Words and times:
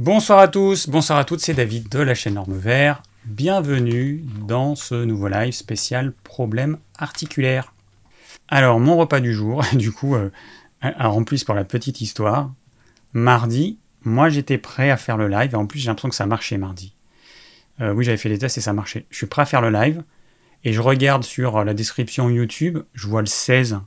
Bonsoir 0.00 0.38
à 0.38 0.48
tous, 0.48 0.88
bonsoir 0.88 1.18
à 1.18 1.26
toutes, 1.26 1.40
c'est 1.40 1.52
David 1.52 1.90
de 1.90 1.98
la 1.98 2.14
chaîne 2.14 2.32
Norme 2.32 2.56
Vert. 2.56 3.02
Bienvenue 3.26 4.24
dans 4.48 4.74
ce 4.74 4.94
nouveau 4.94 5.28
live 5.28 5.52
spécial 5.52 6.14
problème 6.24 6.78
articulaire. 6.96 7.74
Alors, 8.48 8.80
mon 8.80 8.96
repas 8.96 9.20
du 9.20 9.34
jour, 9.34 9.62
du 9.74 9.92
coup, 9.92 10.14
euh, 10.14 10.30
en 10.82 11.22
plus 11.22 11.44
pour 11.44 11.54
la 11.54 11.64
petite 11.64 12.00
histoire, 12.00 12.50
mardi, 13.12 13.78
moi 14.02 14.30
j'étais 14.30 14.56
prêt 14.56 14.88
à 14.88 14.96
faire 14.96 15.18
le 15.18 15.28
live, 15.28 15.50
et 15.52 15.56
en 15.56 15.66
plus 15.66 15.80
j'ai 15.80 15.88
l'impression 15.88 16.08
que 16.08 16.14
ça 16.14 16.24
marchait 16.24 16.56
mardi. 16.56 16.94
Euh, 17.82 17.92
oui, 17.92 18.02
j'avais 18.02 18.16
fait 18.16 18.30
des 18.30 18.38
tests 18.38 18.56
et 18.56 18.62
ça 18.62 18.72
marchait. 18.72 19.04
Je 19.10 19.18
suis 19.18 19.26
prêt 19.26 19.42
à 19.42 19.44
faire 19.44 19.60
le 19.60 19.68
live, 19.68 20.02
et 20.64 20.72
je 20.72 20.80
regarde 20.80 21.24
sur 21.24 21.62
la 21.62 21.74
description 21.74 22.30
YouTube, 22.30 22.78
je 22.94 23.06
vois 23.06 23.20
le 23.20 23.26
16 23.26 23.80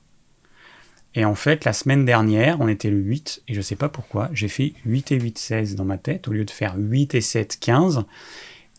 et 1.16 1.26
en 1.26 1.36
fait, 1.36 1.64
la 1.66 1.74
semaine 1.74 2.06
dernière, 2.06 2.60
on 2.60 2.68
était 2.68 2.90
le 2.90 2.98
8, 2.98 3.44
et 3.48 3.54
je 3.54 3.60
ne 3.60 3.64
sais 3.64 3.76
pas 3.76 3.90
pourquoi, 3.90 4.30
j'ai 4.34 4.48
fait 4.48 4.74
8 4.86 5.12
et 5.12 5.20
8, 5.20 5.38
16 5.38 5.76
dans 5.76 5.86
ma 5.86 5.98
tête, 5.98 6.28
au 6.28 6.32
lieu 6.32 6.44
de 6.44 6.50
faire 6.50 6.76
8 6.76 7.14
et 7.14 7.22
7, 7.22 7.60
15. 7.60 8.06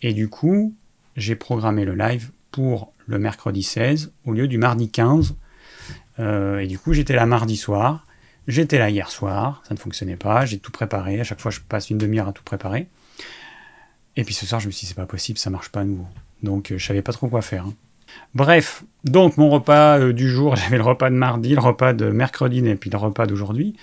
Et 0.02 0.12
du 0.12 0.29
coup, 0.29 0.75
j'ai 1.16 1.37
programmé 1.37 1.84
le 1.84 1.95
live 1.95 2.30
pour 2.51 2.92
le 3.06 3.19
mercredi 3.19 3.62
16, 3.62 4.12
au 4.25 4.33
lieu 4.33 4.48
du 4.48 4.59
mardi 4.59 4.91
15. 4.91 5.37
Euh, 6.19 6.59
et 6.59 6.66
du 6.66 6.78
coup, 6.78 6.92
j'étais 6.92 7.15
là 7.15 7.27
mardi 7.27 7.56
soir, 7.56 8.05
j'étais 8.48 8.78
là 8.78 8.91
hier 8.91 9.11
soir, 9.11 9.62
ça 9.69 9.75
ne 9.75 9.78
fonctionnait 9.78 10.16
pas, 10.16 10.45
j'ai 10.45 10.59
tout 10.59 10.73
préparé, 10.73 11.20
à 11.20 11.25
chaque 11.25 11.41
fois 11.41 11.51
je 11.51 11.61
passe 11.61 11.91
une 11.91 11.98
demi-heure 11.98 12.28
à 12.28 12.33
tout 12.33 12.45
préparer. 12.45 12.89
Et 14.16 14.25
puis 14.25 14.34
ce 14.34 14.47
soir, 14.47 14.61
je 14.61 14.66
me 14.66 14.73
suis 14.73 14.83
dit, 14.83 14.87
c'est 14.87 14.95
pas 14.95 15.06
possible, 15.06 15.39
ça 15.39 15.51
marche 15.51 15.70
pas 15.70 15.80
à 15.80 15.84
nouveau. 15.84 16.06
Donc, 16.42 16.70
euh, 16.70 16.78
je 16.78 16.87
savais 16.87 17.03
pas 17.03 17.12
trop 17.12 17.28
quoi 17.28 17.42
faire. 17.42 17.66
Hein. 17.66 17.75
Bref, 18.34 18.84
donc 19.04 19.36
mon 19.36 19.48
repas 19.48 19.98
euh, 19.98 20.12
du 20.12 20.28
jour, 20.28 20.56
j'avais 20.56 20.77
le 20.77 20.82
repas 20.82 21.10
de 21.10 21.14
mardi, 21.14 21.55
le 21.55 21.60
repas 21.60 21.92
de 21.92 22.10
mercredi 22.10 22.66
et 22.66 22.74
puis 22.74 22.91
le 22.91 22.98
repas 22.98 23.27
d'aujourd'hui. 23.27 23.77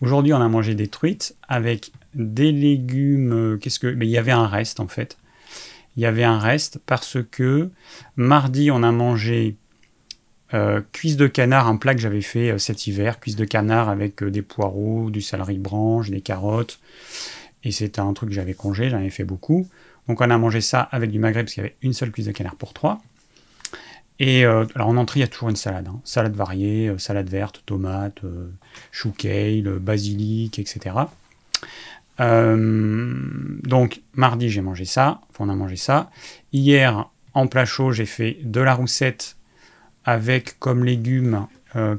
Aujourd'hui, 0.00 0.34
on 0.34 0.40
a 0.40 0.48
mangé 0.48 0.74
des 0.74 0.88
truites 0.88 1.36
avec 1.48 1.92
des 2.14 2.52
légumes. 2.52 3.32
Euh, 3.32 3.56
qu'est-ce 3.56 3.78
que. 3.78 3.86
Mais 3.86 4.06
il 4.06 4.10
y 4.10 4.18
avait 4.18 4.32
un 4.32 4.46
reste 4.46 4.80
en 4.80 4.88
fait. 4.88 5.16
Il 5.96 6.02
y 6.02 6.06
avait 6.06 6.24
un 6.24 6.38
reste 6.38 6.78
parce 6.84 7.16
que 7.30 7.70
mardi, 8.16 8.70
on 8.70 8.82
a 8.82 8.92
mangé 8.92 9.56
euh, 10.52 10.82
cuisse 10.92 11.16
de 11.16 11.26
canard, 11.26 11.66
un 11.66 11.76
plat 11.76 11.94
que 11.94 12.00
j'avais 12.00 12.20
fait 12.20 12.58
cet 12.58 12.86
hiver. 12.86 13.18
Cuisse 13.18 13.36
de 13.36 13.46
canard 13.46 13.88
avec 13.88 14.22
des 14.22 14.42
poireaux, 14.42 15.08
du 15.10 15.22
céleri 15.22 15.56
branche, 15.56 16.10
des 16.10 16.20
carottes. 16.20 16.78
Et 17.64 17.72
c'était 17.72 18.00
un 18.00 18.12
truc 18.12 18.28
que 18.28 18.34
j'avais 18.34 18.52
congé, 18.52 18.90
j'en 18.90 18.98
avais 18.98 19.08
fait 19.08 19.24
beaucoup. 19.24 19.66
Donc 20.06 20.20
on 20.20 20.30
a 20.30 20.38
mangé 20.38 20.60
ça 20.60 20.82
avec 20.82 21.10
du 21.10 21.18
maghreb 21.18 21.46
parce 21.46 21.54
qu'il 21.54 21.62
y 21.62 21.66
avait 21.66 21.76
une 21.80 21.94
seule 21.94 22.12
cuisse 22.12 22.26
de 22.26 22.32
canard 22.32 22.56
pour 22.56 22.74
trois. 22.74 23.00
Et 24.18 24.46
euh, 24.46 24.64
alors 24.74 24.88
en 24.88 24.96
entrée, 24.96 25.20
il 25.20 25.22
y 25.22 25.24
a 25.24 25.28
toujours 25.28 25.50
une 25.50 25.56
salade. 25.56 25.88
Hein. 25.88 26.00
Salade 26.04 26.34
variée, 26.34 26.88
euh, 26.88 26.98
salade 26.98 27.28
verte, 27.28 27.62
tomate, 27.66 28.24
euh, 28.24 28.50
chou 28.90 29.12
kale, 29.12 29.78
basilic, 29.78 30.58
etc. 30.58 30.96
donc 32.18 34.00
mardi, 34.14 34.48
j'ai 34.48 34.62
mangé 34.62 34.86
ça. 34.86 35.20
On 35.38 35.50
a 35.50 35.54
mangé 35.54 35.76
ça. 35.76 36.10
Hier, 36.52 37.10
en 37.34 37.46
plat 37.46 37.66
chaud, 37.66 37.92
j'ai 37.92 38.06
fait 38.06 38.38
de 38.42 38.60
la 38.60 38.74
roussette 38.74 39.36
avec 40.04 40.58
comme 40.58 40.84
légumes. 40.84 41.46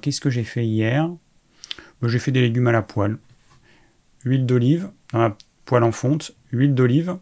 Qu'est-ce 0.02 0.22
que 0.22 0.32
j'ai 0.32 0.44
fait 0.44 0.66
hier? 0.66 1.08
Ben, 2.02 2.08
J'ai 2.08 2.18
fait 2.18 2.32
des 2.32 2.42
légumes 2.42 2.66
à 2.66 2.72
la 2.72 2.82
poêle. 2.82 3.18
Huile 4.26 4.48
d'olive, 4.48 4.90
poêle 5.66 5.84
en 5.84 5.92
fonte, 5.92 6.32
huile 6.52 6.74
d'olive, 6.74 7.18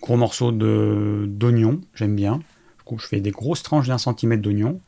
gros 0.00 0.16
morceaux 0.16 0.52
d'oignon, 0.52 1.82
j'aime 1.94 2.16
bien 2.16 2.40
je 2.96 3.06
fais 3.06 3.20
des 3.20 3.30
grosses 3.30 3.62
tranches 3.62 3.88
d'un 3.88 3.98
centimètre 3.98 4.42
d'oignon 4.42 4.80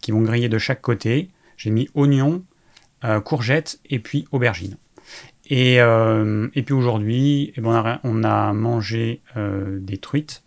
qui 0.00 0.12
vont 0.12 0.22
griller 0.22 0.48
de 0.48 0.58
chaque 0.58 0.80
côté. 0.80 1.30
J'ai 1.56 1.70
mis 1.70 1.88
oignon, 1.94 2.44
euh, 3.04 3.20
courgettes 3.20 3.78
et 3.90 3.98
puis 3.98 4.26
aubergines. 4.32 4.78
Et, 5.48 5.80
euh, 5.80 6.48
puis 6.48 6.72
aujourd'hui, 6.72 7.52
eh 7.56 7.60
ben, 7.60 8.00
on, 8.04 8.24
a, 8.24 8.52
mangé 8.52 9.20
euh, 9.36 9.78
des 9.80 9.98
truites 9.98 10.42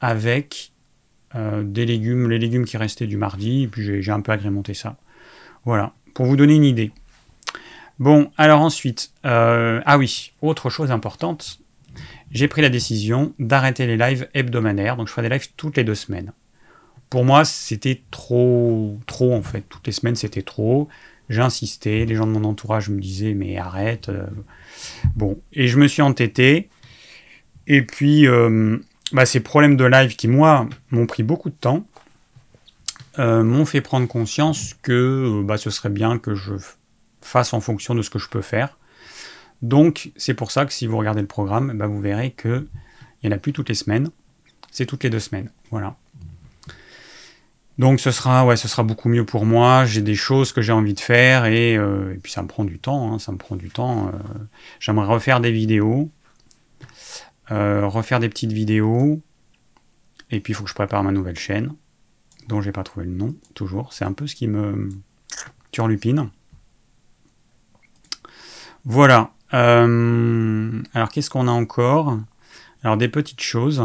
avec 0.00 0.72
des 1.34 1.86
légumes, 1.86 2.28
les 2.28 2.40
légumes 2.40 2.64
qui 2.64 2.76
restaient 2.76 3.06
du 3.06 3.16
mardi, 3.16 3.62
et 3.62 3.68
puis 3.68 4.02
j'ai 4.02 4.10
un 4.10 4.20
peu 4.20 4.32
agrémenté 4.32 4.74
ça. 4.74 4.96
Voilà, 5.64 5.92
pour 6.12 6.26
vous 6.26 6.34
donner 6.34 6.56
une 6.56 6.64
idée. 6.64 6.90
Bon, 8.00 8.32
alors 8.36 8.62
ensuite, 8.62 9.12
ah 9.22 9.96
oui, 9.96 10.32
autre 10.42 10.70
chose 10.70 10.90
importante, 10.90 11.60
j'ai 12.30 12.48
pris 12.48 12.62
la 12.62 12.68
décision 12.68 13.34
d'arrêter 13.38 13.86
les 13.86 13.96
lives 13.96 14.28
hebdomadaires, 14.34 14.96
donc 14.96 15.08
je 15.08 15.12
ferai 15.12 15.28
des 15.28 15.34
lives 15.34 15.48
toutes 15.56 15.76
les 15.76 15.84
deux 15.84 15.94
semaines. 15.94 16.32
Pour 17.08 17.24
moi, 17.24 17.44
c'était 17.44 18.02
trop, 18.12 18.98
trop 19.06 19.34
en 19.34 19.42
fait. 19.42 19.62
Toutes 19.68 19.86
les 19.86 19.92
semaines, 19.92 20.14
c'était 20.14 20.42
trop. 20.42 20.88
J'ai 21.28 21.42
insisté, 21.42 22.06
les 22.06 22.14
gens 22.14 22.26
de 22.26 22.32
mon 22.32 22.44
entourage 22.44 22.88
me 22.88 23.00
disaient 23.00 23.34
mais 23.34 23.56
arrête. 23.56 24.08
Euh. 24.08 24.26
Bon, 25.16 25.40
et 25.52 25.66
je 25.66 25.78
me 25.78 25.88
suis 25.88 26.02
entêté. 26.02 26.68
Et 27.66 27.82
puis, 27.82 28.26
euh, 28.26 28.78
bah, 29.12 29.26
ces 29.26 29.40
problèmes 29.40 29.76
de 29.76 29.84
live 29.84 30.16
qui, 30.16 30.28
moi, 30.28 30.68
m'ont 30.90 31.06
pris 31.06 31.22
beaucoup 31.22 31.50
de 31.50 31.54
temps, 31.54 31.86
euh, 33.18 33.42
m'ont 33.42 33.64
fait 33.64 33.80
prendre 33.80 34.06
conscience 34.06 34.74
que 34.82 35.42
bah, 35.44 35.56
ce 35.56 35.70
serait 35.70 35.90
bien 35.90 36.18
que 36.18 36.34
je 36.34 36.54
fasse 37.20 37.52
en 37.52 37.60
fonction 37.60 37.94
de 37.94 38.02
ce 38.02 38.10
que 38.10 38.18
je 38.18 38.28
peux 38.28 38.42
faire. 38.42 38.78
Donc, 39.62 40.12
c'est 40.16 40.34
pour 40.34 40.50
ça 40.50 40.64
que 40.64 40.72
si 40.72 40.86
vous 40.86 40.96
regardez 40.96 41.20
le 41.20 41.26
programme, 41.26 41.76
bah, 41.76 41.86
vous 41.86 42.00
verrez 42.00 42.32
qu'il 42.32 42.66
n'y 43.22 43.28
en 43.28 43.32
a 43.32 43.38
plus 43.38 43.52
toutes 43.52 43.68
les 43.68 43.74
semaines, 43.74 44.10
c'est 44.70 44.86
toutes 44.86 45.04
les 45.04 45.10
deux 45.10 45.20
semaines. 45.20 45.50
Voilà. 45.70 45.96
Donc, 47.78 48.00
ce 48.00 48.10
sera, 48.10 48.44
ouais, 48.44 48.56
ce 48.56 48.68
sera 48.68 48.82
beaucoup 48.82 49.08
mieux 49.08 49.24
pour 49.24 49.46
moi. 49.46 49.86
J'ai 49.86 50.02
des 50.02 50.14
choses 50.14 50.52
que 50.52 50.60
j'ai 50.60 50.72
envie 50.72 50.94
de 50.94 51.00
faire 51.00 51.46
et, 51.46 51.76
euh, 51.76 52.14
puis 52.22 52.30
ça 52.30 52.42
me 52.42 52.48
prend 52.48 52.64
du 52.64 52.78
temps. 52.78 53.12
Hein, 53.12 53.18
ça 53.18 53.32
me 53.32 53.38
prend 53.38 53.56
du 53.56 53.70
temps. 53.70 54.08
Euh. 54.08 54.12
J'aimerais 54.80 55.06
refaire 55.06 55.40
des 55.40 55.50
vidéos, 55.50 56.10
euh, 57.50 57.86
refaire 57.86 58.20
des 58.20 58.28
petites 58.28 58.52
vidéos. 58.52 59.22
Et 60.30 60.40
puis, 60.40 60.52
il 60.52 60.56
faut 60.56 60.64
que 60.64 60.70
je 60.70 60.74
prépare 60.74 61.02
ma 61.02 61.10
nouvelle 61.10 61.38
chaîne, 61.38 61.72
dont 62.48 62.60
j'ai 62.60 62.72
pas 62.72 62.82
trouvé 62.82 63.06
le 63.06 63.12
nom, 63.12 63.34
toujours. 63.54 63.92
C'est 63.92 64.04
un 64.04 64.12
peu 64.12 64.26
ce 64.26 64.34
qui 64.34 64.46
me 64.46 64.90
turlupine. 65.70 66.30
Voilà. 68.84 69.32
Euh, 69.54 70.82
alors 70.94 71.08
qu'est-ce 71.10 71.30
qu'on 71.30 71.48
a 71.48 71.52
encore? 71.52 72.18
Alors 72.82 72.96
des 72.96 73.08
petites 73.08 73.42
choses. 73.42 73.82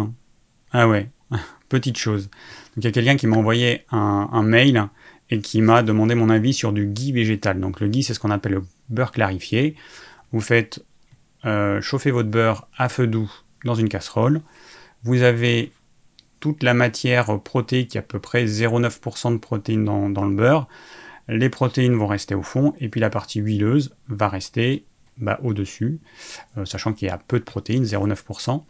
Ah 0.71 0.87
ouais, 0.87 1.09
petites 1.69 1.97
choses. 1.97 2.29
Il 2.77 2.83
y 2.83 2.87
a 2.87 2.91
quelqu'un 2.91 3.15
qui 3.15 3.27
m'a 3.27 3.37
envoyé 3.37 3.85
un, 3.91 4.43
mail 4.43 4.87
et 5.29 5.39
qui 5.39 5.61
m'a 5.61 5.81
demandé 5.83 6.15
mon 6.15 6.29
avis 6.29 6.53
sur 6.53 6.73
du 6.73 6.85
ghee 6.85 7.11
végétal. 7.11 7.59
Donc 7.59 7.79
le 7.79 7.87
ghee 7.87 8.03
c'est 8.03 8.13
ce 8.13 8.19
qu'on 8.19 8.31
appelle 8.31 8.53
le 8.53 8.63
beurre 8.89 9.11
clarifié. 9.11 9.75
Vous 10.31 10.41
faites 10.41 10.83
euh, 11.45 11.81
chauffer 11.81 12.11
votre 12.11 12.29
beurre 12.29 12.67
à 12.77 12.89
feu 12.89 13.07
doux 13.07 13.31
dans 13.63 13.75
une 13.75 13.89
casserole. 13.89 14.41
Vous 15.03 15.21
avez 15.21 15.71
toute 16.39 16.63
la 16.63 16.73
matière 16.73 17.39
protéique, 17.41 17.95
à 17.95 18.01
peu 18.01 18.19
près 18.19 18.45
0,9% 18.45 19.33
de 19.33 19.37
protéines 19.37 19.85
dans, 19.85 20.25
le 20.25 20.35
beurre. 20.35 20.67
Les 21.27 21.49
protéines 21.49 21.95
vont 21.95 22.07
rester 22.07 22.35
au 22.35 22.43
fond 22.43 22.75
et 22.79 22.89
puis 22.89 23.01
la 23.01 23.09
partie 23.09 23.39
huileuse 23.39 23.95
va 24.09 24.29
rester 24.29 24.85
bah, 25.17 25.39
au-dessus, 25.43 25.99
euh, 26.57 26.65
sachant 26.65 26.93
qu'il 26.93 27.07
y 27.07 27.11
a 27.11 27.17
peu 27.17 27.39
de 27.39 27.43
protéines, 27.43 27.83
0,9%. 27.83 28.63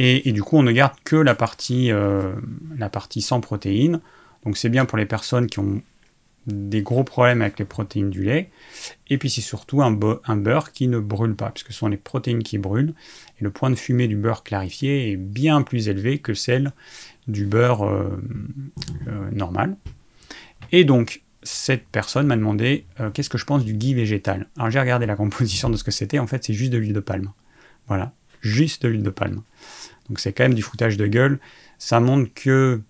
Et, 0.00 0.30
du 0.30 0.44
coup, 0.44 0.56
on 0.56 0.62
ne 0.62 0.70
garde 0.70 0.94
que 1.02 1.16
la 1.16 1.34
partie, 1.34 1.90
euh, 1.90 2.32
la 2.76 2.88
partie 2.88 3.20
sans 3.20 3.40
protéines. 3.40 4.00
Donc 4.44 4.56
c'est 4.56 4.68
bien 4.68 4.84
pour 4.84 4.96
les 4.96 5.06
personnes 5.06 5.48
qui 5.48 5.58
ont 5.58 5.82
des 6.46 6.82
gros 6.82 7.02
problèmes 7.02 7.42
avec 7.42 7.58
les 7.58 7.64
protéines 7.64 8.08
du 8.08 8.22
lait. 8.22 8.50
Et 9.08 9.18
puis 9.18 9.28
c'est 9.28 9.40
surtout 9.40 9.82
un, 9.82 9.98
un, 10.24 10.36
beurre 10.36 10.70
qui 10.70 10.86
ne 10.86 11.00
brûle 11.00 11.34
pas, 11.34 11.50
puisque 11.50 11.72
ce 11.72 11.78
sont 11.80 11.88
les 11.88 11.96
protéines 11.96 12.44
qui 12.44 12.58
brûlent. 12.58 12.94
Et 13.40 13.44
le 13.44 13.50
point 13.50 13.70
de 13.70 13.74
fumée 13.74 14.06
du 14.06 14.16
beurre 14.16 14.44
clarifié 14.44 15.10
est 15.10 15.16
bien 15.16 15.62
plus 15.62 15.88
élevé 15.88 16.18
que 16.18 16.32
celle 16.32 16.72
du 17.26 17.44
beurre 17.44 17.84
euh, 17.84 18.20
normal. 19.32 19.76
Et 20.70 20.84
donc, 20.84 21.22
cette 21.48 21.88
personne 21.88 22.26
m'a 22.26 22.36
demandé 22.36 22.84
euh, 23.00 23.10
qu'est-ce 23.10 23.30
que 23.30 23.38
je 23.38 23.46
pense 23.46 23.64
du 23.64 23.72
ghee 23.72 23.94
végétal? 23.94 24.48
Alors 24.58 24.70
j'ai 24.70 24.80
regardé 24.80 25.06
la 25.06 25.16
composition 25.16 25.70
de 25.70 25.76
ce 25.76 25.84
que 25.84 25.90
c'était, 25.90 26.18
en 26.18 26.26
fait 26.26 26.44
c'est 26.44 26.52
juste 26.52 26.70
de 26.70 26.76
l'huile 26.76 26.92
de 26.92 27.00
palme. 27.00 27.32
Voilà, 27.86 28.12
juste 28.42 28.82
de 28.82 28.88
l'huile 28.88 29.02
de 29.02 29.10
palme. 29.10 29.42
Donc 30.08 30.20
c'est 30.20 30.34
quand 30.34 30.44
même 30.44 30.54
du 30.54 30.60
foutage 30.60 30.98
de 30.98 31.06
gueule. 31.06 31.38
Ça 31.78 32.00
montre 32.00 32.30
que 32.34 32.82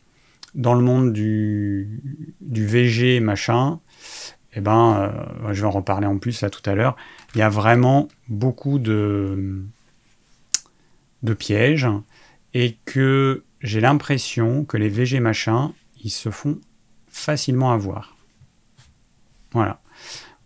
dans 0.56 0.74
le 0.74 0.80
monde 0.80 1.12
du, 1.12 2.00
VG 2.40 3.20
machin, 3.20 3.78
eh 4.54 4.60
ben, 4.60 5.12
euh, 5.44 5.54
je 5.54 5.60
vais 5.60 5.68
en 5.68 5.70
reparler 5.70 6.08
en 6.08 6.18
plus 6.18 6.40
là 6.40 6.50
tout 6.50 6.68
à 6.68 6.74
l'heure, 6.74 6.96
il 7.36 7.38
y 7.38 7.42
a 7.42 7.48
vraiment 7.48 8.08
beaucoup 8.28 8.80
de, 8.80 9.62
de 11.22 11.32
pièges 11.32 11.86
et 12.54 12.76
que 12.86 13.44
j'ai 13.60 13.80
l'impression 13.80 14.64
que 14.64 14.76
les 14.76 14.88
VG 14.88 15.20
machins, 15.20 15.70
ils 16.02 16.10
se 16.10 16.30
font 16.30 16.58
facilement 17.08 17.70
avoir. 17.72 18.17
Voilà. 19.52 19.80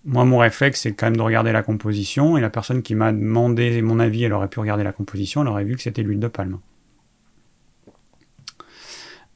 Moi, 0.04 0.24
mon 0.24 0.38
réflexe, 0.38 0.80
c'est 0.80 0.92
quand 0.92 1.06
même 1.06 1.16
de 1.16 1.22
regarder 1.22 1.52
la 1.52 1.62
composition, 1.62 2.36
et 2.36 2.40
la 2.40 2.50
personne 2.50 2.82
qui 2.82 2.94
m'a 2.94 3.12
demandé 3.12 3.82
mon 3.82 4.00
avis, 4.00 4.24
elle 4.24 4.32
aurait 4.32 4.48
pu 4.48 4.58
regarder 4.60 4.84
la 4.84 4.92
composition, 4.92 5.42
elle 5.42 5.48
aurait 5.48 5.64
vu 5.64 5.76
que 5.76 5.82
c'était 5.82 6.02
l'huile 6.02 6.20
de 6.20 6.28
palme. 6.28 6.58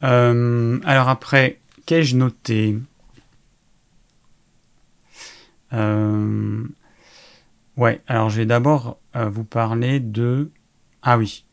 Euh, 0.03 0.79
alors 0.85 1.09
après, 1.09 1.61
qu'ai-je 1.87 2.17
noté? 2.17 2.79
Euh, 5.73 6.65
Ouais, 7.77 8.01
alors 8.07 8.31
je 8.31 8.39
vais 8.39 8.47
d'abord 8.47 8.99
euh, 9.17 9.29
vous 9.29 9.45
parler 9.45 10.01
de... 10.01 10.51
Ah 11.03 11.19
oui. 11.19 11.45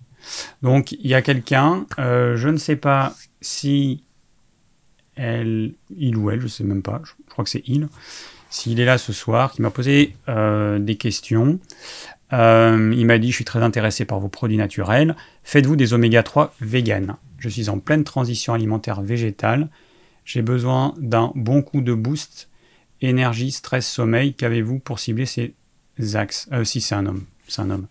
Donc 0.62 0.94
il 0.94 1.07
y 1.07 1.13
a 1.13 1.21
quelqu'un, 1.21 1.86
je 1.98 2.48
ne 2.48 2.56
sais 2.56 2.77
pas 2.77 3.13
si 3.42 4.02
elle, 5.15 5.74
il 5.95 6.18
ou 6.18 6.30
elle, 6.30 6.42
je 6.42 6.48
sais 6.48 6.63
même 6.63 6.81
pas, 6.81 7.01
je, 7.04 7.12
crois 7.30 7.44
que 7.44 7.50
c'est 7.50 7.63
il, 7.68 7.88
s'il 8.50 8.80
est 8.80 8.86
là 8.86 8.98
ce 8.98 9.13
soir, 9.13 9.51
qui 9.51 9.62
m'a 9.62 9.69
posé 9.69 10.15
euh, 10.30 10.80
des 10.80 10.95
questions. 10.95 11.60
il 12.31 13.06
m'a 13.06 13.18
dit, 13.18 13.31
je 13.31 13.36
suis 13.36 13.45
très 13.45 13.62
intéressé 13.63 14.06
par 14.06 14.19
vos 14.19 14.30
produits 14.30 14.57
naturels, 14.57 15.15
faites-vous 15.44 15.75
des 15.75 15.94
oméga 15.94 16.24
3 16.24 16.56
vegan 16.62 17.15
Je 17.38 17.50
suis 17.50 17.69
en 17.69 17.80
pleine 17.80 18.04
transition 18.04 18.54
alimentaire 18.54 19.01
végétale, 19.01 19.69
j'ai 20.25 20.42
besoin 20.42 20.94
d'un 20.98 21.31
bon 21.36 21.62
coup 21.62 21.81
de 21.81 21.94
boost, 21.94 22.50
énergie, 23.01 23.51
stress, 23.51 23.88
sommeil, 23.88 24.33
qu'avez-vous 24.33 24.80
pour 24.80 25.00
cibler 25.00 25.25
ces 25.25 25.54
Zax. 26.00 26.50
Euh, 26.51 26.63
si, 26.63 26.81
c'est 26.81 26.95
un 26.95 27.06
homme. 27.06 27.24
C'est 27.48 27.62
un 27.62 27.69
homme. 27.69 27.88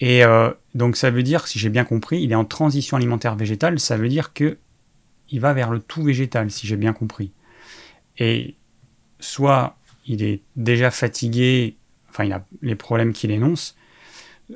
Et 0.00 0.24
euh, 0.24 0.50
donc, 0.74 0.96
ça 0.96 1.10
veut 1.10 1.22
dire, 1.22 1.46
si 1.46 1.58
j'ai 1.58 1.68
bien 1.68 1.84
compris, 1.84 2.22
il 2.22 2.32
est 2.32 2.36
en 2.36 2.44
transition 2.44 2.96
alimentaire 2.96 3.36
végétale. 3.36 3.78
Ça 3.78 3.96
veut 3.96 4.08
dire 4.08 4.32
que 4.32 4.56
il 5.30 5.40
va 5.40 5.52
vers 5.52 5.70
le 5.70 5.80
tout 5.80 6.02
végétal, 6.02 6.50
si 6.50 6.66
j'ai 6.66 6.76
bien 6.76 6.92
compris. 6.92 7.32
Et 8.18 8.54
soit 9.18 9.76
il 10.06 10.22
est 10.22 10.40
déjà 10.56 10.90
fatigué, 10.90 11.76
enfin, 12.08 12.24
il 12.24 12.32
a 12.32 12.44
les 12.62 12.74
problèmes 12.74 13.12
qu'il 13.12 13.30
énonce, 13.30 13.76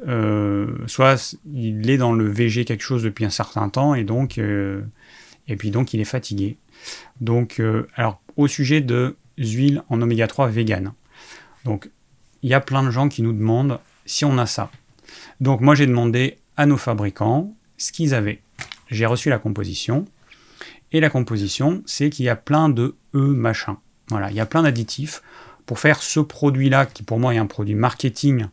euh, 0.09 0.77
soit 0.87 1.37
il 1.53 1.89
est 1.89 1.99
dans 1.99 2.13
le 2.13 2.29
VG 2.29 2.65
quelque 2.65 2.83
chose 2.83 3.03
depuis 3.03 3.25
un 3.25 3.31
certain 3.31 3.69
temps, 3.69 3.95
et 3.95 4.05
donc, 4.05 4.39
et 4.39 5.57
puis 5.57 5.71
donc 5.71 5.95
il 5.95 6.01
est 6.01 6.05
fatigué. 6.05 6.57
Donc, 7.21 7.63
alors, 7.95 8.21
au 8.37 8.49
sujet 8.49 8.81
de 8.81 9.17
huiles 9.39 9.83
en 9.89 10.03
oméga 10.03 10.27
3 10.27 10.49
vegan. 10.49 10.93
Donc, 11.65 11.89
il 12.43 12.51
y 12.51 12.55
a 12.55 12.61
plein 12.61 12.83
de 12.83 12.91
gens 12.91 13.09
qui 13.09 13.23
nous 13.23 13.33
demandent 13.33 13.79
si 14.07 14.25
on 14.25 14.37
a 14.39 14.47
ça. 14.47 14.71
Donc 15.41 15.61
moi 15.61 15.75
j'ai 15.75 15.87
demandé 15.87 16.39
à 16.57 16.67
nos 16.67 16.77
fabricants 16.77 17.55
ce 17.79 17.93
qu'ils 17.93 18.15
avaient. 18.15 18.41
J'ai 18.91 19.07
reçu 19.07 19.31
la 19.31 19.39
composition. 19.39 20.05
Et 20.95 21.01
la 21.01 21.11
composition, 21.11 21.83
c'est 21.87 22.09
qu'il 22.09 22.25
y 22.25 22.29
a 22.29 22.37
plein 22.37 22.69
de 22.69 22.95
E 23.15 23.19
machin. 23.19 23.79
Voilà, 24.11 24.31
il 24.31 24.37
y 24.37 24.41
a 24.41 24.47
plein 24.47 24.63
d'additifs 24.63 25.23
pour 25.67 25.81
faire 25.81 26.01
ce 26.01 26.21
produit-là, 26.21 26.87
qui 26.87 27.03
pour 27.03 27.19
moi 27.19 27.35
est 27.35 27.39
un 27.39 27.47
produit 27.47 27.75
marketing, 27.75 28.47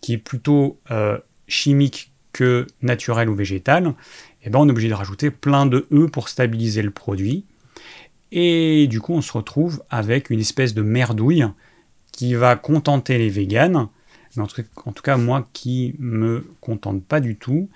qui 0.00 0.14
est 0.14 0.18
plutôt 0.18 0.80
euh, 0.90 1.16
chimique 1.46 2.10
que 2.32 2.66
naturel 2.82 3.28
ou 3.28 3.36
végétal. 3.36 3.94
Eh 4.42 4.50
ben 4.50 4.58
on 4.58 4.66
est 4.66 4.72
obligé 4.72 4.88
de 4.88 4.94
rajouter 4.94 5.30
plein 5.30 5.64
de 5.64 5.86
E 5.92 6.08
pour 6.08 6.28
stabiliser 6.28 6.82
le 6.82 6.90
produit. 6.90 7.44
Et 8.32 8.88
du 8.88 9.00
coup, 9.00 9.12
on 9.12 9.22
se 9.22 9.32
retrouve 9.32 9.84
avec 9.88 10.30
une 10.30 10.40
espèce 10.40 10.74
de 10.74 10.82
merdouille 10.82 11.46
qui 12.10 12.34
va 12.34 12.56
contenter 12.56 13.16
les 13.16 13.30
véganes, 13.30 13.86
mais 14.36 14.42
en 14.42 14.46
tout, 14.92 15.02
cas 15.04 15.16
moi 15.16 15.48
qui 15.52 15.94
me 16.00 16.52
contente 16.60 17.04
pas 17.04 17.20
du 17.20 17.36
tout, 17.36 17.68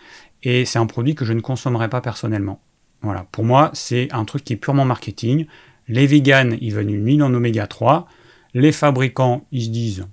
et 0.43 0.65
c'est 0.65 0.81
un 0.81 0.87
produit 0.87 1.15
que 1.15 1.25
je 1.25 1.33
ne 1.33 1.41
consommerai 1.41 1.89
pas 1.89 2.01
personnellement. 2.01 2.61
Voilà, 3.03 3.27
pour 3.33 3.45
moi 3.45 3.71
c'est 3.73 4.09
un 4.13 4.25
truc 4.25 4.45
qui 4.45 4.55
est 4.55 4.57
purement 4.57 4.85
marketing. 4.85 5.47
Les 5.89 6.07
véganes 6.07 6.57
ils 6.61 6.73
veulent 6.73 6.91
une 6.91 7.05
huile 7.05 7.23
en 7.23 7.33
oméga 7.33 7.67
3, 7.67 8.07
les 8.55 8.73
fabricants 8.73 9.47
ils 9.53 9.65
se 9.65 9.71
disent 9.71 10.07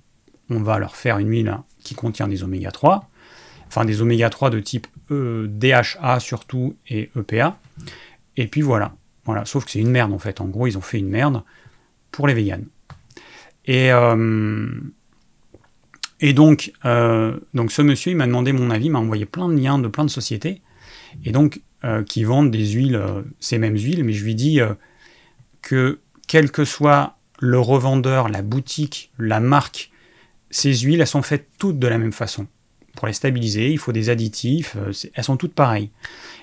on 0.50 0.60
va 0.60 0.78
leur 0.78 0.96
faire 0.96 1.18
une 1.18 1.28
huile 1.28 1.58
qui 1.82 1.94
contient 1.94 2.28
des 2.28 2.42
oméga 2.42 2.70
3, 2.70 3.08
enfin 3.66 3.84
des 3.84 4.00
oméga 4.00 4.30
3 4.30 4.50
de 4.50 4.60
type 4.60 4.86
e, 5.10 5.46
DHA 5.48 6.20
surtout 6.20 6.76
et 6.88 7.10
EPA, 7.16 7.58
et 8.36 8.46
puis 8.46 8.62
voilà. 8.62 8.94
Voilà, 9.24 9.44
sauf 9.44 9.66
que 9.66 9.70
c'est 9.70 9.80
une 9.80 9.90
merde 9.90 10.14
en 10.14 10.18
fait. 10.18 10.40
En 10.40 10.46
gros, 10.46 10.66
ils 10.66 10.78
ont 10.78 10.82
fait 10.82 10.98
une 10.98 11.10
merde 11.10 11.42
pour 12.10 12.26
les 12.26 12.32
véganes. 12.32 12.64
Et, 13.66 13.92
euh, 13.92 14.66
euh, 16.22 17.40
donc, 17.52 17.70
ce 17.70 17.82
monsieur, 17.82 18.12
il 18.12 18.16
m'a 18.16 18.26
demandé 18.26 18.52
mon 18.52 18.70
avis, 18.70 18.88
m'a 18.88 19.00
envoyé 19.00 19.26
plein 19.26 19.50
de 19.50 19.60
liens 19.60 19.78
de 19.78 19.88
plein 19.88 20.04
de 20.06 20.10
sociétés, 20.10 20.62
et 21.26 21.32
donc, 21.32 21.60
euh, 21.84 22.02
qui 22.02 22.24
vendent 22.24 22.50
des 22.50 22.66
huiles, 22.72 23.00
ces 23.40 23.58
mêmes 23.58 23.76
huiles, 23.76 24.04
mais 24.04 24.12
je 24.12 24.24
lui 24.24 24.34
dis 24.34 24.60
que 25.62 26.00
quel 26.26 26.50
que 26.50 26.64
soit 26.64 27.16
le 27.40 27.58
revendeur, 27.58 28.28
la 28.28 28.42
boutique, 28.42 29.12
la 29.18 29.40
marque, 29.40 29.90
ces 30.50 30.74
huiles, 30.74 31.00
elles 31.00 31.06
sont 31.06 31.22
faites 31.22 31.48
toutes 31.58 31.78
de 31.78 31.86
la 31.86 31.98
même 31.98 32.12
façon. 32.12 32.46
Pour 32.96 33.06
les 33.06 33.12
stabiliser, 33.12 33.70
il 33.70 33.78
faut 33.78 33.92
des 33.92 34.10
additifs, 34.10 34.76
elles 35.14 35.24
sont 35.24 35.36
toutes 35.36 35.54
pareilles. 35.54 35.90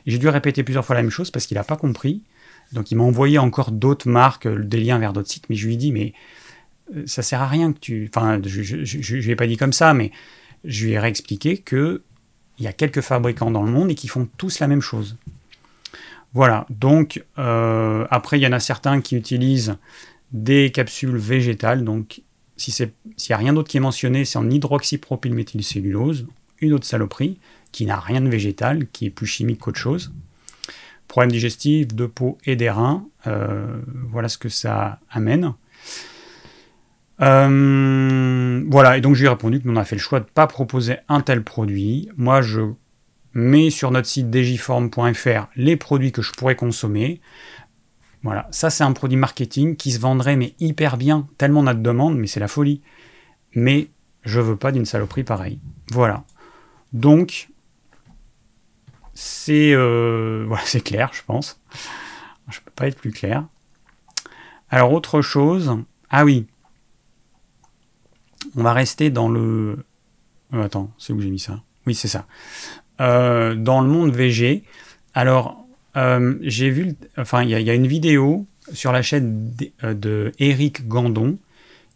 J'ai 0.06 0.18
dû 0.18 0.30
répéter 0.30 0.64
plusieurs 0.64 0.86
fois 0.86 0.96
la 0.96 1.02
même 1.02 1.12
chose 1.12 1.32
parce 1.32 1.48
qu'il 1.48 1.56
n'a 1.56 1.64
pas 1.64 1.76
compris. 1.76 2.22
Donc 2.72 2.92
il 2.92 2.96
m'a 2.96 3.04
envoyé 3.04 3.38
encore 3.38 3.72
d'autres 3.72 4.10
marques, 4.10 4.48
des 4.48 4.80
liens 4.80 5.00
vers 5.00 5.14
d'autres 5.14 5.30
sites, 5.30 5.50
mais 5.50 5.56
je 5.56 5.68
lui 5.68 5.78
dis, 5.78 5.92
mais 5.92 6.14
euh, 6.96 7.04
ça 7.06 7.22
sert 7.22 7.42
à 7.42 7.48
rien 7.48 7.74
que 7.74 7.80
tu. 7.80 8.10
Enfin, 8.14 8.42
je 8.44 8.76
ne 8.76 9.22
lui 9.22 9.32
ai 9.32 9.36
pas 9.36 9.48
dit 9.48 9.58
comme 9.58 9.74
ça, 9.74 9.94
mais 9.94 10.12
je 10.64 10.86
lui 10.86 10.94
ai 10.94 11.00
réexpliqué 11.00 11.58
que 11.58 12.04
il 12.60 12.66
y 12.66 12.68
a 12.68 12.74
quelques 12.74 13.02
fabricants 13.02 13.52
dans 13.52 13.64
le 13.64 13.72
monde 13.72 13.92
et 13.92 13.96
qui 13.96 14.08
font 14.08 14.28
tous 14.38 14.60
la 14.60 14.68
même 14.68 14.82
chose. 14.82 15.18
Voilà. 16.34 16.66
Donc 16.70 17.24
euh, 17.38 18.06
après, 18.12 18.40
il 18.40 18.44
y 18.44 18.48
en 18.48 18.52
a 18.52 18.60
certains 18.60 19.02
qui 19.02 19.16
utilisent 19.16 19.78
des 20.32 20.72
capsules 20.72 21.18
végétales. 21.18 21.84
Donc 21.84 22.22
si 22.58 22.72
s'il 22.72 22.92
n'y 23.30 23.34
a 23.34 23.38
rien 23.38 23.54
d'autre 23.54 23.70
qui 23.70 23.78
est 23.78 23.82
mentionné, 23.82 24.26
c'est 24.26 24.38
en 24.38 24.50
hydroxypropylméthylcellulose, 24.50 26.28
une 26.60 26.74
autre 26.74 26.86
saloperie 26.86 27.40
qui 27.72 27.86
n'a 27.86 28.00
rien 28.00 28.22
de 28.22 28.30
végétal, 28.30 28.88
qui 28.88 29.08
est 29.08 29.10
plus 29.10 29.28
chimique 29.28 29.60
qu'autre 29.60 29.80
chose. 29.80 30.14
Problème 31.08 31.32
digestif, 31.32 31.88
de 31.88 32.06
peau 32.06 32.38
et 32.46 32.56
des 32.56 32.70
reins. 32.70 33.06
Euh, 33.28 33.82
voilà 34.10 34.30
ce 34.30 34.38
que 34.38 34.50
ça 34.50 35.00
amène. 35.12 35.54
Euh, 37.22 38.64
voilà, 38.68 38.98
et 38.98 39.02
donc 39.02 39.16
je 39.16 39.22
lui 39.22 39.28
ai 39.28 39.30
répondu 39.30 39.62
que 39.62 39.68
nous 39.68 39.74
on 39.74 39.78
a 39.78 39.86
fait 39.86 39.96
le 39.96 40.02
choix 40.02 40.20
de 40.20 40.26
ne 40.26 40.30
pas 40.30 40.48
proposer 40.48 40.98
un 41.08 41.22
tel 41.22 41.44
produit. 41.44 42.10
Moi, 42.18 42.42
je 42.42 42.62
mets 43.34 43.70
sur 43.70 43.92
notre 43.92 44.08
site 44.08 44.30
digiform.fr 44.30 45.48
les 45.56 45.76
produits 45.76 46.12
que 46.12 46.22
je 46.22 46.32
pourrais 46.32 46.56
consommer. 46.56 47.22
Voilà, 48.24 48.48
ça 48.52 48.70
c'est 48.70 48.84
un 48.84 48.92
produit 48.92 49.18
marketing 49.18 49.76
qui 49.76 49.92
se 49.92 50.00
vendrait 50.00 50.36
mais 50.36 50.56
hyper 50.60 50.98
bien, 50.98 51.28
tellement 51.38 51.60
on 51.62 51.68
a 51.68 51.74
de 51.74 51.82
demandes, 51.82 52.18
mais 52.18 52.28
c'est 52.28 52.40
la 52.40 52.48
folie. 52.48 52.82
Mais 53.54 53.90
je 54.24 54.40
veux 54.40 54.56
pas 54.56 54.72
d'une 54.72 54.86
saloperie 54.86 55.24
pareille. 55.24 55.60
Voilà. 55.92 56.24
Donc, 56.92 57.50
c'est 59.14 59.72
euh, 59.74 60.50
clair, 60.84 61.12
je 61.14 61.22
pense. 61.26 61.62
Je 62.50 62.60
peux 62.60 62.72
pas 62.72 62.88
être 62.88 62.98
plus 62.98 63.12
clair. 63.12 63.46
Alors 64.70 64.92
autre 64.92 65.22
chose, 65.22 65.78
ah 66.10 66.26
oui, 66.26 66.48
on 68.56 68.64
va 68.64 68.74
rester 68.74 69.10
dans 69.10 69.30
le. 69.30 69.78
Euh, 70.54 70.64
attends, 70.64 70.92
c'est 70.98 71.14
où 71.14 71.22
j'ai 71.22 71.30
mis 71.30 71.40
ça? 71.40 71.62
Oui, 71.88 71.96
c'est 71.96 72.08
ça. 72.08 72.26
Euh, 73.02 73.56
dans 73.56 73.82
le 73.82 73.88
monde 73.88 74.16
VG. 74.16 74.64
Alors, 75.14 75.66
euh, 75.98 76.36
j'ai 76.42 76.70
vu. 76.70 76.96
Enfin, 77.18 77.44
il 77.44 77.50
y, 77.50 77.70
a 77.70 77.74
une 77.74 77.88
vidéo 77.88 78.46
sur 78.74 78.92
la 78.92 79.02
chaîne 79.02 79.54
de 79.82 80.32
Gandon 80.88 81.38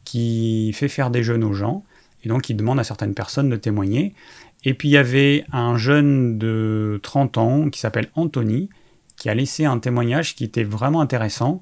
qui 0.05 0.71
fait 0.73 0.87
faire 0.87 1.09
des 1.09 1.23
jeunes 1.23 1.43
aux 1.43 1.53
gens. 1.53 1.83
Et 2.23 2.29
donc, 2.29 2.49
il 2.49 2.55
demande 2.55 2.79
à 2.79 2.83
certaines 2.83 3.13
personnes 3.13 3.49
de 3.49 3.55
témoigner. 3.55 4.13
Et 4.63 4.73
puis, 4.73 4.89
il 4.89 4.91
y 4.91 4.97
avait 4.97 5.45
un 5.51 5.77
jeune 5.77 6.37
de 6.37 6.99
30 7.03 7.37
ans 7.37 7.69
qui 7.69 7.79
s'appelle 7.79 8.09
Anthony 8.15 8.69
qui 9.15 9.29
a 9.29 9.33
laissé 9.35 9.65
un 9.65 9.79
témoignage 9.79 10.33
qui 10.35 10.45
était 10.45 10.63
vraiment 10.63 11.01
intéressant 11.01 11.61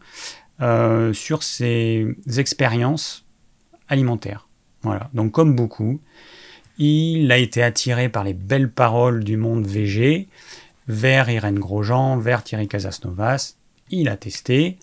sur 0.60 1.44
ses 1.44 2.16
expériences 2.38 3.26
alimentaires. 3.90 4.47
Voilà. 4.84 5.10
Donc 5.14 5.32
comme 5.32 5.56
beaucoup, 5.56 6.00
il 6.78 7.32
a 7.32 7.38
été 7.38 7.64
attiré 7.64 8.10
par 8.10 8.24
les 8.24 8.34
belles 8.34 8.72
paroles 8.72 9.24
du 9.24 9.38
monde 9.38 9.66
VG 9.66 10.28
vers 10.88 11.30
Irène 11.30 11.60
Grosjean, 11.60 12.18
vers 12.18 12.44
Thierry 12.44 12.68
Casasnovas. 12.68 13.56
Il 13.90 14.10
a 14.10 14.18
testé. 14.18 14.78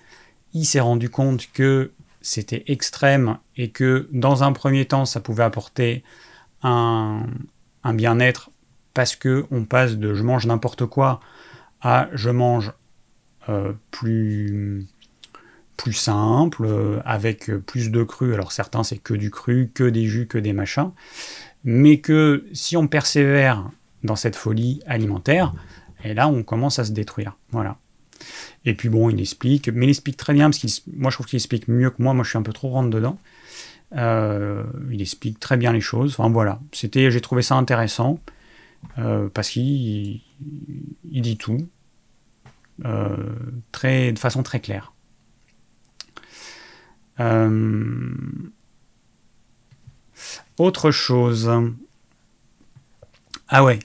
Il 0.52 0.64
s'est 0.64 0.80
rendu 0.80 1.10
compte 1.10 1.48
que 1.52 1.92
c'était 2.20 2.64
extrême 2.68 3.38
et 3.56 3.70
que 3.70 4.08
dans 4.12 4.42
un 4.44 4.52
premier 4.52 4.86
temps, 4.86 5.04
ça 5.04 5.20
pouvait 5.20 5.44
apporter 5.44 6.02
un, 6.62 7.26
bien-être 7.84 8.50
parce 8.94 9.14
que 9.14 9.44
on 9.50 9.64
passe 9.64 9.96
de 9.96 10.14
je 10.14 10.22
mange 10.22 10.46
n'importe 10.46 10.86
quoi 10.86 11.20
à 11.82 12.08
je 12.14 12.30
mange 12.30 12.72
euh, 13.48 13.72
plus 13.90 14.86
plus 15.76 15.92
simple, 15.92 16.64
euh, 16.64 17.00
avec 17.04 17.50
plus 17.66 17.90
de 17.90 18.02
cru. 18.02 18.34
Alors 18.34 18.52
certains 18.52 18.84
c'est 18.84 18.98
que 18.98 19.14
du 19.14 19.30
cru, 19.30 19.70
que 19.72 19.84
des 19.84 20.06
jus, 20.06 20.26
que 20.26 20.38
des 20.38 20.52
machins. 20.52 20.90
Mais 21.64 21.98
que 21.98 22.46
si 22.52 22.76
on 22.76 22.86
persévère 22.86 23.70
dans 24.02 24.16
cette 24.16 24.36
folie 24.36 24.80
alimentaire, 24.86 25.52
et 26.04 26.14
là 26.14 26.28
on 26.28 26.42
commence 26.42 26.78
à 26.78 26.84
se 26.84 26.92
détruire. 26.92 27.36
Voilà. 27.50 27.78
Et 28.64 28.74
puis 28.74 28.88
bon, 28.88 29.10
il 29.10 29.20
explique, 29.20 29.68
mais 29.68 29.86
il 29.86 29.90
explique 29.90 30.16
très 30.16 30.32
bien, 30.32 30.50
parce 30.50 30.58
que 30.58 30.66
moi 30.96 31.10
je 31.10 31.16
trouve 31.16 31.26
qu'il 31.26 31.36
explique 31.36 31.68
mieux 31.68 31.90
que 31.90 32.02
moi, 32.02 32.14
moi 32.14 32.24
je 32.24 32.30
suis 32.30 32.38
un 32.38 32.42
peu 32.42 32.52
trop 32.52 32.68
rentre 32.68 32.90
dedans. 32.90 33.18
Euh, 33.96 34.64
il 34.90 35.00
explique 35.00 35.40
très 35.40 35.56
bien 35.56 35.72
les 35.72 35.80
choses. 35.80 36.16
Enfin 36.18 36.30
voilà, 36.30 36.60
c'était, 36.72 37.10
j'ai 37.10 37.20
trouvé 37.20 37.42
ça 37.42 37.54
intéressant 37.56 38.18
euh, 38.98 39.28
parce 39.32 39.50
qu'il 39.50 40.20
il 41.10 41.22
dit 41.22 41.36
tout 41.36 41.66
très, 43.72 44.12
de 44.12 44.18
façon 44.18 44.42
très 44.42 44.60
claire. 44.60 44.94
Euh, 47.20 48.12
Autre 50.58 50.90
chose. 50.92 51.50
Ah 53.48 53.64
ouais. 53.64 53.80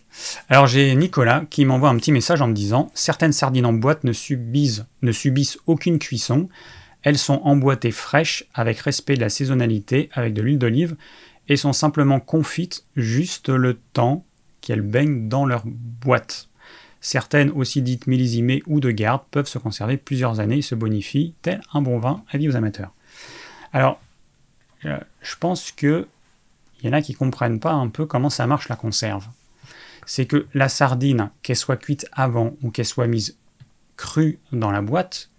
Alors 0.50 0.68
j'ai 0.68 0.94
Nicolas 0.96 1.46
qui 1.50 1.66
m'envoie 1.66 1.90
un 1.90 1.98
petit 1.98 2.12
message 2.12 2.42
en 2.42 2.48
me 2.48 2.54
disant 2.54 2.92
certaines 2.94 3.34
sardines 3.34 3.66
en 3.66 3.74
boîte 3.74 4.04
ne 4.04 4.14
subissent, 4.14 4.84
ne 5.02 5.12
subissent 5.12 5.58
aucune 5.66 6.00
cuisson. 6.00 6.48
Elles 7.02 7.18
sont 7.18 7.42
emboîtées 7.44 7.92
fraîches 7.92 8.46
avec 8.54 8.80
respect 8.80 9.16
de 9.16 9.22
la 9.22 9.30
saisonnalité 9.30 10.10
avec 10.14 10.34
de 10.34 10.42
l'huile 10.42 10.60
d'olive 10.60 10.96
et 11.48 11.56
sont 11.56 11.74
simplement 11.74 12.20
confites 12.20 12.86
juste 12.96 13.50
le 13.50 13.80
temps 13.94 14.24
qu'elles 14.62 14.82
baignent 14.82 15.28
dans 15.28 15.46
leur 15.46 15.64
boîte. 15.66 16.50
Certaines, 17.02 17.50
aussi 17.50 17.82
dites 17.82 18.08
millésimées 18.08 18.62
ou 18.68 18.80
de 18.80 18.92
garde, 18.92 19.22
peuvent 19.32 19.48
se 19.48 19.58
conserver 19.58 19.98
plusieurs 19.98 20.40
années 20.42 20.58
et 20.58 20.62
se 20.62 20.76
bonifient, 20.76 21.34
tel 21.42 21.62
un 21.74 21.82
bon 21.82 21.98
vin, 21.98 22.24
avis 22.30 22.50
aux 22.50 22.58
amateurs. 22.58 22.94
Alors, 23.74 24.00
euh, 24.86 25.00
je 25.22 25.36
pense 25.36 25.72
que 25.72 26.08
il 26.82 26.88
y 26.88 26.90
en 26.90 26.94
a 26.94 27.02
qui 27.02 27.14
comprennent 27.14 27.60
pas 27.60 27.74
un 27.74 27.90
peu 27.90 28.06
comment 28.06 28.30
ça 28.30 28.48
marche 28.48 28.70
la 28.70 28.76
conserve. 28.76 29.28
C'est 30.06 30.26
que 30.26 30.48
la 30.54 30.70
sardine, 30.70 31.30
qu'elle 31.42 31.58
soit 31.58 31.78
cuite 31.78 32.08
avant 32.14 32.54
ou 32.62 32.72
qu'elle 32.72 32.86
soit 32.86 33.08
mise 33.08 33.38
crue 33.98 34.40
dans 34.54 34.72
la 34.72 34.82
boîte, 34.82 35.30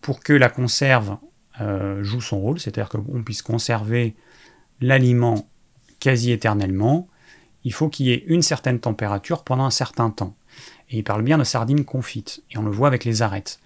pour 0.00 0.20
que 0.20 0.32
la 0.32 0.48
conserve 0.48 1.16
euh, 1.60 2.02
joue 2.02 2.20
son 2.20 2.40
rôle, 2.40 2.58
c'est-à-dire 2.58 2.88
qu'on 2.88 3.22
puisse 3.22 3.42
conserver 3.42 4.16
l'aliment 4.80 5.48
quasi 6.00 6.32
éternellement, 6.32 7.08
il 7.64 7.72
faut 7.72 7.88
qu'il 7.88 8.06
y 8.06 8.12
ait 8.12 8.24
une 8.26 8.42
certaine 8.42 8.80
température 8.80 9.44
pendant 9.44 9.64
un 9.64 9.70
certain 9.70 10.10
temps. 10.10 10.34
Et 10.90 10.98
il 10.98 11.04
parle 11.04 11.22
bien 11.22 11.38
de 11.38 11.44
sardines 11.44 11.84
confites, 11.84 12.42
et 12.50 12.58
on 12.58 12.62
le 12.62 12.70
voit 12.72 12.88
avec 12.88 13.04
les 13.04 13.22
arêtes. 13.22 13.60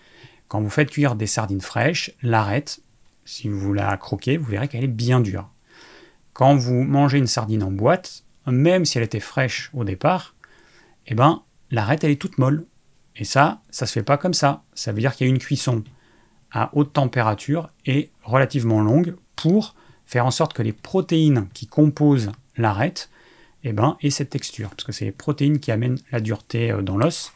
Quand 0.49 0.61
vous 0.61 0.71
faites 0.71 0.91
cuire 0.91 1.17
des 1.17 1.27
sardines 1.27 1.63
fraîches, 1.63 2.13
l'arête, 2.23 2.81
si 3.27 3.49
vous 3.49 3.75
la 3.75 3.95
croquez, 3.99 4.39
vous 4.39 4.51
verrez 4.51 4.69
qu'elle 4.69 4.85
est 4.85 4.89
bien 4.89 5.21
dure. 5.21 5.51
Quand 6.33 6.57
vous 6.57 6.83
mangez 6.83 7.19
une 7.19 7.27
sardine 7.27 7.63
en 7.63 7.71
boîte, 7.71 8.25
même 8.47 8.85
si 8.85 8.97
elle 8.97 9.05
était 9.05 9.21
fraîche 9.21 9.71
au 9.75 9.85
départ, 9.85 10.35
eh 11.07 11.15
ben, 11.15 11.43
l'arête, 11.71 12.05
elle 12.05 12.13
est 12.13 12.21
toute 12.21 12.39
molle. 12.39 12.65
Et 13.17 13.25
ça, 13.25 13.61
ça 13.71 13.87
se 13.87 13.93
fait 13.93 14.03
pas 14.03 14.17
comme 14.17 14.35
ça. 14.35 14.63
Ça 14.75 14.93
veut 14.93 15.01
dire 15.01 15.15
qu'il 15.15 15.27
y 15.27 15.31
a 15.31 15.33
une 15.33 15.39
cuisson 15.39 15.83
à 16.53 16.71
haute 16.75 16.93
température 16.93 17.71
et 17.85 18.11
relativement 18.23 18.81
longue 18.81 19.17
pour 19.35 19.75
faire 20.05 20.27
en 20.27 20.31
sorte 20.31 20.53
que 20.53 20.63
les 20.63 20.73
protéines 20.73 21.49
qui 21.53 21.67
composent 21.67 22.31
l'arête 22.57 23.11
eh 23.65 23.73
ben, 23.73 23.97
aient 24.03 24.11
cette 24.11 24.31
texture. 24.31 24.71
Parce 24.71 24.85
que 24.85 24.93
c'est 24.93 25.05
les 25.05 25.13
protéines 25.13 25.59
qui 25.59 25.73
amènent 25.73 25.99
la 26.13 26.21
dureté 26.21 26.71
euh, 26.71 26.83
dans 26.83 26.97
l'os. 26.97 27.33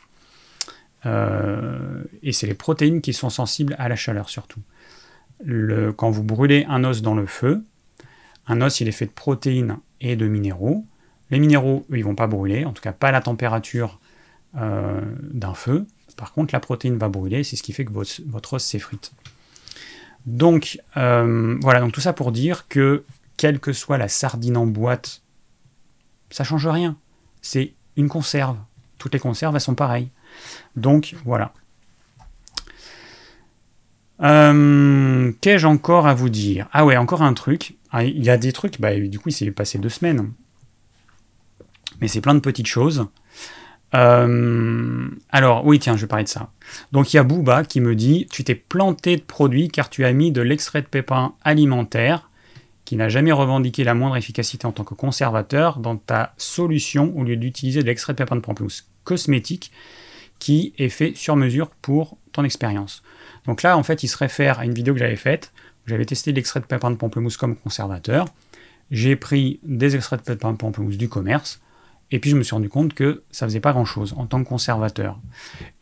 Euh, 1.06 2.04
et 2.22 2.32
c'est 2.32 2.46
les 2.46 2.54
protéines 2.54 3.00
qui 3.00 3.12
sont 3.12 3.30
sensibles 3.30 3.74
à 3.78 3.88
la 3.88 3.96
chaleur 3.96 4.28
surtout. 4.28 4.60
Quand 5.96 6.10
vous 6.10 6.22
brûlez 6.22 6.66
un 6.68 6.84
os 6.84 7.02
dans 7.02 7.14
le 7.14 7.26
feu, 7.26 7.64
un 8.46 8.60
os 8.60 8.80
il 8.80 8.88
est 8.88 8.92
fait 8.92 9.06
de 9.06 9.10
protéines 9.10 9.78
et 10.00 10.16
de 10.16 10.26
minéraux. 10.26 10.84
Les 11.30 11.38
minéraux, 11.38 11.86
eux, 11.90 11.98
ils 11.98 12.04
vont 12.04 12.14
pas 12.14 12.26
brûler, 12.26 12.64
en 12.64 12.72
tout 12.72 12.82
cas 12.82 12.92
pas 12.92 13.08
à 13.08 13.12
la 13.12 13.20
température 13.20 14.00
euh, 14.56 15.00
d'un 15.32 15.54
feu. 15.54 15.86
Par 16.16 16.32
contre, 16.32 16.52
la 16.52 16.60
protéine 16.60 16.98
va 16.98 17.08
brûler, 17.08 17.44
c'est 17.44 17.56
ce 17.56 17.62
qui 17.62 17.72
fait 17.72 17.84
que 17.84 17.92
votre, 17.92 18.20
votre 18.26 18.54
os 18.54 18.64
s'effrite. 18.64 19.12
Donc 20.26 20.80
euh, 20.96 21.56
voilà, 21.62 21.80
donc 21.80 21.92
tout 21.92 22.00
ça 22.00 22.12
pour 22.12 22.32
dire 22.32 22.68
que 22.68 23.04
quelle 23.36 23.58
que 23.58 23.72
soit 23.72 23.96
la 23.96 24.08
sardine 24.08 24.56
en 24.56 24.66
boîte, 24.66 25.22
ça 26.30 26.44
change 26.44 26.66
rien. 26.66 26.96
C'est 27.40 27.74
une 27.96 28.08
conserve. 28.08 28.58
Toutes 28.98 29.14
les 29.14 29.20
conserves, 29.20 29.54
elles 29.54 29.60
sont 29.62 29.74
pareilles. 29.74 30.10
Donc 30.76 31.14
voilà. 31.24 31.54
Euh, 34.22 35.32
qu'ai-je 35.40 35.66
encore 35.66 36.06
à 36.06 36.14
vous 36.14 36.28
dire? 36.28 36.68
Ah 36.72 36.84
ouais, 36.84 36.96
encore 36.96 37.22
un 37.22 37.34
truc. 37.34 37.76
Ah, 37.90 38.04
il 38.04 38.22
y 38.22 38.30
a 38.30 38.36
des 38.36 38.52
trucs, 38.52 38.80
bah, 38.80 38.98
du 38.98 39.18
coup, 39.18 39.30
il 39.30 39.32
s'est 39.32 39.50
passé 39.50 39.78
deux 39.78 39.88
semaines. 39.88 40.32
Mais 42.00 42.08
c'est 42.08 42.20
plein 42.20 42.34
de 42.34 42.40
petites 42.40 42.66
choses. 42.66 43.06
Euh, 43.94 45.08
alors, 45.30 45.66
oui, 45.66 45.78
tiens, 45.78 45.96
je 45.96 46.02
vais 46.02 46.06
parler 46.06 46.24
de 46.24 46.28
ça. 46.28 46.50
Donc, 46.92 47.12
il 47.12 47.16
y 47.16 47.18
a 47.18 47.24
Booba 47.24 47.64
qui 47.64 47.80
me 47.80 47.96
dit 47.96 48.26
Tu 48.30 48.44
t'es 48.44 48.54
planté 48.54 49.16
de 49.16 49.22
produits 49.22 49.68
car 49.68 49.90
tu 49.90 50.04
as 50.04 50.12
mis 50.12 50.30
de 50.30 50.42
l'extrait 50.42 50.82
de 50.82 50.86
pépins 50.86 51.34
alimentaire 51.42 52.28
qui 52.84 52.96
n'a 52.96 53.08
jamais 53.08 53.32
revendiqué 53.32 53.84
la 53.84 53.94
moindre 53.94 54.16
efficacité 54.16 54.66
en 54.66 54.72
tant 54.72 54.84
que 54.84 54.94
conservateur 54.94 55.78
dans 55.78 55.96
ta 55.96 56.34
solution 56.38 57.12
au 57.16 57.24
lieu 57.24 57.36
d'utiliser 57.36 57.82
de 57.82 57.86
l'extrait 57.86 58.14
de 58.14 58.18
pépins 58.18 58.36
de 58.36 58.40
pamplemousse 58.40 58.88
cosmétique 59.04 59.70
qui 60.38 60.72
est 60.78 60.88
fait 60.88 61.14
sur 61.14 61.36
mesure 61.36 61.70
pour 61.82 62.16
ton 62.32 62.44
expérience. 62.44 63.02
Donc 63.46 63.62
là, 63.62 63.76
en 63.76 63.82
fait, 63.82 64.02
il 64.02 64.08
se 64.08 64.16
réfère 64.16 64.58
à 64.58 64.64
une 64.64 64.74
vidéo 64.74 64.94
que 64.94 65.00
j'avais 65.00 65.16
faite. 65.16 65.52
J'avais 65.86 66.04
testé 66.04 66.32
l'extrait 66.32 66.60
de 66.60 66.66
pépins 66.66 66.90
de 66.90 66.96
pamplemousse 66.96 67.36
comme 67.36 67.56
conservateur. 67.56 68.26
J'ai 68.90 69.16
pris 69.16 69.60
des 69.62 69.96
extraits 69.96 70.20
de 70.20 70.24
pépins 70.24 70.52
de 70.52 70.56
pamplemousse 70.56 70.96
du 70.96 71.08
commerce 71.08 71.60
et 72.10 72.18
puis 72.18 72.30
je 72.30 72.36
me 72.36 72.42
suis 72.42 72.54
rendu 72.54 72.68
compte 72.68 72.94
que 72.94 73.22
ça 73.30 73.46
faisait 73.46 73.60
pas 73.60 73.72
grand-chose 73.72 74.14
en 74.16 74.26
tant 74.26 74.42
que 74.42 74.48
conservateur. 74.48 75.18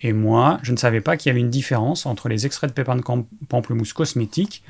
Et 0.02 0.12
moi, 0.12 0.58
je 0.62 0.72
ne 0.72 0.76
savais 0.76 1.00
pas 1.00 1.16
qu'il 1.16 1.30
y 1.30 1.32
avait 1.32 1.40
une 1.40 1.50
différence 1.50 2.04
entre 2.06 2.28
les 2.28 2.44
extraits 2.44 2.70
de 2.70 2.74
pépins 2.74 2.96
de 2.96 3.02
pamplemousse 3.48 3.92
cosmétiques 3.92 4.62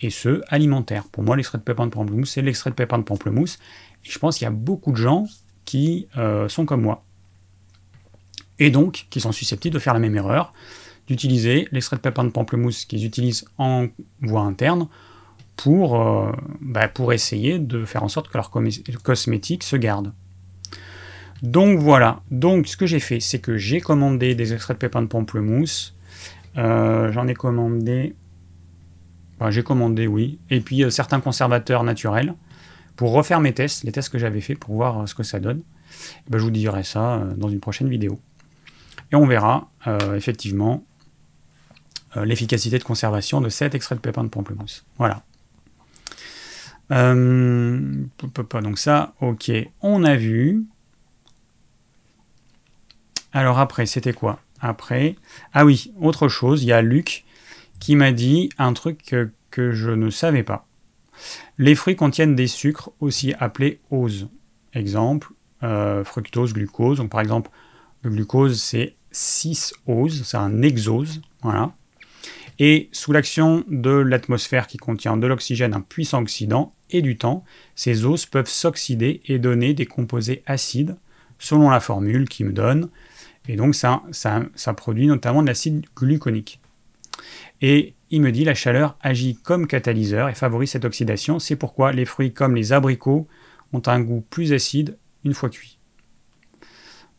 et 0.00 0.10
ceux 0.10 0.42
alimentaires. 0.48 1.04
Pour 1.04 1.22
moi, 1.22 1.36
l'extrait 1.36 1.58
de 1.58 1.62
pépins 1.62 1.86
de 1.86 1.90
pamplemousse, 1.90 2.32
c'est 2.32 2.42
l'extrait 2.42 2.70
de 2.70 2.74
pépins 2.74 2.98
de 2.98 3.04
pamplemousse. 3.04 3.58
Et 4.04 4.10
je 4.10 4.18
pense 4.18 4.38
qu'il 4.38 4.46
y 4.46 4.48
a 4.48 4.50
beaucoup 4.50 4.92
de 4.92 4.96
gens 4.96 5.26
qui 5.66 6.08
euh, 6.16 6.48
sont 6.48 6.64
comme 6.64 6.80
moi. 6.80 7.04
Et 8.58 8.70
donc, 8.70 9.06
qui 9.10 9.20
sont 9.20 9.32
susceptibles 9.32 9.74
de 9.74 9.80
faire 9.80 9.94
la 9.94 10.00
même 10.00 10.16
erreur, 10.16 10.52
d'utiliser 11.06 11.68
l'extrait 11.72 11.96
de 11.96 12.02
pépins 12.02 12.24
de 12.24 12.30
pamplemousse 12.30 12.84
qu'ils 12.84 13.04
utilisent 13.04 13.44
en 13.58 13.88
voie 14.22 14.42
interne 14.42 14.88
pour, 15.56 16.00
euh, 16.00 16.32
bah, 16.60 16.88
pour 16.88 17.12
essayer 17.12 17.58
de 17.58 17.84
faire 17.84 18.02
en 18.02 18.08
sorte 18.08 18.28
que 18.28 18.36
leur 18.36 18.50
cosmétique 19.02 19.62
se 19.62 19.76
garde. 19.76 20.12
Donc 21.42 21.78
voilà, 21.78 22.22
donc 22.30 22.66
ce 22.68 22.76
que 22.76 22.86
j'ai 22.86 23.00
fait, 23.00 23.20
c'est 23.20 23.38
que 23.38 23.56
j'ai 23.56 23.80
commandé 23.80 24.34
des 24.34 24.54
extraits 24.54 24.76
de 24.76 24.80
pépins 24.80 25.02
de 25.02 25.08
pamplemousse. 25.08 25.94
Euh, 26.56 27.12
j'en 27.12 27.26
ai 27.28 27.34
commandé. 27.34 28.14
j'ai 29.50 29.62
commandé, 29.62 30.06
oui. 30.06 30.38
Et 30.50 30.60
puis 30.60 30.84
euh, 30.84 30.90
certains 30.90 31.20
conservateurs 31.20 31.84
naturels 31.84 32.34
pour 32.96 33.12
refaire 33.12 33.40
mes 33.40 33.52
tests, 33.52 33.84
les 33.84 33.92
tests 33.92 34.08
que 34.08 34.18
j'avais 34.18 34.40
fait 34.40 34.54
pour 34.54 34.74
voir 34.74 35.08
ce 35.08 35.14
que 35.14 35.24
ça 35.24 35.40
donne. 35.40 35.62
ben, 36.30 36.38
je 36.38 36.44
vous 36.44 36.50
dirai 36.50 36.82
ça 36.82 37.22
dans 37.36 37.48
une 37.48 37.60
prochaine 37.60 37.88
vidéo. 37.88 38.18
Et 39.12 39.16
on 39.16 39.26
verra 39.26 39.68
effectivement 40.16 40.84
l'efficacité 42.16 42.78
de 42.78 42.84
conservation 42.84 43.40
de 43.40 43.48
cet 43.48 43.74
extrait 43.74 43.96
de 43.96 44.00
pépins 44.00 44.24
de 44.24 44.28
pamplemousse. 44.28 44.84
Voilà. 44.98 45.22
donc 46.90 48.78
ça, 48.78 49.14
ok, 49.20 49.50
on 49.80 50.04
a 50.04 50.16
vu. 50.16 50.64
Alors 53.32 53.58
après, 53.58 53.86
c'était 53.86 54.12
quoi? 54.12 54.40
Après, 54.60 55.16
ah 55.52 55.66
oui, 55.66 55.92
autre 56.00 56.28
chose, 56.28 56.62
il 56.62 56.68
y 56.68 56.72
a 56.72 56.80
Luc 56.80 57.24
qui 57.80 57.96
m'a 57.96 58.12
dit 58.12 58.48
un 58.56 58.72
truc 58.72 59.02
que, 59.50 59.72
je 59.72 59.90
ne 59.90 60.08
savais 60.08 60.42
pas. 60.42 60.66
Les 61.58 61.74
fruits 61.74 61.96
contiennent 61.96 62.34
des 62.34 62.46
sucres 62.46 62.90
aussi 62.98 63.34
appelés 63.38 63.78
oses. 63.90 64.28
Exemple, 64.72 65.32
euh, 65.62 66.02
fructose, 66.02 66.54
glucose. 66.54 66.96
Donc 66.98 67.10
par 67.10 67.20
exemple, 67.20 67.50
le 68.02 68.10
glucose 68.10 68.60
c'est 68.60 68.96
6-ose, 69.12 70.24
c'est 70.24 70.36
un 70.36 70.62
exose. 70.62 71.20
Voilà. 71.42 71.72
Et 72.58 72.88
sous 72.92 73.12
l'action 73.12 73.64
de 73.68 73.90
l'atmosphère 73.90 74.66
qui 74.66 74.76
contient 74.76 75.16
de 75.16 75.26
l'oxygène, 75.26 75.74
un 75.74 75.80
puissant 75.80 76.22
oxydant 76.22 76.72
et 76.90 77.02
du 77.02 77.16
temps, 77.16 77.44
ces 77.74 78.04
oses 78.04 78.26
peuvent 78.26 78.48
s'oxyder 78.48 79.22
et 79.26 79.38
donner 79.38 79.74
des 79.74 79.86
composés 79.86 80.42
acides, 80.46 80.96
selon 81.38 81.70
la 81.70 81.80
formule 81.80 82.28
qui 82.28 82.44
me 82.44 82.52
donne 82.52 82.90
et 83.48 83.56
donc 83.56 83.74
ça, 83.74 84.02
ça, 84.12 84.74
produit 84.74 85.06
notamment 85.06 85.42
de 85.42 85.48
l'acide 85.48 85.84
gluconique. 85.94 86.60
Et 87.60 87.94
il 88.10 88.22
me 88.22 88.32
dit 88.32 88.44
la 88.44 88.54
chaleur 88.54 88.96
agit 89.00 89.36
comme 89.36 89.66
catalyseur 89.66 90.28
et 90.28 90.34
favorise 90.34 90.70
cette 90.70 90.84
oxydation. 90.84 91.38
C'est 91.38 91.56
pourquoi 91.56 91.92
les 91.92 92.04
fruits 92.04 92.32
comme 92.32 92.54
les 92.54 92.72
abricots 92.72 93.28
ont 93.72 93.82
un 93.86 94.00
goût 94.00 94.24
plus 94.30 94.52
acide 94.52 94.96
une 95.24 95.34
fois 95.34 95.50
cuits. 95.50 95.78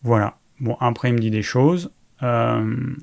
Voilà. 0.03 0.37
Bon, 0.59 0.77
après 0.79 1.09
il 1.09 1.13
me 1.13 1.19
dit 1.19 1.31
des 1.31 1.43
choses. 1.43 1.91
Euh, 2.23 2.95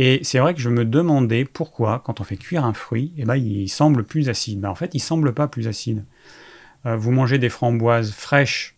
et 0.00 0.20
c'est 0.22 0.38
vrai 0.38 0.54
que 0.54 0.60
je 0.60 0.68
me 0.70 0.84
demandais 0.84 1.44
pourquoi, 1.44 2.00
quand 2.04 2.20
on 2.20 2.24
fait 2.24 2.36
cuire 2.36 2.64
un 2.64 2.72
fruit, 2.72 3.12
eh 3.18 3.24
ben, 3.24 3.34
il 3.34 3.68
semble 3.68 4.04
plus 4.04 4.28
acide. 4.28 4.64
En 4.64 4.76
fait, 4.76 4.94
il 4.94 5.00
semble 5.00 5.34
pas 5.34 5.48
plus 5.48 5.66
acide. 5.66 6.04
Euh, 6.86 6.96
vous 6.96 7.10
mangez 7.10 7.38
des 7.38 7.48
framboises 7.48 8.12
fraîches, 8.12 8.76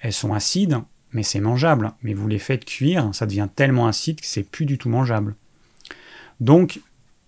elles 0.00 0.14
sont 0.14 0.32
acides, 0.32 0.78
mais 1.12 1.22
c'est 1.24 1.40
mangeable. 1.40 1.92
Mais 2.02 2.14
vous 2.14 2.26
les 2.26 2.38
faites 2.38 2.64
cuire, 2.64 3.10
ça 3.12 3.26
devient 3.26 3.48
tellement 3.54 3.86
acide 3.86 4.18
que 4.18 4.26
c'est 4.26 4.42
plus 4.42 4.64
du 4.64 4.78
tout 4.78 4.88
mangeable. 4.88 5.36
Donc, 6.40 6.80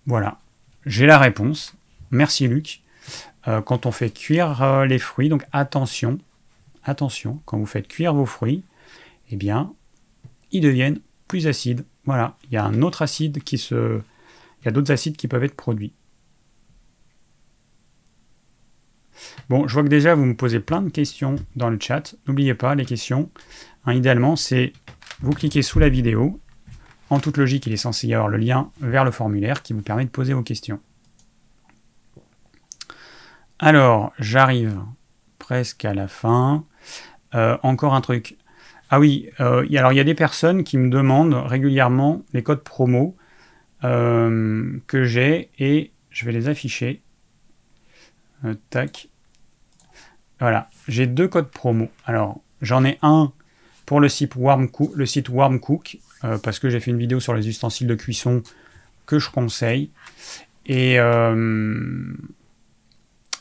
voilà, 0.06 0.38
j'ai 0.86 1.04
la 1.04 1.18
réponse. 1.18 1.74
Merci 2.10 2.48
Luc. 2.48 2.80
Euh, 3.46 3.60
quand 3.60 3.84
on 3.84 3.92
fait 3.92 4.08
cuire 4.08 4.62
euh, 4.62 4.86
les 4.86 4.98
fruits, 4.98 5.28
donc 5.28 5.44
attention, 5.52 6.18
attention, 6.82 7.42
quand 7.44 7.58
vous 7.58 7.66
faites 7.66 7.88
cuire 7.88 8.14
vos 8.14 8.24
fruits, 8.24 8.64
eh 9.28 9.36
bien, 9.36 9.74
ils 10.50 10.62
deviennent 10.62 11.00
plus 11.28 11.46
acides. 11.46 11.84
Voilà, 12.04 12.36
il 12.44 12.52
y 12.52 12.56
a 12.56 12.64
un 12.64 12.82
autre 12.82 13.02
acide 13.02 13.42
qui 13.42 13.58
se. 13.58 14.00
Il 14.60 14.66
y 14.66 14.68
a 14.68 14.70
d'autres 14.70 14.92
acides 14.92 15.16
qui 15.16 15.28
peuvent 15.28 15.44
être 15.44 15.56
produits. 15.56 15.92
Bon, 19.48 19.66
je 19.68 19.74
vois 19.74 19.82
que 19.82 19.88
déjà 19.88 20.14
vous 20.14 20.24
me 20.24 20.36
posez 20.36 20.60
plein 20.60 20.82
de 20.82 20.88
questions 20.88 21.36
dans 21.56 21.70
le 21.70 21.78
chat. 21.80 22.14
N'oubliez 22.26 22.54
pas 22.54 22.74
les 22.74 22.84
questions. 22.84 23.30
Hein, 23.84 23.94
idéalement, 23.94 24.36
c'est 24.36 24.72
vous 25.20 25.32
cliquez 25.32 25.62
sous 25.62 25.78
la 25.78 25.88
vidéo. 25.88 26.40
En 27.10 27.20
toute 27.20 27.36
logique, 27.36 27.66
il 27.66 27.72
est 27.72 27.76
censé 27.76 28.06
y 28.06 28.14
avoir 28.14 28.28
le 28.28 28.38
lien 28.38 28.70
vers 28.80 29.04
le 29.04 29.10
formulaire 29.10 29.62
qui 29.62 29.72
vous 29.72 29.82
permet 29.82 30.04
de 30.04 30.10
poser 30.10 30.32
vos 30.32 30.42
questions. 30.42 30.80
Alors, 33.58 34.12
j'arrive 34.18 34.80
presque 35.38 35.84
à 35.84 35.94
la 35.94 36.08
fin. 36.08 36.64
Euh, 37.34 37.56
encore 37.62 37.94
un 37.94 38.00
truc. 38.00 38.36
Ah 38.94 39.00
oui, 39.00 39.30
euh, 39.40 39.66
alors 39.74 39.94
il 39.94 39.96
y 39.96 40.00
a 40.00 40.04
des 40.04 40.14
personnes 40.14 40.64
qui 40.64 40.76
me 40.76 40.90
demandent 40.90 41.32
régulièrement 41.32 42.22
les 42.34 42.42
codes 42.42 42.62
promo 42.62 43.16
euh, 43.84 44.78
que 44.86 45.04
j'ai 45.04 45.48
et 45.58 45.92
je 46.10 46.26
vais 46.26 46.32
les 46.32 46.50
afficher. 46.50 47.00
tac. 48.68 49.08
Voilà, 50.40 50.68
j'ai 50.88 51.06
deux 51.06 51.26
codes 51.26 51.50
promo. 51.50 51.88
Alors, 52.04 52.42
j'en 52.60 52.84
ai 52.84 52.98
un 53.00 53.32
pour 53.86 53.98
le 53.98 54.10
site 54.10 54.34
site 55.06 55.28
Warmcook 55.30 55.96
parce 56.42 56.58
que 56.58 56.68
j'ai 56.68 56.78
fait 56.78 56.90
une 56.90 56.98
vidéo 56.98 57.18
sur 57.18 57.32
les 57.32 57.48
ustensiles 57.48 57.86
de 57.86 57.94
cuisson 57.94 58.42
que 59.06 59.18
je 59.18 59.30
conseille. 59.30 59.90
Et, 60.66 60.96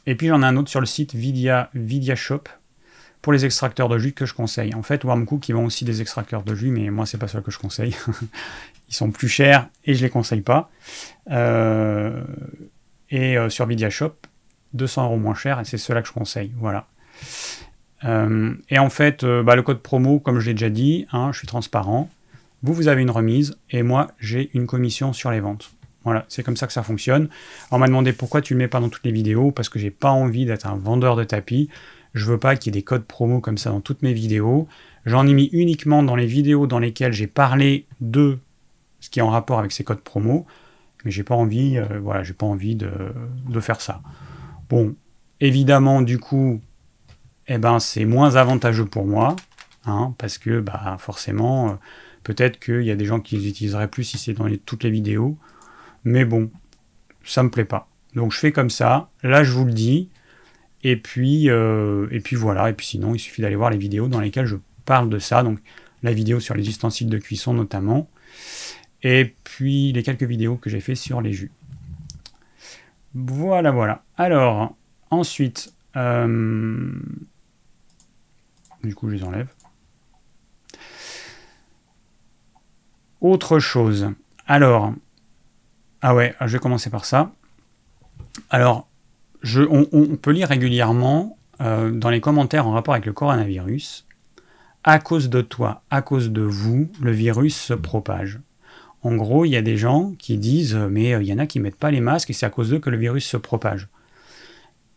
et 0.06 0.16
puis 0.16 0.28
j'en 0.30 0.44
ai 0.44 0.46
un 0.46 0.56
autre 0.56 0.70
sur 0.70 0.80
le 0.80 0.86
site 0.86 1.14
Vidia, 1.14 1.70
Vidia 1.74 2.16
Shop 2.16 2.44
pour 3.22 3.34
les 3.34 3.46
extracteurs 3.46 3.90
de 3.90 3.98
jus 3.98 4.14
que 4.14 4.26
je 4.26 4.34
conseille. 4.34 4.74
En 4.74 4.82
fait, 4.82 5.04
Warmcook, 5.04 5.48
ils 5.48 5.54
vend 5.54 5.66
aussi 5.66 5.86
des 5.86 6.02
extracteurs 6.02 6.44
de 6.44 6.56
jus, 6.56 6.72
mais 6.72 6.90
moi, 6.90 7.06
c'est 7.06 7.18
pas 7.18 7.28
ça 7.28 7.42
que 7.42 7.52
je 7.52 7.60
conseille. 7.60 7.96
ils 8.90 8.96
sont 8.96 9.12
plus 9.12 9.30
chers 9.30 9.68
et 9.86 9.94
je 9.94 10.04
les 10.04 10.10
conseille 10.10 10.42
pas. 10.42 10.70
Euh, 11.30 12.24
et 13.10 13.38
euh, 13.38 13.50
sur 13.50 13.66
VidiaShop, 13.66 14.16
200 14.74 15.06
euros 15.06 15.18
moins 15.18 15.36
cher, 15.36 15.60
et 15.60 15.66
c'est 15.66 15.78
cela 15.78 16.02
que 16.02 16.08
je 16.08 16.14
conseille. 16.14 16.52
Voilà. 16.58 16.88
Euh, 18.06 18.56
et 18.70 18.80
en 18.80 18.90
fait, 18.90 19.24
bah, 19.24 19.56
le 19.56 19.62
code 19.62 19.82
promo, 19.82 20.20
comme 20.20 20.40
je 20.40 20.48
l'ai 20.48 20.54
déjà 20.54 20.70
dit, 20.70 21.06
hein, 21.12 21.30
je 21.32 21.38
suis 21.38 21.48
transparent. 21.48 22.10
Vous, 22.64 22.74
vous 22.74 22.88
avez 22.88 23.02
une 23.02 23.12
remise, 23.12 23.58
et 23.70 23.84
moi, 23.84 24.08
j'ai 24.20 24.50
une 24.54 24.66
commission 24.66 25.14
sur 25.14 25.32
les 25.32 25.40
ventes. 25.40 25.72
Voilà, 26.04 26.26
c'est 26.30 26.42
comme 26.42 26.58
ça 26.58 26.66
que 26.66 26.74
ça 26.74 26.82
fonctionne. 26.82 27.30
On 27.70 27.78
m'a 27.78 27.86
demandé 27.86 28.12
pourquoi 28.12 28.42
tu 28.42 28.56
le 28.56 28.58
mets 28.58 28.68
pas 28.68 28.80
dans 28.80 28.90
toutes 28.90 29.06
les 29.06 29.12
vidéos, 29.12 29.52
parce 29.52 29.70
que 29.70 29.78
j'ai 29.78 29.92
pas 29.92 30.10
envie 30.10 30.46
d'être 30.46 30.66
un 30.66 30.76
vendeur 30.76 31.16
de 31.16 31.24
tapis. 31.24 31.70
Je 32.14 32.26
veux 32.26 32.38
pas 32.38 32.56
qu'il 32.56 32.74
y 32.74 32.78
ait 32.78 32.80
des 32.82 32.84
codes 32.84 33.06
promo 33.06 33.40
comme 33.40 33.58
ça 33.58 33.70
dans 33.70 33.82
toutes 33.82 34.02
mes 34.02 34.14
vidéos. 34.14 34.68
J'en 35.06 35.26
ai 35.28 35.34
mis 35.34 35.50
uniquement 35.54 36.04
dans 36.04 36.16
les 36.16 36.26
vidéos 36.26 36.68
dans 36.68 36.80
lesquelles 36.80 37.14
j'ai 37.14 37.28
parlé 37.28 37.88
de 38.02 38.40
ce 39.00 39.10
qui 39.10 39.20
est 39.20 39.24
en 39.24 39.30
rapport 39.30 39.60
avec 39.60 39.72
ces 39.72 39.84
codes 39.84 40.02
promo, 40.02 40.46
mais 41.04 41.12
j'ai 41.12 41.24
pas 41.24 41.36
envie, 41.36 41.78
euh, 41.78 42.00
voilà, 42.00 42.24
j'ai 42.24 42.34
pas 42.34 42.46
envie 42.46 42.76
de, 42.76 42.90
faire 43.60 43.82
ça. 43.82 44.02
Bon, 44.70 44.96
évidemment, 45.40 46.02
du 46.02 46.20
coup, 46.20 46.62
eh 47.48 47.58
ben, 47.58 47.80
c'est 47.80 48.06
moins 48.06 48.36
avantageux 48.36 48.86
pour 48.86 49.06
moi, 49.06 49.36
hein, 49.86 50.14
parce 50.18 50.38
que 50.38 50.60
bah, 50.60 50.98
forcément, 51.00 51.72
euh, 51.72 51.74
peut-être 52.24 52.60
qu'il 52.60 52.84
y 52.84 52.92
a 52.92 52.96
des 52.96 53.06
gens 53.06 53.20
qui 53.20 53.38
les 53.38 53.48
utiliseraient 53.48 53.88
plus 53.88 54.04
si 54.04 54.18
c'est 54.18 54.34
dans 54.34 54.48
toutes 54.66 54.84
les 54.84 54.92
vidéos, 54.92 55.36
mais 56.04 56.26
bon, 56.26 56.52
ça 57.24 57.42
me 57.42 57.50
plaît 57.50 57.66
pas. 57.66 57.88
Donc 58.14 58.32
je 58.32 58.40
fais 58.40 58.52
comme 58.52 58.70
ça. 58.70 59.10
Là, 59.24 59.44
je 59.44 59.52
vous 59.52 59.66
le 59.66 59.74
dis. 59.74 60.10
Et 60.84 60.96
puis, 60.96 61.50
euh, 61.50 62.08
et 62.12 62.20
puis 62.20 62.36
voilà, 62.36 62.70
et 62.70 62.74
puis 62.74 62.88
sinon, 62.88 63.14
il 63.14 63.20
suffit 63.20 63.42
d'aller 63.42 63.56
voir 63.56 63.70
les 63.70 63.78
vidéos 63.78 64.08
dans 64.08 64.20
lesquelles 64.20 64.48
je 64.48 64.56
parle 64.86 65.10
de 65.10 65.20
ça, 65.20 65.44
donc 65.44 65.60
la 66.02 66.14
vidéo 66.14 66.40
sur 66.40 66.56
les 66.56 66.68
ustensiles 66.68 67.10
de 67.10 67.18
cuisson 67.20 67.54
notamment, 67.54 68.10
et 69.04 69.36
puis 69.44 69.92
les 69.92 70.02
quelques 70.02 70.24
vidéos 70.24 70.56
que 70.56 70.70
j'ai 70.70 70.80
fait 70.80 70.96
sur 70.96 71.22
les 71.22 71.34
jus. 71.34 71.52
Voilà, 73.14 73.72
voilà. 73.72 74.04
Alors, 74.18 74.76
ensuite, 75.10 75.74
euh, 75.96 76.92
du 78.84 78.96
coup, 78.96 79.10
je 79.10 79.16
les 79.16 79.24
enlève. 79.24 79.50
Autre 83.20 83.60
chose. 83.60 84.10
Alors, 84.48 84.94
ah 86.02 86.16
ouais, 86.16 86.34
je 86.42 86.48
vais 86.48 86.60
commencer 86.60 86.90
par 86.90 87.06
ça. 87.06 87.32
Alors, 88.50 88.88
on, 89.44 90.16
peut 90.18 90.32
lire 90.32 90.48
régulièrement 90.48 91.38
euh, 91.62 91.92
dans 91.92 92.10
les 92.10 92.22
commentaires 92.22 92.68
en 92.68 92.72
rapport 92.72 92.94
avec 92.94 93.06
le 93.06 93.14
coronavirus, 93.14 94.06
à 94.84 95.00
cause 95.00 95.30
de 95.30 95.42
toi, 95.42 95.84
à 95.90 96.02
cause 96.02 96.32
de 96.32 96.42
vous, 96.42 96.90
le 97.02 97.12
virus 97.12 97.56
se 97.56 97.74
propage. 97.74 98.40
En 99.04 99.16
gros, 99.16 99.46
il 99.46 99.50
y 99.50 99.56
a 99.56 99.62
des 99.62 99.78
gens 99.78 100.14
qui 100.18 100.38
disent, 100.38 100.76
mais 100.76 101.14
euh, 101.14 101.22
il 101.22 101.28
y 101.28 101.34
en 101.34 101.40
a 101.40 101.48
qui 101.48 101.60
mettent 101.60 101.76
pas 101.76 101.92
les 101.92 102.02
masques 102.02 102.30
et 102.30 102.34
c'est 102.34 102.46
à 102.46 102.50
cause 102.50 102.70
d'eux 102.70 102.80
que 102.80 102.90
le 102.90 102.98
virus 102.98 103.26
se 103.26 103.38
propage. 103.38 103.88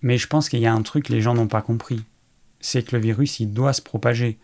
Mais 0.02 0.18
je 0.18 0.26
pense 0.26 0.48
qu'il 0.48 0.60
y 0.60 0.66
a 0.66 0.74
un 0.74 0.82
truc 0.82 1.06
que 1.06 1.12
les 1.12 1.22
gens 1.22 1.34
n'ont 1.34 1.48
pas 1.48 1.62
compris, 1.62 2.04
c'est 2.60 2.82
que 2.82 2.96
le 2.96 3.02
virus, 3.02 3.40
il 3.40 3.52
doit 3.52 3.72
se 3.72 3.82
propager. 3.82 4.38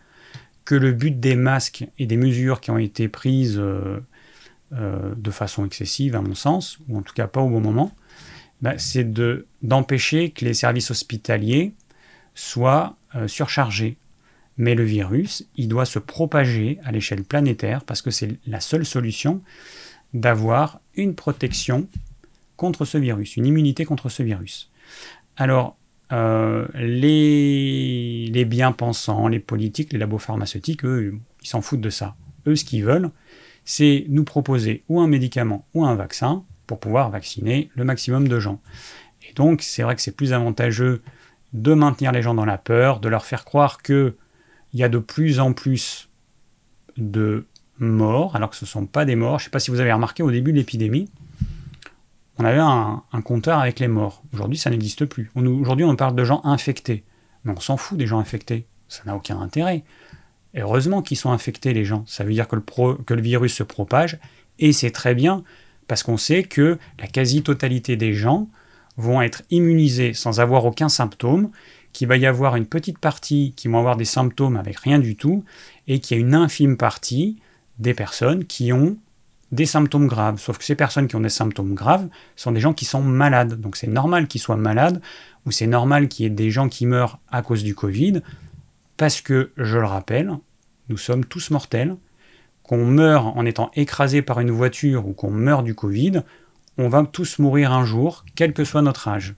Que 0.64 0.74
le 0.74 0.92
but 0.92 1.18
des 1.18 1.36
masques 1.36 1.86
et 1.98 2.06
des 2.06 2.16
mesures 2.16 2.60
qui 2.60 2.70
ont 2.70 2.78
été 2.78 3.08
prises 3.08 3.58
euh, 3.58 4.00
de 5.16 5.30
façon 5.30 5.66
excessive, 5.66 6.14
à 6.14 6.22
mon 6.22 6.34
sens, 6.34 6.78
ou 6.88 6.96
en 6.96 7.02
tout 7.02 7.12
cas 7.12 7.26
pas 7.26 7.40
au 7.40 7.48
bon 7.48 7.60
moment, 7.60 7.92
bah, 8.62 8.74
c'est 8.78 9.10
d'empêcher 9.62 10.30
que 10.30 10.44
les 10.44 10.54
services 10.54 10.90
hospitaliers 10.90 11.72
soient 12.34 12.96
euh, 13.14 13.28
surchargés. 13.28 13.96
Mais 14.56 14.74
le 14.74 14.84
virus, 14.84 15.46
il 15.56 15.68
doit 15.68 15.86
se 15.86 15.98
propager 15.98 16.78
à 16.84 16.92
l'échelle 16.92 17.24
planétaire 17.24 17.84
parce 17.84 18.02
que 18.02 18.10
c'est 18.10 18.36
la 18.46 18.60
seule 18.60 18.84
solution 18.84 19.40
d'avoir 20.12 20.80
une 20.94 21.14
protection 21.14 21.88
contre 22.56 22.84
ce 22.84 22.98
virus, 22.98 23.36
une 23.36 23.46
immunité 23.46 23.86
contre 23.86 24.10
ce 24.10 24.22
virus. 24.22 24.70
Alors, 25.36 25.78
euh, 26.12 26.66
les, 26.74 28.26
les 28.26 28.44
bien-pensants, 28.44 29.28
les 29.28 29.38
politiques, 29.38 29.92
les 29.92 29.98
labos 29.98 30.18
pharmaceutiques, 30.18 30.84
eux, 30.84 31.18
ils 31.42 31.48
s'en 31.48 31.62
foutent 31.62 31.80
de 31.80 31.90
ça. 31.90 32.16
Eux, 32.46 32.56
ce 32.56 32.64
qu'ils 32.64 32.84
veulent, 32.84 33.10
c'est 33.64 34.04
nous 34.08 34.24
proposer 34.24 34.82
ou 34.88 35.00
un 35.00 35.06
médicament 35.06 35.66
ou 35.72 35.86
un 35.86 35.94
vaccin 35.94 36.44
pour 36.70 36.78
pouvoir 36.78 37.10
vacciner 37.10 37.68
le 37.74 37.82
maximum 37.82 38.28
de 38.28 38.38
gens. 38.38 38.60
Et 39.28 39.32
donc, 39.32 39.60
c'est 39.60 39.82
vrai 39.82 39.96
que 39.96 40.02
c'est 40.02 40.14
plus 40.14 40.32
avantageux 40.32 41.02
de 41.52 41.74
maintenir 41.74 42.12
les 42.12 42.22
gens 42.22 42.32
dans 42.32 42.44
la 42.44 42.58
peur, 42.58 43.00
de 43.00 43.08
leur 43.08 43.24
faire 43.24 43.44
croire 43.44 43.82
qu'il 43.82 44.14
y 44.72 44.84
a 44.84 44.88
de 44.88 44.98
plus 44.98 45.40
en 45.40 45.52
plus 45.52 46.08
de 46.96 47.44
morts, 47.80 48.36
alors 48.36 48.50
que 48.50 48.54
ce 48.54 48.66
ne 48.66 48.68
sont 48.68 48.86
pas 48.86 49.04
des 49.04 49.16
morts. 49.16 49.40
Je 49.40 49.42
ne 49.42 49.44
sais 49.46 49.50
pas 49.50 49.58
si 49.58 49.72
vous 49.72 49.80
avez 49.80 49.92
remarqué 49.92 50.22
au 50.22 50.30
début 50.30 50.52
de 50.52 50.58
l'épidémie, 50.58 51.10
on 52.38 52.44
avait 52.44 52.60
un, 52.60 53.02
compteur 53.24 53.58
avec 53.58 53.80
les 53.80 53.88
morts. 53.88 54.22
Aujourd'hui, 54.32 54.56
ça 54.56 54.70
n'existe 54.70 55.06
plus. 55.06 55.32
Aujourd'hui, 55.34 55.84
on 55.84 55.96
parle 55.96 56.14
de 56.14 56.22
gens 56.22 56.40
infectés. 56.44 57.02
Mais 57.42 57.52
on 57.52 57.58
s'en 57.58 57.76
fout 57.78 57.98
des 57.98 58.06
gens 58.06 58.20
infectés. 58.20 58.68
Ça 58.86 59.02
n'a 59.06 59.16
aucun 59.16 59.40
intérêt. 59.40 59.82
heureusement 60.54 61.02
qu'ils 61.02 61.16
sont 61.16 61.32
infectés, 61.32 61.74
les 61.74 61.84
gens. 61.84 62.04
Ça 62.06 62.22
veut 62.22 62.32
dire 62.32 62.46
que 62.46 62.54
le, 62.54 62.62
que 63.02 63.14
le 63.14 63.22
virus 63.22 63.54
se 63.54 63.64
propage. 63.64 64.20
Et 64.60 64.72
c'est 64.72 64.92
très 64.92 65.16
bien 65.16 65.42
parce 65.90 66.04
qu'on 66.04 66.18
sait 66.18 66.44
que 66.44 66.78
la 67.00 67.08
quasi-totalité 67.08 67.96
des 67.96 68.14
gens 68.14 68.46
vont 68.96 69.22
être 69.22 69.42
immunisés 69.50 70.14
sans 70.14 70.38
avoir 70.38 70.64
aucun 70.64 70.88
symptôme, 70.88 71.50
qu'il 71.92 72.06
va 72.06 72.16
y 72.16 72.26
avoir 72.26 72.54
une 72.54 72.66
petite 72.66 73.00
partie 73.00 73.54
qui 73.56 73.66
vont 73.66 73.78
avoir 73.78 73.96
des 73.96 74.04
symptômes 74.04 74.56
avec 74.56 74.78
rien 74.78 75.00
du 75.00 75.16
tout, 75.16 75.42
et 75.88 75.98
qu'il 75.98 76.16
y 76.16 76.20
a 76.20 76.22
une 76.24 76.36
infime 76.36 76.76
partie 76.76 77.40
des 77.80 77.92
personnes 77.92 78.44
qui 78.44 78.72
ont 78.72 78.98
des 79.50 79.66
symptômes 79.66 80.06
graves. 80.06 80.38
Sauf 80.38 80.58
que 80.58 80.64
ces 80.64 80.76
personnes 80.76 81.08
qui 81.08 81.16
ont 81.16 81.20
des 81.22 81.28
symptômes 81.28 81.74
graves 81.74 82.06
sont 82.36 82.52
des 82.52 82.60
gens 82.60 82.72
qui 82.72 82.84
sont 82.84 83.02
malades. 83.02 83.60
Donc 83.60 83.74
c'est 83.74 83.88
normal 83.88 84.28
qu'ils 84.28 84.40
soient 84.40 84.56
malades, 84.56 85.02
ou 85.44 85.50
c'est 85.50 85.66
normal 85.66 86.06
qu'il 86.06 86.22
y 86.22 86.26
ait 86.28 86.30
des 86.30 86.52
gens 86.52 86.68
qui 86.68 86.86
meurent 86.86 87.18
à 87.32 87.42
cause 87.42 87.64
du 87.64 87.74
Covid, 87.74 88.22
parce 88.96 89.20
que, 89.20 89.50
je 89.56 89.76
le 89.76 89.86
rappelle, 89.86 90.38
nous 90.88 90.98
sommes 90.98 91.24
tous 91.24 91.50
mortels, 91.50 91.96
qu'on 92.70 92.86
meurt 92.86 93.36
en 93.36 93.46
étant 93.46 93.72
écrasé 93.74 94.22
par 94.22 94.38
une 94.38 94.52
voiture 94.52 95.08
ou 95.08 95.12
qu'on 95.12 95.32
meurt 95.32 95.64
du 95.64 95.74
Covid, 95.74 96.22
on 96.78 96.88
va 96.88 97.02
tous 97.02 97.40
mourir 97.40 97.72
un 97.72 97.84
jour, 97.84 98.24
quel 98.36 98.52
que 98.52 98.62
soit 98.62 98.80
notre 98.80 99.08
âge. 99.08 99.34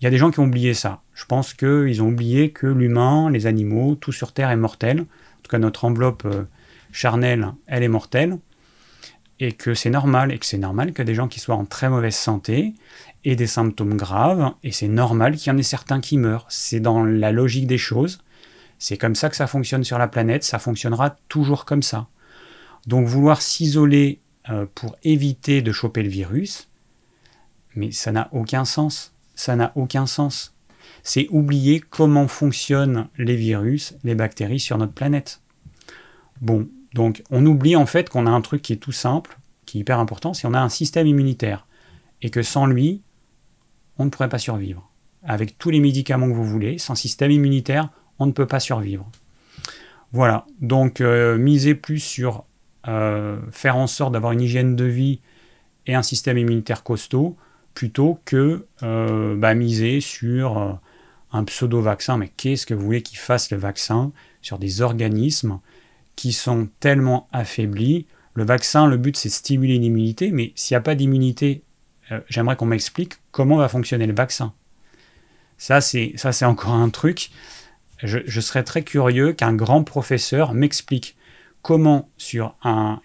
Il 0.00 0.04
y 0.04 0.06
a 0.06 0.10
des 0.10 0.16
gens 0.16 0.30
qui 0.30 0.40
ont 0.40 0.44
oublié 0.44 0.72
ça. 0.72 1.02
Je 1.12 1.26
pense 1.26 1.52
qu'ils 1.52 2.02
ont 2.02 2.08
oublié 2.08 2.52
que 2.52 2.66
l'humain, 2.66 3.28
les 3.30 3.44
animaux, 3.44 3.94
tout 3.94 4.10
sur 4.10 4.32
Terre 4.32 4.48
est 4.48 4.56
mortel. 4.56 5.00
En 5.00 5.42
tout 5.42 5.50
cas, 5.50 5.58
notre 5.58 5.84
enveloppe 5.84 6.24
euh, 6.24 6.44
charnelle, 6.92 7.52
elle 7.66 7.82
est 7.82 7.88
mortelle. 7.88 8.38
Et 9.38 9.52
que 9.52 9.74
c'est 9.74 9.90
normal, 9.90 10.32
et 10.32 10.38
que 10.38 10.46
c'est 10.46 10.56
normal 10.56 10.94
que 10.94 11.02
des 11.02 11.14
gens 11.14 11.28
qui 11.28 11.40
soient 11.40 11.56
en 11.56 11.66
très 11.66 11.90
mauvaise 11.90 12.16
santé 12.16 12.72
aient 13.26 13.36
des 13.36 13.46
symptômes 13.46 13.98
graves, 13.98 14.54
et 14.62 14.72
c'est 14.72 14.88
normal 14.88 15.36
qu'il 15.36 15.52
y 15.52 15.54
en 15.54 15.58
ait 15.58 15.62
certains 15.62 16.00
qui 16.00 16.16
meurent. 16.16 16.46
C'est 16.48 16.80
dans 16.80 17.04
la 17.04 17.32
logique 17.32 17.66
des 17.66 17.76
choses. 17.76 18.22
C'est 18.78 18.96
comme 18.96 19.14
ça 19.14 19.28
que 19.28 19.36
ça 19.36 19.46
fonctionne 19.46 19.84
sur 19.84 19.98
la 19.98 20.08
planète, 20.08 20.42
ça 20.42 20.58
fonctionnera 20.58 21.16
toujours 21.28 21.66
comme 21.66 21.82
ça. 21.82 22.06
Donc 22.86 23.06
vouloir 23.06 23.42
s'isoler 23.42 24.20
euh, 24.48 24.66
pour 24.74 24.96
éviter 25.02 25.62
de 25.62 25.72
choper 25.72 26.02
le 26.02 26.08
virus, 26.08 26.68
mais 27.74 27.90
ça 27.92 28.12
n'a 28.12 28.28
aucun 28.32 28.64
sens. 28.64 29.12
Ça 29.34 29.56
n'a 29.56 29.72
aucun 29.74 30.06
sens. 30.06 30.54
C'est 31.02 31.28
oublier 31.30 31.80
comment 31.80 32.26
fonctionnent 32.28 33.08
les 33.18 33.36
virus, 33.36 33.94
les 34.02 34.14
bactéries 34.14 34.60
sur 34.60 34.78
notre 34.78 34.92
planète. 34.94 35.40
Bon, 36.40 36.68
donc 36.94 37.22
on 37.30 37.44
oublie 37.44 37.76
en 37.76 37.86
fait 37.86 38.08
qu'on 38.08 38.26
a 38.26 38.30
un 38.30 38.40
truc 38.40 38.62
qui 38.62 38.72
est 38.72 38.76
tout 38.76 38.92
simple, 38.92 39.38
qui 39.66 39.78
est 39.78 39.80
hyper 39.82 39.98
important, 39.98 40.32
c'est 40.32 40.46
qu'on 40.46 40.54
a 40.54 40.60
un 40.60 40.68
système 40.68 41.06
immunitaire. 41.06 41.66
Et 42.22 42.30
que 42.30 42.42
sans 42.42 42.66
lui, 42.66 43.02
on 43.98 44.06
ne 44.06 44.10
pourrait 44.10 44.28
pas 44.28 44.38
survivre. 44.38 44.90
avec 45.28 45.58
tous 45.58 45.70
les 45.70 45.80
médicaments 45.80 46.28
que 46.28 46.34
vous 46.34 46.44
voulez. 46.44 46.78
Sans 46.78 46.94
système 46.94 47.32
immunitaire, 47.32 47.90
on 48.20 48.26
ne 48.26 48.32
peut 48.32 48.46
pas 48.46 48.60
survivre. 48.60 49.10
Voilà, 50.12 50.46
donc 50.60 51.00
euh, 51.00 51.36
misez 51.36 51.74
plus 51.74 51.98
sur 51.98 52.44
euh, 52.88 53.38
faire 53.50 53.76
en 53.76 53.86
sorte 53.86 54.12
d'avoir 54.12 54.32
une 54.32 54.40
hygiène 54.40 54.76
de 54.76 54.84
vie 54.84 55.20
et 55.86 55.94
un 55.94 56.02
système 56.02 56.38
immunitaire 56.38 56.82
costaud, 56.82 57.36
plutôt 57.74 58.20
que 58.24 58.66
euh, 58.82 59.36
bah, 59.36 59.54
miser 59.54 60.00
sur 60.00 60.80
un 61.32 61.44
pseudo-vaccin. 61.44 62.16
Mais 62.16 62.30
qu'est-ce 62.36 62.66
que 62.66 62.74
vous 62.74 62.84
voulez 62.84 63.02
qu'il 63.02 63.18
fasse 63.18 63.50
le 63.50 63.56
vaccin 63.56 64.12
sur 64.42 64.58
des 64.58 64.80
organismes 64.80 65.60
qui 66.16 66.32
sont 66.32 66.68
tellement 66.80 67.28
affaiblis? 67.32 68.06
Le 68.34 68.44
vaccin, 68.44 68.86
le 68.86 68.96
but 68.96 69.16
c'est 69.16 69.28
stimuler 69.28 69.78
l'immunité, 69.78 70.30
mais 70.30 70.52
s'il 70.56 70.74
n'y 70.74 70.78
a 70.78 70.82
pas 70.82 70.94
d'immunité, 70.94 71.62
j'aimerais 72.28 72.56
qu'on 72.56 72.66
m'explique 72.66 73.14
comment 73.30 73.56
va 73.56 73.68
fonctionner 73.68 74.06
le 74.06 74.14
vaccin. 74.14 74.52
Ça, 75.58 75.80
c'est 75.80 76.44
encore 76.44 76.74
un 76.74 76.90
truc 76.90 77.30
je, 78.02 78.40
serais 78.40 78.62
très 78.62 78.82
curieux 78.82 79.32
qu'un 79.32 79.54
grand 79.54 79.82
professeur 79.82 80.54
m'explique 80.54 81.15
comment 81.66 82.08
sur 82.16 82.54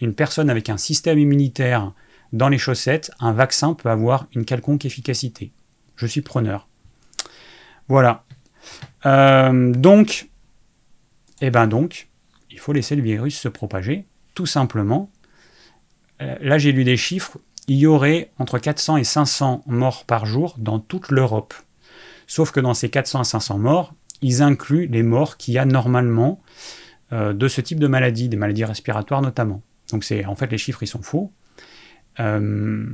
une 0.01 0.13
personne 0.13 0.51
avec 0.51 0.69
un 0.69 0.77
système 0.77 1.17
immunitaire 1.17 1.93
dans 2.31 2.47
les 2.47 2.59
chaussettes, 2.59 3.09
un 3.19 3.33
vaccin 3.33 3.73
peut 3.73 3.89
avoir 3.89 4.27
une 4.35 4.45
quelconque 4.45 4.85
efficacité. 4.85 5.51
Je 5.95 6.05
suis 6.05 6.21
preneur. 6.21 6.67
Voilà. 7.87 8.23
Euh, 9.07 9.71
donc, 9.71 10.29
eh 11.41 11.49
ben 11.49 11.65
donc, 11.65 12.09
il 12.51 12.59
faut 12.59 12.71
laisser 12.71 12.95
le 12.95 13.01
virus 13.01 13.35
se 13.35 13.47
propager, 13.47 14.05
tout 14.35 14.45
simplement. 14.45 15.09
Euh, 16.21 16.35
là, 16.39 16.59
j'ai 16.59 16.71
lu 16.71 16.83
des 16.83 16.97
chiffres. 16.97 17.39
Il 17.67 17.77
y 17.77 17.87
aurait 17.87 18.29
entre 18.37 18.59
400 18.59 18.97
et 18.97 19.03
500 19.03 19.63
morts 19.65 20.05
par 20.05 20.27
jour 20.27 20.53
dans 20.59 20.77
toute 20.77 21.09
l'Europe. 21.09 21.55
Sauf 22.27 22.51
que 22.51 22.59
dans 22.59 22.75
ces 22.75 22.91
400 22.91 23.21
à 23.21 23.23
500 23.23 23.57
morts, 23.57 23.95
ils 24.21 24.43
incluent 24.43 24.85
les 24.85 25.01
morts 25.01 25.37
qu'il 25.37 25.55
y 25.55 25.57
a 25.57 25.65
normalement 25.65 26.39
de 27.11 27.47
ce 27.47 27.59
type 27.61 27.79
de 27.79 27.87
maladie, 27.87 28.29
des 28.29 28.37
maladies 28.37 28.63
respiratoires 28.63 29.21
notamment. 29.21 29.61
Donc 29.91 30.03
c'est 30.03 30.25
en 30.25 30.35
fait 30.35 30.51
les 30.51 30.57
chiffres 30.57 30.83
ils 30.83 30.87
sont 30.87 31.01
faux, 31.01 31.31
euh, 32.19 32.85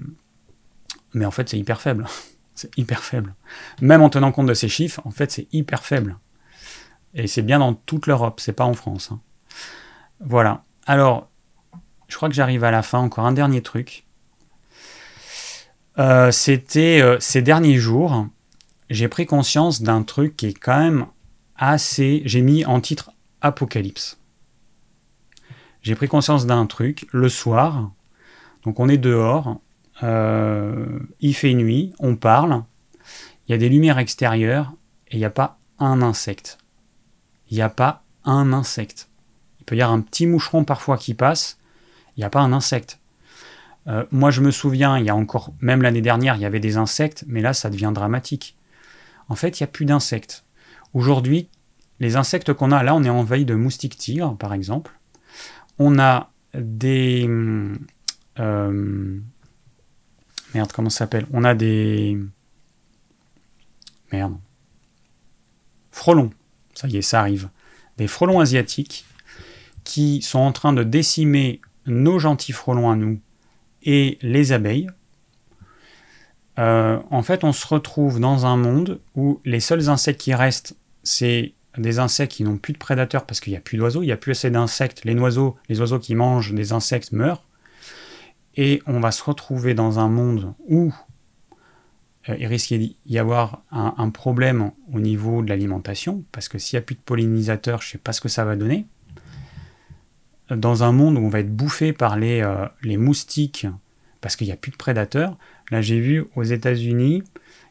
mais 1.14 1.26
en 1.26 1.32
fait 1.32 1.50
c'est 1.50 1.58
hyper 1.58 1.80
faible, 1.80 2.08
c'est 2.56 2.76
hyper 2.78 3.04
faible. 3.04 3.36
Même 3.82 4.02
en 4.02 4.10
tenant 4.10 4.32
compte 4.32 4.48
de 4.48 4.54
ces 4.54 4.70
chiffres, 4.70 5.02
en 5.06 5.12
fait 5.12 5.32
c'est 5.32 5.48
hyper 5.54 5.84
faible. 5.84 6.18
Et 7.14 7.28
c'est 7.28 7.42
bien 7.42 7.60
dans 7.60 7.74
toute 7.74 8.06
l'Europe, 8.08 8.40
c'est 8.40 8.54
pas 8.54 8.66
en 8.66 8.74
France. 8.74 9.12
Hein. 9.12 9.22
Voilà. 10.20 10.64
Alors, 10.86 11.30
je 12.08 12.16
crois 12.16 12.30
que 12.30 12.36
j'arrive 12.36 12.64
à 12.64 12.70
la 12.70 12.84
fin. 12.84 13.00
Encore 13.00 13.26
un 13.26 13.32
dernier 13.32 13.62
truc. 13.62 14.06
Euh, 15.98 16.32
c'était 16.32 17.02
ces 17.20 17.42
derniers 17.42 17.78
jours, 17.78 18.28
j'ai 18.90 19.08
pris 19.08 19.26
conscience 19.26 19.82
d'un 19.82 20.04
truc 20.04 20.36
qui 20.38 20.48
est 20.48 20.54
quand 20.54 20.78
même 20.78 21.08
assez. 21.56 22.22
J'ai 22.26 22.42
mis 22.42 22.66
en 22.66 22.82
titre 22.82 23.12
Apocalypse. 23.48 24.20
J'ai 25.82 25.96
pris 25.96 26.08
conscience 26.08 26.46
d'un 26.46 26.66
truc 26.66 27.08
le 27.12 27.30
soir. 27.30 27.92
Donc 28.64 28.80
on 28.80 28.90
est 28.90 28.98
dehors, 28.98 29.62
euh, 30.04 31.00
il 31.22 31.34
fait 31.34 31.54
nuit, 31.54 31.94
on 32.00 32.16
parle, 32.16 32.64
il 33.48 33.52
y 33.52 33.56
a 33.56 33.58
des 33.58 33.70
lumières 33.70 33.98
extérieures 33.98 34.74
et 35.08 35.16
il 35.16 35.20
n'y 35.20 35.26
a 35.26 35.30
pas 35.30 35.58
un 35.80 36.02
insecte. 36.02 36.58
Il 37.50 37.56
n'y 37.56 37.62
a 37.62 37.70
pas 37.70 38.04
un 38.26 38.52
insecte. 38.52 39.08
Il 39.60 39.66
peut 39.66 39.78
y 39.78 39.82
avoir 39.82 39.98
un 39.98 40.02
petit 40.02 40.28
moucheron 40.28 40.66
parfois 40.66 40.98
qui 40.98 41.14
passe, 41.14 41.58
il 42.16 42.20
n'y 42.20 42.26
a 42.26 42.30
pas 42.30 42.42
un 42.42 42.52
insecte. 42.52 43.00
Euh, 43.88 44.06
moi 44.12 44.32
je 44.32 44.42
me 44.42 44.52
souviens, 44.52 44.98
il 44.98 45.06
y 45.06 45.10
a 45.10 45.16
encore, 45.16 45.54
même 45.62 45.82
l'année 45.82 46.02
dernière, 46.02 46.36
il 46.36 46.42
y 46.42 46.46
avait 46.46 46.60
des 46.60 46.76
insectes, 46.76 47.24
mais 47.28 47.40
là 47.40 47.54
ça 47.54 47.70
devient 47.70 47.92
dramatique. 47.94 48.58
En 49.30 49.36
fait, 49.36 49.60
il 49.60 49.64
n'y 49.64 49.66
a 49.66 49.72
plus 49.72 49.86
d'insectes. 49.86 50.44
Aujourd'hui, 50.94 51.50
les 52.00 52.16
insectes 52.16 52.54
qu'on 52.54 52.72
a, 52.72 52.84
là, 52.84 52.96
on 52.96 53.04
est 53.04 53.10
envahi 53.10 53.46
de 53.46 53.56
moustiques 53.56 53.98
tigres, 53.98 54.36
par 54.38 54.54
exemple. 54.54 54.92
On 55.80 56.00
a 56.00 56.32
des. 56.54 57.30
Euh, 58.40 59.20
merde, 60.54 60.72
comment 60.74 60.90
ça 60.90 61.00
s'appelle? 61.00 61.26
On 61.32 61.44
a 61.44 61.56
des. 61.56 62.18
Merde. 64.12 64.38
Frelons. 65.92 66.32
Ça 66.74 66.88
y 66.88 66.98
est, 66.98 67.02
ça 67.02 67.20
arrive. 67.20 67.50
Des 67.98 68.08
frelons 68.08 68.40
asiatiques 68.40 69.06
qui 69.84 70.22
sont 70.22 70.40
en 70.40 70.52
train 70.52 70.74
de 70.74 70.84
décimer 70.84 71.62
nos 71.88 72.20
gentils 72.20 72.52
frelons 72.52 72.92
à 72.92 72.96
nous 72.96 73.20
et 73.84 74.20
les 74.22 74.52
abeilles. 74.52 74.90
Euh, 76.60 77.00
en 77.10 77.24
fait, 77.24 77.44
on 77.44 77.52
se 77.54 77.66
retrouve 77.66 78.20
dans 78.20 78.46
un 78.46 78.58
monde 78.58 79.00
où 79.16 79.40
les 79.46 79.60
seuls 79.60 79.90
insectes 79.90 80.20
qui 80.20 80.34
restent, 80.34 80.76
c'est 81.04 81.54
des 81.82 82.00
insectes 82.00 82.34
qui 82.34 82.44
n'ont 82.44 82.58
plus 82.58 82.74
de 82.74 82.78
prédateurs 82.78 83.26
parce 83.26 83.40
qu'il 83.40 83.52
n'y 83.52 83.58
a 83.58 83.62
plus 83.62 83.78
d'oiseaux, 83.78 84.02
il 84.04 84.08
n'y 84.08 84.12
a 84.12 84.18
plus 84.18 84.32
assez 84.32 84.50
d'insectes. 84.50 85.06
Les 85.06 85.14
oiseaux, 85.16 85.58
les 85.70 85.80
oiseaux 85.80 86.00
qui 86.00 86.16
mangent 86.16 86.54
des 86.54 86.74
insectes 86.74 87.12
meurent. 87.12 87.44
Et 88.56 88.82
on 88.88 89.00
va 89.00 89.12
se 89.12 89.24
retrouver 89.24 89.74
dans 89.76 90.00
un 90.00 90.10
monde 90.10 90.54
où 90.68 90.94
euh, 92.30 92.36
il 92.40 92.48
risque 92.48 92.74
d'y 92.74 93.20
avoir 93.20 93.62
un, 93.72 94.10
problème 94.10 94.72
au 94.92 95.00
niveau 95.00 95.42
de 95.42 95.50
l'alimentation, 95.50 96.24
parce 96.32 96.50
que 96.50 96.58
s'il 96.58 96.78
n'y 96.78 96.82
a 96.82 96.86
plus 96.86 96.96
de 96.96 97.02
pollinisateurs, 97.02 97.82
je 97.82 97.88
ne 97.88 97.92
sais 97.92 97.98
pas 98.00 98.14
ce 98.14 98.22
que 98.22 98.30
ça 98.30 98.46
va 98.46 98.56
donner. 98.56 98.88
Dans 100.50 100.84
un 100.84 100.92
monde 100.92 101.18
où 101.18 101.22
on 101.22 101.30
va 101.30 101.42
être 101.42 101.56
bouffé 101.56 101.94
par 101.94 102.18
les, 102.18 102.42
euh, 102.42 102.66
les 102.82 102.98
moustiques, 102.98 103.68
parce 104.22 104.36
qu'il 104.36 104.48
n'y 104.48 104.54
a 104.54 104.58
plus 104.58 104.72
de 104.72 104.78
prédateurs. 104.78 105.38
Là, 105.70 105.82
j'ai 105.82 106.00
vu 106.00 106.26
aux 106.36 106.44
États-Unis, 106.44 107.24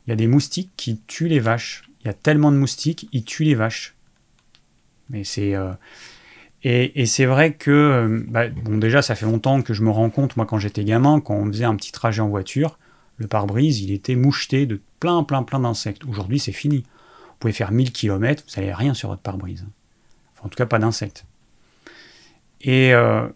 il 0.07 0.11
y 0.11 0.13
a 0.13 0.17
des 0.17 0.29
moustiques 0.29 0.71
qui 0.77 1.01
tuent 1.07 1.29
les 1.29 1.41
vaches. 1.41 1.91
Il 2.01 2.07
y 2.07 2.11
a 2.11 2.15
tellement 2.15 2.53
de 2.53 2.57
moustiques, 2.57 3.09
ils 3.13 3.25
tuent 3.25 3.45
les 3.45 3.57
vaches. 3.57 3.96
Euh, 5.15 5.75
et, 6.63 7.07
c'est 7.07 7.27
vrai 7.27 7.55
que, 7.55 7.71
euh, 7.71 8.25
bah, 8.29 8.49
déjà, 8.49 9.03
ça 9.03 9.15
fait 9.15 9.27
longtemps 9.27 9.63
que 9.63 9.75
je 9.75 9.83
me 9.83 9.91
rends 9.91 10.11
compte, 10.11 10.37
moi, 10.37 10.47
quand 10.47 10.59
j'étais 10.59 10.85
gamin, 10.85 11.21
quand 11.21 11.35
on 11.35 11.47
faisait 11.47 11.65
un 11.65 11.77
petit 11.77 11.93
trajet 11.93 12.23
en 12.23 12.29
voiture, 12.29 12.79
le 13.19 13.27
pare-brise, 13.27 13.81
il 13.81 13.93
était 13.93 14.17
moucheté 14.17 14.67
de 14.67 14.81
plein, 15.01 15.23
plein, 15.23 15.43
plein 15.43 15.61
d'insectes. 15.61 16.05
Aujourd'hui, 16.05 16.39
c'est 16.39 16.53
fini. 16.53 16.79
Vous 16.79 17.37
pouvez 17.39 17.53
faire 17.53 17.71
1000 17.71 17.93
km, 17.93 18.45
vous 18.47 18.61
n'avez 18.61 18.73
rien 18.73 18.95
sur 18.95 19.09
votre 19.09 19.23
pare-brise. 19.23 19.65
Enfin, 20.35 20.47
en 20.47 20.49
tout 20.49 20.57
cas, 20.57 20.67
pas 20.67 20.79
d'insectes. 20.79 21.25
Et, 22.63 22.93
euh, 22.95 23.29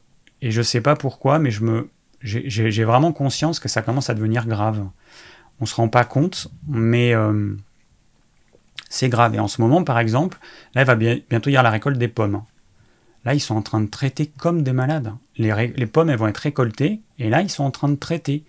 et 0.42 0.50
je 0.50 0.62
sais 0.62 0.80
pas 0.80 0.96
pourquoi, 0.96 1.38
mais 1.38 1.50
je 1.50 1.62
me, 1.62 1.88
j'ai 2.22 2.84
vraiment 2.84 3.12
conscience 3.12 3.60
que 3.60 3.68
ça 3.68 3.82
commence 3.82 4.10
à 4.10 4.14
devenir 4.14 4.46
grave. 4.46 4.86
On 5.60 5.66
se 5.66 5.74
rend 5.74 5.88
pas 5.88 6.04
compte, 6.04 6.48
mais 6.66 7.14
c'est 8.90 9.08
grave. 9.08 9.34
Et 9.34 9.38
en 9.38 9.48
ce 9.48 9.62
moment, 9.62 9.82
par 9.82 9.98
exemple, 9.98 10.38
là, 10.74 10.82
il 10.82 10.86
va 10.86 10.94
bientôt 10.94 11.48
y 11.48 11.54
avoir 11.54 11.62
la 11.62 11.70
récolte 11.70 11.96
des 11.96 12.08
pommes. 12.08 12.42
Là, 13.24 13.32
ils 13.32 13.40
sont 13.40 13.56
en 13.56 13.62
train 13.62 13.80
de 13.80 13.88
traiter 13.88 14.26
comme 14.26 14.62
des 14.62 14.74
malades. 14.74 15.12
Les, 15.38 15.86
pommes, 15.86 16.10
elles 16.10 16.18
vont 16.18 16.28
être 16.28 16.36
récoltées, 16.36 17.00
et 17.18 17.30
là, 17.30 17.40
ils 17.40 17.50
sont 17.50 17.64
en 17.64 17.70
train 17.70 17.88
de 17.88 17.96
traiter. 17.96 18.44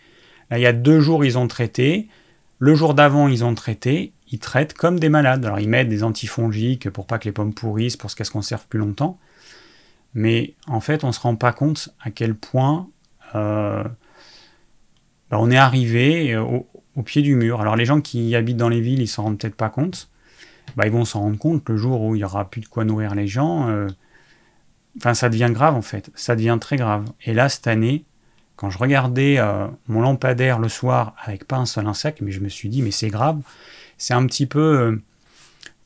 Là, 0.50 0.60
il 0.60 0.62
y 0.62 0.68
a 0.68 0.74
deux 0.74 1.00
jours, 1.00 1.24
ils 1.24 1.38
ont 1.38 1.48
traité. 1.48 2.10
Le 2.60 2.76
jour 2.76 2.94
d'avant, 2.94 3.30
ils 3.30 3.46
ont 3.46 3.56
traité. 3.56 4.12
Ils 4.32 4.40
traitent 4.40 4.74
comme 4.74 5.00
des 5.00 5.10
malades. 5.10 5.46
Alors, 5.46 5.60
ils 5.60 5.70
mettent 5.70 5.90
des 5.90 6.04
antifongiques 6.04 6.90
pour 6.90 7.06
pas 7.06 7.20
que 7.20 7.26
les 7.26 7.32
pommes 7.32 7.54
pourrissent, 7.54 7.96
pour 7.96 8.14
qu'elles 8.14 8.26
se 8.26 8.32
conservent 8.32 8.68
plus 8.68 8.80
longtemps. 8.80 9.18
Mais 10.14 10.56
en 10.68 10.82
fait, 10.82 11.04
on 11.04 11.08
ne 11.08 11.14
se 11.14 11.20
rend 11.20 11.36
pas 11.36 11.54
compte 11.54 11.90
à 12.02 12.12
quel 12.12 12.36
point 12.36 12.88
euh, 13.36 13.84
bah, 15.30 15.38
on 15.40 15.50
est 15.50 15.58
arrivé 15.58 16.34
euh, 16.34 16.44
au, 16.96 17.04
pied 17.04 17.22
du 17.22 17.36
mur. 17.36 17.62
Alors 17.62 17.76
les 17.76 17.86
gens 17.86 18.02
qui 18.02 18.36
habitent 18.36 18.58
dans 18.58 18.70
les 18.70 18.82
villes, 18.82 19.02
ils 19.02 19.08
s'en 19.08 19.24
rendent 19.24 19.38
peut-être 19.38 19.56
pas 19.56 19.70
compte. 19.70 20.10
Bah, 20.76 20.86
ils 20.86 20.92
vont 20.92 21.06
s'en 21.06 21.22
rendre 21.22 21.38
compte 21.38 21.68
le 21.70 21.78
jour 21.78 22.02
où 22.02 22.16
il 22.16 22.20
y 22.20 22.24
aura 22.24 22.50
plus 22.50 22.62
de 22.62 22.68
quoi 22.68 22.86
nourrir 22.86 23.16
les 23.16 23.28
gens. 23.28 23.70
Euh, 23.70 23.88
enfin, 24.98 25.14
ça 25.14 25.30
devient 25.30 25.50
grave 25.52 25.76
en 25.76 25.82
fait. 25.82 26.12
Ça 26.16 26.36
devient 26.36 26.58
très 26.60 26.78
grave. 26.78 27.06
Et 27.26 27.34
là, 27.34 27.50
cette 27.50 27.68
année, 27.68 28.06
quand 28.56 28.70
je 28.70 28.78
regardais 28.78 29.40
mon 29.88 30.02
lampadaire 30.02 30.60
le 30.60 30.70
soir 30.70 31.16
avec 31.24 31.46
pas 31.46 31.58
un 31.58 31.66
seul 31.66 31.88
insecte, 31.88 32.22
mais 32.22 32.32
je 32.32 32.42
me 32.42 32.50
suis 32.50 32.70
dit, 32.70 32.84
mais 32.84 32.92
c'est 32.92 33.10
grave. 33.10 33.42
C'est 33.98 34.14
un 34.14 34.26
petit 34.28 34.46
peu 34.46 35.02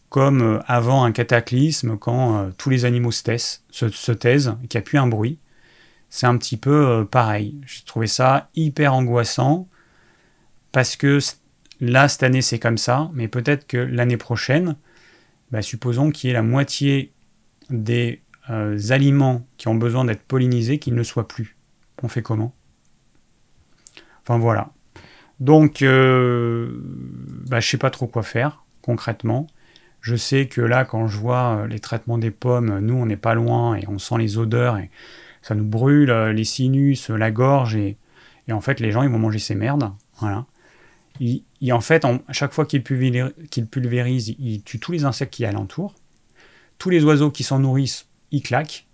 comme 0.10 0.62
avant 0.68 1.06
un 1.06 1.14
cataclysme, 1.14 1.98
quand 1.98 2.52
tous 2.58 2.70
les 2.70 2.84
animaux 2.84 3.12
se 3.12 3.24
taisent, 3.24 3.64
se, 3.72 4.12
taisent 4.12 4.58
et 4.62 4.68
qu'il 4.68 4.78
n'y 4.78 4.84
a 4.84 4.86
plus 4.86 4.98
un 4.98 5.08
bruit 5.08 5.40
c'est 6.16 6.28
un 6.28 6.38
petit 6.38 6.56
peu 6.56 6.88
euh, 6.88 7.04
pareil. 7.04 7.60
J'ai 7.68 7.84
trouvé 7.84 8.08
ça 8.08 8.48
hyper 8.56 8.94
angoissant 8.94 9.68
parce 10.72 10.96
que 10.96 11.20
là, 11.86 12.08
cette 12.08 12.24
année, 12.24 12.42
c'est 12.42 12.60
comme 12.60 12.78
ça, 12.78 13.10
mais 13.14 13.28
peut-être 13.28 13.68
que 13.68 13.78
l'année 13.78 14.18
prochaine, 14.18 14.76
bah, 15.52 15.62
supposons 15.62 16.12
qu'il 16.12 16.30
y 16.30 16.32
ait 16.32 16.34
la 16.34 16.42
moitié 16.42 17.12
des 17.70 18.22
euh, 18.50 18.80
aliments 18.90 19.46
qui 19.58 19.68
ont 19.68 19.76
besoin 19.76 20.06
d'être 20.06 20.24
pollinisés 20.24 20.80
qui 20.80 20.92
ne 20.92 21.04
soient 21.04 21.28
plus. 21.28 21.56
On 22.04 22.08
fait 22.08 22.22
comment? 22.22 22.54
Enfin 24.22 24.38
voilà. 24.38 24.72
Donc, 25.40 25.82
euh, 25.82 26.80
bah, 27.48 27.60
je 27.60 27.68
ne 27.68 27.70
sais 27.72 27.78
pas 27.78 27.90
trop 27.90 28.08
quoi 28.08 28.24
faire 28.24 28.64
concrètement. 28.82 29.48
Je 30.02 30.16
sais 30.16 30.48
que 30.48 30.62
là, 30.62 30.86
quand 30.86 31.08
je 31.08 31.18
vois 31.18 31.66
les 31.68 31.80
traitements 31.80 32.20
des 32.20 32.30
pommes, 32.30 32.80
nous, 32.80 32.94
on 32.94 33.08
n'est 33.08 33.18
pas 33.18 33.34
loin 33.34 33.76
et 33.76 33.88
on 33.88 33.98
sent 33.98 34.20
les 34.20 34.38
odeurs 34.38 34.78
et 34.78 34.92
ça 35.42 35.56
nous 35.56 35.66
brûle 35.66 36.10
euh, 36.10 36.34
les 36.34 36.44
sinus, 36.44 37.10
la 37.10 37.32
gorge, 37.32 37.76
et, 37.76 37.98
en 38.52 38.62
fait, 38.62 38.80
les 38.80 38.92
gens, 38.92 39.04
ils 39.04 39.10
vont 39.10 39.20
manger 39.20 39.40
ces 39.40 39.54
merdes. 39.54 39.92
Voilà. 40.20 40.46
Il, 41.20 41.74
en 41.74 41.82
fait, 41.82 42.06
à 42.06 42.34
chaque 42.34 42.54
fois 42.54 42.66
qu'il 42.66 42.84
pulvérise, 42.84 44.36
il 44.40 44.62
tue 44.64 44.80
tous 44.80 44.92
les 44.92 45.06
insectes 45.06 45.34
qui 45.34 45.44
y 45.44 45.46
a 45.46 45.50
alentour. 45.50 45.96
Tous 46.78 46.90
les 46.90 47.04
oiseaux 47.04 47.32
qui 47.32 47.44
s'en 47.44 47.60
nourrissent, 47.60 48.08
il 48.32 48.42
claque. 48.42 48.86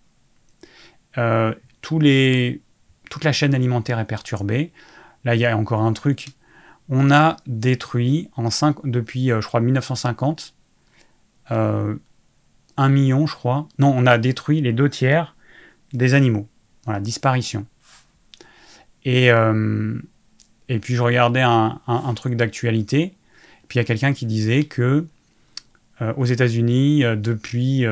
Euh, 1.18 1.54
toute 1.82 3.24
la 3.24 3.32
chaîne 3.32 3.56
alimentaire 3.56 4.00
est 4.00 4.06
perturbée. 4.06 4.72
Là, 5.24 5.36
il 5.36 5.42
y 5.42 5.46
a 5.46 5.58
encore 5.58 5.82
un 5.82 5.94
truc. 5.94 6.30
On 6.90 7.12
a 7.12 7.38
détruit 7.48 8.30
en 8.36 8.50
5, 8.50 8.86
depuis, 8.86 9.32
euh, 9.32 9.42
je 9.42 9.48
crois, 9.48 9.62
1950, 9.62 10.54
euh, 11.52 11.96
un 12.78 12.90
million, 12.90 13.26
je 13.28 13.36
crois. 13.36 13.68
Non, 13.80 13.94
on 13.96 14.06
a 14.06 14.18
détruit 14.18 14.62
les 14.62 14.74
deux 14.74 14.90
tiers 14.90 15.36
des 15.94 16.14
animaux. 16.14 16.48
Voilà, 16.86 17.00
disparition. 17.00 17.66
Et, 19.04 19.32
euh, 19.32 20.00
et 20.72 20.80
puis 20.80 20.96
je 20.96 21.02
regardais 21.02 21.42
un, 21.42 22.14
truc 22.16 22.36
d'actualité, 22.36 23.14
puis 23.68 23.78
il 23.78 23.82
y 23.82 23.84
a 23.84 23.86
quelqu'un 23.86 24.14
qui 24.14 24.26
disait 24.26 24.64
que 24.64 25.06
euh, 26.02 26.14
aux 26.16 26.24
États-Unis, 26.24 27.04
euh, 27.04 27.18
depuis 27.18 27.86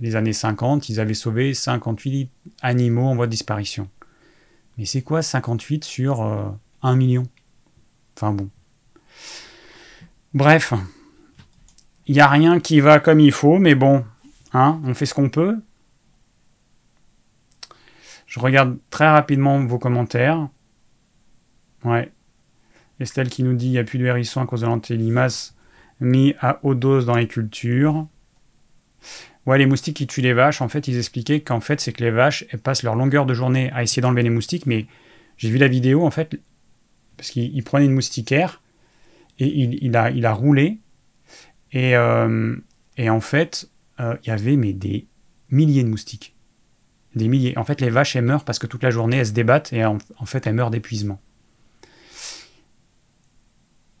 les 0.00 0.14
années 0.14 0.32
50, 0.32 0.88
ils 0.88 1.00
avaient 1.00 1.12
sauvé 1.12 1.54
58 1.54 2.30
animaux 2.62 3.06
en 3.06 3.16
voie 3.16 3.26
de 3.26 3.32
disparition. 3.32 3.88
Mais 4.78 4.84
c'est 4.84 5.02
quoi 5.02 5.22
58 5.22 5.82
sur 5.82 6.22
1 6.82 6.96
million? 6.96 7.26
Enfin 8.16 8.32
bon. 8.32 8.48
Bref, 10.34 10.72
il 12.06 12.14
n'y 12.14 12.20
a 12.20 12.28
rien 12.28 12.60
qui 12.60 12.78
va 12.78 13.00
comme 13.00 13.18
il 13.18 13.32
faut, 13.32 13.58
mais 13.58 13.74
bon, 13.74 14.04
hein, 14.52 14.80
on 14.84 14.94
fait 14.94 15.06
ce 15.06 15.14
qu'on 15.14 15.30
peut. 15.30 15.56
Je 18.28 18.38
regarde 18.38 18.78
très 18.88 19.10
rapidement 19.10 19.58
vos 19.64 19.80
commentaires. 19.80 20.48
Ouais. 21.84 22.10
Estelle 23.00 23.28
qui 23.28 23.42
nous 23.42 23.54
dit 23.54 23.66
il 23.66 23.72
n'y 23.72 23.78
a 23.78 23.84
plus 23.84 23.98
de 23.98 24.04
hérisson 24.04 24.40
à 24.40 24.46
cause 24.46 24.60
de 24.60 24.66
l'antélimace 24.66 25.56
mis 26.00 26.34
à 26.40 26.58
haute 26.62 26.78
dose 26.78 27.06
dans 27.06 27.16
les 27.16 27.28
cultures. 27.28 28.06
Ouais, 29.46 29.58
les 29.58 29.66
moustiques 29.66 29.96
qui 29.96 30.06
tuent 30.06 30.20
les 30.20 30.32
vaches, 30.32 30.60
en 30.60 30.68
fait, 30.68 30.86
ils 30.88 30.96
expliquaient 30.96 31.40
qu'en 31.40 31.60
fait, 31.60 31.80
c'est 31.80 31.92
que 31.92 32.02
les 32.02 32.10
vaches, 32.10 32.44
passent 32.62 32.82
leur 32.82 32.94
longueur 32.94 33.26
de 33.26 33.34
journée 33.34 33.70
à 33.72 33.82
essayer 33.82 34.02
d'enlever 34.02 34.22
les 34.22 34.30
moustiques, 34.30 34.66
mais 34.66 34.86
j'ai 35.36 35.50
vu 35.50 35.58
la 35.58 35.68
vidéo, 35.68 36.06
en 36.06 36.10
fait, 36.10 36.36
parce 37.16 37.30
qu'il 37.30 37.62
prenait 37.64 37.86
une 37.86 37.94
moustiquaire 37.94 38.62
et 39.38 39.46
il, 39.46 39.96
a, 39.96 40.32
roulé, 40.32 40.78
et, 41.72 41.96
euh, 41.96 42.56
en 43.00 43.20
fait, 43.20 43.68
euh, 43.98 44.16
il 44.22 44.28
y 44.28 44.30
avait 44.30 44.56
des 44.56 45.06
milliers 45.50 45.82
de 45.82 45.88
moustiques 45.88 46.36
des 47.14 47.28
milliers. 47.28 47.56
En 47.58 47.64
fait, 47.64 47.80
les 47.80 47.90
vaches, 47.90 48.16
elles 48.16 48.24
meurent 48.24 48.44
parce 48.44 48.58
que 48.58 48.66
toute 48.66 48.82
la 48.82 48.90
journée, 48.90 49.18
elles 49.18 49.26
se 49.26 49.32
débattent 49.32 49.72
et 49.72 49.84
en, 49.84 49.98
fait, 50.24 50.46
elles 50.46 50.54
meurent 50.54 50.70
d'épuisement. 50.70 51.20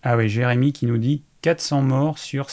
Ah 0.02 0.16
oui, 0.16 0.28
Jérémy 0.28 0.72
qui 0.72 0.86
nous 0.86 0.98
dit 0.98 1.22
400 1.42 1.82
morts 1.82 2.18
sur. 2.18 2.48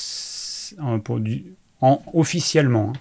En, 1.82 2.04
officiellement, 2.14 2.94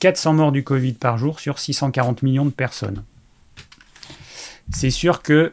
400 0.00 0.30
hein. 0.30 0.32
morts 0.34 0.52
du 0.52 0.64
Covid 0.64 0.94
par 0.94 1.18
jour 1.18 1.38
sur 1.40 1.58
640 1.58 2.22
millions 2.22 2.46
de 2.46 2.50
personnes. 2.50 3.04
C'est 4.72 4.90
sûr 4.90 5.22
que 5.22 5.52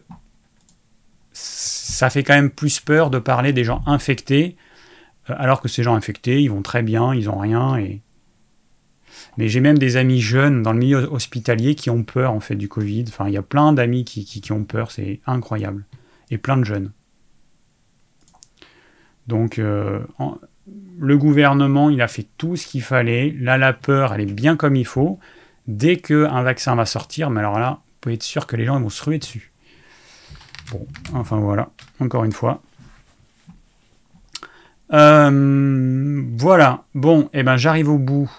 ça 1.34 2.10
fait 2.10 2.23
quand 2.23 2.34
même 2.34 2.49
plus 2.49 2.80
peur 2.80 3.10
de 3.10 3.19
parler 3.19 3.54
des 3.54 3.63
gens 3.63 3.84
infectés, 3.86 4.56
euh, 5.30 5.36
alors 5.38 5.62
que 5.62 5.67
ces 5.67 5.84
gens 5.84 5.95
infectés, 5.95 6.41
ils 6.41 6.49
vont 6.49 6.62
très 6.62 6.82
bien, 6.82 7.13
ils 7.13 7.25
n'ont 7.25 7.38
rien 7.38 7.77
et 7.77 8.01
mais 9.38 9.47
j'ai 9.47 9.62
même 9.62 9.77
des 9.77 9.97
amis 9.97 10.21
jeunes 10.21 10.62
dans 10.62 10.73
le 10.73 10.80
milieu 10.80 10.97
hospitalier 11.12 11.75
qui 11.75 11.89
ont 11.89 12.04
peur 12.04 12.34
en 12.34 12.39
fait 12.39 12.56
du 12.56 12.67
Covid. 12.67 13.06
Enfin, 13.08 13.27
il 13.27 13.34
y 13.34 13.38
a 13.38 13.41
plein 13.41 13.73
d'amis 13.73 14.04
qui, 14.04 14.51
ont 14.51 14.63
peur, 14.63 14.91
c'est 14.91 15.19
incroyable. 15.25 15.86
Et 16.30 16.38
plein 16.38 16.58
de 16.58 16.63
jeunes. 16.63 16.91
Donc, 19.31 19.59
euh, 19.59 20.01
le 20.99 21.17
gouvernement, 21.17 21.89
il 21.89 22.01
a 22.01 22.09
fait 22.09 22.27
tout 22.37 22.57
ce 22.57 22.67
qu'il 22.67 22.81
fallait. 22.81 23.33
Là, 23.39 23.57
la 23.57 23.71
peur, 23.71 24.13
elle 24.13 24.19
est 24.19 24.25
bien 24.25 24.57
comme 24.57 24.75
il 24.75 24.85
faut. 24.85 25.19
Dès 25.67 25.95
qu'un 25.95 26.43
vaccin 26.43 26.75
va 26.75 26.85
sortir, 26.85 27.29
mais 27.29 27.39
alors 27.39 27.57
là, 27.57 27.79
vous 27.79 27.97
pouvez 28.01 28.15
être 28.15 28.23
sûr 28.23 28.45
que 28.45 28.57
les 28.57 28.65
gens 28.65 28.77
vont 28.81 28.89
se 28.89 29.01
ruer 29.05 29.19
dessus. 29.19 29.53
Bon, 30.73 30.85
enfin 31.13 31.37
voilà, 31.37 31.69
encore 32.01 32.25
une 32.25 32.33
fois. 32.33 32.61
Euh, 34.91 36.23
voilà, 36.35 36.83
bon, 36.93 37.21
et 37.33 37.39
eh 37.39 37.43
ben 37.43 37.55
j'arrive 37.55 37.87
au 37.87 37.97
bout 37.97 38.29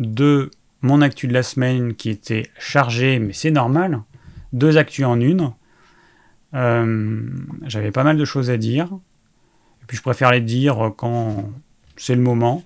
de 0.00 0.50
mon 0.80 1.02
actu 1.02 1.28
de 1.28 1.32
la 1.32 1.44
semaine 1.44 1.94
qui 1.94 2.10
était 2.10 2.50
chargé, 2.58 3.20
mais 3.20 3.32
c'est 3.32 3.52
normal. 3.52 4.00
Deux 4.52 4.76
actus 4.76 5.04
en 5.04 5.20
une. 5.20 5.52
Euh, 6.54 7.20
j'avais 7.64 7.92
pas 7.92 8.02
mal 8.02 8.16
de 8.16 8.24
choses 8.24 8.50
à 8.50 8.56
dire. 8.56 8.88
Je 9.92 10.00
préfère 10.00 10.32
les 10.32 10.40
dire 10.40 10.92
quand 10.96 11.50
c'est 11.96 12.14
le 12.14 12.22
moment. 12.22 12.64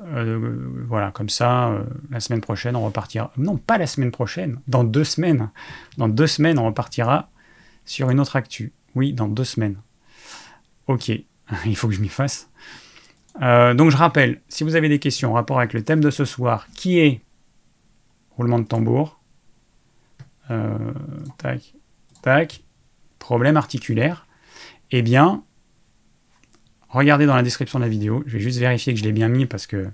Euh, 0.00 0.56
voilà, 0.86 1.12
comme 1.12 1.28
ça, 1.28 1.68
euh, 1.68 1.84
la 2.10 2.18
semaine 2.18 2.40
prochaine, 2.40 2.74
on 2.74 2.84
repartira. 2.84 3.32
Non, 3.36 3.56
pas 3.56 3.78
la 3.78 3.86
semaine 3.86 4.10
prochaine, 4.10 4.60
dans 4.66 4.82
deux 4.82 5.04
semaines. 5.04 5.50
Dans 5.96 6.08
deux 6.08 6.26
semaines, 6.26 6.58
on 6.58 6.66
repartira 6.66 7.30
sur 7.84 8.10
une 8.10 8.18
autre 8.18 8.34
actu. 8.34 8.72
Oui, 8.96 9.12
dans 9.12 9.28
deux 9.28 9.44
semaines. 9.44 9.76
Ok, 10.88 11.08
il 11.64 11.76
faut 11.76 11.88
que 11.88 11.94
je 11.94 12.00
m'y 12.00 12.08
fasse. 12.08 12.50
Euh, 13.40 13.72
donc 13.74 13.90
je 13.90 13.96
rappelle, 13.96 14.40
si 14.48 14.64
vous 14.64 14.74
avez 14.74 14.88
des 14.88 14.98
questions 14.98 15.30
en 15.30 15.34
rapport 15.34 15.58
avec 15.58 15.72
le 15.72 15.84
thème 15.84 16.00
de 16.00 16.10
ce 16.10 16.24
soir, 16.24 16.66
qui 16.74 16.98
est 16.98 17.20
roulement 18.36 18.58
de 18.58 18.64
tambour, 18.64 19.20
tac, 21.36 21.74
tac, 22.22 22.62
problème 23.18 23.56
articulaire, 23.56 24.26
eh 24.90 25.02
bien, 25.02 25.44
regardez 26.88 27.26
dans 27.26 27.36
la 27.36 27.42
description 27.42 27.78
de 27.78 27.84
la 27.84 27.90
vidéo, 27.90 28.22
je 28.26 28.34
vais 28.34 28.42
juste 28.42 28.58
vérifier 28.58 28.94
que 28.94 28.98
je 28.98 29.04
l'ai 29.04 29.12
bien 29.12 29.28
mis 29.28 29.46
parce 29.46 29.66
que 29.66 29.90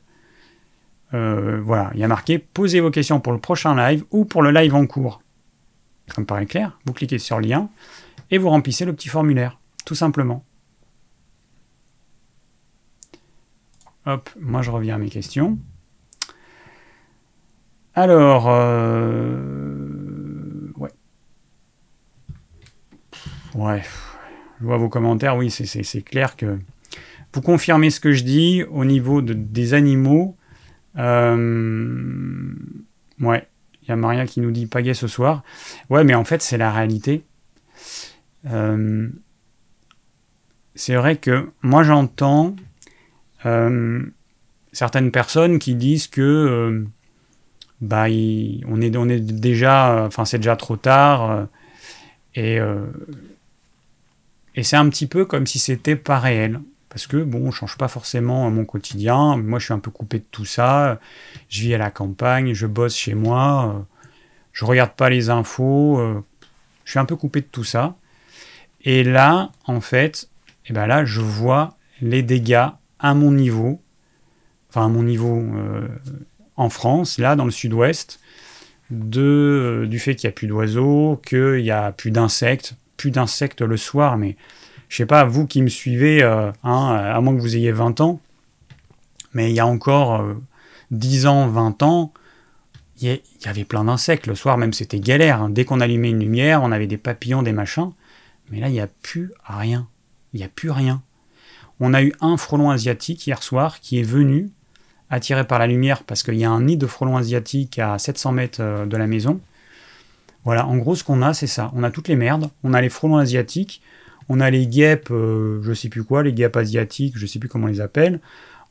euh, 1.13 1.61
voilà, 1.63 1.91
il 1.95 2.01
y 2.01 2.05
a 2.05 2.09
marqué 2.09 2.39
posez 2.39 2.81
vos 2.81 2.91
questions 2.91 3.21
pour 3.21 3.33
le 3.33 3.39
prochain 3.39 3.77
live 3.77 4.05
ou 4.11 4.25
pour 4.25 4.43
le 4.43 4.51
live 4.51 4.75
en 4.75 4.87
cours. 4.87 5.23
Ça 6.09 6.21
me 6.21 6.27
paraît 6.27 6.47
clair, 6.47 6.79
vous 6.85 6.93
cliquez 6.93 7.19
sur 7.19 7.41
lien 7.41 7.69
et 8.31 8.39
vous 8.39 8.49
remplissez 8.49 8.85
le 8.85 8.93
petit 8.93 9.09
formulaire, 9.09 9.59
tout 9.85 9.95
simplement. 9.95 10.45
Hop, 14.07 14.29
moi 14.41 14.63
je 14.63 14.71
reviens 14.71 14.97
à 14.97 14.99
mes 14.99 15.09
questions. 15.09 15.59
Alors, 17.95 18.47
euh, 18.49 19.39
ouais. 20.77 20.91
Ouais, 23.55 23.83
je 24.61 24.67
vois 24.67 24.79
vos 24.79 24.89
commentaires, 24.89 25.37
oui, 25.37 25.49
c'est 25.51 26.03
clair 26.03 26.37
que 26.37 26.59
vous 27.35 27.42
confirmez 27.42 27.90
ce 27.90 27.99
que 27.99 28.12
je 28.12 28.23
dis 28.23 28.62
au 28.62 28.85
niveau 28.85 29.20
de, 29.20 29.35
des 29.35 29.75
animaux. 29.75 30.37
Euh, 30.97 32.55
ouais, 33.20 33.49
il 33.83 33.88
y 33.88 33.92
a 33.92 33.97
Maria 33.97 34.25
qui 34.25 34.40
nous 34.40 34.53
dit 34.53 34.66
pagaie 34.66 34.94
ce 34.94 35.09
soir. 35.09 35.42
Ouais, 35.90 36.05
mais 36.05 36.14
en 36.14 36.23
fait, 36.23 36.42
c'est 36.42 36.59
la 36.59 36.70
réalité. 36.70 37.25
Euh, 38.47 39.09
c'est 40.77 40.94
vrai 40.94 41.16
que 41.16 41.51
moi 41.62 41.83
j'entends 41.83 42.55
euh, 43.47 44.05
certaines 44.73 45.11
personnes 45.11 45.59
qui 45.59 45.75
disent 45.75 46.07
que 46.07 46.85
bah, 47.81 48.05
on, 48.05 48.81
est, 48.81 48.97
on 48.97 49.09
est 49.09 49.18
déjà, 49.18 50.05
enfin 50.07 50.25
c'est 50.25 50.38
déjà 50.38 50.55
trop 50.55 50.77
tard, 50.77 51.49
et, 52.35 52.59
et 54.55 54.62
c'est 54.62 54.77
un 54.77 54.88
petit 54.88 55.07
peu 55.07 55.25
comme 55.25 55.47
si 55.47 55.59
c'était 55.59 55.97
pas 55.97 56.18
réel. 56.18 56.61
Parce 56.95 57.07
que 57.09 57.17
bon, 57.17 57.51
je 57.51 57.59
change 57.59 57.77
pas 57.77 57.89
forcément 57.89 58.49
mon 58.51 58.65
quotidien. 58.65 59.37
Moi, 59.37 59.59
je 59.59 59.65
suis 59.65 59.75
un 59.75 59.81
peu 59.81 59.91
coupé 59.91 60.21
de 60.21 60.25
tout 60.31 60.45
ça. 60.45 61.01
Je 61.49 61.61
vis 61.63 61.75
à 61.75 61.79
la 61.79 61.91
campagne, 61.91 62.55
je 62.55 62.67
bosse 62.67 62.97
chez 62.97 63.15
moi, 63.15 63.85
je 64.53 64.65
regarde 64.65 64.93
pas 64.93 65.11
les 65.11 65.29
infos. 65.29 66.01
je 66.85 66.91
suis 66.91 67.01
un 67.01 67.05
peu 67.05 67.17
coupé 67.17 67.41
de 67.41 67.47
tout 67.51 67.65
ça. 67.65 67.97
Et 68.85 69.03
là, 69.03 69.51
en 69.67 69.81
fait, 69.81 70.29
eh 70.67 70.73
ben 70.73 70.87
là, 70.87 71.05
je 71.05 71.21
vois 71.21 71.77
les 72.01 72.23
dégâts 72.23 72.69
à 72.99 73.15
mon 73.15 73.33
niveau, 73.33 73.81
enfin 74.71 74.87
à 74.87 74.89
mon 74.89 75.03
niveau 75.03 75.37
euh, 75.37 75.89
en 76.57 76.71
France, 76.71 77.19
là 77.19 77.37
dans 77.37 77.45
le 77.45 77.51
sud-ouest, 77.51 78.21
euh, 78.93 79.87
du 79.87 79.99
fait 79.99 80.15
qu'il 80.15 80.29
n'y 80.29 80.33
a 80.33 80.35
plus 80.35 80.47
d'oiseaux, 80.47 81.21
qu'il 81.27 81.63
n'y 81.63 81.71
a 81.71 81.93
plus 81.93 82.11
d'insectes, 82.11 82.75
plus 82.97 83.11
d'insectes 83.11 83.63
le 83.63 83.77
soir, 83.77 84.17
mais 84.17 84.37
je 84.95 84.99
sais 84.99 85.07
pas, 85.07 85.25
vous 85.25 85.49
qui 85.49 85.61
me 85.61 85.67
suivez, 85.67 86.23
euh, 86.23 86.53
hein, 86.63 86.95
à 86.95 87.21
moins 87.21 87.35
que 87.35 87.41
vous 87.41 87.57
ayez 87.57 87.73
20 87.73 88.01
ans, 88.01 88.21
mais 89.33 89.51
il 89.51 89.57
y 89.57 89.59
a 89.59 89.67
encore 89.67 90.25
10 90.93 91.27
ans, 91.27 91.49
20 91.49 91.83
ans, 91.83 92.13
il 93.01 93.09
y, 93.09 93.49
avait 93.49 93.65
plein 93.65 93.83
d'insectes. 93.83 94.29
Le 94.29 94.37
soir 94.37 94.57
même, 94.57 94.73
c'était 94.73 95.01
galère. 95.01 95.43
Hein. 95.43 95.51
Dès 95.51 95.65
qu'on 95.65 95.81
allumait 95.81 96.11
une 96.11 96.21
lumière, 96.21 96.63
on 96.63 96.71
avait 96.71 96.87
des 96.87 96.97
papillons, 96.97 97.43
des 97.43 97.51
machins. 97.53 97.91
Mais 98.51 98.61
là, 98.61 98.69
il 98.69 98.73
n'y 98.73 98.81
a 98.81 98.87
plus 98.87 99.33
rien. 99.43 99.89
Il 100.33 100.37
n'y 100.37 100.45
a 100.45 100.49
plus 100.49 100.71
rien. 100.71 101.03
On 101.81 101.93
a 101.93 102.01
eu 102.01 102.13
un 102.21 102.37
frelon 102.37 102.71
asiatique 102.71 103.27
hier 103.27 103.43
soir 103.43 103.81
qui 103.81 103.99
est 103.99 104.05
venu, 104.05 104.53
attiré 105.11 105.45
par 105.45 105.59
la 105.59 105.67
lumière, 105.67 106.05
parce 106.05 106.23
qu'il 106.23 106.37
y 106.37 106.45
a 106.45 106.51
un 106.53 106.63
nid 106.63 106.77
de 106.77 106.87
frelons 106.87 107.17
asiatiques 107.17 107.81
à 107.81 107.99
700 107.99 108.31
mètres 108.31 108.63
euh, 108.63 108.87
de 108.87 108.97
la 108.97 109.09
maison. 109.09 109.41
Voilà, 110.45 110.69
en 110.69 110.77
gros, 110.77 110.95
ce 110.95 111.03
qu'on 111.03 111.21
a, 111.21 111.35
c'est 111.35 111.49
ça. 111.49 111.73
On 111.75 111.83
a 111.83 111.91
toutes 111.91 112.07
les 112.07 112.15
merdes, 112.15 112.49
on 112.63 112.75
a 112.75 112.81
les 112.81 112.91
frelons 112.91 113.17
asiatiques, 113.17 113.83
On 114.29 114.41
a 114.41 114.51
les 114.51 114.67
guêpes, 114.67 115.11
euh, 115.11 115.61
je 115.63 115.73
sais 115.73 115.89
plus 115.89 116.05
quoi, 116.05 116.23
les 116.23 116.33
guêpes 116.33 116.57
asiatiques, 116.57 117.19
je 117.19 117.27
sais 117.27 117.39
plus 117.39 117.49
comment 117.49 117.67
on 117.67 117.71
les 117.71 117.81
appelle. 117.81 118.21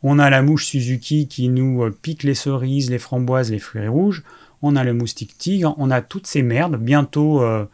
On 0.02 0.20
a 0.20 0.30
la 0.30 0.42
mouche 0.42 0.66
Suzuki 0.66 1.28
qui 1.28 1.50
nous 1.50 1.84
euh, 1.84 1.89
pique 1.89 2.24
les 2.24 2.34
cerises, 2.34 2.89
les 2.89 3.00
framboises, 3.00 3.52
les 3.52 3.60
fruits 3.60 3.88
rouges. 3.88 4.24
On 4.62 4.76
a 4.76 4.84
le 4.84 4.94
moustique 4.94 5.38
tigre. 5.38 5.76
On 5.78 5.92
a 5.92 6.02
toutes 6.02 6.28
ces 6.28 6.42
merdes. 6.42 6.78
Bientôt, 6.78 7.42
euh, 7.42 7.66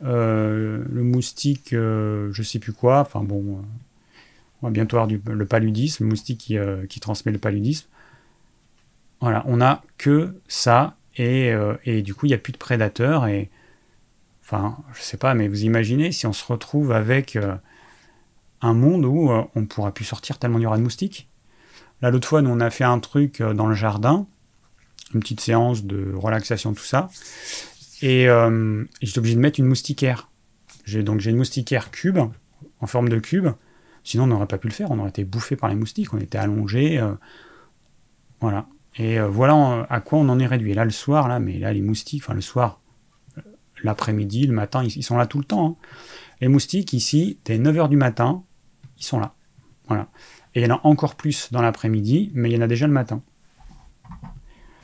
le 0.00 1.02
moustique, 1.02 1.70
je 1.72 2.42
sais 2.42 2.58
plus 2.58 2.74
quoi. 2.74 3.00
Enfin 3.00 3.22
bon, 3.22 3.62
on 4.60 4.66
va 4.66 4.70
bientôt 4.70 4.98
avoir 4.98 5.18
le 5.26 5.46
paludisme, 5.46 6.04
le 6.04 6.10
moustique 6.10 6.54
qui, 6.88 7.00
transmet 7.00 7.32
le 7.32 7.38
paludisme. 7.38 7.86
Voilà, 9.20 9.42
on 9.46 9.62
a 9.62 9.82
que 9.96 10.34
ça. 10.48 10.96
Et, 11.16 11.50
et 11.84 12.02
du 12.02 12.14
coup, 12.14 12.26
il 12.26 12.28
n'y 12.28 12.34
a 12.34 12.38
plus 12.38 12.52
de 12.52 12.58
prédateurs. 12.58 13.26
Et 13.26 13.48
Enfin, 14.50 14.78
je 14.94 15.02
sais 15.02 15.18
pas, 15.18 15.34
mais 15.34 15.46
vous 15.46 15.64
imaginez 15.64 16.10
si 16.10 16.26
on 16.26 16.32
se 16.32 16.42
retrouve 16.50 16.92
avec 16.92 17.36
euh, 17.36 17.54
un 18.62 18.72
monde 18.72 19.04
où 19.04 19.30
euh, 19.30 19.42
on 19.54 19.66
pourra 19.66 19.92
plus 19.92 20.06
sortir 20.06 20.38
tellement 20.38 20.58
il 20.58 20.62
y 20.62 20.66
aura 20.66 20.78
de 20.78 20.82
moustiques. 20.82 21.28
Là, 22.00 22.10
l'autre 22.10 22.26
fois, 22.26 22.40
nous, 22.40 22.48
on 22.48 22.60
a 22.60 22.70
fait 22.70 22.84
un 22.84 22.98
truc 22.98 23.42
euh, 23.42 23.52
dans 23.52 23.66
le 23.66 23.74
jardin, 23.74 24.26
une 25.12 25.20
petite 25.20 25.42
séance 25.42 25.84
de 25.84 26.14
relaxation, 26.14 26.72
tout 26.72 26.82
ça. 26.82 27.10
Et 28.00 28.28
j'étais 29.02 29.18
obligé 29.18 29.34
de 29.34 29.40
mettre 29.40 29.58
une 29.58 29.66
moustiquaire. 29.66 30.30
Donc, 30.86 31.20
j'ai 31.20 31.30
une 31.30 31.36
moustiquaire 31.36 31.90
cube, 31.90 32.18
en 32.80 32.86
forme 32.86 33.08
de 33.08 33.18
cube. 33.18 33.48
Sinon, 34.04 34.24
on 34.24 34.26
n'aurait 34.28 34.46
pas 34.46 34.56
pu 34.56 34.68
le 34.68 34.72
faire. 34.72 34.90
On 34.90 34.98
aurait 34.98 35.10
été 35.10 35.24
bouffé 35.24 35.56
par 35.56 35.68
les 35.68 35.74
moustiques. 35.74 36.14
On 36.14 36.18
était 36.18 36.38
allongé. 36.38 37.02
voilà. 38.40 38.66
Et 38.96 39.18
voilà 39.18 39.86
à 39.90 40.00
quoi 40.00 40.20
on 40.20 40.28
en 40.28 40.38
est 40.38 40.46
réduit. 40.46 40.74
là, 40.74 40.84
le 40.84 40.92
soir, 40.92 41.26
là, 41.26 41.40
mais 41.40 41.58
là, 41.58 41.72
les 41.72 41.82
moustiques, 41.82 42.22
enfin, 42.22 42.34
le 42.34 42.40
soir, 42.40 42.80
l'après-midi, 43.82 44.46
le 44.46 44.52
matin, 44.52 44.82
ils, 44.84 45.02
sont 45.02 45.16
là 45.16 45.26
tout 45.26 45.38
le 45.38 45.44
temps. 45.44 45.66
Hein. 45.66 45.76
Les 46.40 46.48
moustiques, 46.48 46.92
ici, 46.92 47.38
dès 47.44 47.58
9h 47.58 47.88
du 47.88 47.96
matin, 47.96 48.44
ils 48.98 49.04
sont 49.04 49.18
là. 49.18 49.34
Voilà. 49.88 50.08
Et 50.54 50.60
il 50.60 50.66
y 50.66 50.70
en 50.70 50.76
a 50.76 50.80
encore 50.84 51.14
plus 51.14 51.52
dans 51.52 51.62
l'après-midi, 51.62 52.30
mais 52.34 52.50
il 52.50 52.54
y 52.54 52.58
en 52.58 52.62
a 52.62 52.66
déjà 52.66 52.86
le 52.86 52.92
matin. 52.92 53.22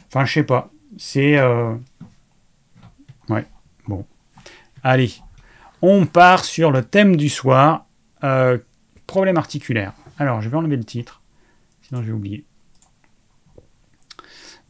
Enfin, 0.08 0.24
je 0.24 0.32
sais 0.32 0.44
pas. 0.44 0.70
C'est. 0.96 1.36
Euh, 1.38 1.74
ouais, 3.28 3.46
bon. 3.86 4.06
Allez. 4.82 5.12
On 5.82 6.06
part 6.06 6.44
sur 6.44 6.70
le 6.70 6.82
thème 6.84 7.16
du 7.16 7.28
soir. 7.28 7.86
Euh, 8.22 8.58
problème 9.06 9.36
articulaire. 9.36 9.92
Alors, 10.18 10.40
je 10.40 10.48
vais 10.48 10.56
enlever 10.56 10.76
le 10.76 10.84
titre. 10.84 11.22
Sinon, 11.82 12.02
je 12.02 12.06
vais 12.06 12.12
oublier. 12.12 12.44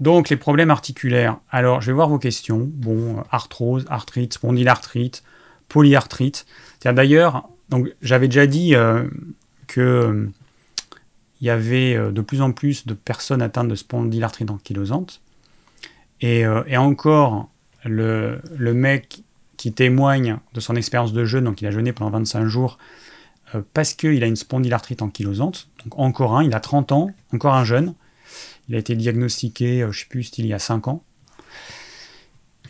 Donc 0.00 0.28
les 0.28 0.37
problèmes 0.37 0.70
articulaires. 0.70 1.38
Alors 1.50 1.80
je 1.80 1.87
vais 1.87 1.92
voir 1.92 2.09
vos 2.09 2.18
questions. 2.18 2.68
Bon, 2.72 3.22
arthrose, 3.30 3.85
arthrite, 3.88 4.35
spondylarthrite, 4.35 5.22
polyarthrite. 5.68 6.46
D'ailleurs, 6.85 7.48
j'avais 8.02 8.28
déjà 8.28 8.46
dit 8.46 8.74
euh, 8.74 9.09
que 9.66 9.80
euh, 9.80 10.30
y 11.40 11.50
avait 11.50 11.96
euh, 11.96 12.12
de 12.12 12.20
plus 12.20 12.42
en 12.42 12.52
plus 12.52 12.87
de 12.87 12.94
personnes 12.94 13.42
atteintes 13.42 13.68
de 13.68 13.74
spondylarthrite 13.74 14.50
ankylosante. 14.50 15.20
Et, 16.20 16.44
et 16.68 16.76
encore, 16.78 17.48
le, 17.85 18.40
le, 18.57 18.72
mec 18.72 19.22
qui 19.59 19.72
témoigne 19.74 20.38
de 20.54 20.61
son 20.61 20.74
expérience 20.74 21.12
de 21.12 21.26
jeûne, 21.26 21.44
donc 21.44 21.61
il 21.61 21.66
a 21.66 21.70
jeûné 21.70 21.92
pendant 21.92 22.11
25 22.12 22.46
jours, 22.46 22.78
parce 23.74 23.92
qu'il 23.92 24.22
a 24.22 24.26
une 24.26 24.37
spondylarthrite 24.37 25.02
ankylosante, 25.02 25.68
donc 25.83 25.98
encore 25.98 26.35
un, 26.38 26.44
il 26.44 26.54
a 26.54 26.61
30 26.61 26.92
ans, 26.92 27.11
encore 27.35 27.52
un 27.52 27.64
jeune, 27.64 27.94
il 28.68 28.74
a 28.74 28.79
été 28.79 28.94
diagnostiqué, 28.94 29.83
euh, 29.83 29.92
je 29.92 29.98
ne 29.98 30.03
sais 30.03 30.09
plus, 30.09 30.38
il 30.38 30.46
y 30.46 30.53
a 30.53 30.59
5 30.59 30.88
ans. 30.88 31.05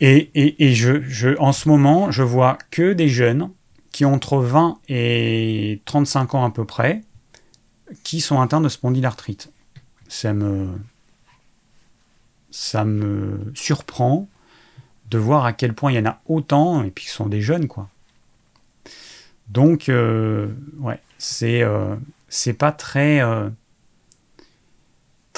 Et, 0.01 0.29
je, 0.73 1.37
en 1.39 1.53
ce 1.53 1.69
moment, 1.69 2.11
je 2.11 2.21
vois 2.21 2.57
que 2.69 2.93
des 2.93 3.07
jeunes 3.07 3.51
qui 3.91 4.03
ont 4.03 4.13
entre 4.13 4.37
20 4.37 4.79
et 4.89 5.81
35 5.85 6.35
ans 6.35 6.45
à 6.45 6.51
peu 6.51 6.65
près, 6.65 7.01
qui 8.03 8.19
sont 8.19 8.41
atteints 8.41 8.59
de 8.59 8.67
spondylarthrite. 8.67 9.53
Ça 10.09 10.33
me, 10.33 10.67
ça 12.51 12.83
me 12.83 13.51
surprend 13.55 14.27
de 15.09 15.17
voir 15.17 15.45
à 15.45 15.53
quel 15.53 15.73
point 15.73 15.93
il 15.93 15.95
y 15.95 15.99
en 15.99 16.05
a 16.05 16.19
autant, 16.25 16.83
et 16.83 16.91
puis 16.91 17.05
qui 17.05 17.11
sont 17.11 17.27
des 17.27 17.41
jeunes, 17.41 17.67
quoi. 17.67 17.89
Donc, 19.47 19.89
euh, 19.89 20.53
ouais, 20.79 20.99
euh, 21.43 21.95
c'est 22.27 22.53
pas 22.53 22.71
très 22.71 23.21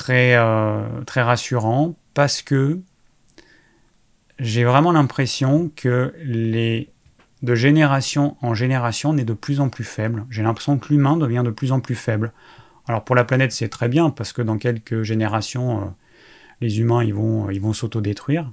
très, 0.07 0.35
euh, 0.37 1.01
très 1.05 1.21
rassurant 1.21 1.93
parce 2.13 2.41
que 2.41 2.79
j'ai 4.39 4.63
vraiment 4.63 4.93
l'impression 4.93 5.69
que 5.75 6.13
les 6.23 6.89
de 7.41 7.55
génération 7.55 8.37
en 8.41 8.53
génération 8.53 9.09
on 9.09 9.17
est 9.17 9.25
de 9.25 9.33
plus 9.33 9.59
en 9.59 9.67
plus 9.67 9.83
faible. 9.83 10.25
J'ai 10.29 10.43
l'impression 10.43 10.77
que 10.77 10.93
l'humain 10.93 11.17
devient 11.17 11.43
de 11.43 11.51
plus 11.51 11.73
en 11.73 11.81
plus 11.81 11.93
faible. 11.93 12.31
Alors 12.87 13.03
pour 13.03 13.17
la 13.17 13.25
planète 13.25 13.51
c'est 13.51 13.67
très 13.67 13.89
bien 13.89 14.09
parce 14.09 14.31
que 14.31 14.41
dans 14.41 14.57
quelques 14.57 15.03
générations 15.03 15.81
euh, 15.81 15.85
les 16.61 16.79
humains 16.79 17.03
ils 17.03 17.13
vont 17.13 17.49
ils 17.49 17.59
vont 17.59 17.73
s'autodétruire. 17.73 18.49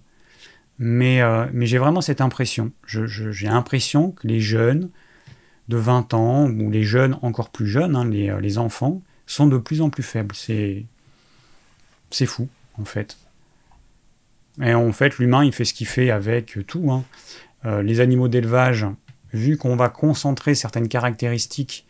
Mais, 0.80 1.22
euh, 1.22 1.46
mais 1.52 1.66
j'ai 1.66 1.78
vraiment 1.78 2.00
cette 2.00 2.20
impression. 2.20 2.72
j'ai 2.84 3.46
l'impression 3.46 4.10
que 4.10 4.26
les 4.26 4.40
jeunes 4.40 4.90
de 5.68 5.76
20 5.76 6.14
ans 6.14 6.50
ou 6.50 6.68
les 6.72 6.82
jeunes 6.82 7.16
encore 7.22 7.50
plus 7.50 7.68
jeunes, 7.68 7.94
hein, 7.94 8.04
les, 8.04 8.36
les 8.40 8.58
enfants, 8.58 9.02
sont 9.24 9.46
de 9.46 9.56
plus 9.56 9.82
en 9.82 9.88
plus 9.88 10.02
faibles. 10.02 10.34
C'est 10.34 10.86
c'est 12.14 12.26
fou, 12.26 12.48
en 12.78 12.84
fait. 12.84 13.16
Et 14.62 14.74
en 14.74 14.92
fait, 14.92 15.18
l'humain, 15.18 15.44
il 15.44 15.52
fait 15.52 15.64
ce 15.64 15.74
qu'il 15.74 15.86
fait 15.86 16.10
avec 16.10 16.58
tout. 16.66 16.90
Hein. 16.90 17.04
Euh, 17.66 17.82
les 17.82 18.00
animaux 18.00 18.28
d'élevage, 18.28 18.86
vu 19.32 19.56
qu'on 19.56 19.76
va 19.76 19.88
concentrer 19.88 20.54
certaines 20.54 20.88
caractéristiques, 20.88 21.86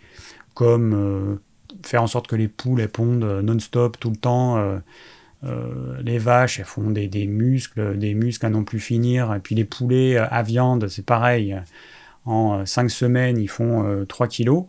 comme 0.54 0.94
euh, 0.94 1.36
faire 1.82 2.02
en 2.02 2.06
sorte 2.06 2.26
que 2.26 2.36
les 2.36 2.48
poules 2.48 2.86
pondent 2.88 3.42
non-stop 3.42 3.98
tout 4.00 4.10
le 4.10 4.16
temps, 4.16 4.56
euh, 5.44 6.00
les 6.02 6.16
vaches 6.16 6.58
elles 6.58 6.64
font 6.64 6.90
des, 6.90 7.26
muscles, 7.26 7.98
des 7.98 8.14
muscles 8.14 8.46
à 8.46 8.50
non 8.50 8.64
plus 8.64 8.80
finir, 8.80 9.34
et 9.34 9.40
puis 9.40 9.54
les 9.54 9.64
poulets 9.64 10.16
à 10.16 10.42
viande, 10.42 10.88
c'est 10.88 11.04
pareil. 11.04 11.56
En 12.24 12.64
5 12.64 12.90
semaines, 12.90 13.36
ils 13.36 13.50
font 13.50 14.06
3 14.08 14.28
kilos. 14.28 14.64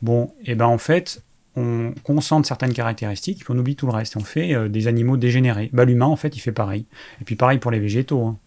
Bon, 0.00 0.34
et 0.44 0.56
ben 0.56 0.66
en 0.66 0.78
fait, 0.78 1.22
on 1.56 1.92
concentre 2.02 2.48
certaines 2.48 2.72
caractéristiques, 2.72 3.44
puis 3.44 3.54
on 3.54 3.58
oublie 3.58 3.76
tout 3.76 3.86
le 3.86 3.92
reste. 3.92 4.16
On 4.16 4.24
fait 4.24 4.54
euh, 4.54 4.68
des 4.68 4.86
animaux 4.86 5.16
dégénérés. 5.16 5.70
Bah, 5.72 5.84
L'humain, 5.84 6.06
en 6.06 6.16
fait, 6.16 6.34
il 6.36 6.40
fait 6.40 6.52
pareil. 6.52 6.86
Et 7.20 7.24
puis 7.24 7.36
pareil 7.36 7.58
pour 7.58 7.70
les 7.70 7.80
végétaux. 7.80 8.24
Hein. 8.24 8.38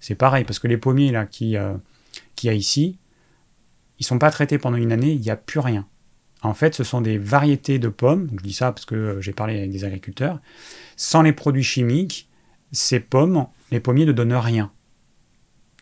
C'est 0.00 0.14
pareil, 0.14 0.44
parce 0.44 0.58
que 0.58 0.68
les 0.68 0.76
pommiers 0.76 1.10
là 1.10 1.26
qui, 1.26 1.56
euh, 1.56 1.74
qui 2.34 2.48
a 2.48 2.54
ici, 2.54 2.98
ils 3.98 4.06
sont 4.06 4.18
pas 4.18 4.30
traités 4.30 4.58
pendant 4.58 4.76
une 4.76 4.92
année, 4.92 5.12
il 5.12 5.20
n'y 5.20 5.30
a 5.30 5.36
plus 5.36 5.60
rien. 5.60 5.86
En 6.42 6.54
fait, 6.54 6.74
ce 6.74 6.84
sont 6.84 7.00
des 7.00 7.18
variétés 7.18 7.78
de 7.78 7.88
pommes, 7.88 8.28
je 8.36 8.42
dis 8.42 8.52
ça 8.52 8.70
parce 8.70 8.84
que 8.84 8.94
euh, 8.94 9.20
j'ai 9.20 9.32
parlé 9.32 9.58
avec 9.58 9.70
des 9.70 9.84
agriculteurs, 9.84 10.40
sans 10.96 11.22
les 11.22 11.32
produits 11.32 11.64
chimiques, 11.64 12.28
ces 12.70 13.00
pommes, 13.00 13.46
les 13.70 13.80
pommiers 13.80 14.06
ne 14.06 14.12
donnent 14.12 14.34
rien. 14.34 14.70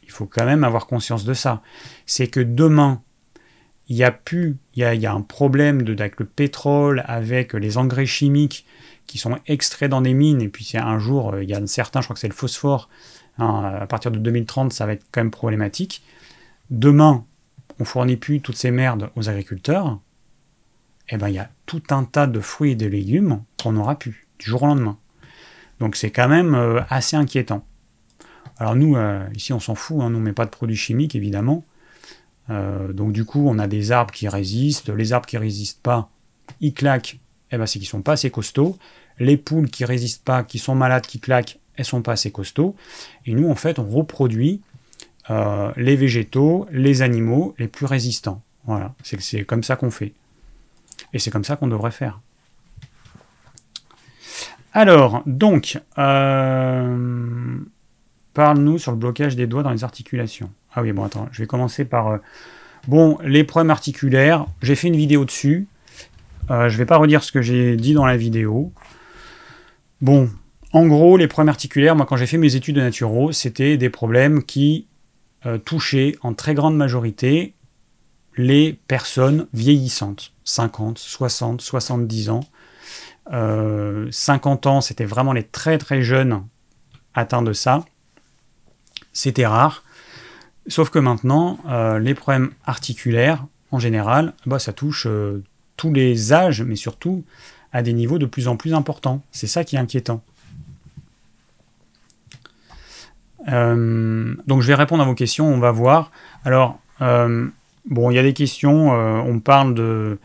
Il 0.03 0.11
faut 0.11 0.27
quand 0.27 0.47
même 0.47 0.65
avoir 0.65 0.87
conscience 0.87 1.25
de 1.25 1.35
ça. 1.35 1.62
C'est 2.07 2.29
que 2.29 2.41
demain, 2.41 3.03
il 3.88 3.96
y 3.96 4.05
a 4.05 5.12
un 5.12 5.20
problème 5.20 5.85
avec 5.99 6.18
le 6.18 6.27
pétrole, 6.27 7.05
avec 7.07 7.53
les 7.53 7.79
engrais 7.79 8.07
chimiques 8.07 8.66
qui 9.07 9.18
sont 9.18 9.38
extraits 9.46 9.90
dans 9.90 10.01
des 10.01 10.14
mines, 10.14 10.42
et 10.42 10.49
puis 10.49 10.68
un 10.75 10.99
jour, 10.99 11.35
euh, 11.35 11.42
il 11.42 11.49
y 11.49 11.55
a 11.55 11.66
certains, 11.66 12.01
je 12.01 12.07
crois 12.07 12.14
que 12.14 12.20
c'est 12.20 12.29
le 12.29 12.35
phosphore, 12.35 12.88
hein, 13.38 13.79
à 13.81 13.87
partir 13.87 14.11
de 14.11 14.18
2030, 14.18 14.72
ça 14.72 14.87
va 14.87 14.92
être 14.92 15.05
quand 15.12 15.20
même 15.20 15.31
problématique. 15.31 16.03
Demain, 16.70 17.25
on 17.79 17.85
fournit 17.85 18.16
plus 18.16 18.40
toutes 18.40 18.57
ces 18.57 18.70
merdes 18.70 19.11
aux 19.16 19.29
agriculteurs, 19.29 20.01
et 21.09 21.14
eh 21.14 21.18
ben 21.18 21.29
il 21.29 21.35
y 21.35 21.38
a 21.38 21.51
tout 21.66 21.83
un 21.90 22.03
tas 22.03 22.27
de 22.27 22.40
fruits 22.40 22.72
et 22.72 22.75
de 22.75 22.87
légumes 22.87 23.44
qu'on 23.62 23.72
n'aura 23.72 23.96
plus, 23.96 24.27
du 24.40 24.46
jour 24.46 24.64
au 24.64 24.66
lendemain. 24.66 24.99
Donc 25.79 25.94
c'est 25.94 26.11
quand 26.11 26.27
même 26.27 26.57
euh, 26.57 26.81
assez 26.90 27.16
inquiétant. 27.16 27.64
Alors 28.59 28.75
nous, 28.75 28.96
euh, 28.96 29.25
ici 29.35 29.53
on 29.53 29.61
s'en 29.61 29.77
fout, 29.77 29.99
hein, 30.01 30.11
nous 30.11 30.18
on 30.18 30.22
met 30.22 30.33
pas 30.33 30.46
de 30.46 30.51
produits 30.51 30.77
chimiques 30.77 31.14
évidemment, 31.14 31.64
euh, 32.51 32.93
donc 32.93 33.13
du 33.13 33.25
coup, 33.25 33.47
on 33.49 33.59
a 33.59 33.67
des 33.67 33.93
arbres 33.93 34.13
qui 34.13 34.29
résistent. 34.29 34.91
Les 34.91 35.13
arbres 35.13 35.27
qui 35.27 35.39
résistent 35.39 35.83
pas, 35.83 36.11
ils 36.61 36.75
claquent. 36.75 37.18
Eh 37.53 37.59
ben, 37.59 37.66
c'est 37.66 37.79
qu'ils 37.79 37.89
sont 37.89 38.03
pas 38.03 38.12
assez 38.12 38.31
costauds. 38.31 38.79
Les 39.18 39.37
poules 39.37 39.70
qui 39.70 39.85
résistent 39.85 40.25
pas, 40.25 40.43
qui 40.43 40.59
sont 40.59 40.75
malades, 40.75 41.07
qui 41.07 41.20
claquent, 41.20 41.59
elles 41.77 41.85
sont 41.85 42.03
pas 42.03 42.12
assez 42.12 42.31
costauds. 42.31 42.77
Et 43.25 43.35
nous, 43.35 43.49
en 43.49 43.55
fait, 43.55 43.79
on 43.79 43.89
reproduit 43.89 44.61
euh, 45.31 45.73
les 45.77 45.97
végétaux, 45.97 46.66
les 46.70 47.03
animaux 47.03 47.55
les 47.59 47.68
plus 47.68 47.87
résistants. 47.87 48.43
Voilà, 48.64 48.95
c'est 49.03 49.45
comme 49.45 49.62
ça 49.62 49.77
qu'on 49.77 49.91
fait. 49.91 50.12
Et 51.12 51.18
c'est 51.18 51.31
comme 51.31 51.45
ça 51.45 51.57
qu'on 51.57 51.68
devrait 51.68 51.93
faire. 51.93 52.20
Alors, 54.73 55.23
donc, 55.25 55.81
euh, 55.99 57.59
parle-nous 58.35 58.79
sur 58.79 58.93
le 58.93 58.99
blocage 58.99 59.37
des 59.37 59.47
doigts 59.47 59.62
dans 59.62 59.70
les 59.70 59.85
articulations. 59.85 60.51
Ah 60.77 60.83
oui, 60.83 60.93
bon, 60.93 61.05
attends, 61.05 61.27
je 61.33 61.43
vais 61.43 61.47
commencer 61.47 61.87
par. 61.87 62.09
Euh, 62.09 62.18
bon, 62.87 63.18
les 63.24 63.45
problèmes 63.45 63.70
articulaires, 63.70 64.45
j'ai 64.61 64.74
fait 64.74 64.89
une 64.89 64.97
vidéo 64.97 65.24
dessus. 65.24 65.66
Euh, 66.51 66.68
je 66.68 66.74
ne 66.74 66.79
vais 66.79 66.85
pas 66.85 66.99
redire 66.99 67.24
ce 67.24 67.33
que 67.33 67.41
j'ai 67.41 67.77
dit 67.77 67.95
dans 67.95 68.05
la 68.05 68.18
vidéo. 68.18 68.72
Bon, 70.03 70.31
en 70.74 70.87
gros, 70.87 71.16
les 71.16 71.29
problèmes 71.29 71.49
articulaires, 71.49 71.97
moi, 71.97 72.05
quand 72.05 72.16
j'ai 72.16 72.27
fait 72.27 72.37
mes 72.37 72.57
études 72.57 72.77
de 72.77 72.83
naturo, 72.83 73.33
c'était 73.33 73.79
des 73.79 73.89
problèmes 73.89 74.45
qui 74.45 74.87
euh, 75.47 75.57
touchaient 75.57 76.14
en 76.20 76.35
très 76.35 76.53
grande 76.53 76.77
majorité 76.77 77.55
les 78.37 78.74
personnes 78.87 79.47
vieillissantes, 79.55 80.35
50, 80.45 80.99
60, 80.99 81.62
70 81.62 82.29
ans. 82.29 82.41
50 84.11 84.66
ans, 84.66 84.81
c'était 84.83 85.07
vraiment 85.07 85.33
les 85.33 85.43
très 85.43 85.79
très 85.79 86.03
jeunes 86.03 86.45
atteints 87.14 87.43
de 87.43 87.55
ça. 87.55 87.85
C'était 89.14 89.47
rare. 89.47 89.83
Sauf 90.69 90.91
que 90.91 90.99
maintenant, 90.99 91.59
les 91.99 92.14
problèmes 92.14 92.51
articulaires, 92.64 93.47
en 93.71 93.79
général, 93.79 94.35
bah, 94.47 94.59
ça 94.59 94.73
touche 94.73 95.07
tous 95.77 95.93
les 95.93 96.33
âges, 96.33 96.62
mais 96.62 96.77
surtout 96.77 97.25
à 97.73 97.83
des 97.83 97.93
niveaux 97.93 98.19
de 98.19 98.27
plus 98.27 98.49
en 98.49 98.57
plus 98.57 98.75
importants. 98.75 99.23
C'est 99.33 99.47
ça 99.47 99.64
qui 99.64 99.77
est 99.77 99.79
inquiétant. 99.79 100.23
Euh, 103.49 104.35
donc 104.47 104.62
je 104.62 104.67
vais 104.67 104.75
répondre 104.75 105.03
à 105.03 105.07
vos 105.07 105.14
questions, 105.14 105.47
on 105.47 105.59
va 105.59 105.71
voir. 105.71 106.11
Alors, 106.45 106.81
euh, 107.03 107.47
bon, 107.89 108.11
il 108.11 108.14
y 108.14 108.19
a 108.19 108.23
des 108.23 108.33
questions, 108.33 108.93
euh, 108.93 109.19
on 109.19 109.41
parle 109.41 109.75
de... 109.75 110.19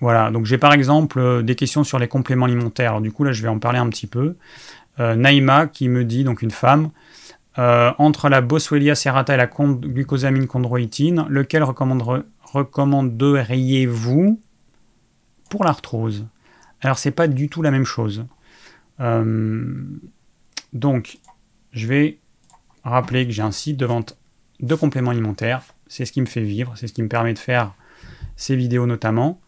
Voilà, 0.00 0.30
donc 0.30 0.46
j'ai 0.46 0.58
par 0.58 0.72
exemple 0.72 1.42
des 1.42 1.56
questions 1.56 1.82
sur 1.82 1.98
les 1.98 2.06
compléments 2.06 2.46
alimentaires. 2.46 2.90
Alors, 2.92 3.00
du 3.00 3.10
coup, 3.10 3.24
là, 3.24 3.32
je 3.32 3.42
vais 3.42 3.48
en 3.48 3.58
parler 3.58 3.78
un 3.78 3.88
petit 3.88 4.06
peu. 4.06 4.36
Naïma 4.98 5.68
qui 5.68 5.88
me 5.88 6.04
dit, 6.04 6.24
donc 6.24 6.42
une 6.42 6.50
femme, 6.50 6.90
entre 7.58 8.28
la 8.28 8.40
Boswellia 8.40 8.94
serrata 8.94 9.34
et 9.34 9.36
la 9.36 9.46
glucosamine 9.46 10.46
chondroïtine, 10.46 11.26
lequel 11.28 11.64
recommanderiez-vous 11.64 14.40
pour 15.50 15.64
l'arthrose 15.64 16.28
Alors, 16.80 16.98
c'est 16.98 17.10
pas 17.10 17.26
du 17.26 17.48
tout 17.48 17.62
la 17.62 17.72
même 17.72 17.84
chose. 17.84 18.26
Donc, 20.72 21.18
je 21.72 21.86
vais 21.86 22.18
rappeler 22.84 23.26
que 23.26 23.32
j'ai 23.32 23.42
un 23.42 23.52
site 23.52 23.76
de 23.76 23.86
vente 23.86 24.16
de 24.60 24.74
compléments 24.74 25.10
alimentaires. 25.10 25.62
C'est 25.86 26.04
ce 26.04 26.12
qui 26.12 26.20
me 26.20 26.26
fait 26.26 26.42
vivre, 26.42 26.74
c'est 26.76 26.86
ce 26.86 26.92
qui 26.92 27.02
me 27.02 27.08
permet 27.08 27.32
de 27.32 27.38
faire 27.38 27.74
ces 28.36 28.56
vidéos 28.56 28.86
notamment. 28.86 29.40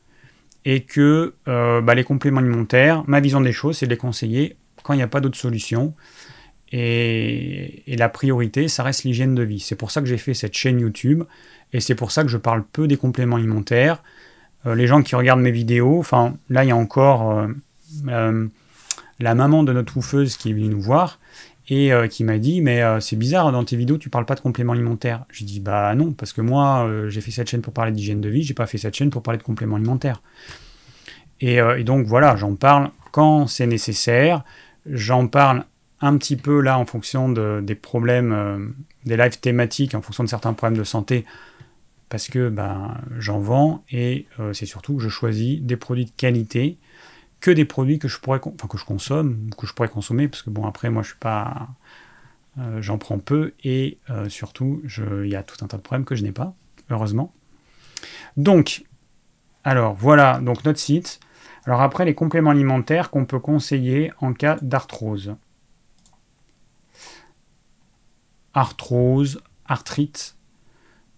Et 0.65 0.83
que 0.83 1.35
euh, 1.49 1.81
bah, 1.81 1.95
les 1.95 2.05
compléments 2.05 2.41
alimentaires, 2.41 3.03
ma 3.07 3.21
vision 3.21 3.41
des 3.41 3.53
choses, 3.53 3.79
c'est 3.79 3.87
de 3.87 3.91
les 3.91 3.97
conseiller 3.97 4.57
quand 4.83 4.93
il 4.93 4.97
n'y 4.97 5.03
a 5.03 5.09
pas 5.09 5.21
d'autre 5.21 5.39
solution. 5.39 5.95
Et, 6.73 7.83
la 7.87 8.09
priorité, 8.09 8.69
ça 8.69 8.83
reste 8.83 9.05
l'hygiène 9.05 9.35
de 9.35 9.43
vie. 9.43 9.61
C'est 9.61 9.77
pour 9.77 9.91
ça 9.91 10.01
que 10.01 10.07
j'ai 10.07 10.19
fait 10.19 10.35
cette 10.35 10.55
chaîne 10.55 10.81
YouTube. 10.81 11.25
Et 11.73 11.81
c'est 11.81 11.95
pour 11.95 12.11
ça 12.11 12.23
que 12.23 12.29
je 12.29 12.39
parle 12.39 12.65
peu 12.65 12.87
des 12.87 12.97
compléments 12.97 13.37
alimentaires. 13.37 14.03
Euh, 14.67 14.75
les 14.75 14.87
gens 14.87 15.03
qui 15.03 15.15
regardent 15.15 15.41
mes 15.41 15.51
vidéos, 15.51 15.99
enfin 15.99 16.37
là 16.49 16.65
il 16.65 16.69
y 16.69 16.73
a 16.73 16.77
encore 16.77 17.47
euh, 18.09 18.47
la 19.21 19.35
maman 19.35 19.63
de 19.63 19.73
notre 19.73 19.97
oufeuse 19.97 20.37
qui 20.37 20.51
est 20.51 20.53
venue 20.53 20.69
nous 20.69 20.81
voir 20.81 21.19
et 21.71 21.93
euh, 21.93 22.09
qui 22.09 22.25
m'a 22.25 22.39
dit 22.39 22.61
mais 22.61 22.83
euh, 22.83 23.01
c'est 23.01 23.17
bizarre 23.17 23.53
dans 23.53 23.65
tes 23.65 23.77
vidéos 23.77 23.97
tu 23.97 24.11
parles 24.11 24.27
pas 24.27 24.35
de 24.35 24.41
compléments 24.41 24.73
alimentaires. 24.73 25.25
Je 25.31 25.45
dis 25.45 25.61
bah 25.61 25.95
non 25.95 26.13
parce 26.13 26.33
que 26.33 26.41
moi 26.41 26.85
euh, 26.85 27.09
j'ai 27.09 27.21
fait 27.21 27.31
cette 27.31 27.49
chaîne 27.49 27.63
pour 27.63 27.73
parler 27.73 27.93
d'hygiène 27.93 28.21
de 28.21 28.29
vie, 28.29 28.43
j'ai 28.43 28.55
pas 28.55 28.67
fait 28.67 28.79
cette 28.79 28.95
chaîne 28.95 29.11
pour 29.11 29.23
parler 29.23 29.39
de 29.39 29.45
compléments 29.45 29.77
alimentaires. 29.77 30.21
Et, 31.43 31.59
donc 31.85 32.07
voilà, 32.07 32.37
j'en 32.37 32.55
parle 32.55 32.91
quand 33.13 33.47
c'est 33.47 33.67
nécessaire, 33.67 34.45
j'en 34.85 35.27
parle 35.27 35.65
un 36.01 36.17
petit 36.17 36.37
peu 36.37 36.61
là 36.61 36.79
en 36.79 36.87
fonction 36.87 37.29
des 37.29 37.75
problèmes, 37.75 38.75
des 39.05 39.17
lives 39.17 39.39
thématiques, 39.41 39.95
en 39.95 40.03
fonction 40.03 40.25
de 40.25 40.29
certains 40.29 40.53
problèmes 40.55 40.79
de 40.79 40.85
santé, 40.85 41.25
parce 42.09 42.29
que 42.29 42.49
ben, 42.49 42.97
j'en 43.19 43.39
vends 43.39 43.85
et 43.91 44.27
c'est 44.53 44.67
surtout 44.67 44.97
que 44.97 45.03
je 45.03 45.09
choisis 45.09 45.61
des 45.61 45.77
produits 45.77 46.07
de 46.07 46.13
qualité 46.17 46.79
que 47.41 47.51
des 47.51 47.65
produits 47.65 47.99
que 47.99 48.09
je 48.09 48.19
pourrais, 48.19 48.41
enfin 48.45 48.69
que 48.69 48.79
je 48.79 48.85
consomme, 48.85 49.51
que 49.57 49.67
je 49.67 49.73
pourrais 49.73 49.89
consommer, 49.89 50.29
parce 50.29 50.43
que 50.43 50.51
bon 50.51 50.67
après 50.67 50.91
moi 50.91 51.03
je 51.03 51.09
suis 51.09 51.19
pas, 51.19 51.69
euh, 52.59 52.83
j'en 52.83 52.99
prends 52.99 53.19
peu 53.19 53.55
et 53.65 53.99
euh, 54.11 54.29
surtout 54.29 54.83
il 54.85 55.29
y 55.29 55.37
a 55.37 55.43
tout 55.43 55.65
un 55.65 55.67
tas 55.67 55.79
de 55.79 55.83
problèmes 55.83 56.05
que 56.05 56.15
je 56.15 56.23
n'ai 56.23 56.33
pas, 56.33 56.55
heureusement. 56.91 57.33
Donc, 58.37 58.85
alors 59.65 59.95
voilà 59.95 60.39
donc 60.41 60.65
notre 60.65 60.79
site. 60.79 61.21
Alors 61.67 61.81
après 61.83 62.05
les 62.05 62.15
compléments 62.15 62.51
alimentaires 62.51 63.11
qu'on 63.11 63.25
peut 63.25 63.41
conseiller 63.41 64.13
en 64.21 64.33
cas 64.33 64.59
d'arthrose. 64.63 65.35
Arthrose, 68.61 69.41
arthrite, 69.65 70.37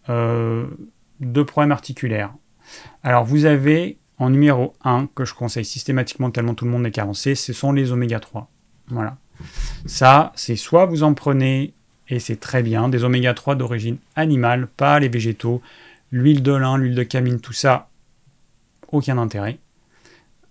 euh, 0.08 0.68
de 1.18 1.42
problèmes 1.42 1.72
articulaires. 1.72 2.32
Alors 3.02 3.24
vous 3.24 3.46
avez 3.46 3.98
en 4.18 4.30
numéro 4.30 4.74
1, 4.84 5.08
que 5.12 5.24
je 5.24 5.34
conseille 5.34 5.64
systématiquement 5.64 6.30
tellement 6.30 6.54
tout 6.54 6.64
le 6.64 6.70
monde 6.70 6.86
est 6.86 6.92
carencé, 6.92 7.34
ce 7.34 7.52
sont 7.52 7.72
les 7.72 7.90
oméga 7.90 8.20
3. 8.20 8.48
Voilà. 8.86 9.16
Ça, 9.86 10.32
c'est 10.36 10.54
soit 10.54 10.86
vous 10.86 11.02
en 11.02 11.14
prenez, 11.14 11.74
et 12.08 12.20
c'est 12.20 12.38
très 12.38 12.62
bien, 12.62 12.88
des 12.88 13.02
oméga 13.02 13.34
3 13.34 13.56
d'origine 13.56 13.96
animale, 14.14 14.68
pas 14.68 15.00
les 15.00 15.08
végétaux, 15.08 15.60
l'huile 16.12 16.44
de 16.44 16.52
lin, 16.52 16.78
l'huile 16.78 16.94
de 16.94 17.02
camine, 17.02 17.40
tout 17.40 17.52
ça, 17.52 17.88
aucun 18.92 19.18
intérêt. 19.18 19.58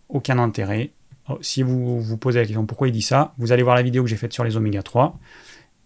Aucun 0.10 0.40
intérêt. 0.40 0.92
Oh, 1.30 1.38
si 1.42 1.64
vous 1.64 2.02
vous 2.02 2.18
posez 2.18 2.40
la 2.40 2.46
question 2.46 2.66
pourquoi 2.66 2.90
il 2.90 2.92
dit 2.92 3.02
ça, 3.02 3.34
vous 3.38 3.54
allez 3.54 3.64
voir 3.64 3.78
la 3.78 3.82
vidéo 3.82 4.04
que 4.04 4.10
j'ai 4.10 4.18
faite 4.18 4.34
sur 4.34 4.44
les 4.44 4.58
oméga 4.58 4.84
3 4.84 5.18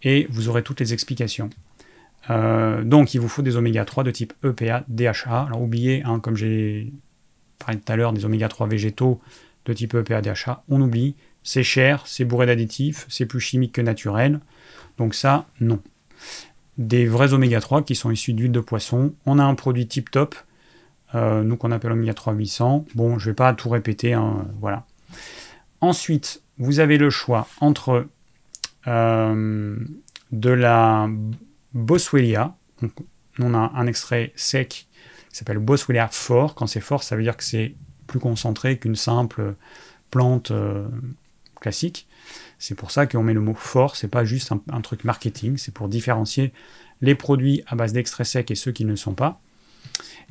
et 0.02 0.26
vous 0.30 0.48
aurez 0.48 0.62
toutes 0.62 0.80
les 0.80 0.92
explications. 0.92 1.50
Euh, 2.30 2.82
donc 2.82 3.14
il 3.14 3.20
vous 3.20 3.28
faut 3.28 3.42
des 3.42 3.56
oméga 3.56 3.84
3 3.84 4.04
de 4.04 4.10
type 4.10 4.32
EPA, 4.44 4.84
DHA. 4.88 5.44
Alors 5.46 5.62
oubliez, 5.62 6.02
hein, 6.04 6.20
comme 6.20 6.36
j'ai 6.36 6.92
parlais 7.58 7.80
tout 7.80 7.92
à 7.92 7.96
l'heure 7.96 8.12
des 8.12 8.24
oméga 8.24 8.48
3 8.48 8.66
végétaux 8.66 9.20
de 9.64 9.72
type 9.72 9.94
EPA 9.94 10.22
DHA, 10.22 10.62
on 10.68 10.80
oublie, 10.80 11.14
c'est 11.42 11.62
cher, 11.62 12.06
c'est 12.06 12.24
bourré 12.24 12.46
d'additifs, 12.46 13.06
c'est 13.08 13.26
plus 13.26 13.40
chimique 13.40 13.72
que 13.72 13.80
naturel, 13.80 14.40
donc 14.98 15.14
ça, 15.14 15.46
non. 15.60 15.80
Des 16.78 17.06
vrais 17.06 17.32
oméga 17.32 17.60
3 17.60 17.82
qui 17.82 17.94
sont 17.94 18.10
issus 18.10 18.32
d'huile 18.32 18.52
de 18.52 18.60
poisson, 18.60 19.14
on 19.24 19.38
a 19.38 19.44
un 19.44 19.54
produit 19.54 19.86
tip 19.86 20.10
top, 20.10 20.34
euh, 21.14 21.42
nous 21.42 21.56
qu'on 21.56 21.72
appelle 21.72 21.92
oméga 21.92 22.14
3 22.14 22.34
800, 22.34 22.84
bon, 22.94 23.18
je 23.18 23.30
vais 23.30 23.34
pas 23.34 23.52
tout 23.54 23.68
répéter, 23.68 24.12
hein, 24.12 24.46
voilà. 24.60 24.84
Ensuite, 25.80 26.42
vous 26.58 26.80
avez 26.80 26.98
le 26.98 27.10
choix 27.10 27.48
entre 27.60 28.06
de 28.86 30.50
la 30.50 31.08
Boswellia, 31.74 32.56
on 33.38 33.54
a 33.54 33.72
un 33.74 33.86
extrait 33.86 34.32
sec 34.36 34.86
s'appelle 35.36 35.58
Boswellia 35.58 36.08
fort. 36.08 36.54
Quand 36.54 36.66
c'est 36.66 36.80
fort, 36.80 37.02
ça 37.02 37.16
veut 37.16 37.22
dire 37.22 37.36
que 37.36 37.44
c'est 37.44 37.74
plus 38.06 38.18
concentré 38.18 38.78
qu'une 38.78 38.96
simple 38.96 39.54
plante 40.10 40.50
euh, 40.50 40.88
classique. 41.60 42.08
C'est 42.58 42.74
pour 42.74 42.90
ça 42.90 43.06
qu'on 43.06 43.22
met 43.22 43.34
le 43.34 43.40
mot 43.40 43.54
fort, 43.54 43.96
c'est 43.96 44.08
pas 44.08 44.24
juste 44.24 44.52
un, 44.52 44.80
truc 44.80 45.04
marketing, 45.04 45.58
c'est 45.58 45.74
pour 45.74 45.88
différencier 45.88 46.52
les 47.02 47.14
produits 47.14 47.62
à 47.66 47.76
base 47.76 47.92
d'extrait 47.92 48.24
sec 48.24 48.50
et 48.50 48.54
ceux 48.54 48.72
qui 48.72 48.84
ne 48.86 48.90
le 48.90 48.96
sont 48.96 49.12
pas. 49.12 49.40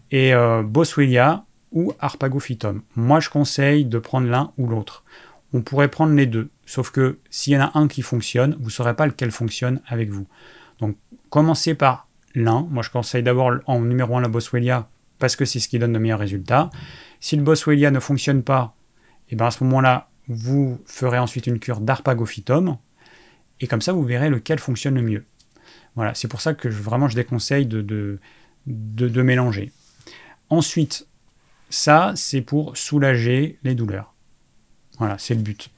Et 0.09 0.33
euh, 0.33 0.63
Boswellia 0.63 1.45
ou 1.71 1.93
Arpagophytum. 1.99 2.81
Moi, 2.95 3.19
je 3.19 3.29
conseille 3.29 3.85
de 3.85 3.99
prendre 3.99 4.27
l'un 4.27 4.53
ou 4.57 4.67
l'autre. 4.67 5.03
On 5.53 5.61
pourrait 5.61 5.89
prendre 5.89 6.13
les 6.13 6.25
deux, 6.25 6.49
sauf 6.65 6.91
que 6.91 7.19
s'il 7.29 7.53
y 7.53 7.57
en 7.57 7.61
a 7.61 7.71
un 7.77 7.87
qui 7.87 8.01
fonctionne, 8.01 8.55
vous 8.59 8.65
ne 8.65 8.71
saurez 8.71 8.95
pas 8.95 9.05
lequel 9.05 9.31
fonctionne 9.31 9.81
avec 9.87 10.09
vous. 10.09 10.27
Donc, 10.79 10.97
commencez 11.29 11.75
par 11.75 12.07
l'un. 12.33 12.67
Moi, 12.69 12.83
je 12.83 12.89
conseille 12.89 13.23
d'abord 13.23 13.51
en 13.65 13.79
numéro 13.81 14.17
1 14.17 14.21
la 14.21 14.27
Boswellia 14.27 14.89
parce 15.19 15.35
que 15.35 15.45
c'est 15.45 15.59
ce 15.59 15.67
qui 15.67 15.79
donne 15.79 15.93
de 15.93 15.99
meilleurs 15.99 16.19
résultats. 16.19 16.69
Si 17.19 17.35
le 17.35 17.43
Boswellia 17.43 17.91
ne 17.91 17.99
fonctionne 17.99 18.43
pas, 18.43 18.75
et 19.27 19.33
eh 19.33 19.35
bien 19.35 19.47
à 19.47 19.51
ce 19.51 19.63
moment-là, 19.63 20.09
vous 20.27 20.79
ferez 20.85 21.19
ensuite 21.19 21.47
une 21.47 21.59
cure 21.59 21.79
d'arpagophytum, 21.79 22.77
et 23.61 23.67
comme 23.67 23.81
ça, 23.81 23.93
vous 23.93 24.03
verrez 24.03 24.29
lequel 24.29 24.59
fonctionne 24.59 24.95
le 24.95 25.01
mieux. 25.01 25.25
Voilà, 25.95 26.13
c'est 26.13 26.27
pour 26.27 26.41
ça 26.41 26.53
que 26.53 26.67
vraiment 26.67 27.07
je 27.07 27.15
déconseille 27.15 27.65
de, 27.65 28.19
mélanger. 28.65 29.71
Ensuite, 30.49 31.07
ça, 31.69 32.13
c'est 32.15 32.41
pour 32.41 32.75
soulager 32.75 33.57
les 33.63 33.75
douleurs. 33.75 34.13
Voilà, 34.99 35.17
c'est 35.17 35.35
le 35.35 35.41
but. 35.41 35.69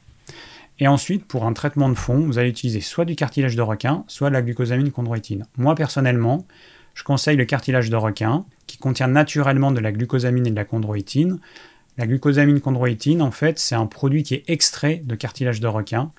Et 0.80 0.88
ensuite, 0.88 1.26
pour 1.26 1.46
un 1.46 1.54
traitement 1.54 1.90
de 1.90 1.96
fond, 1.96 2.20
vous 2.20 2.38
allez 2.38 2.50
utiliser 2.50 2.82
soit 2.82 3.06
du 3.06 3.16
cartilage 3.16 3.56
de 3.56 3.62
requin, 3.62 4.04
soit 4.08 4.30
de 4.30 4.34
la 4.34 4.42
glucosamine 4.42 4.92
chondroïtine. 4.92 5.46
Moi, 5.58 5.74
personnellement, 5.74 6.46
je 6.94 7.04
conseille 7.04 7.38
le 7.38 7.46
cartilage 7.46 7.90
de 7.90 7.96
requin, 7.96 8.46
qui 8.68 8.78
contient 8.78 9.08
naturellement 9.08 9.72
de 9.72 9.80
la 9.80 9.92
glucosamine 9.92 10.46
et 10.46 10.52
de 10.52 10.56
la 10.56 10.66
chondroïtine. 10.66 11.40
La 11.98 12.06
glucosamine 12.06 12.60
chondroïtine, 12.60 13.22
en 13.22 13.32
fait, 13.32 13.58
c'est 13.58 13.76
un 13.76 13.88
produit 13.88 14.24
qui 14.24 14.36
est 14.36 14.44
extrait 14.48 15.02
de 15.04 15.16
cartilage 15.16 15.60
de 15.60 15.68
requin, 15.68 16.12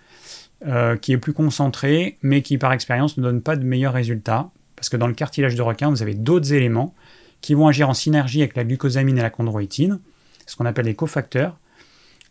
euh, 0.66 0.96
qui 0.96 1.12
est 1.12 1.18
plus 1.18 1.32
concentré, 1.32 2.16
mais 2.22 2.42
qui, 2.42 2.58
par 2.58 2.72
expérience, 2.72 3.16
ne 3.16 3.22
donne 3.22 3.42
pas 3.42 3.54
de 3.54 3.64
meilleurs 3.64 3.92
résultats, 3.92 4.50
parce 4.74 4.88
que 4.88 4.96
dans 4.96 5.06
le 5.06 5.14
cartilage 5.14 5.54
de 5.54 5.62
requin, 5.62 5.90
vous 5.90 6.02
avez 6.02 6.14
d'autres 6.14 6.52
éléments 6.52 6.94
qui 7.40 7.54
vont 7.54 7.68
agir 7.68 7.88
en 7.88 7.94
synergie 7.94 8.40
avec 8.40 8.56
la 8.56 8.64
glucosamine 8.64 9.18
et 9.18 9.22
la 9.22 9.30
chondroïtine, 9.30 10.00
ce 10.46 10.56
qu'on 10.56 10.66
appelle 10.66 10.86
les 10.86 10.94
cofacteurs. 10.94 11.56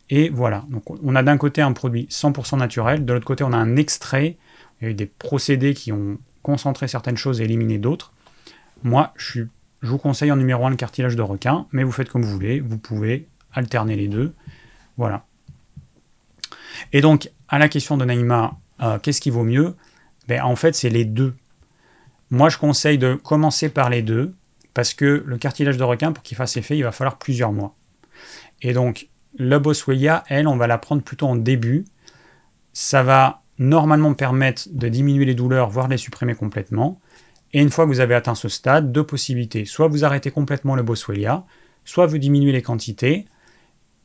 Et 0.09 0.29
voilà, 0.29 0.63
donc 0.69 0.83
on 1.03 1.15
a 1.15 1.23
d'un 1.23 1.37
côté 1.37 1.61
un 1.61 1.73
produit 1.73 2.07
100% 2.09 2.57
naturel, 2.57 3.03
de 3.03 3.13
l'autre 3.13 3.25
côté 3.25 3.43
on 3.43 3.51
a 3.51 3.57
un 3.57 3.75
extrait, 3.75 4.37
il 4.79 4.85
y 4.85 4.87
a 4.87 4.91
eu 4.91 4.93
des 4.93 5.05
procédés 5.05 5.73
qui 5.73 5.91
ont 5.91 6.17
concentré 6.43 6.87
certaines 6.87 7.17
choses 7.17 7.41
et 7.41 7.43
éliminé 7.43 7.77
d'autres. 7.77 8.13
Moi, 8.83 9.13
je, 9.17 9.43
vous 9.81 9.97
conseille 9.97 10.31
en 10.31 10.37
numéro 10.37 10.65
1 10.65 10.71
le 10.71 10.75
cartilage 10.75 11.15
de 11.15 11.21
requin, 11.21 11.67
mais 11.71 11.83
vous 11.83 11.91
faites 11.91 12.09
comme 12.09 12.23
vous 12.23 12.31
voulez, 12.31 12.59
vous 12.59 12.77
pouvez 12.77 13.27
alterner 13.53 13.95
les 13.95 14.07
deux. 14.07 14.33
Voilà. 14.97 15.25
Et 16.93 17.01
donc, 17.01 17.29
à 17.49 17.59
la 17.59 17.69
question 17.69 17.97
de 17.97 18.05
Naïma, 18.05 18.57
euh, 18.81 18.99
qu'est-ce 18.99 19.21
qui 19.21 19.29
vaut 19.29 19.43
mieux? 19.43 19.75
Ben, 20.27 20.41
En 20.43 20.55
fait, 20.55 20.73
c'est 20.73 20.89
les 20.89 21.05
deux. 21.05 21.35
Moi, 22.29 22.49
je 22.49 22.57
conseille 22.57 22.97
de 22.97 23.15
commencer 23.15 23.69
par 23.69 23.89
les 23.89 24.01
deux, 24.01 24.33
parce 24.73 24.93
que 24.93 25.23
le 25.25 25.37
cartilage 25.37 25.77
de 25.77 25.83
requin, 25.83 26.11
pour 26.11 26.23
qu'il 26.23 26.37
fasse 26.37 26.57
effet, 26.57 26.77
il 26.77 26.83
va 26.83 26.91
falloir 26.91 27.17
plusieurs 27.17 27.51
mois. 27.51 27.75
Et 28.61 28.73
donc, 28.73 29.07
la 29.37 29.59
Boswellia, 29.59 30.23
elle, 30.27 30.47
on 30.47 30.57
va 30.57 30.67
la 30.67 30.77
prendre 30.77 31.01
plutôt 31.01 31.27
en 31.27 31.35
début. 31.35 31.85
Ça 32.73 33.03
va 33.03 33.43
normalement 33.59 34.13
permettre 34.13 34.63
de 34.71 34.87
diminuer 34.87 35.25
les 35.25 35.35
douleurs, 35.35 35.69
voire 35.69 35.87
les 35.87 35.97
supprimer 35.97 36.35
complètement. 36.35 36.99
Et 37.53 37.61
une 37.61 37.69
fois 37.69 37.85
que 37.85 37.89
vous 37.89 37.99
avez 37.99 38.15
atteint 38.15 38.35
ce 38.35 38.49
stade, 38.49 38.91
deux 38.91 39.05
possibilités. 39.05 39.65
Soit 39.65 39.87
vous 39.87 40.05
arrêtez 40.05 40.31
complètement 40.31 40.75
le 40.75 40.83
Boswellia, 40.83 41.45
soit 41.85 42.05
vous 42.05 42.17
diminuez 42.17 42.51
les 42.51 42.61
quantités 42.61 43.25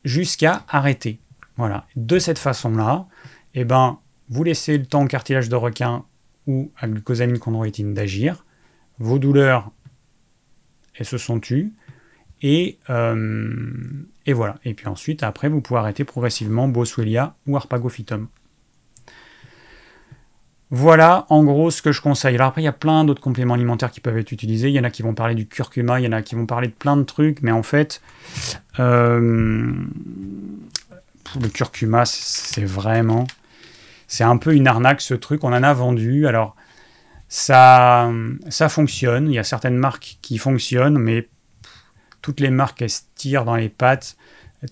jusqu'à 0.03 0.63
arrêter. 0.67 1.19
Voilà. 1.57 1.85
De 1.95 2.19
cette 2.19 2.39
façon-là, 2.39 3.07
eh 3.53 3.65
ben, 3.65 3.99
vous 4.29 4.43
laissez 4.43 4.77
le 4.77 4.85
temps 4.85 5.03
au 5.03 5.07
cartilage 5.07 5.49
de 5.49 5.55
requin 5.55 6.05
ou 6.47 6.71
à 6.77 6.87
glucosamine 6.87 7.39
chondroïtine 7.39 7.93
d'agir. 7.93 8.45
Vos 8.99 9.19
douleurs, 9.19 9.71
elles 10.95 11.05
se 11.05 11.17
sont 11.17 11.39
tues. 11.39 11.73
Et, 12.43 12.77
euh, 12.89 13.63
et 14.25 14.33
voilà. 14.33 14.55
Et 14.65 14.73
puis 14.73 14.87
ensuite, 14.87 15.23
après, 15.23 15.47
vous 15.47 15.61
pouvez 15.61 15.79
arrêter 15.79 16.03
progressivement 16.03 16.67
Boswellia 16.67 17.35
ou 17.47 17.55
Arpagophytum. 17.55 18.27
Voilà 20.75 21.27
en 21.29 21.43
gros 21.43 21.69
ce 21.71 21.81
que 21.81 21.91
je 21.91 22.01
conseille. 22.01 22.35
Alors 22.35 22.47
après, 22.47 22.61
il 22.61 22.65
y 22.65 22.67
a 22.67 22.73
plein 22.73 23.05
d'autres 23.05 23.21
compléments 23.21 23.53
alimentaires 23.53 23.91
qui 23.91 24.01
peuvent 24.01 24.17
être 24.17 24.31
utilisés. 24.31 24.69
Il 24.69 24.73
y 24.73 24.79
en 24.79 24.83
a 24.83 24.89
qui 24.89 25.03
vont 25.03 25.13
parler 25.13 25.35
du 25.35 25.47
curcuma, 25.47 25.99
il 25.99 26.03
y 26.03 26.07
en 26.07 26.11
a 26.11 26.21
qui 26.21 26.35
vont 26.35 26.47
parler 26.47 26.67
de 26.67 26.73
plein 26.73 26.97
de 26.97 27.03
trucs, 27.03 27.43
mais 27.43 27.51
en 27.51 27.63
fait, 27.63 28.01
euh, 28.79 29.71
le 31.39 31.47
curcuma, 31.49 32.05
c'est 32.05 32.65
vraiment. 32.65 33.27
C'est 34.07 34.23
un 34.23 34.37
peu 34.37 34.53
une 34.53 34.67
arnaque 34.67 35.01
ce 35.01 35.13
truc. 35.13 35.43
On 35.43 35.53
en 35.53 35.63
a 35.63 35.73
vendu. 35.73 36.27
Alors, 36.27 36.55
ça, 37.29 38.11
ça 38.49 38.67
fonctionne. 38.67 39.29
Il 39.29 39.35
y 39.35 39.39
a 39.39 39.43
certaines 39.43 39.77
marques 39.77 40.17
qui 40.21 40.37
fonctionnent, 40.39 40.97
mais 40.97 41.29
toutes 42.23 42.39
les 42.39 42.49
marques, 42.49 42.81
elles 42.81 42.89
se 42.89 43.01
tirent 43.13 43.45
dans 43.45 43.55
les 43.55 43.69
pattes. 43.69 44.17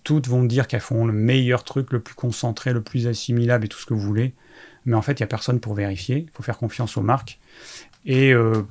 Toutes 0.03 0.27
vont 0.27 0.43
dire 0.43 0.67
qu'elles 0.67 0.79
font 0.79 1.05
le 1.05 1.13
meilleur 1.13 1.63
truc, 1.63 1.91
le 1.91 1.99
plus 1.99 2.15
concentré, 2.15 2.73
le 2.73 2.81
plus 2.81 3.07
assimilable 3.07 3.65
et 3.65 3.67
tout 3.67 3.77
ce 3.77 3.85
que 3.85 3.93
vous 3.93 4.01
voulez 4.01 4.33
mais 4.85 4.95
en 4.95 5.01
fait, 5.01 5.13
il 5.13 5.21
n'y 5.21 5.25
a 5.25 5.27
personne 5.27 5.59
pour 5.59 5.73
vérifier. 5.73 6.25
Il 6.27 6.31
faut 6.31 6.43
faire 6.43 6.57
confiance 6.57 6.97
aux 6.97 7.01
marques. 7.01 7.39
Et 8.05 8.33
euh, 8.33 8.63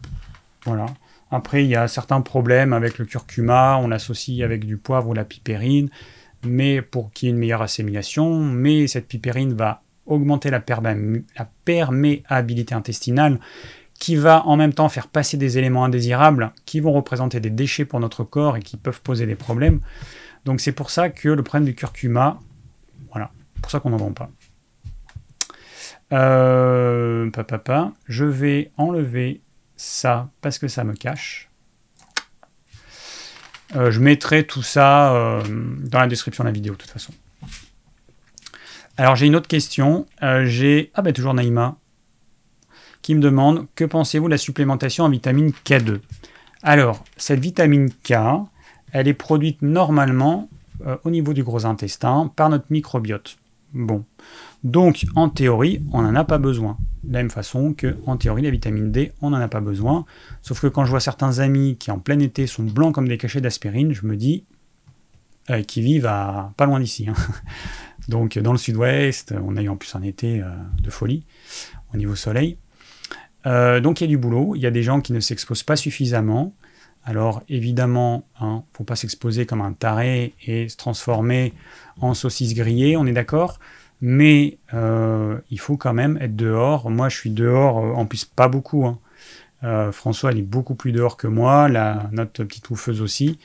voilà. 0.65 0.87
Après, 1.31 1.65
il 1.65 1.71
y 1.71 1.77
a 1.77 1.87
certains 1.87 2.21
problèmes 2.21 2.73
avec 2.73 2.99
le 2.99 3.05
curcuma. 3.05 3.79
On 3.81 3.89
l'associe 3.89 4.43
avec 4.43 4.65
du 4.65 4.77
poivre 4.77 5.09
ou 5.09 5.15
la 5.15 5.25
pipérine, 5.25 5.89
mais 6.45 6.83
pour 6.83 7.13
qu'il 7.13 7.29
y 7.29 7.31
ait 7.31 7.35
une 7.35 7.39
meilleure 7.39 7.63
assimilation. 7.63 8.41
Mais 8.41 8.89
cette 8.89 9.07
pipérine 9.07 9.55
va 9.55 9.83
augmenter 10.07 10.51
la, 10.51 10.63
la 10.69 11.49
perméabilité 11.65 12.75
intestinale 12.75 13.39
qui 14.01 14.17
va 14.17 14.45
en 14.47 14.57
même 14.57 14.73
temps 14.73 14.89
faire 14.89 15.07
passer 15.07 15.37
des 15.37 15.59
éléments 15.59 15.85
indésirables 15.85 16.53
qui 16.65 16.81
vont 16.81 16.93
représenter 16.93 17.39
des 17.39 17.51
déchets 17.51 17.85
pour 17.85 18.01
notre 18.01 18.25
corps 18.25 18.57
et 18.57 18.61
qui 18.61 18.77
peuvent 18.77 19.03
poser 19.03 19.27
des 19.27 19.37
problèmes. 19.37 19.81
Donc 20.45 20.61
c'est 20.61 20.73
pour 20.73 20.91
ça 20.91 21.11
que 21.11 21.29
le 21.29 21.43
problème 21.45 21.67
du 21.67 21.75
curcuma, 21.77 22.41
voilà, 23.13 23.31
pour 23.61 23.71
ça 23.71 23.79
qu'on 23.79 23.91
n'en 23.91 23.99
vend 23.99 24.13
pas. 24.13 24.31
Euh, 26.13 27.31
papa, 27.31 27.93
je 28.09 28.25
vais 28.25 28.73
enlever 28.79 29.43
ça 29.77 30.31
parce 30.41 30.59
que 30.59 30.67
ça 30.67 30.83
me 30.83 30.95
cache. 30.95 31.51
Euh, 33.77 33.91
je 33.91 34.01
mettrai 34.01 34.47
tout 34.47 34.63
ça 34.63 35.15
euh, 35.15 35.43
dans 35.47 36.01
la 36.01 36.09
description 36.09 36.43
de 36.43 36.49
la 36.49 36.53
vidéo 36.53 36.73
de 36.73 36.79
toute 36.79 36.91
façon. 36.91 37.13
Alors 38.97 39.15
j'ai 39.15 39.27
une 39.27 39.37
autre 39.37 39.47
question. 39.47 40.07
Euh, 40.23 40.47
j'ai 40.47 40.91
ah 40.95 41.03
ben 41.03 41.13
toujours 41.13 41.35
Naïma 41.35 41.77
qui 43.03 43.15
me 43.15 43.21
demande 43.21 43.67
que 43.75 43.85
pensez-vous 43.85 44.27
de 44.27 44.33
la 44.33 44.39
supplémentation 44.39 45.05
en 45.05 45.11
vitamine 45.11 45.53
K2 45.65 46.01
Alors 46.63 47.05
cette 47.17 47.41
vitamine 47.41 47.91
K, 48.05 48.15
elle 48.93 49.09
est 49.09 49.15
produite 49.15 49.63
normalement 49.63 50.49
au 51.05 51.11
niveau 51.11 51.35
du 51.35 51.45
gros 51.45 51.67
intestin 51.67 52.33
par 52.35 52.49
notre 52.49 52.65
microbiote. 52.71 53.37
Bon, 53.75 54.05
donc, 54.63 55.07
en 55.15 55.29
théorie, 55.29 55.83
on 55.93 56.03
n'en 56.03 56.15
a 56.15 56.25
pas 56.25 56.39
besoin. 56.39 56.77
De 57.03 57.15
la 57.15 57.21
même 57.21 57.31
façon 57.31 57.73
que, 57.73 57.97
en 58.07 58.17
théorie, 58.17 58.43
la 58.43 58.51
vitamine 58.51 58.93
D, 58.93 59.13
on 59.23 59.31
n'en 59.31 59.41
a 59.41 59.49
pas 59.49 59.61
besoin. 59.61 60.05
Sauf 60.43 60.61
que 60.61 60.67
quand 60.67 60.85
je 60.85 60.91
vois 60.91 61.01
certains 61.01 61.39
amis 61.39 61.77
qui, 61.79 61.91
en 61.91 61.99
plein 61.99 62.19
été, 62.19 62.47
sont 62.47 62.65
blancs 62.65 62.95
comme 62.95 63.09
des 63.09 63.17
cachets 63.17 63.41
d'aspirine, 63.41 63.93
je 63.93 64.05
me 64.05 64.17
dis, 64.17 64.45
euh, 65.49 65.63
qui 65.63 65.81
vivent 65.81 66.07
à 66.07 66.53
pas 66.59 66.67
loin 66.67 66.79
d'ici. 66.79 67.09
Hein. 67.09 67.15
Donc, 68.09 68.39
dans 68.39 68.53
le 68.53 68.59
sud-ouest, 68.59 69.35
on 69.43 69.57
a 69.57 69.63
eu 69.63 69.69
en 69.69 69.77
plus 69.77 69.95
un 69.95 70.03
été 70.03 70.43
euh, 70.43 70.51
de 70.83 70.91
folie 70.91 71.25
au 71.95 71.97
niveau 71.97 72.15
soleil. 72.15 72.59
Euh, 73.47 73.81
donc, 73.81 74.01
il 74.01 74.05
y 74.05 74.07
a 74.07 74.09
du 74.09 74.19
boulot. 74.19 74.55
Il 74.55 74.63
y 74.63 74.67
a 74.67 74.71
des 74.71 74.83
gens 74.83 75.01
qui 75.01 75.13
ne 75.13 75.21
s'exposent 75.21 75.63
pas 75.63 75.77
suffisamment. 75.77 76.55
Alors, 77.05 77.43
évidemment, 77.49 78.27
il 78.41 78.45
hein, 78.45 78.57
ne 78.57 78.77
faut 78.77 78.85
pas 78.85 78.97
s'exposer 78.97 79.47
comme 79.47 79.63
un 79.63 79.73
taré 79.73 80.35
et 80.47 80.69
se 80.69 80.77
transformer 80.77 81.55
en 82.01 82.15
saucisse 82.15 82.55
grillée, 82.55 82.97
on 82.97 83.07
est 83.07 83.13
d'accord 83.13 83.59
mais 84.01 84.59
euh, 84.73 85.39
il 85.51 85.61
faut 85.61 85.77
quand 85.77 85.93
même 85.93 86.19
être 86.21 86.37
dehors. 86.37 86.91
Moi, 86.91 87.09
je 87.09 87.17
suis 87.17 87.31
dehors, 87.31 87.79
euh, 87.79 87.93
en 87.93 88.07
plus 88.07 88.25
pas 88.25 88.49
beaucoup. 88.49 88.87
Hein. 88.87 88.99
François, 89.93 90.31
elle 90.31 90.39
est 90.39 90.43
beaucoup 90.43 90.75
plus 90.75 90.91
dehors 90.91 91.19
que 91.19 91.27
moi, 91.27 91.69
la, 91.69 92.09
notre 92.13 92.45
petite 92.45 92.71
oufeuse 92.71 93.03
aussi. 93.03 93.39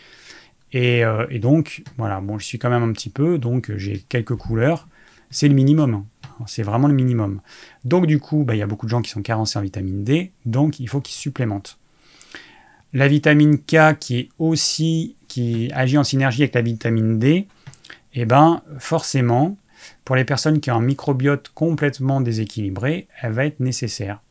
Et, 0.71 1.03
donc, 1.41 1.83
voilà, 1.97 2.21
bon, 2.21 2.39
je 2.39 2.45
suis 2.45 2.57
quand 2.57 2.69
même 2.69 2.83
un 2.83 2.93
petit 2.93 3.09
peu, 3.09 3.37
donc 3.37 3.71
j'ai 3.75 3.99
quelques 4.07 4.35
couleurs. 4.35 4.87
C'est 5.29 5.49
le 5.49 5.53
minimum. 5.53 6.05
C'est 6.45 6.63
vraiment 6.63 6.87
le 6.87 6.93
minimum. 6.93 7.41
Donc, 7.83 8.07
du 8.07 8.19
coup, 8.19 8.43
bah, 8.43 8.55
il 8.55 8.59
y 8.59 8.61
a 8.61 8.67
beaucoup 8.67 8.85
de 8.85 8.91
gens 8.91 9.01
qui 9.01 9.09
sont 9.09 9.21
carencés 9.21 9.59
en 9.59 9.61
vitamine 9.61 10.03
D, 10.03 10.31
donc 10.45 10.79
il 10.79 10.87
faut 10.87 11.01
qu'ils 11.01 11.15
supplémentent. 11.15 11.77
La 12.93 13.07
vitamine 13.07 13.57
K, 13.59 13.97
qui 13.99 14.17
est 14.17 14.29
aussi, 14.39 15.15
qui 15.27 15.69
agit 15.73 15.97
en 15.97 16.03
synergie 16.03 16.43
avec 16.43 16.55
la 16.55 16.61
vitamine 16.61 17.19
D, 17.19 17.47
eh 18.13 18.25
ben, 18.25 18.61
forcément, 18.79 19.57
pour 20.05 20.15
les 20.15 20.23
personnes 20.23 20.59
qui 20.59 20.71
ont 20.71 20.75
un 20.75 20.81
microbiote 20.81 21.49
complètement 21.53 22.21
déséquilibré, 22.21 23.07
elle 23.21 23.33
va 23.33 23.45
être 23.45 23.59
nécessaire. 23.59 24.21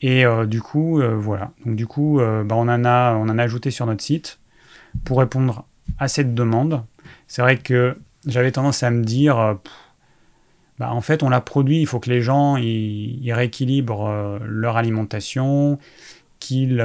Et 0.00 0.24
euh, 0.24 0.46
du 0.46 0.62
coup, 0.62 1.00
euh, 1.00 1.16
voilà. 1.16 1.52
Donc 1.64 1.76
du 1.76 1.86
coup, 1.86 2.20
euh, 2.20 2.44
bah, 2.44 2.54
on, 2.56 2.68
en 2.68 2.84
a, 2.84 3.14
on 3.14 3.28
en 3.28 3.38
a 3.38 3.42
ajouté 3.42 3.70
sur 3.70 3.86
notre 3.86 4.02
site 4.02 4.38
pour 5.04 5.18
répondre 5.18 5.66
à 5.98 6.08
cette 6.08 6.34
demande. 6.34 6.84
C'est 7.26 7.42
vrai 7.42 7.56
que 7.56 7.98
j'avais 8.26 8.52
tendance 8.52 8.82
à 8.82 8.90
me 8.90 9.02
dire, 9.02 9.58
bah, 10.78 10.92
en 10.92 11.00
fait, 11.00 11.22
on 11.22 11.28
l'a 11.28 11.40
produit, 11.40 11.80
il 11.80 11.86
faut 11.86 12.00
que 12.00 12.10
les 12.10 12.22
gens 12.22 12.56
ils, 12.56 13.32
rééquilibrent 13.32 14.38
leur 14.44 14.76
alimentation, 14.76 15.78
qu'ils 16.38 16.78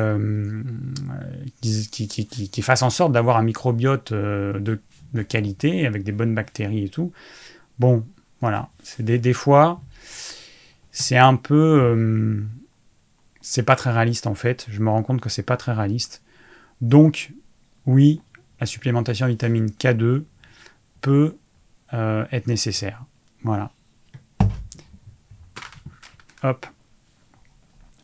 fassent 2.62 2.82
en 2.82 2.90
sorte 2.90 3.12
d'avoir 3.12 3.38
un 3.38 3.44
microbiote 3.44 4.12
de, 4.12 4.80
de, 5.14 5.22
qualité, 5.22 5.86
avec 5.86 6.04
des 6.04 6.12
bonnes 6.12 6.34
bactéries 6.34 6.86
et 6.86 6.90
tout. 6.90 7.12
Bon, 7.80 8.04
voilà. 8.44 8.68
C'est 8.84 9.04
des, 9.04 9.34
fois, 9.34 9.82
c'est 10.92 11.18
un 11.18 11.38
peu. 11.38 11.80
Euh, 11.82 12.42
c'est 13.40 13.64
pas 13.64 13.78
très 13.78 13.90
réaliste 13.90 14.28
en 14.28 14.36
fait. 14.36 14.66
Je 14.70 14.82
me 14.82 14.90
rends 14.90 15.02
compte 15.02 15.22
que 15.22 15.30
c'est 15.30 15.44
pas 15.44 15.56
très 15.56 15.72
réaliste. 15.72 16.24
Donc, 16.82 17.32
oui, 17.86 18.22
la 18.60 18.66
supplémentation 18.66 19.28
en 19.28 19.30
vitamine 19.30 19.68
K2 19.68 20.24
peut 21.00 21.38
euh, 21.94 22.26
être 22.34 22.48
nécessaire. 22.48 23.06
Voilà. 23.44 23.72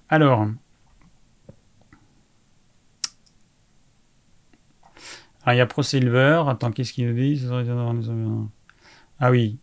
Alors. 0.10 0.48
Ah, 5.46 5.56
il 5.56 5.58
y 5.58 5.62
a 5.62 5.66
ProSilver. 5.66 6.44
Attends, 6.48 6.72
qu'est-ce 6.72 6.94
qu'il 6.94 7.08
nous 7.08 7.14
dit 7.14 7.46
ah 9.22 9.32
oui. 9.32 9.58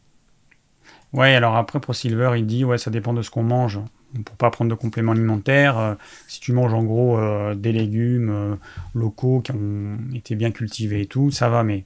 Ouais, 1.12 1.34
alors 1.34 1.56
après, 1.56 1.80
ProSilver, 1.80 2.32
il 2.36 2.46
dit, 2.46 2.64
ouais, 2.64 2.76
ça 2.76 2.90
dépend 2.90 3.14
de 3.14 3.22
ce 3.22 3.30
qu'on 3.30 3.42
mange. 3.42 3.80
Pour 4.24 4.36
pas 4.36 4.50
prendre 4.50 4.70
de 4.70 4.74
compléments 4.74 5.12
alimentaires, 5.12 5.78
euh, 5.78 5.94
si 6.28 6.40
tu 6.40 6.52
manges 6.52 6.74
en 6.74 6.84
gros 6.84 7.18
euh, 7.18 7.54
des 7.54 7.72
légumes 7.72 8.30
euh, 8.30 8.56
locaux 8.94 9.40
qui 9.40 9.52
ont 9.52 9.98
été 10.14 10.34
bien 10.36 10.50
cultivés 10.50 11.02
et 11.02 11.06
tout, 11.06 11.30
ça 11.30 11.48
va, 11.48 11.64
mais 11.64 11.84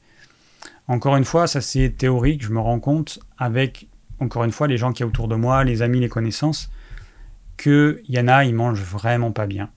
encore 0.87 1.17
une 1.17 1.25
fois, 1.25 1.47
ça 1.47 1.61
c'est 1.61 1.91
théorique, 1.91 2.43
je 2.43 2.51
me 2.51 2.61
rends 2.61 2.79
compte 2.79 3.21
avec, 3.39 3.89
encore 4.21 4.45
une 4.45 4.53
fois, 4.53 4.67
les 4.67 4.77
gens 4.77 4.93
qui 4.93 5.03
sont 5.03 5.09
autour 5.09 5.29
de 5.29 5.35
moi, 5.35 5.65
les 5.65 5.83
amis, 5.83 6.01
les 6.01 6.09
connaissances, 6.09 6.71
qu'il 7.61 8.01
y 8.09 8.19
en 8.19 8.53
mangent 8.55 8.83
vraiment 8.83 9.33
pas 9.33 9.47
bien. 9.47 9.71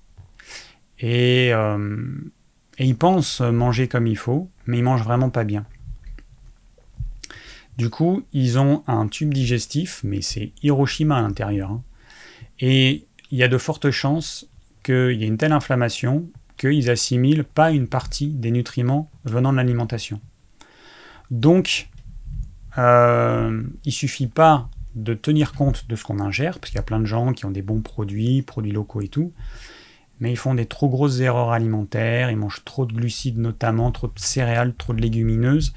Et, 0.99 1.49
et 1.49 2.85
ils 2.85 2.97
pensent 2.97 3.41
manger 3.41 3.87
comme 3.87 4.07
il 4.07 4.17
faut, 4.17 4.49
mais 4.65 4.77
ils 4.77 4.83
mangent 4.83 5.03
vraiment 5.03 5.29
pas 5.29 5.43
bien. 5.43 5.65
Du 7.77 7.89
coup, 7.89 8.23
ils 8.33 8.59
ont 8.59 8.83
un 8.87 9.07
tube 9.07 9.33
digestif, 9.33 10.01
mais 10.03 10.21
c'est 10.21 10.51
Hiroshima 10.61 11.17
à 11.17 11.21
l'intérieur. 11.21 11.71
Hein. 11.71 11.83
Et 12.59 13.07
il 13.31 13.37
y 13.37 13.43
a 13.43 13.47
de 13.47 13.57
fortes 13.57 13.89
chances 13.89 14.47
qu'il 14.83 15.13
y 15.13 15.23
ait 15.23 15.27
une 15.27 15.37
telle 15.37 15.53
inflammation 15.53 16.29
qu'ils 16.57 16.89
assimilent 16.89 17.43
pas 17.43 17.71
une 17.71 17.87
partie 17.87 18.27
des 18.27 18.51
nutriments 18.51 19.09
venant 19.25 19.51
de 19.51 19.57
l'alimentation. 19.57 20.21
Donc, 21.31 21.89
euh, 22.77 23.63
il 23.85 23.91
suffit 23.91 24.27
pas 24.27 24.69
de 24.95 25.13
tenir 25.13 25.53
compte 25.53 25.87
de 25.87 25.95
ce 25.95 26.03
qu'on 26.03 26.19
ingère, 26.19 26.59
parce 26.59 26.69
qu'il 26.69 26.77
y 26.77 26.79
a 26.79 26.83
plein 26.83 26.99
de 26.99 27.05
gens 27.05 27.33
qui 27.33 27.45
ont 27.45 27.51
des 27.51 27.61
bons 27.61 27.81
produits, 27.81 28.41
produits 28.41 28.71
locaux 28.71 29.01
et 29.01 29.07
tout, 29.07 29.33
mais 30.19 30.31
ils 30.31 30.37
font 30.37 30.53
des 30.53 30.65
trop 30.65 30.89
grosses 30.89 31.19
erreurs 31.19 31.51
alimentaires, 31.51 32.31
ils 32.31 32.37
mangent 32.37 32.63
trop 32.63 32.85
de 32.85 32.93
glucides 32.93 33.37
notamment, 33.37 33.91
trop 33.91 34.07
de 34.07 34.13
céréales, 34.15 34.73
trop 34.75 34.93
de 34.93 35.01
légumineuses, 35.01 35.73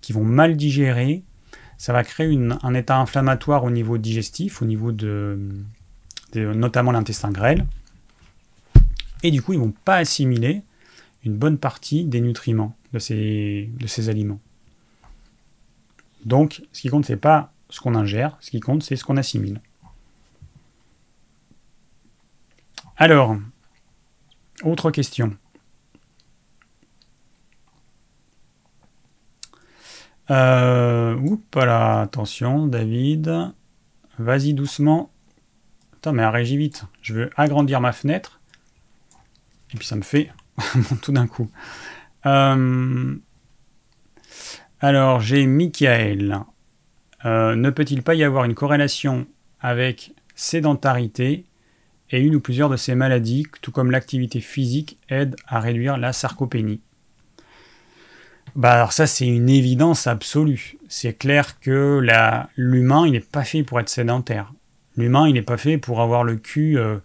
qui 0.00 0.12
vont 0.12 0.24
mal 0.24 0.56
digérer. 0.56 1.22
Ça 1.78 1.92
va 1.92 2.02
créer 2.04 2.36
un 2.62 2.74
état 2.74 2.98
inflammatoire 2.98 3.64
au 3.64 3.70
niveau 3.70 3.98
digestif, 3.98 4.62
au 4.62 4.64
niveau 4.64 4.92
de, 4.92 5.38
notamment 6.34 6.92
l'intestin 6.92 7.30
grêle. 7.30 7.66
Et 9.22 9.30
du 9.30 9.42
coup, 9.42 9.52
ils 9.52 9.58
vont 9.58 9.74
pas 9.84 9.96
assimiler 9.96 10.62
une 11.24 11.36
bonne 11.36 11.58
partie 11.58 12.04
des 12.04 12.20
nutriments 12.20 12.76
de 12.92 12.98
ces, 12.98 13.70
de 13.78 13.86
ces 13.86 14.08
aliments. 14.08 14.40
Donc, 16.24 16.62
ce 16.72 16.82
qui 16.82 16.88
compte, 16.88 17.04
c'est 17.04 17.16
pas 17.16 17.53
ce 17.74 17.80
qu'on 17.80 17.96
ingère, 17.96 18.36
ce 18.38 18.52
qui 18.52 18.60
compte, 18.60 18.84
c'est 18.84 18.94
ce 18.94 19.04
qu'on 19.04 19.16
assimile. 19.16 19.60
Alors, 22.96 23.36
autre 24.62 24.92
question. 24.92 25.36
Euh, 30.30 31.16
oups, 31.16 31.56
là, 31.56 32.02
attention, 32.02 32.68
David. 32.68 33.52
Vas-y 34.20 34.54
doucement. 34.54 35.10
Attends, 35.94 36.12
mais 36.12 36.24
réagis 36.24 36.56
vite. 36.56 36.84
Je 37.02 37.14
veux 37.14 37.30
agrandir 37.36 37.80
ma 37.80 37.90
fenêtre. 37.90 38.40
Et 39.72 39.76
puis 39.76 39.86
ça 39.88 39.96
me 39.96 40.02
fait 40.02 40.30
tout 41.02 41.10
d'un 41.10 41.26
coup. 41.26 41.50
Euh, 42.24 43.16
alors, 44.78 45.18
j'ai 45.18 45.44
Michael. 45.46 46.44
Euh, 47.24 47.56
ne 47.56 47.70
peut-il 47.70 48.02
pas 48.02 48.14
y 48.14 48.24
avoir 48.24 48.44
une 48.44 48.54
corrélation 48.54 49.26
avec 49.60 50.12
sédentarité 50.34 51.44
et 52.10 52.20
une 52.20 52.36
ou 52.36 52.40
plusieurs 52.40 52.68
de 52.68 52.76
ces 52.76 52.94
maladies, 52.94 53.46
tout 53.62 53.72
comme 53.72 53.90
l'activité 53.90 54.40
physique 54.40 54.98
aide 55.08 55.36
à 55.46 55.60
réduire 55.60 55.96
la 55.96 56.12
sarcopénie? 56.12 56.80
Bah 58.56 58.72
alors 58.72 58.92
ça 58.92 59.06
c'est 59.06 59.26
une 59.26 59.48
évidence 59.48 60.06
absolue. 60.06 60.76
C'est 60.88 61.14
clair 61.14 61.58
que 61.58 62.00
l'humain 62.56 63.06
il 63.06 63.12
n'est 63.12 63.20
pas 63.20 63.42
fait 63.42 63.64
pour 63.64 63.80
être 63.80 63.88
sédentaire. 63.88 64.52
L'humain 64.96 65.26
il 65.26 65.34
n'est 65.34 65.42
pas 65.42 65.56
fait 65.56 65.76
pour 65.76 66.00
avoir 66.00 66.22
le 66.22 66.36
cul 66.36 66.78
euh, 66.78 66.98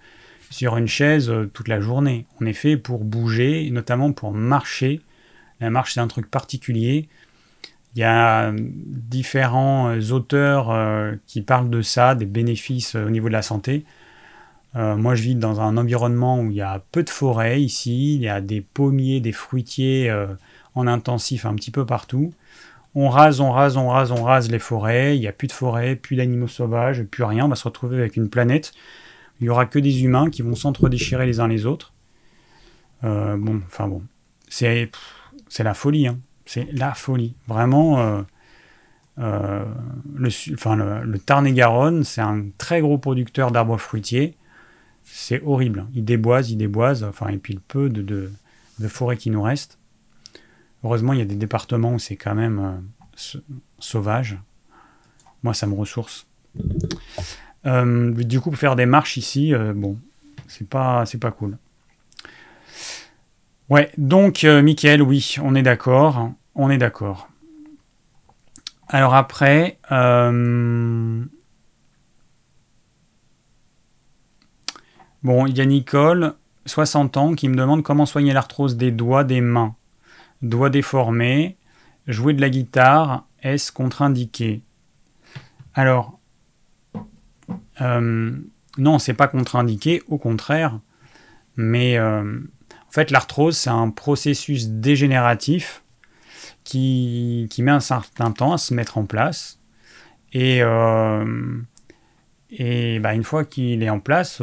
sur 0.52 0.78
une 0.78 0.88
chaise 0.88 1.30
euh, 1.30 1.50
toute 1.52 1.68
la 1.68 1.82
journée. 1.82 2.28
On 2.40 2.46
est 2.46 2.54
fait 2.54 2.78
pour 2.78 3.04
bouger, 3.04 3.70
notamment 3.72 4.12
pour 4.12 4.32
marcher. 4.32 5.02
La 5.60 5.72
marche 5.72 5.94
c'est 5.94 6.02
un 6.02 6.08
truc 6.08 6.30
particulier. 6.30 7.10
Il 7.96 8.00
y 8.00 8.04
a 8.04 8.52
différents 8.56 9.90
euh, 9.90 10.12
auteurs 10.12 10.74
qui 11.26 11.42
parlent 11.42 11.70
de 11.70 11.82
ça, 11.82 12.16
des 12.16 12.26
bénéfices 12.26 12.96
au 12.96 13.10
niveau 13.10 13.28
de 13.28 13.34
la 13.34 13.42
santé. 13.42 13.86
moi, 14.76 15.16
je 15.16 15.24
vis 15.24 15.36
dans 15.36 15.62
un 15.62 15.78
environnement 15.78 16.40
où 16.40 16.52
il 16.52 16.58
y 16.58 16.62
a 16.62 16.82
peu 16.92 17.04
de 17.04 17.10
forêts 17.10 17.62
ici. 17.62 18.16
Il 18.16 18.22
y 18.22 18.30
a 18.30 18.42
des 18.42 18.62
pommiers, 18.62 19.20
des 19.20 19.32
fruitiers 19.32 20.14
en 20.76 20.88
intensif 20.88 21.46
un 21.46 21.56
petit 21.56 21.72
peu 21.72 21.86
partout. 21.86 22.34
On 22.96 23.10
rase, 23.10 23.40
on 23.40 23.52
rase, 23.52 23.78
on 23.78 23.88
rase, 23.88 24.12
on 24.12 24.24
rase 24.24 24.50
les 24.50 24.60
forêts. 24.60 25.16
Il 25.16 25.20
n'y 25.20 25.28
a 25.28 25.32
plus 25.32 25.48
de 25.48 25.52
forêts, 25.52 25.96
plus 25.96 26.16
d'animaux 26.16 26.48
sauvages, 26.48 27.04
plus 27.04 27.24
rien. 27.24 27.46
On 27.46 27.50
va 27.50 27.56
se 27.56 27.64
retrouver 27.64 27.98
avec 27.98 28.18
une 28.18 28.30
planète. 28.30 28.74
Il 29.40 29.44
n'y 29.44 29.50
aura 29.50 29.66
que 29.66 29.80
des 29.80 30.04
humains 30.04 30.30
qui 30.30 30.42
vont 30.42 30.56
s'entre-déchirer 30.56 31.26
les 31.26 31.40
uns 31.40 31.48
les 31.48 31.66
autres. 31.66 31.94
Euh, 33.04 33.38
bon, 33.38 33.62
enfin 33.68 33.88
bon. 33.88 34.04
C'est 34.50 34.90
la 35.60 35.74
folie. 35.74 36.08
Hein. 36.08 36.20
C'est 36.50 36.68
la 36.72 36.96
folie. 36.96 37.36
Vraiment. 37.48 38.00
Euh, 38.00 38.22
euh, 39.20 39.66
le, 40.16 41.18
Tarn-et-Garonne, 41.20 42.04
c'est 42.04 42.22
un 42.22 42.46
très 42.58 42.82
gros 42.82 42.98
producteur 42.98 43.52
d'arbres 43.52 43.78
fruitiers. 43.78 44.36
C'est 45.04 45.44
horrible. 45.44 45.86
Il 45.94 46.06
déboise, 46.06 46.50
il 46.50 46.58
déboise. 46.58 47.04
Enfin, 47.04 47.28
et 47.28 47.38
puis 47.38 47.54
le 47.54 47.60
peu 47.60 47.88
de, 47.88 48.02
de, 48.02 48.32
de 48.80 48.88
forêt 48.88 49.16
qui 49.16 49.30
nous 49.30 49.44
reste. 49.44 49.78
Heureusement, 50.84 51.14
il 51.14 51.20
y 51.20 51.22
a 51.22 51.26
des 51.26 51.36
départements 51.36 51.94
où 51.94 52.00
c'est 52.00 52.16
quand 52.16 52.34
même 52.34 52.82
euh, 53.36 53.40
sauvage. 53.78 54.40
Moi, 55.44 55.54
ça 55.54 55.68
me 55.68 55.76
ressource. 55.76 56.26
Euh, 57.68 58.12
du 58.12 58.42
coup, 58.42 58.52
faire 58.54 58.76
des 58.76 58.88
marches 58.88 59.18
ici, 59.18 59.54
euh, 59.54 59.74
bon, 59.76 60.00
c'est 60.48 60.68
pas, 60.68 61.06
c'est 61.06 61.20
pas 61.20 61.30
cool. 61.30 61.60
Ouais, 63.70 63.92
donc, 64.00 64.44
Mickaël, 64.44 65.04
oui, 65.04 65.36
on 65.44 65.54
est 65.54 65.62
d'accord. 65.62 66.32
On 66.62 66.70
est 66.70 66.78
d'accord. 66.78 67.30
Alors 68.90 69.16
après, 69.16 69.80
bon, 69.90 71.30
il 75.48 75.58
y 75.58 75.62
a 75.62 75.66
Nicole, 75.66 76.34
60 76.66 77.16
ans, 77.16 77.34
qui 77.34 77.48
me 77.48 77.56
demande 77.56 77.82
comment 77.82 78.06
soigner 78.06 78.34
l'arthrose 78.34 78.76
des 78.76 78.92
doigts, 78.92 79.24
des 79.24 79.40
mains. 79.40 79.78
Doigt 80.42 80.70
déformé, 80.70 81.56
jouer 82.08 82.34
de 82.34 82.42
la 82.42 82.50
guitare, 82.50 83.26
est-ce 83.42 83.72
contre-indiqué? 83.72 84.62
Alors, 85.74 86.20
euh, 87.80 88.38
non, 88.78 89.00
c'est 89.00 89.14
pas 89.14 89.30
contre-indiqué, 89.30 90.04
au 90.10 90.18
contraire, 90.18 90.78
mais 91.56 91.98
euh, 91.98 92.38
en 92.86 92.92
fait, 92.92 93.12
l'arthrose, 93.12 93.56
c'est 93.56 93.70
un 93.70 93.92
processus 93.92 94.68
dégénératif 94.68 95.86
qui, 96.70 97.50
met 97.60 97.72
un 97.72 97.80
certain 97.80 98.32
temps 98.32 98.54
à 98.54 98.58
se 98.58 98.74
mettre 98.74 98.98
en 98.98 99.06
place. 99.06 99.60
Et, 100.34 100.60
euh, 100.62 101.62
bah, 103.00 103.14
une 103.14 103.24
fois 103.24 103.46
qu'il 103.46 103.84
est 103.84 103.90
en 103.90 104.00
place, 104.00 104.42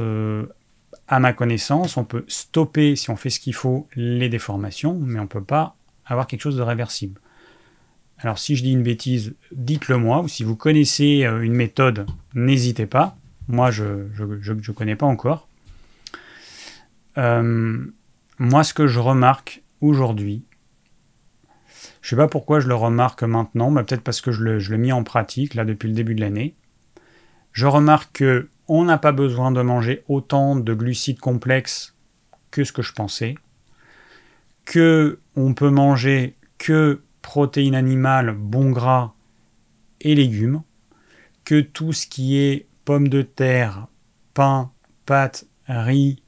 à 1.09 1.21
ma 1.21 1.33
connaissance, 1.33 1.97
on 1.97 2.05
peut 2.05 2.25
stopper, 2.29 2.97
si 2.97 3.11
on 3.11 3.17
fait 3.17 3.31
ce 3.31 3.41
qu'il 3.41 3.55
faut, 3.55 3.89
les 3.95 4.29
déformations, 4.29 4.99
mais 5.01 5.19
on 5.19 5.25
ne 5.25 5.29
peut 5.29 5.45
pas 5.45 5.77
avoir 6.05 6.27
quelque 6.27 6.41
chose 6.41 6.57
de 6.57 6.63
réversible. 6.63 7.21
Alors 8.19 8.39
si 8.39 8.57
je 8.57 8.63
dis 8.63 8.73
une 8.73 8.83
bêtise, 8.83 9.35
dites-le 9.53 9.99
moi, 9.99 10.23
ou 10.23 10.29
si 10.29 10.43
vous 10.43 10.57
connaissez 10.57 11.25
euh, 11.25 11.43
une 11.43 11.53
méthode, 11.53 12.07
n'hésitez 12.35 12.87
pas. 12.87 13.17
Moi, 13.49 13.71
je 13.71 13.85
ne 13.85 14.73
connais 14.73 14.97
pas 14.97 15.07
encore. 15.07 15.49
Euh, 17.19 17.85
moi, 18.39 18.65
ce 18.65 18.75
que 18.75 18.87
je 18.87 18.99
remarque 18.99 19.63
aujourd'hui, 19.81 20.43
je 22.07 22.15
ne 22.15 22.21
sais 22.21 22.25
pas 22.25 22.29
pourquoi 22.29 22.61
je 22.61 22.69
le 22.69 22.77
remarque 22.77 23.25
maintenant, 23.25 23.73
mais 23.73 23.83
peut-être 23.83 24.03
parce 24.03 24.21
que 24.21 24.31
je 24.31 24.41
le, 24.41 24.61
je 24.61 24.73
mis 24.77 24.93
en 24.93 25.03
pratique 25.03 25.55
là 25.55 25.65
depuis 25.65 25.89
le 25.89 25.95
début 25.95 26.15
de 26.15 26.21
l'année. 26.21 26.55
Je 27.51 27.67
remarque 27.67 28.13
que 28.19 28.49
on 28.69 28.85
n'a 28.85 28.97
pas 28.97 29.11
besoin 29.11 29.51
de 29.51 29.61
manger 29.61 30.05
autant 30.07 30.55
de 30.55 30.73
glucides 30.73 31.19
complexes 31.19 31.97
que 32.53 32.63
ce 32.63 32.73
que 32.73 32.83
je 32.83 32.93
pensais 32.93 33.35
que 34.65 35.19
on 35.35 35.53
peut 35.53 35.71
manger 35.71 36.37
que 36.59 37.03
protéines 37.23 37.75
animales, 37.75 38.37
bons 38.39 38.71
gras 38.71 39.15
et 40.01 40.15
légumes, 40.15 40.63
que 41.45 41.61
tout 41.61 41.93
ce 41.93 42.07
qui 42.07 42.39
est 42.39 42.69
pommes 42.85 43.09
de 43.09 43.23
terre, 43.23 43.89
pain, 44.33 44.71
pâtes, 45.07 45.49
riz 45.67 46.23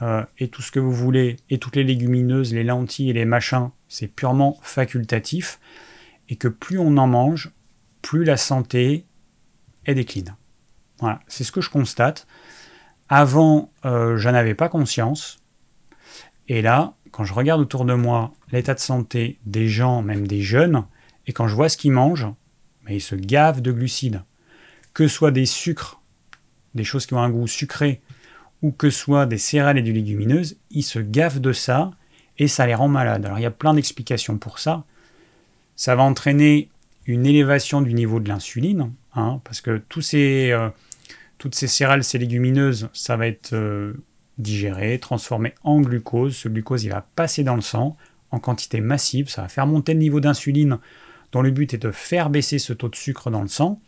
euh, 0.00 0.24
et 0.38 0.48
tout 0.48 0.62
ce 0.62 0.72
que 0.72 0.80
vous 0.80 0.94
voulez, 0.94 1.36
et 1.50 1.58
toutes 1.58 1.76
les 1.76 1.84
légumineuses, 1.84 2.54
les 2.54 2.64
lentilles 2.64 3.10
et 3.10 3.14
les 3.14 3.26
machins, 3.26 3.68
c'est 3.88 4.08
purement 4.08 4.58
facultatif, 4.62 5.60
et 6.28 6.36
que 6.36 6.48
plus 6.48 6.78
on 6.78 6.96
en 6.96 7.06
mange, 7.06 7.50
plus 8.02 8.24
la 8.24 8.36
santé 8.36 9.06
est 9.86 9.94
décline. 9.94 10.36
Voilà, 11.00 11.20
c'est 11.28 11.44
ce 11.44 11.52
que 11.52 11.60
je 11.60 11.70
constate. 11.70 12.26
Avant, 13.08 13.72
euh, 13.84 14.16
j'en 14.16 14.34
avais 14.34 14.54
pas 14.54 14.68
conscience, 14.68 15.40
et 16.48 16.62
là, 16.62 16.94
quand 17.10 17.24
je 17.24 17.34
regarde 17.34 17.60
autour 17.60 17.84
de 17.84 17.94
moi 17.94 18.32
l'état 18.52 18.74
de 18.74 18.80
santé 18.80 19.38
des 19.44 19.68
gens, 19.68 20.02
même 20.02 20.26
des 20.26 20.42
jeunes, 20.42 20.84
et 21.26 21.32
quand 21.32 21.48
je 21.48 21.54
vois 21.54 21.68
ce 21.68 21.76
qu'ils 21.76 21.92
mangent, 21.92 22.28
mais 22.84 22.96
ils 22.96 23.02
se 23.02 23.14
gavent 23.14 23.60
de 23.60 23.72
glucides. 23.72 24.22
Que 24.94 25.06
ce 25.06 25.14
soit 25.14 25.30
des 25.30 25.46
sucres, 25.46 26.00
des 26.74 26.84
choses 26.84 27.06
qui 27.06 27.14
ont 27.14 27.22
un 27.22 27.30
goût 27.30 27.46
sucré, 27.46 28.00
ou 28.62 28.72
que 28.72 28.90
ce 28.90 28.98
soit 28.98 29.26
des 29.26 29.38
céréales 29.38 29.78
et 29.78 29.82
du 29.82 29.92
légumineuse, 29.92 30.58
ils 30.70 30.82
se 30.82 30.98
gavent 30.98 31.40
de 31.40 31.52
ça 31.52 31.90
et 32.38 32.48
ça 32.48 32.66
les 32.66 32.74
rend 32.74 32.88
malades. 32.88 33.24
Alors 33.26 33.38
il 33.38 33.42
y 33.42 33.46
a 33.46 33.50
plein 33.50 33.74
d'explications 33.74 34.38
pour 34.38 34.58
ça. 34.58 34.84
Ça 35.76 35.94
va 35.94 36.02
entraîner 36.02 36.70
une 37.06 37.26
élévation 37.26 37.80
du 37.80 37.94
niveau 37.94 38.20
de 38.20 38.28
l'insuline, 38.28 38.92
hein, 39.14 39.40
parce 39.44 39.60
que 39.60 39.82
tous 39.88 40.02
ces, 40.02 40.50
euh, 40.50 40.68
toutes 41.38 41.54
ces 41.54 41.66
céréales, 41.66 42.04
ces 42.04 42.18
légumineuses, 42.18 42.88
ça 42.92 43.16
va 43.16 43.26
être 43.26 43.54
euh, 43.54 43.94
digéré, 44.36 44.98
transformé 44.98 45.54
en 45.62 45.80
glucose. 45.80 46.36
Ce 46.36 46.48
glucose, 46.48 46.84
il 46.84 46.90
va 46.90 47.06
passer 47.16 47.44
dans 47.44 47.54
le 47.54 47.62
sang 47.62 47.96
en 48.30 48.38
quantité 48.38 48.80
massive. 48.80 49.28
Ça 49.28 49.42
va 49.42 49.48
faire 49.48 49.66
monter 49.66 49.94
le 49.94 50.00
niveau 50.00 50.20
d'insuline 50.20 50.78
dont 51.32 51.42
le 51.42 51.50
but 51.50 51.74
est 51.74 51.78
de 51.78 51.90
faire 51.90 52.30
baisser 52.30 52.58
ce 52.58 52.72
taux 52.72 52.88
de 52.88 52.96
sucre 52.96 53.30
dans 53.30 53.42
le 53.42 53.48
sang. 53.48 53.80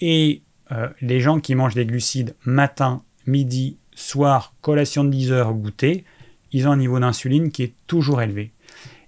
Et 0.00 0.42
euh, 0.72 0.88
les 1.00 1.20
gens 1.20 1.40
qui 1.40 1.54
mangent 1.54 1.74
des 1.74 1.86
glucides 1.86 2.34
matin, 2.44 3.02
midi, 3.26 3.76
soir, 3.94 4.54
collation 4.60 5.04
de 5.04 5.10
10 5.10 5.32
heures, 5.32 5.52
goûter, 5.52 6.04
ils 6.52 6.68
ont 6.68 6.72
un 6.72 6.76
niveau 6.76 6.98
d'insuline 6.98 7.50
qui 7.50 7.62
est 7.62 7.74
toujours 7.86 8.22
élevé. 8.22 8.52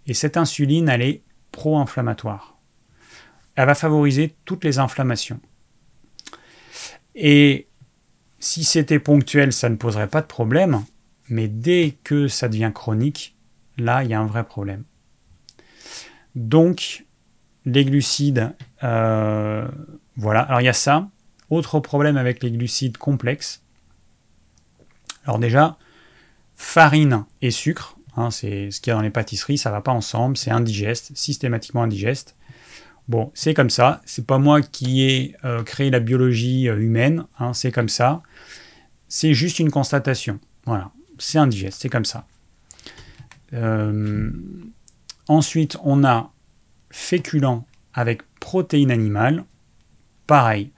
Et 0.07 0.15
cette 0.15 0.37
insuline, 0.37 0.89
elle 0.89 1.03
est 1.03 1.23
pro-inflammatoire. 1.51 2.57
Elle 3.55 3.67
va 3.67 3.75
favoriser 3.75 4.35
toutes 4.45 4.65
les 4.65 4.79
inflammations. 4.79 5.41
Et 7.15 7.67
si 8.39 8.65
c'était 8.65 8.99
ponctuel, 8.99 9.53
ça 9.53 9.69
ne 9.69 9.77
poserait 9.77 10.09
pas 10.09 10.23
de 10.23 10.27
problème, 10.27 10.85
mais 11.29 11.49
dès 11.49 11.95
que 12.05 12.29
ça 12.29 12.49
devient 12.49 12.73
chronique, 12.75 13.37
là, 13.77 14.03
il 14.03 14.11
y 14.11 14.15
a 14.15 14.21
un 14.21 14.27
vrai 14.27 14.45
problème. 14.45 14.85
Donc, 16.35 17.05
les 17.65 17.85
glucides, 17.85 18.55
euh, 18.83 19.69
voilà. 20.17 20.41
Alors, 20.41 20.61
il 20.61 20.65
y 20.65 20.69
a 20.69 20.73
ça. 20.73 21.09
Autre 21.51 21.81
problème 21.81 22.17
avec 22.17 22.43
les 22.43 22.51
glucides 22.51 22.97
complexes. 22.97 23.63
Alors 25.25 25.39
déjà, 25.39 25.77
farine 26.63 27.25
et 27.43 27.51
sucre, 27.51 27.99
hein, 28.17 28.31
c'est 28.31 28.71
ce 28.71 28.81
qu'il 28.81 28.93
y 28.93 28.95
a 28.95 28.97
dans 28.97 29.03
les 29.03 29.11
pâtisseries, 29.11 29.59
ça 29.59 29.71
va 29.71 29.81
pas 29.81 29.91
ensemble, 29.91 30.37
c'est 30.37 30.53
indigeste, 30.53 31.11
systématiquement 31.15 31.83
indigeste. 31.83 32.37
Bon, 33.09 33.33
c'est 33.35 33.53
comme 33.53 33.69
ça, 33.69 34.01
c'est 34.07 34.27
pas 34.27 34.39
moi 34.39 34.63
qui 34.63 35.03
ai 35.03 35.37
euh, 35.45 35.65
créé 35.65 35.91
la 35.91 35.99
biologie 35.99 36.69
euh, 36.69 36.79
humaine, 36.79 37.25
hein, 37.41 37.53
c'est 37.53 37.73
comme 37.73 37.89
ça. 37.89 38.23
C'est 39.09 39.35
juste 39.35 39.59
une 39.59 39.71
constatation. 39.71 40.39
Voilà, 40.65 40.93
c'est 41.19 41.39
indigeste, 41.39 41.83
c'est 41.83 41.91
comme 41.91 42.05
ça. 42.05 42.27
ensuite, 45.29 45.77
on 45.83 46.05
a 46.05 46.31
féculents 46.91 47.67
avec 47.93 48.23
protéines 48.39 48.93
animales. 48.93 49.45
Pareil, 50.29 50.71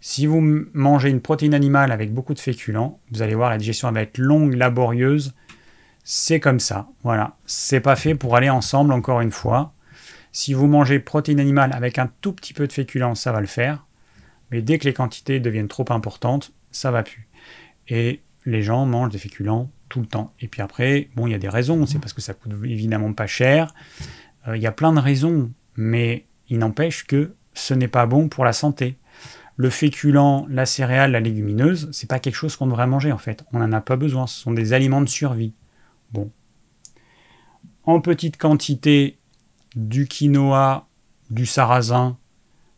si 0.00 0.26
vous 0.26 0.40
mangez 0.72 1.10
une 1.10 1.20
protéine 1.20 1.54
animale 1.54 1.92
avec 1.92 2.12
beaucoup 2.12 2.32
de 2.32 2.38
féculents, 2.38 3.00
vous 3.10 3.20
allez 3.20 3.34
voir 3.34 3.50
la 3.50 3.58
digestion 3.58 3.92
va 3.92 4.00
être 4.00 4.18
longue, 4.18 4.54
laborieuse. 4.54 5.34
C'est 6.04 6.40
comme 6.40 6.60
ça. 6.60 6.88
Voilà. 7.02 7.36
C'est 7.44 7.80
pas 7.80 7.96
fait 7.96 8.14
pour 8.14 8.34
aller 8.34 8.48
ensemble, 8.48 8.92
encore 8.92 9.20
une 9.20 9.30
fois. 9.30 9.74
Si 10.32 10.54
vous 10.54 10.66
mangez 10.66 11.00
protéine 11.00 11.38
animale 11.38 11.72
avec 11.74 11.98
un 11.98 12.10
tout 12.20 12.32
petit 12.32 12.54
peu 12.54 12.66
de 12.66 12.72
féculents, 12.72 13.14
ça 13.14 13.30
va 13.30 13.40
le 13.40 13.46
faire. 13.46 13.84
Mais 14.50 14.62
dès 14.62 14.78
que 14.78 14.84
les 14.84 14.94
quantités 14.94 15.38
deviennent 15.38 15.68
trop 15.68 15.84
importantes, 15.90 16.52
ça 16.72 16.90
va 16.90 17.02
plus. 17.02 17.28
Et 17.88 18.20
les 18.46 18.62
gens 18.62 18.86
mangent 18.86 19.12
des 19.12 19.18
féculents 19.18 19.70
tout 19.90 20.00
le 20.00 20.06
temps. 20.06 20.32
Et 20.40 20.48
puis 20.48 20.62
après, 20.62 21.10
bon, 21.14 21.26
il 21.26 21.32
y 21.32 21.34
a 21.34 21.38
des 21.38 21.48
raisons. 21.48 21.84
C'est 21.84 21.98
parce 21.98 22.14
que 22.14 22.22
ça 22.22 22.32
coûte 22.32 22.52
évidemment 22.64 23.12
pas 23.12 23.26
cher. 23.26 23.74
Euh, 24.48 24.56
il 24.56 24.62
y 24.62 24.66
a 24.66 24.72
plein 24.72 24.94
de 24.94 25.00
raisons. 25.00 25.50
Mais 25.76 26.24
il 26.48 26.58
n'empêche 26.58 27.06
que 27.06 27.34
ce 27.52 27.74
n'est 27.74 27.88
pas 27.88 28.06
bon 28.06 28.28
pour 28.28 28.44
la 28.46 28.52
santé 28.52 28.96
le 29.56 29.70
féculent, 29.70 30.46
la 30.48 30.66
céréale, 30.66 31.12
la 31.12 31.20
légumineuse, 31.20 31.88
c'est 31.92 32.08
pas 32.08 32.18
quelque 32.18 32.34
chose 32.34 32.56
qu'on 32.56 32.66
devrait 32.66 32.86
manger 32.86 33.12
en 33.12 33.18
fait. 33.18 33.44
On 33.52 33.58
n'en 33.58 33.72
a 33.72 33.80
pas 33.80 33.96
besoin. 33.96 34.26
Ce 34.26 34.40
sont 34.40 34.52
des 34.52 34.72
aliments 34.72 35.02
de 35.02 35.08
survie. 35.08 35.52
Bon. 36.12 36.30
En 37.84 38.00
petite 38.00 38.36
quantité, 38.36 39.18
du 39.76 40.06
quinoa, 40.06 40.86
du 41.30 41.46
sarrasin, 41.46 42.16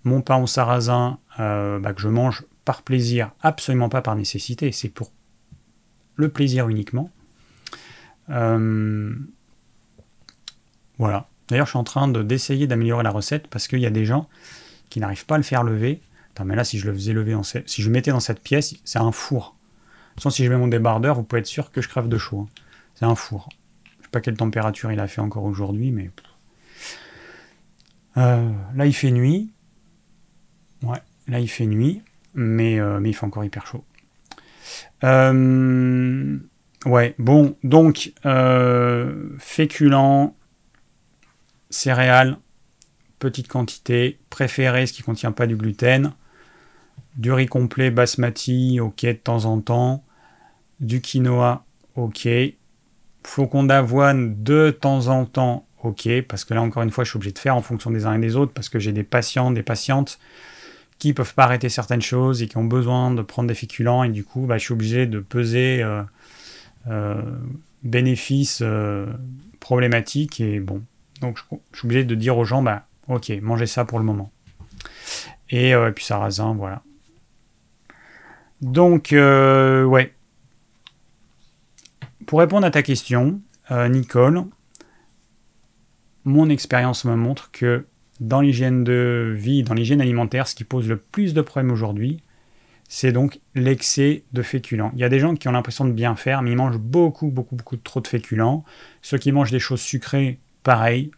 mon 0.04 0.20
pain 0.20 0.36
au 0.36 0.46
sarrasin, 0.46 1.18
euh, 1.40 1.78
bah, 1.78 1.92
que 1.92 2.00
je 2.00 2.08
mange 2.08 2.44
par 2.64 2.82
plaisir, 2.82 3.32
absolument 3.40 3.88
pas 3.88 4.02
par 4.02 4.16
nécessité. 4.16 4.72
C'est 4.72 4.88
pour 4.88 5.10
le 6.16 6.28
plaisir 6.28 6.68
uniquement. 6.68 7.10
Euh, 8.30 9.14
voilà. 10.98 11.28
D'ailleurs, 11.48 11.66
je 11.66 11.70
suis 11.70 11.78
en 11.78 11.84
train 11.84 12.08
d'essayer 12.08 12.66
d'améliorer 12.66 13.02
la 13.02 13.10
recette 13.10 13.48
parce 13.48 13.68
qu'il 13.68 13.80
y 13.80 13.86
a 13.86 13.90
des 13.90 14.04
gens 14.04 14.28
qui 14.88 15.00
n'arrivent 15.00 15.26
pas 15.26 15.34
à 15.34 15.38
le 15.38 15.44
faire 15.44 15.64
lever 15.64 16.00
mais 16.44 16.56
là, 16.56 16.64
si 16.64 16.78
je 16.78 16.86
le 16.86 16.92
faisais 16.92 17.12
lever, 17.12 17.34
en 17.34 17.42
si 17.42 17.62
je 17.82 17.90
mettais 17.90 18.10
dans 18.10 18.20
cette 18.20 18.40
pièce, 18.40 18.74
c'est 18.84 18.98
un 18.98 19.12
four. 19.12 19.56
Sans 20.18 20.30
si 20.30 20.44
je 20.44 20.50
mets 20.50 20.56
mon 20.56 20.68
débardeur, 20.68 21.14
vous 21.14 21.22
pouvez 21.22 21.40
être 21.40 21.46
sûr 21.46 21.70
que 21.70 21.80
je 21.80 21.88
crève 21.88 22.08
de 22.08 22.18
chaud. 22.18 22.40
Hein. 22.40 22.48
C'est 22.94 23.04
un 23.04 23.14
four. 23.14 23.48
Je 23.98 24.04
sais 24.04 24.10
pas 24.10 24.20
quelle 24.20 24.36
température 24.36 24.92
il 24.92 25.00
a 25.00 25.06
fait 25.06 25.20
encore 25.20 25.44
aujourd'hui, 25.44 25.90
mais. 25.90 26.10
Euh, 28.16 28.50
là, 28.74 28.86
il 28.86 28.94
fait 28.94 29.10
nuit. 29.10 29.52
Ouais, 30.82 31.00
là, 31.28 31.38
il 31.40 31.48
fait 31.48 31.66
nuit, 31.66 32.02
mais, 32.34 32.78
euh, 32.80 33.00
mais 33.00 33.10
il 33.10 33.14
fait 33.14 33.26
encore 33.26 33.44
hyper 33.44 33.66
chaud. 33.66 33.84
Euh, 35.04 36.38
ouais, 36.84 37.14
bon, 37.18 37.56
donc, 37.62 38.12
féculents, 39.38 40.36
céréales, 41.70 42.38
petite 43.18 43.48
quantité, 43.48 44.18
préférez 44.30 44.86
ce 44.86 44.92
qui 44.92 45.02
ne 45.02 45.06
contient 45.06 45.32
pas 45.32 45.46
du 45.46 45.56
gluten, 45.56 46.12
du 47.16 47.32
riz 47.32 47.46
complet 47.46 47.90
basmati, 47.90 48.80
ok, 48.80 49.04
de 49.04 49.12
temps 49.12 49.44
en 49.44 49.60
temps. 49.60 50.04
Du 50.80 51.00
quinoa, 51.00 51.64
ok. 51.94 52.28
Flocon 53.24 53.64
d'avoine, 53.64 54.42
de 54.42 54.70
temps 54.70 55.08
en 55.08 55.24
temps, 55.24 55.66
ok. 55.82 56.08
Parce 56.28 56.44
que 56.44 56.54
là, 56.54 56.62
encore 56.62 56.82
une 56.82 56.90
fois, 56.90 57.04
je 57.04 57.10
suis 57.10 57.16
obligé 57.16 57.32
de 57.32 57.38
faire 57.38 57.56
en 57.56 57.62
fonction 57.62 57.90
des 57.90 58.06
uns 58.06 58.14
et 58.14 58.18
des 58.18 58.36
autres, 58.36 58.52
parce 58.52 58.68
que 58.68 58.78
j'ai 58.78 58.92
des 58.92 59.04
patients, 59.04 59.50
des 59.50 59.62
patientes 59.62 60.18
qui 60.98 61.08
ne 61.08 61.14
peuvent 61.14 61.34
pas 61.34 61.44
arrêter 61.44 61.68
certaines 61.68 62.02
choses 62.02 62.42
et 62.42 62.48
qui 62.48 62.56
ont 62.56 62.64
besoin 62.64 63.10
de 63.12 63.22
prendre 63.22 63.48
des 63.48 63.54
féculents, 63.54 64.04
et 64.04 64.08
du 64.08 64.24
coup, 64.24 64.46
bah, 64.46 64.58
je 64.58 64.64
suis 64.64 64.72
obligé 64.72 65.06
de 65.06 65.18
peser 65.18 65.82
euh, 65.82 66.02
euh, 66.88 67.20
bénéfices 67.82 68.60
euh, 68.62 69.06
problématiques, 69.60 70.40
et 70.40 70.60
bon. 70.60 70.82
Donc, 71.20 71.38
je, 71.38 71.56
je, 71.72 71.78
suis 71.78 71.86
obligé 71.86 72.04
de 72.04 72.14
dire 72.14 72.38
aux 72.38 72.44
gens, 72.44 72.62
bah, 72.62 72.86
ok, 73.08 73.32
mangez 73.42 73.66
ça 73.66 73.84
pour 73.84 73.98
le 73.98 74.04
moment. 74.04 74.30
Et, 75.52 75.70
et 75.70 75.92
puis 75.94 76.04
sarrasin, 76.04 76.54
voilà. 76.54 76.82
Donc, 78.62 79.12
euh, 79.12 79.84
ouais. 79.84 80.14
Pour 82.26 82.38
répondre 82.38 82.66
à 82.66 82.70
ta 82.70 82.82
question, 82.82 83.40
euh, 83.70 83.88
Nicole, 83.88 84.44
mon 86.24 86.48
expérience 86.48 87.04
me 87.04 87.16
montre 87.16 87.50
que 87.50 87.84
dans 88.20 88.40
l'hygiène 88.40 88.84
de 88.84 89.34
vie, 89.36 89.64
dans 89.64 89.74
l'hygiène 89.74 90.00
alimentaire, 90.00 90.46
ce 90.46 90.54
qui 90.54 90.62
pose 90.62 90.88
le 90.88 90.96
plus 90.96 91.34
de 91.34 91.42
problèmes 91.42 91.72
aujourd'hui, 91.72 92.22
c'est 92.88 93.10
donc 93.10 93.40
l'excès 93.56 94.22
de 94.32 94.42
féculents. 94.42 94.92
Il 94.94 95.00
y 95.00 95.04
a 95.04 95.08
des 95.08 95.18
gens 95.18 95.34
qui 95.34 95.48
ont 95.48 95.52
l'impression 95.52 95.84
de 95.84 95.92
bien 95.92 96.14
faire, 96.14 96.42
mais 96.42 96.52
ils 96.52 96.56
mangent 96.56 96.78
beaucoup, 96.78 97.28
beaucoup, 97.28 97.56
beaucoup 97.56 97.76
trop 97.76 98.00
de 98.00 98.06
féculents. 98.06 98.64
Ceux 99.00 99.18
qui 99.18 99.32
mangent 99.32 99.50
des 99.50 99.58
choses 99.58 99.80
sucrées, 99.80 100.38
pareil. 100.62 101.10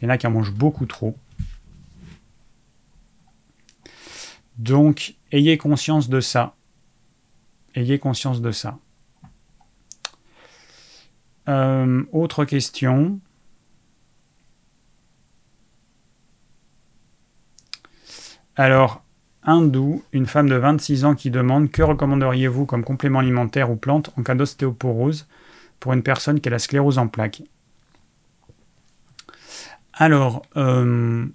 Il 0.00 0.04
y 0.04 0.06
en 0.06 0.10
a 0.10 0.18
qui 0.18 0.26
en 0.26 0.30
mangent 0.30 0.54
beaucoup 0.54 0.86
trop. 0.86 1.16
Donc, 4.58 5.16
ayez 5.32 5.58
conscience 5.58 6.08
de 6.08 6.20
ça. 6.20 6.54
Ayez 7.74 7.98
conscience 7.98 8.40
de 8.40 8.50
ça. 8.50 8.78
Euh, 11.48 12.04
autre 12.12 12.44
question. 12.44 13.20
Alors, 18.56 19.04
Hindou, 19.42 20.02
une 20.12 20.26
femme 20.26 20.48
de 20.48 20.56
26 20.56 21.04
ans 21.04 21.14
qui 21.14 21.30
demande 21.30 21.70
que 21.70 21.82
recommanderiez-vous 21.82 22.66
comme 22.66 22.82
complément 22.82 23.20
alimentaire 23.20 23.70
ou 23.70 23.76
plante 23.76 24.10
en 24.16 24.22
cas 24.22 24.34
d'ostéoporose 24.34 25.28
pour 25.78 25.92
une 25.92 26.02
personne 26.02 26.40
qui 26.40 26.48
a 26.48 26.52
la 26.52 26.58
sclérose 26.58 26.98
en 26.98 27.06
plaques? 27.06 27.42
Alors, 29.92 30.42
euh, 30.56 31.26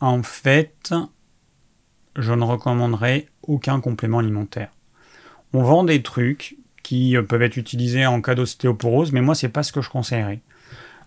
en 0.00 0.22
fait, 0.22 0.94
je 2.16 2.32
ne 2.32 2.44
recommanderais 2.44 3.26
aucun 3.42 3.80
complément 3.80 4.18
alimentaire 4.18 4.70
on 5.54 5.62
vend 5.62 5.84
des 5.84 6.02
trucs 6.02 6.56
qui 6.82 7.16
euh, 7.16 7.22
peuvent 7.22 7.42
être 7.42 7.56
utilisés 7.56 8.06
en 8.06 8.20
cas 8.20 8.34
d'ostéoporose, 8.34 9.12
mais 9.12 9.22
moi, 9.22 9.34
c'est 9.34 9.48
pas 9.48 9.62
ce 9.62 9.72
que 9.72 9.80
je 9.80 9.88
conseillerais. 9.88 10.40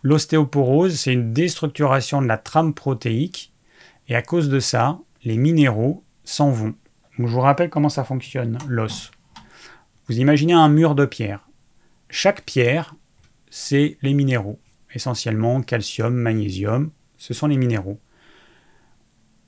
L'ostéoporose, 0.03 0.95
c'est 0.95 1.14
une 1.14 1.34
déstructuration 1.34 2.22
de 2.22 2.28
la 2.28 2.38
trame 2.38 2.74
protéique, 2.74 3.53
et 4.08 4.16
à 4.16 4.22
cause 4.22 4.47
de 4.49 4.60
ça, 4.60 4.99
les 5.24 5.38
minéraux 5.38 6.03
s'en 6.24 6.49
vont. 6.49 6.76
je 7.20 7.24
vous 7.26 7.41
rappelle 7.41 7.70
comment 7.70 7.89
ça 7.89 8.05
fonctionne, 8.05 8.58
l'os. 8.68 9.12
Vous 10.08 10.18
imaginez 10.18 10.53
un 10.53 10.70
mur 10.70 10.95
de 10.95 11.05
pierre. 11.05 11.49
Chaque 12.10 12.43
pierre, 12.43 12.95
c'est 13.49 13.97
les 14.01 14.14
minéraux. 14.14 14.60
Essentiellement 14.93 15.62
calcium, 15.62 16.14
magnésium, 16.14 16.91
ce 17.18 17.34
sont 17.34 17.47
les 17.47 17.58
minéraux. 17.58 17.99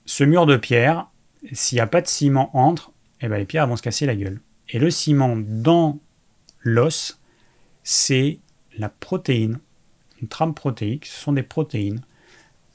Ce 0.04 0.24
mur 0.24 0.44
de 0.44 0.58
pierre, 0.58 1.06
s'il 1.52 1.76
n'y 1.76 1.80
a 1.80 1.86
pas 1.86 2.00
de 2.00 2.06
ciment 2.06 2.50
entre, 2.56 2.92
eh 3.20 3.28
ben 3.28 3.38
les 3.38 3.44
pierres 3.44 3.66
vont 3.66 3.76
se 3.76 3.82
casser 3.82 4.06
la 4.06 4.16
gueule. 4.16 4.40
Et 4.68 4.78
le 4.78 4.90
ciment 4.90 5.36
dans 5.36 5.98
l'os, 6.60 7.20
c'est 7.82 8.38
la 8.78 8.88
protéine, 8.88 9.58
une 10.20 10.28
trame 10.28 10.54
protéique, 10.54 11.06
ce 11.06 11.20
sont 11.20 11.32
des 11.32 11.42
protéines. 11.42 12.02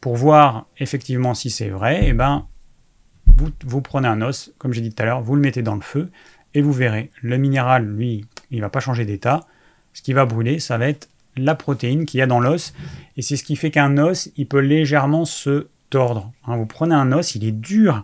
Pour 0.02 0.16
voir 0.16 0.68
effectivement 0.78 1.34
si 1.34 1.50
c'est 1.50 1.70
vrai, 1.70 2.02
eh 2.04 2.14
ben, 2.14 2.48
vous, 3.66 3.82
prenez 3.82 4.08
un 4.08 4.22
os, 4.22 4.52
comme 4.58 4.74
j'ai 4.74 4.82
dit 4.82 4.94
tout 4.94 5.02
à 5.02 5.06
l'heure, 5.06 5.22
vous 5.22 5.36
le 5.36 5.42
mettez 5.42 5.62
dans 5.62 5.76
le 5.76 5.82
feu, 5.82 6.10
et 6.54 6.62
vous 6.62 6.72
verrez, 6.72 7.12
le 7.22 7.38
minéral, 7.38 7.86
lui, 7.86 8.26
il 8.52 8.58
ne 8.58 8.62
va 8.62 8.70
pas 8.70 8.80
changer 8.80 9.06
d'état. 9.06 9.42
Ce 9.94 10.02
qui 10.02 10.14
va 10.14 10.26
brûler, 10.26 10.60
ça 10.60 10.78
va 10.78 10.88
être 10.88 11.10
la 11.36 11.56
protéine 11.56 12.06
qu'il 12.06 12.20
y 12.20 12.22
a 12.22 12.28
dans 12.28 12.40
l'os. 12.40 12.74
Et 13.18 13.22
c'est 13.22 13.36
ce 13.36 13.44
qui 13.44 13.56
fait 13.56 13.72
qu'un 13.72 13.98
os, 13.98 14.30
il 14.38 14.48
peut 14.48 14.60
légèrement 14.60 15.26
se 15.26 15.68
tordre. 15.90 16.32
Hein. 16.46 16.56
vous 16.56 16.66
prenez 16.66 16.96
un 16.96 17.12
os, 17.12 17.36
il 17.36 17.46
est 17.46 17.52
dur, 17.52 18.04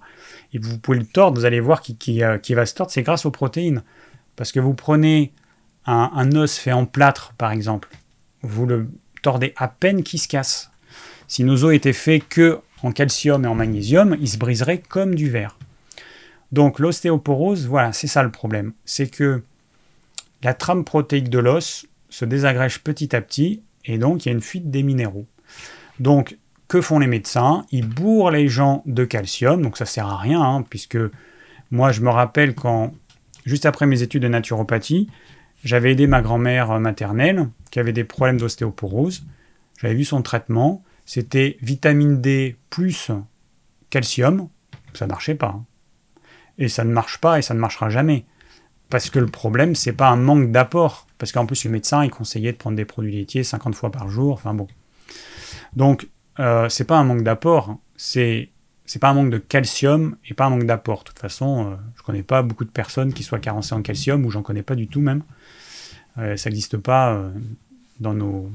et 0.54 0.60
vous 0.60 0.78
pouvez 0.78 0.99
le 0.99 1.06
tordre, 1.06 1.39
vous 1.39 1.45
allez 1.45 1.60
voir 1.60 1.82
qui, 1.82 2.24
euh, 2.24 2.38
va 2.49 2.66
se 2.66 2.74
tordre, 2.74 2.91
c'est 2.91 3.04
grâce 3.04 3.26
aux 3.26 3.32
protéines. 3.32 3.84
Parce 4.36 4.52
que 4.52 4.60
vous 4.60 4.74
prenez 4.74 5.34
un, 5.86 6.32
os 6.36 6.58
fait 6.58 6.72
en 6.72 6.86
plâtre, 6.86 7.34
par 7.38 7.52
exemple, 7.52 7.89
vous 8.41 8.66
le 8.66 8.89
tordez 9.22 9.54
à 9.56 9.68
peine 9.68 10.04
qu'il 10.04 10.20
se 10.20 10.28
casse. 10.28 10.72
Si 11.28 11.43
nos 11.43 11.64
os 11.64 11.74
étaient 11.74 11.93
faits 11.93 12.28
que 12.28 12.60
en 12.84 12.91
calcium 12.91 13.45
et 13.45 13.47
en 13.47 13.56
magnésium, 13.56 14.18
ils 14.20 14.30
se 14.30 14.38
briseraient 14.38 14.80
comme 14.80 15.16
du 15.16 15.30
verre. 15.30 15.58
Donc 16.52 16.80
l'ostéoporose, 16.80 17.68
voilà, 17.68 17.93
c'est 17.93 18.08
ça 18.08 18.24
le 18.24 18.32
problème. 18.32 18.74
C'est 18.84 19.08
que 19.08 19.43
la 20.43 20.54
trame 20.54 20.84
protéique 20.84 21.30
de 21.30 21.39
l'os 21.39 21.86
se 22.10 22.26
désagrège 22.26 22.80
petit 22.80 23.16
à 23.16 23.22
petit 23.22 23.62
et 23.86 23.97
donc 23.97 24.26
il 24.26 24.30
y 24.30 24.32
a 24.32 24.34
une 24.34 24.41
fuite 24.41 24.70
des 24.70 24.84
minéraux. 24.84 25.28
Donc 25.99 26.38
que 26.72 26.80
font 26.80 27.00
les 27.00 27.08
médecins? 27.08 27.66
Ils 27.72 27.86
bourrent 27.86 28.32
les 28.32 28.48
gens 28.48 28.82
de 28.86 29.04
calcium, 29.04 29.62
donc 29.62 29.76
ça 29.76 29.86
sert 29.86 30.08
à 30.08 30.16
rien, 30.16 30.42
hein, 30.42 30.62
puisque 30.62 30.98
moi 31.70 31.92
je 31.92 32.00
me 32.00 32.10
rappelle 32.10 32.56
quand, 32.56 32.94
juste 33.46 33.66
après 33.66 33.86
mes 33.86 34.04
études 34.04 34.24
de 34.24 34.30
naturopathie, 34.30 35.10
j'avais 35.66 35.92
aidé 35.92 36.08
ma 36.08 36.22
grand-mère 36.22 36.80
maternelle 36.80 37.50
qui 37.72 37.82
avait 37.82 37.92
des 37.92 38.06
problèmes 38.06 38.38
d'ostéoporose. 38.38 39.26
J'avais 39.82 39.96
vu 39.96 40.06
son 40.06 40.22
traitement, 40.22 40.82
c'était 41.06 41.58
vitamine 41.62 42.22
D 42.22 42.56
plus 42.70 43.12
calcium, 43.90 44.48
ça 44.94 45.08
ne 45.08 45.10
marchait 45.10 45.36
pas. 45.36 45.58
Hein. 45.58 45.66
Et 46.58 46.70
ça 46.70 46.86
ne 46.86 46.94
marche 46.94 47.18
pas 47.18 47.38
et 47.38 47.42
ça 47.42 47.54
ne 47.54 47.60
marchera 47.60 47.90
jamais. 47.90 48.24
Parce 48.90 49.10
que 49.10 49.20
le 49.20 49.28
problème, 49.28 49.76
c'est 49.76 49.92
pas 49.92 50.08
un 50.08 50.16
manque 50.16 50.54
d'apport. 50.54 51.06
Parce 51.18 51.34
qu'en 51.34 51.46
plus, 51.46 51.66
le 51.66 51.72
médecin, 51.72 52.06
il 52.06 52.12
conseillait 52.12 52.54
de 52.54 52.58
prendre 52.58 52.78
des 52.78 52.86
produits 52.86 53.12
laitiers 53.12 53.44
50 53.44 53.76
fois 53.76 53.92
par 53.92 54.08
jour. 54.08 54.32
Enfin 54.32 54.54
bon. 54.54 54.68
Donc, 55.76 56.08
euh, 56.40 56.70
c'est 56.70 56.86
pas 56.86 56.98
un 56.98 57.04
manque 57.04 57.24
d'apport. 57.24 57.78
C'est 57.96 58.50
c'est 58.92 59.00
pas 59.00 59.10
un 59.10 59.14
manque 59.14 59.30
de 59.30 59.38
calcium 59.38 60.18
et 60.28 60.34
pas 60.34 60.48
un 60.48 60.50
manque 60.50 60.66
d'apport. 60.66 61.00
De 61.00 61.04
toute 61.06 61.20
façon, 61.20 61.64
je 61.64 61.70
euh, 61.70 61.78
je 61.96 62.04
connais 62.04 62.24
pas 62.24 62.42
beaucoup 62.42 62.66
de 62.66 62.70
personnes 62.70 63.14
qui 63.14 63.24
soient 63.24 63.40
carencées 63.40 63.74
en 63.74 63.82
calcium, 63.82 64.26
ou 64.26 64.32
j'en 64.32 64.42
connais 64.42 64.64
pas 64.64 64.76
du 64.76 64.88
tout 64.88 65.00
même. 65.00 65.24
Euh, 66.18 66.36
ça 66.36 66.50
n'existe 66.50 66.76
pas 66.76 67.14
euh, 67.14 67.32
dans, 68.02 68.14
nos, 68.14 68.52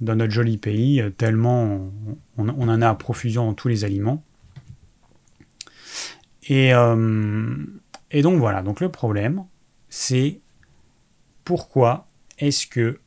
dans 0.00 0.16
notre 0.16 0.32
joli 0.32 0.56
pays, 0.56 1.02
tellement 1.18 1.90
on, 2.38 2.48
on, 2.48 2.68
en 2.68 2.80
a 2.80 2.88
à 2.88 2.94
profusion 2.94 3.44
dans 3.44 3.52
tous 3.52 3.68
les 3.68 3.84
aliments. 3.84 4.22
Et, 6.48 6.70
et 8.10 8.22
donc 8.22 8.38
voilà, 8.38 8.62
donc 8.62 8.80
le 8.80 8.88
problème, 8.88 9.44
c'est 9.90 10.40
pourquoi 11.44 12.06
est-ce 12.38 12.66
que 12.68 13.00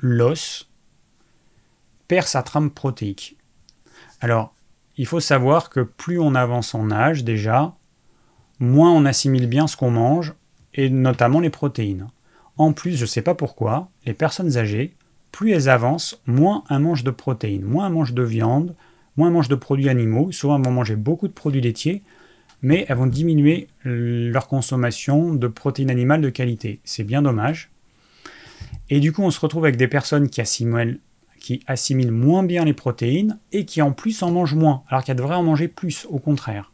l'os 0.00 0.69
perd 2.10 2.26
sa 2.26 2.42
trame 2.42 2.72
protéique 2.72 3.36
Alors, 4.20 4.52
il 4.96 5.06
faut 5.06 5.20
savoir 5.20 5.70
que 5.70 5.78
plus 5.78 6.18
on 6.18 6.34
avance 6.34 6.74
en 6.74 6.90
âge 6.90 7.22
déjà, 7.22 7.76
moins 8.58 8.90
on 8.90 9.04
assimile 9.04 9.46
bien 9.46 9.68
ce 9.68 9.76
qu'on 9.76 9.92
mange, 9.92 10.34
et 10.74 10.90
notamment 10.90 11.38
les 11.38 11.50
protéines. 11.50 12.08
En 12.56 12.72
plus, 12.72 12.96
je 12.96 13.02
ne 13.02 13.06
sais 13.06 13.22
pas 13.22 13.36
pourquoi, 13.36 13.90
les 14.06 14.12
personnes 14.12 14.56
âgées, 14.56 14.96
plus 15.30 15.52
elles 15.52 15.68
avancent, 15.68 16.20
moins 16.26 16.64
elles 16.68 16.80
mangent 16.80 17.04
de 17.04 17.12
protéines, 17.12 17.62
moins 17.62 17.86
elles 17.86 17.92
mangent 17.92 18.12
de 18.12 18.24
viande, 18.24 18.74
moins 19.16 19.28
elles 19.28 19.34
mangent 19.34 19.48
de 19.48 19.54
produits 19.54 19.88
animaux, 19.88 20.32
souvent 20.32 20.58
elles 20.58 20.64
vont 20.64 20.72
manger 20.72 20.96
beaucoup 20.96 21.28
de 21.28 21.32
produits 21.32 21.60
laitiers, 21.60 22.02
mais 22.60 22.86
elles 22.88 22.96
vont 22.96 23.06
diminuer 23.06 23.68
leur 23.84 24.48
consommation 24.48 25.32
de 25.32 25.46
protéines 25.46 25.92
animales 25.92 26.22
de 26.22 26.30
qualité. 26.30 26.80
C'est 26.82 27.04
bien 27.04 27.22
dommage. 27.22 27.70
Et 28.88 28.98
du 28.98 29.12
coup, 29.12 29.22
on 29.22 29.30
se 29.30 29.38
retrouve 29.38 29.64
avec 29.64 29.76
des 29.76 29.86
personnes 29.86 30.28
qui 30.28 30.40
assimilent, 30.40 30.98
qui 31.40 31.62
assimilent 31.66 32.12
moins 32.12 32.42
bien 32.42 32.64
les 32.64 32.72
protéines 32.72 33.38
et 33.50 33.64
qui 33.64 33.82
en 33.82 33.92
plus 33.92 34.22
en 34.22 34.30
mangent 34.30 34.54
moins, 34.54 34.84
alors 34.88 35.02
qu'elles 35.02 35.16
devraient 35.16 35.34
en 35.34 35.42
manger 35.42 35.68
plus, 35.68 36.06
au 36.08 36.18
contraire. 36.18 36.72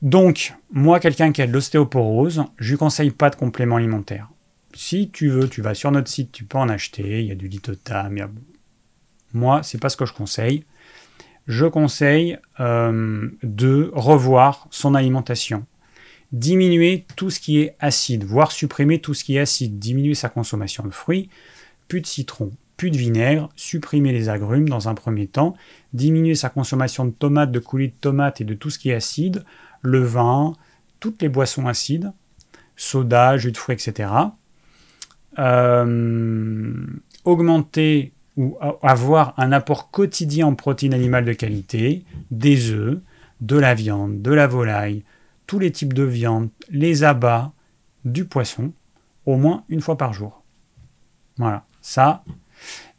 Donc, 0.00 0.54
moi, 0.72 1.00
quelqu'un 1.00 1.32
qui 1.32 1.42
a 1.42 1.46
de 1.46 1.52
l'ostéoporose, 1.52 2.44
je 2.58 2.70
lui 2.70 2.78
conseille 2.78 3.10
pas 3.10 3.30
de 3.30 3.36
complément 3.36 3.76
alimentaire. 3.76 4.28
Si 4.74 5.10
tu 5.10 5.28
veux, 5.28 5.48
tu 5.48 5.62
vas 5.62 5.74
sur 5.74 5.90
notre 5.90 6.08
site, 6.08 6.32
tu 6.32 6.44
peux 6.44 6.58
en 6.58 6.68
acheter, 6.68 7.20
il 7.20 7.26
y 7.26 7.32
a 7.32 7.36
du 7.36 7.48
litotam, 7.48 8.16
il 8.16 8.20
y 8.20 8.22
a... 8.22 8.30
Moi, 9.32 9.62
c'est 9.62 9.80
pas 9.80 9.88
ce 9.88 9.96
que 9.96 10.06
je 10.06 10.12
conseille 10.12 10.64
je 11.46 11.66
conseille 11.66 12.38
euh, 12.60 13.28
de 13.42 13.90
revoir 13.94 14.66
son 14.70 14.94
alimentation. 14.94 15.66
Diminuer 16.32 17.06
tout 17.16 17.30
ce 17.30 17.38
qui 17.38 17.60
est 17.60 17.76
acide, 17.80 18.24
voire 18.24 18.50
supprimer 18.50 19.00
tout 19.00 19.14
ce 19.14 19.24
qui 19.24 19.36
est 19.36 19.40
acide, 19.40 19.78
diminuer 19.78 20.14
sa 20.14 20.28
consommation 20.28 20.84
de 20.84 20.90
fruits, 20.90 21.28
plus 21.86 22.00
de 22.00 22.06
citron, 22.06 22.50
plus 22.76 22.90
de 22.90 22.96
vinaigre, 22.96 23.50
supprimer 23.56 24.12
les 24.12 24.28
agrumes 24.28 24.68
dans 24.68 24.88
un 24.88 24.94
premier 24.94 25.26
temps, 25.26 25.54
diminuer 25.92 26.34
sa 26.34 26.48
consommation 26.48 27.04
de 27.04 27.10
tomates, 27.10 27.52
de 27.52 27.58
coulis 27.58 27.88
de 27.88 27.94
tomates 27.94 28.40
et 28.40 28.44
de 28.44 28.54
tout 28.54 28.70
ce 28.70 28.78
qui 28.78 28.90
est 28.90 28.94
acide, 28.94 29.44
le 29.82 30.00
vin, 30.00 30.54
toutes 31.00 31.22
les 31.22 31.28
boissons 31.28 31.66
acides, 31.66 32.12
soda, 32.76 33.36
jus 33.36 33.52
de 33.52 33.56
fruits, 33.56 33.74
etc. 33.74 34.10
Euh, 35.38 36.86
augmenter 37.24 38.12
ou 38.36 38.58
avoir 38.82 39.34
un 39.36 39.52
apport 39.52 39.90
quotidien 39.90 40.48
en 40.48 40.54
protéines 40.54 40.94
animales 40.94 41.24
de 41.24 41.32
qualité, 41.32 42.04
des 42.30 42.70
œufs, 42.72 42.98
de 43.40 43.56
la 43.56 43.74
viande, 43.74 44.22
de 44.22 44.32
la 44.32 44.46
volaille, 44.46 45.04
tous 45.46 45.58
les 45.58 45.70
types 45.70 45.92
de 45.92 46.02
viande, 46.02 46.48
les 46.68 47.04
abats, 47.04 47.52
du 48.04 48.24
poisson, 48.24 48.72
au 49.26 49.36
moins 49.36 49.64
une 49.68 49.80
fois 49.80 49.96
par 49.96 50.12
jour. 50.12 50.42
Voilà, 51.38 51.64
ça, 51.80 52.24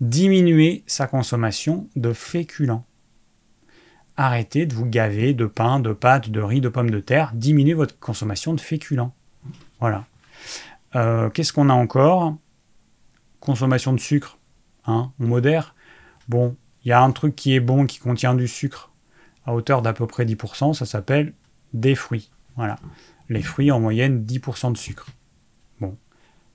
diminuer 0.01 0.83
sa 0.87 1.07
consommation 1.07 1.89
de 1.95 2.13
féculents. 2.13 2.85
Arrêtez 4.17 4.65
de 4.65 4.73
vous 4.73 4.85
gaver 4.85 5.33
de 5.33 5.45
pain, 5.45 5.79
de 5.79 5.91
pâtes, 5.91 6.29
de 6.29 6.41
riz, 6.41 6.61
de 6.61 6.69
pommes 6.69 6.89
de 6.89 6.99
terre. 6.99 7.31
Diminuez 7.33 7.73
votre 7.73 7.99
consommation 7.99 8.53
de 8.53 8.61
féculents. 8.61 9.13
Voilà. 9.79 10.05
Euh, 10.95 11.29
qu'est-ce 11.29 11.51
qu'on 11.51 11.69
a 11.69 11.73
encore? 11.73 12.37
Consommation 13.39 13.91
de 13.93 13.99
sucre. 13.99 14.37
Hein, 14.85 15.11
modère. 15.19 15.75
Bon, 16.29 16.55
il 16.83 16.89
y 16.89 16.91
a 16.91 17.01
un 17.01 17.11
truc 17.11 17.35
qui 17.35 17.55
est 17.55 17.59
bon, 17.59 17.85
qui 17.85 17.99
contient 17.99 18.35
du 18.35 18.47
sucre 18.47 18.91
à 19.45 19.53
hauteur 19.53 19.81
d'à 19.81 19.93
peu 19.93 20.07
près 20.07 20.25
10%, 20.25 20.73
ça 20.73 20.85
s'appelle 20.85 21.33
des 21.73 21.95
fruits. 21.95 22.31
Voilà. 22.55 22.77
Les 23.29 23.41
fruits, 23.41 23.71
en 23.71 23.79
moyenne, 23.79 24.23
10% 24.23 24.71
de 24.71 24.77
sucre. 24.77 25.07
Bon, 25.79 25.97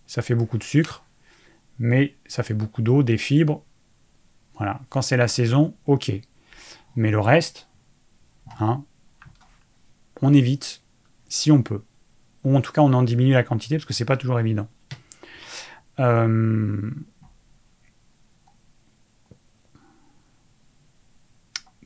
ça 0.07 0.23
fait 0.23 0.35
beaucoup 0.35 0.59
de 0.59 0.65
sucre, 0.65 1.05
mais 1.81 2.15
ça 2.27 2.45
fait 2.45 2.55
beaucoup 2.55 2.83
d'eau, 2.83 3.03
des 3.03 3.19
fibres. 3.19 3.65
Voilà. 4.55 4.81
Quand 4.89 5.03
c'est 5.03 5.17
la 5.17 5.27
saison, 5.27 5.75
ok. 5.87 6.13
Mais 6.95 7.11
le 7.11 7.19
reste, 7.19 7.69
hein, 8.61 8.85
on 10.23 10.33
évite 10.33 10.83
si 11.27 11.51
on 11.51 11.63
peut. 11.63 11.83
Ou 12.45 12.57
en 12.57 12.61
tout 12.61 12.71
cas, 12.71 12.83
on 12.83 12.93
en 12.93 13.03
diminue 13.03 13.33
la 13.33 13.43
quantité 13.43 13.77
parce 13.77 13.87
que 13.87 13.95
c'est 13.95 14.05
pas 14.05 14.17
toujours 14.17 14.39
évident. 14.39 14.69
Euh, 15.99 16.91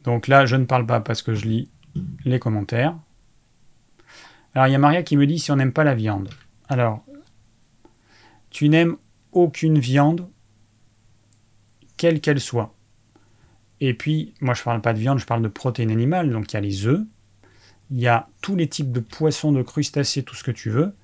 Donc 0.04 0.28
là, 0.28 0.44
je 0.44 0.54
ne 0.56 0.66
parle 0.66 0.86
pas 0.86 1.00
parce 1.00 1.22
que 1.22 1.34
je 1.34 1.46
lis 1.46 1.70
les 2.24 2.38
commentaires. 2.38 2.94
Alors, 4.54 4.68
il 4.68 4.72
y 4.72 4.74
a 4.74 4.78
Maria 4.78 5.02
qui 5.02 5.16
me 5.16 5.26
dit 5.26 5.38
si 5.38 5.50
on 5.50 5.56
n'aime 5.56 5.72
pas 5.72 5.82
la 5.82 5.94
viande. 5.94 6.28
Alors, 6.68 7.02
tu 8.50 8.68
n'aimes 8.68 8.96
aucune 9.34 9.78
viande, 9.78 10.28
quelle 11.96 12.20
qu'elle 12.20 12.40
soit. 12.40 12.74
Et 13.80 13.94
puis, 13.94 14.34
moi, 14.40 14.54
je 14.54 14.60
ne 14.60 14.64
parle 14.64 14.80
pas 14.80 14.94
de 14.94 14.98
viande, 14.98 15.18
je 15.18 15.26
parle 15.26 15.42
de 15.42 15.48
protéines 15.48 15.90
animales. 15.90 16.30
Donc, 16.30 16.52
il 16.52 16.54
y 16.54 16.56
a 16.56 16.60
les 16.60 16.86
œufs, 16.86 17.02
il 17.90 18.00
y 18.00 18.08
a 18.08 18.28
tous 18.40 18.56
les 18.56 18.66
types 18.66 18.92
de 18.92 19.00
poissons, 19.00 19.52
de 19.52 19.62
crustacés, 19.62 20.22
tout 20.22 20.34
ce 20.34 20.44
que 20.44 20.50
tu 20.50 20.70
veux, 20.70 20.94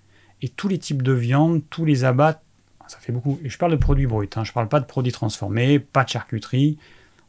et 0.40 0.48
tous 0.48 0.68
les 0.68 0.78
types 0.78 1.02
de 1.02 1.12
viande, 1.12 1.62
tous 1.68 1.84
les 1.84 2.04
abats. 2.04 2.42
Ça 2.86 2.98
fait 2.98 3.12
beaucoup. 3.12 3.38
Et 3.44 3.48
je 3.48 3.58
parle 3.58 3.72
de 3.72 3.76
produits 3.76 4.06
bruts. 4.06 4.28
Hein. 4.34 4.44
Je 4.44 4.50
ne 4.50 4.54
parle 4.54 4.68
pas 4.68 4.80
de 4.80 4.86
produits 4.86 5.12
transformés, 5.12 5.78
pas 5.78 6.04
de 6.04 6.08
charcuterie, 6.08 6.78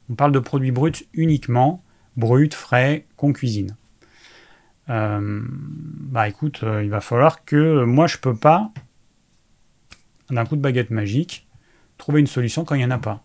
on 0.09 0.15
parle 0.15 0.31
de 0.31 0.39
produits 0.39 0.71
bruts 0.71 1.05
uniquement, 1.13 1.83
bruts, 2.17 2.49
frais, 2.51 3.05
qu'on 3.15 3.31
cuisine. 3.31 3.75
Euh, 4.89 5.41
bah 5.47 6.27
écoute, 6.27 6.61
euh, 6.63 6.83
il 6.83 6.89
va 6.89 6.99
falloir 6.99 7.45
que 7.45 7.85
moi 7.85 8.07
je 8.07 8.17
peux 8.17 8.35
pas, 8.35 8.71
d'un 10.31 10.45
coup 10.45 10.55
de 10.55 10.61
baguette 10.61 10.89
magique, 10.89 11.47
trouver 11.97 12.19
une 12.19 12.27
solution 12.27 12.65
quand 12.65 12.75
il 12.75 12.79
n'y 12.79 12.85
en 12.85 12.91
a 12.91 12.97
pas. 12.97 13.23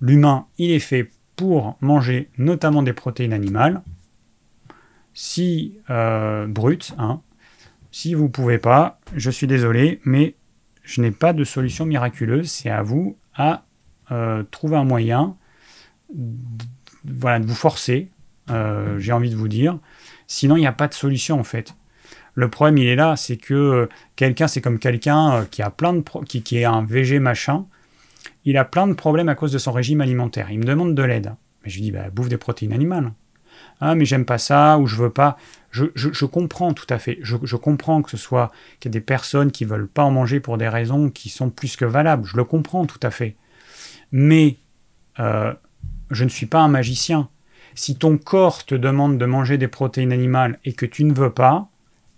L'humain, 0.00 0.46
il 0.58 0.70
est 0.70 0.78
fait 0.78 1.10
pour 1.36 1.76
manger 1.80 2.30
notamment 2.38 2.82
des 2.82 2.92
protéines 2.92 3.32
animales. 3.32 3.82
Si 5.14 5.78
euh, 5.90 6.46
brut, 6.46 6.94
hein, 6.98 7.20
si 7.92 8.14
vous 8.14 8.28
pouvez 8.28 8.58
pas, 8.58 9.00
je 9.16 9.30
suis 9.30 9.46
désolé, 9.46 10.00
mais 10.04 10.34
je 10.82 11.00
n'ai 11.00 11.10
pas 11.10 11.32
de 11.32 11.44
solution 11.44 11.86
miraculeuse. 11.86 12.50
C'est 12.50 12.70
à 12.70 12.82
vous 12.82 13.16
à 13.34 13.64
trouver 14.50 14.76
un 14.76 14.82
moyen 14.82 15.36
voilà, 17.04 17.40
de 17.40 17.46
vous 17.46 17.54
forcer, 17.54 18.08
euh, 18.50 18.98
j'ai 18.98 19.12
envie 19.12 19.30
de 19.30 19.36
vous 19.36 19.48
dire. 19.48 19.78
Sinon, 20.26 20.56
il 20.56 20.60
n'y 20.60 20.66
a 20.66 20.72
pas 20.72 20.88
de 20.88 20.94
solution 20.94 21.38
en 21.38 21.44
fait. 21.44 21.74
Le 22.34 22.48
problème, 22.48 22.78
il 22.78 22.86
est 22.86 22.96
là, 22.96 23.16
c'est 23.16 23.36
que 23.36 23.54
euh, 23.54 23.88
quelqu'un, 24.16 24.48
c'est 24.48 24.60
comme 24.60 24.78
quelqu'un 24.78 25.32
euh, 25.32 25.44
qui 25.44 25.62
a 25.62 25.70
plein 25.70 25.92
de 25.92 26.02
est 26.52 26.64
un 26.64 26.82
VG 26.84 27.18
machin, 27.18 27.66
il 28.44 28.56
a 28.56 28.64
plein 28.64 28.86
de 28.86 28.94
problèmes 28.94 29.28
à 29.28 29.34
cause 29.34 29.52
de 29.52 29.58
son 29.58 29.72
régime 29.72 30.00
alimentaire. 30.00 30.48
Il 30.50 30.58
me 30.58 30.64
demande 30.64 30.94
de 30.94 31.02
l'aide. 31.02 31.34
Mais 31.62 31.70
je 31.70 31.76
lui 31.76 31.82
dis, 31.82 31.92
bah, 31.92 32.10
bouffe 32.10 32.28
des 32.28 32.38
protéines 32.38 32.72
animales. 32.72 33.12
Ah, 33.80 33.94
mais 33.94 34.04
j'aime 34.04 34.24
pas 34.24 34.38
ça, 34.38 34.78
ou 34.78 34.86
je 34.86 34.96
veux 34.96 35.10
pas. 35.10 35.36
Je, 35.70 36.24
comprends 36.24 36.72
tout 36.74 36.86
à 36.90 36.98
fait. 36.98 37.18
Je, 37.22 37.56
comprends 37.56 38.02
que 38.02 38.10
ce 38.10 38.16
soit 38.16 38.50
qu'il 38.78 38.90
y 38.90 38.92
a 38.92 38.98
des 38.98 39.00
personnes 39.00 39.50
qui 39.50 39.64
veulent 39.64 39.88
pas 39.88 40.04
en 40.04 40.10
manger 40.10 40.40
pour 40.40 40.58
des 40.58 40.68
raisons 40.68 41.10
qui 41.10 41.28
sont 41.28 41.50
plus 41.50 41.76
que 41.76 41.84
valables. 41.84 42.26
Je 42.26 42.36
le 42.36 42.44
comprends 42.44 42.86
tout 42.86 42.98
à 43.02 43.10
fait. 43.10 43.36
Mais 44.12 44.56
je 45.16 46.24
ne 46.24 46.28
suis 46.28 46.46
pas 46.46 46.60
un 46.60 46.68
magicien. 46.68 47.28
Si 47.74 47.96
ton 47.96 48.18
corps 48.18 48.64
te 48.66 48.74
demande 48.74 49.16
de 49.16 49.24
manger 49.26 49.56
des 49.56 49.68
protéines 49.68 50.12
animales 50.12 50.58
et 50.64 50.72
que 50.72 50.86
tu 50.86 51.04
ne 51.04 51.14
veux 51.14 51.30
pas, 51.30 51.69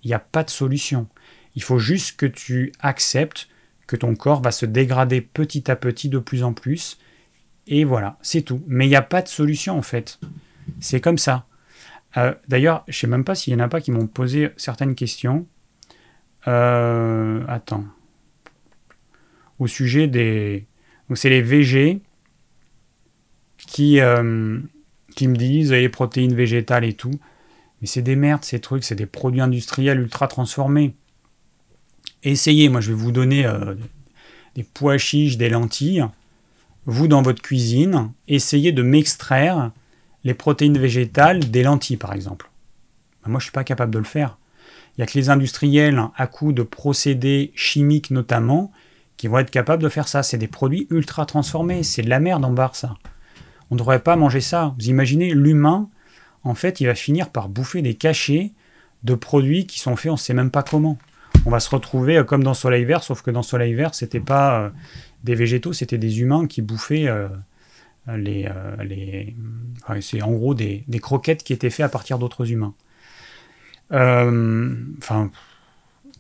il 0.03 0.09
n'y 0.09 0.14
a 0.14 0.18
pas 0.18 0.44
de 0.44 0.50
solution. 0.50 1.09
Il 1.55 1.62
faut 1.62 1.78
juste 1.78 2.16
que 2.16 2.26
tu 2.26 2.72
acceptes 2.80 3.48
que 3.86 3.96
ton 3.96 4.14
corps 4.14 4.42
va 4.42 4.53
se 4.53 4.66
dégrader 4.66 5.20
petit 5.20 5.70
à 5.70 5.76
petit 5.76 6.09
de 6.09 6.18
plus 6.18 6.42
en 6.42 6.53
plus. 6.53 6.98
Et 7.66 7.84
voilà, 7.84 8.16
c'est 8.22 8.42
tout. 8.42 8.62
Mais 8.66 8.86
il 8.86 8.88
n'y 8.88 8.96
a 8.96 9.03
pas 9.03 9.22
de 9.22 9.28
solution 9.28 9.76
en 9.76 9.82
fait. 9.82 10.18
C'est 10.80 11.00
comme 11.00 11.18
ça. 11.18 11.46
Euh, 12.16 12.34
d'ailleurs, 12.48 12.84
je 12.88 12.96
ne 12.96 13.00
sais 13.00 13.07
même 13.07 13.24
pas 13.24 13.34
s'il 13.34 13.53
y 13.53 13.57
en 13.57 13.61
a 13.61 13.68
pas 13.68 13.80
qui 13.80 13.90
m'ont 13.90 14.07
posé 14.07 14.50
certaines 14.57 14.94
questions. 14.94 15.46
Euh, 16.48 17.44
attends. 17.48 17.84
Au 19.59 19.66
sujet 19.66 20.09
des. 20.09 20.66
Donc, 21.09 21.18
c'est 21.18 21.28
les 21.28 21.42
VG 21.42 22.00
qui, 23.59 24.00
euh, 24.00 24.59
qui 25.14 25.28
me 25.28 25.36
disent 25.36 25.72
les 25.72 25.88
protéines 25.88 26.34
végétales 26.34 26.84
et 26.84 26.94
tout. 26.94 27.18
Mais 27.83 27.89
c'est 27.89 28.03
des 28.03 28.16
merdes, 28.16 28.45
ces 28.45 28.61
trucs. 28.61 28.85
C'est 28.85 28.95
des 28.95 29.07
produits 29.07 29.43
industriels 29.43 30.01
ultra 30.01 30.28
transformés. 30.28 30.95
Essayez. 32.22 32.70
Moi, 32.70 32.80
je 32.80 32.93
vais 32.93 32.99
vous 32.99 33.12
donner 33.12 33.47
des 34.55 34.62
pois 34.62 34.97
chiches, 34.97 35.37
des 35.37 35.51
lentilles. 35.51 36.07
Vous, 36.87 37.09
dans 37.09 37.22
votre 37.22 37.43
cuisine, 37.43 38.12
essayez 38.28 38.72
de 38.72 38.83
m'extraire 38.83 39.72
les 40.24 40.35
protéines 40.35 40.78
végétales 40.78 41.51
des 41.51 41.62
lentilles, 41.62 41.97
par 41.97 42.12
exemple. 42.12 42.51
Ben, 43.22 43.30
moi, 43.30 43.41
je 43.41 43.45
ne 43.45 43.47
suis 43.47 43.53
pas 43.53 43.64
capable 43.64 43.93
de 43.93 43.99
le 43.99 44.05
faire. 44.05 44.39
Il 44.97 45.01
n'y 45.01 45.05
a 45.05 45.07
que 45.07 45.18
les 45.18 45.30
industriels, 45.30 46.01
à 46.16 46.26
coup 46.26 46.53
de 46.53 46.62
procédés 46.62 47.53
chimiques 47.55 48.11
notamment, 48.11 48.72
qui 49.16 49.26
vont 49.26 49.39
être 49.39 49.51
capables 49.51 49.83
de 49.83 49.89
faire 49.89 50.09
ça. 50.09 50.22
C'est 50.22 50.39
des 50.39 50.49
produits 50.49 50.87
ultra 50.91 51.26
transformés. 51.26 51.83
C'est 51.83 52.03
de 52.03 52.11
la 52.11 52.20
merde 52.20 52.45
en 52.45 52.53
barre, 52.53 52.76
ça. 52.76 52.97
On 53.70 53.74
ne 53.74 53.78
devrait 53.78 54.03
pas 54.03 54.16
manger 54.16 54.41
ça. 54.41 54.74
Vous 54.78 54.89
imaginez, 54.89 55.33
l'humain, 55.33 55.89
en 56.45 56.55
fait, 56.55 56.80
il 56.80 56.86
va 56.86 56.95
finir 56.95 57.30
par 57.30 57.49
bouffer 57.49 57.82
des 57.82 57.95
cachets 57.95 58.53
de 59.05 59.14
produits 59.14 59.66
qui 59.66 59.78
sont 59.78 59.97
faits, 59.97 60.11
on 60.11 60.14
ne 60.14 60.18
sait 60.18 60.34
même 60.34 60.51
pas 60.51 60.62
comment. 60.62 60.99
On 61.45 61.51
va 61.51 61.61
se 61.61 61.70
retrouver 61.70 62.18
euh, 62.18 62.24
comme 62.24 62.45
dans 62.45 62.55
Soleil 62.55 62.84
Vert, 62.84 63.03
sauf 63.03 63.22
que 63.22 63.30
dans 63.30 63.43
Soleil 63.43 63.74
Vert, 63.74 63.95
c'était 63.95 64.20
pas 64.20 64.61
euh, 64.61 64.70
des 65.24 65.34
végétaux, 65.34 65.72
c'était 65.72 65.99
des 65.99 66.20
humains 66.20 66.47
qui 66.47 66.62
bouffaient 66.62 67.09
euh, 67.09 67.28
les, 68.16 68.49
c'est 70.01 70.22
en 70.22 70.32
gros 70.32 70.55
des, 70.55 70.84
croquettes 71.01 71.43
qui 71.43 71.53
étaient 71.53 71.70
faites 71.70 71.86
à 71.86 71.88
partir 71.88 72.18
d'autres 72.18 72.51
humains. 72.51 72.74
enfin, 73.90 75.30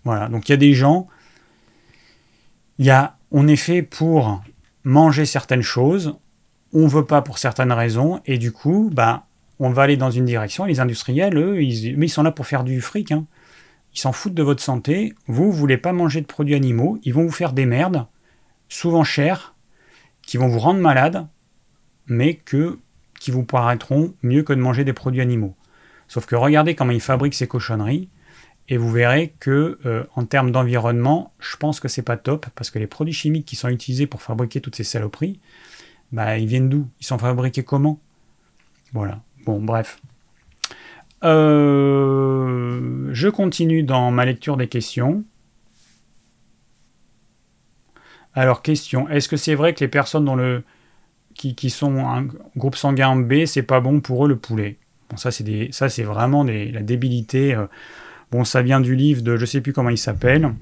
voilà. 0.04 0.28
Donc 0.28 0.48
il 0.48 0.52
y 0.52 0.54
a 0.54 0.58
des 0.58 0.74
gens, 0.74 1.08
il 2.78 2.86
y 2.86 2.90
a, 2.90 3.16
on 3.30 3.48
est 3.48 3.56
fait 3.56 3.82
pour 3.82 4.42
manger 4.84 5.24
certaines 5.26 5.62
choses, 5.62 6.14
on 6.72 6.86
veut 6.86 7.04
pas 7.04 7.22
pour 7.22 7.38
certaines 7.38 7.72
raisons, 7.72 8.20
et 8.26 8.38
du 8.38 8.52
coup, 8.52 8.90
bah, 8.92 9.26
on 9.58 9.70
va 9.70 9.82
aller 9.82 9.96
dans 9.96 10.10
une 10.10 10.24
direction. 10.24 10.64
les 10.64 10.80
industriels, 10.80 11.36
eux, 11.36 11.62
ils, 11.62 11.96
mais 11.96 12.06
ils 12.06 12.10
sont 12.10 12.22
là 12.22 12.32
pour 12.32 12.46
faire 12.46 12.64
du 12.64 12.80
fric. 12.80 13.12
Hein. 13.12 13.26
Ils 13.94 14.00
s'en 14.00 14.12
foutent 14.12 14.34
de 14.34 14.42
votre 14.42 14.62
santé. 14.62 15.14
Vous, 15.26 15.44
vous 15.44 15.52
voulez 15.52 15.76
pas 15.76 15.92
manger 15.92 16.20
de 16.20 16.26
produits 16.26 16.54
animaux. 16.54 16.98
Ils 17.04 17.14
vont 17.14 17.24
vous 17.24 17.30
faire 17.30 17.52
des 17.52 17.66
merdes, 17.66 18.06
souvent 18.68 19.04
chères, 19.04 19.54
qui 20.22 20.36
vont 20.36 20.48
vous 20.48 20.58
rendre 20.58 20.80
malade, 20.80 21.26
mais 22.06 22.34
que, 22.34 22.78
qui 23.20 23.30
vous 23.30 23.44
paraîtront 23.44 24.14
mieux 24.22 24.42
que 24.42 24.52
de 24.52 24.60
manger 24.60 24.84
des 24.84 24.92
produits 24.92 25.20
animaux. 25.20 25.54
Sauf 26.08 26.26
que 26.26 26.36
regardez 26.36 26.74
comment 26.74 26.92
ils 26.92 27.00
fabriquent 27.00 27.34
ces 27.34 27.48
cochonneries, 27.48 28.08
et 28.68 28.76
vous 28.76 28.90
verrez 28.90 29.34
que 29.40 29.78
euh, 29.84 30.04
en 30.14 30.24
termes 30.24 30.52
d'environnement, 30.52 31.32
je 31.40 31.56
pense 31.56 31.80
que 31.80 31.88
c'est 31.88 32.02
pas 32.02 32.16
top, 32.16 32.46
parce 32.54 32.70
que 32.70 32.78
les 32.78 32.86
produits 32.86 33.14
chimiques 33.14 33.46
qui 33.46 33.56
sont 33.56 33.68
utilisés 33.68 34.06
pour 34.06 34.22
fabriquer 34.22 34.60
toutes 34.60 34.76
ces 34.76 34.84
saloperies, 34.84 35.40
bah, 36.12 36.38
ils 36.38 36.46
viennent 36.46 36.68
d'où? 36.68 36.88
Ils 37.00 37.06
sont 37.06 37.18
fabriqués 37.18 37.64
comment? 37.64 37.98
Voilà. 38.92 39.20
Bon, 39.44 39.60
bref. 39.60 40.00
Euh, 41.24 43.08
je 43.12 43.28
continue 43.28 43.82
dans 43.82 44.10
ma 44.10 44.24
lecture 44.24 44.56
des 44.56 44.68
questions. 44.68 45.24
Alors, 48.34 48.62
question 48.62 49.08
est-ce 49.08 49.28
que 49.28 49.36
c'est 49.36 49.54
vrai 49.54 49.74
que 49.74 49.80
les 49.80 49.88
personnes 49.88 50.34
le, 50.36 50.64
qui, 51.34 51.70
sont 51.70 51.98
un 51.98 52.26
groupe 52.56 52.76
sanguin 52.76 53.16
B, 53.16 53.44
c'est 53.46 53.62
pas 53.62 53.80
bon 53.80 54.00
pour 54.00 54.24
eux 54.24 54.28
le 54.28 54.36
poulet? 54.36 54.78
Bon, 55.10 55.16
ça, 55.16 55.30
c'est, 55.30 55.44
des, 55.44 55.70
ça, 55.72 55.88
c'est 55.88 56.02
vraiment 56.02 56.44
des, 56.44 56.70
la 56.72 56.82
débilité. 56.82 57.54
Euh. 57.54 57.66
Bon, 58.30 58.44
ça 58.44 58.62
vient 58.62 58.80
du 58.80 58.96
livre 58.96 59.22
de 59.22 59.36
je 59.36 59.44
sais 59.44 59.60
plus 59.60 59.72
comment 59.72 59.90
il 59.90 59.98
s'appelle. 59.98 60.54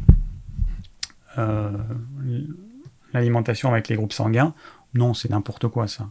Euh, 1.39 1.70
l'alimentation 3.12 3.70
avec 3.70 3.89
les 3.89 3.97
groupes 3.97 4.12
sanguins. 4.12 4.53
Non, 4.95 5.14
c'est 5.14 5.31
n'importe 5.31 5.68
quoi 5.68 5.87
ça. 5.87 6.09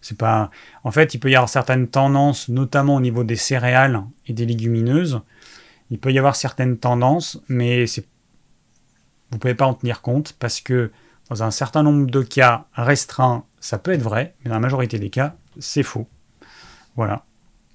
C'est 0.00 0.16
pas. 0.16 0.50
En 0.84 0.90
fait, 0.90 1.14
il 1.14 1.18
peut 1.18 1.30
y 1.30 1.36
avoir 1.36 1.48
certaines 1.48 1.88
tendances, 1.88 2.48
notamment 2.48 2.96
au 2.96 3.00
niveau 3.00 3.24
des 3.24 3.36
céréales 3.36 4.02
et 4.26 4.32
des 4.32 4.46
légumineuses. 4.46 5.20
Il 5.90 5.98
peut 5.98 6.12
y 6.12 6.18
avoir 6.18 6.36
certaines 6.36 6.78
tendances, 6.78 7.40
mais 7.48 7.86
c'est. 7.86 8.06
Vous 9.30 9.38
pouvez 9.38 9.54
pas 9.54 9.66
en 9.66 9.74
tenir 9.74 10.00
compte 10.00 10.34
parce 10.38 10.60
que 10.60 10.90
dans 11.28 11.42
un 11.42 11.50
certain 11.50 11.82
nombre 11.82 12.10
de 12.10 12.22
cas 12.22 12.64
restreints, 12.74 13.44
ça 13.60 13.78
peut 13.78 13.92
être 13.92 14.02
vrai, 14.02 14.34
mais 14.42 14.48
dans 14.48 14.56
la 14.56 14.60
majorité 14.60 14.98
des 14.98 15.10
cas, 15.10 15.36
c'est 15.58 15.84
faux. 15.84 16.08
Voilà. 16.96 17.24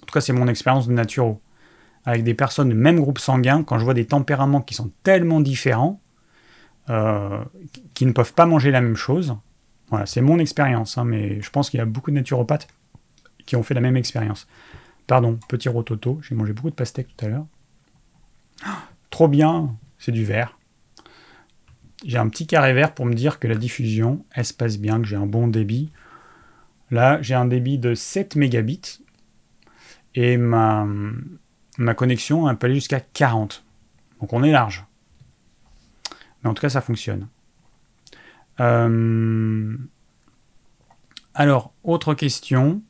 En 0.01 0.05
tout 0.05 0.13
cas, 0.13 0.21
c'est 0.21 0.33
mon 0.33 0.47
expérience 0.47 0.87
de 0.87 0.93
naturo. 0.93 1.41
Avec 2.03 2.23
des 2.23 2.33
personnes 2.33 2.69
du 2.69 2.75
même 2.75 2.99
groupe 2.99 3.17
sanguin, 3.17 3.63
quand 3.63 3.79
je 3.79 3.83
vois 3.85 3.93
des 3.93 4.05
tempéraments 4.05 4.61
qui 4.61 4.73
sont 4.73 4.91
tellement 5.03 5.39
différents, 5.39 6.01
euh, 6.89 7.43
qui 7.93 8.05
ne 8.05 8.11
peuvent 8.11 8.33
pas 8.33 8.45
manger 8.45 8.71
la 8.71 8.81
même 8.81 8.95
chose, 8.95 9.37
voilà, 9.89 10.05
c'est 10.05 10.21
mon 10.21 10.39
expérience, 10.39 10.97
hein, 10.97 11.05
mais 11.05 11.41
je 11.41 11.49
pense 11.49 11.69
qu'il 11.69 11.77
y 11.77 11.81
a 11.81 11.85
beaucoup 11.85 12.11
de 12.11 12.15
naturopathes 12.15 12.67
qui 13.45 13.55
ont 13.55 13.63
fait 13.63 13.73
la 13.73 13.81
même 13.81 13.97
expérience. 13.97 14.47
Pardon, 15.07 15.37
petit 15.47 15.69
rototo, 15.69 16.19
j'ai 16.21 16.35
mangé 16.35 16.53
beaucoup 16.53 16.71
de 16.71 16.75
pastèques 16.75 17.15
tout 17.15 17.25
à 17.25 17.29
l'heure. 17.29 17.45
trop 19.09 19.27
bien, 19.27 19.75
c'est 19.99 20.11
du 20.11 20.25
vert. 20.25 20.57
J'ai 22.03 22.17
un 22.17 22.27
petit 22.29 22.47
carré 22.47 22.73
vert 22.73 22.93
pour 22.93 23.05
me 23.05 23.13
dire 23.13 23.39
que 23.39 23.47
la 23.47 23.55
diffusion, 23.55 24.25
elle 24.31 24.45
se 24.45 24.53
passe 24.53 24.77
bien, 24.77 24.99
que 24.99 25.07
j'ai 25.07 25.15
un 25.15 25.25
bon 25.25 25.47
débit. 25.47 25.91
Là, 26.91 27.21
j'ai 27.21 27.33
un 27.33 27.45
débit 27.45 27.77
de 27.77 27.95
7 27.95 28.35
mégabits 28.35 29.01
et 30.13 30.37
ma, 30.37 30.87
ma 31.77 31.93
connexion, 31.93 32.49
elle 32.49 32.57
peut 32.57 32.65
aller 32.65 32.75
jusqu'à 32.75 32.99
40. 32.99 33.63
Donc 34.21 34.33
on 34.33 34.43
est 34.43 34.51
large. 34.51 34.85
Mais 36.43 36.49
en 36.49 36.53
tout 36.53 36.61
cas, 36.61 36.69
ça 36.69 36.81
fonctionne. 36.81 37.27
Euh, 38.59 39.77
alors, 41.33 41.73
autre 41.83 42.13
question. 42.13 42.81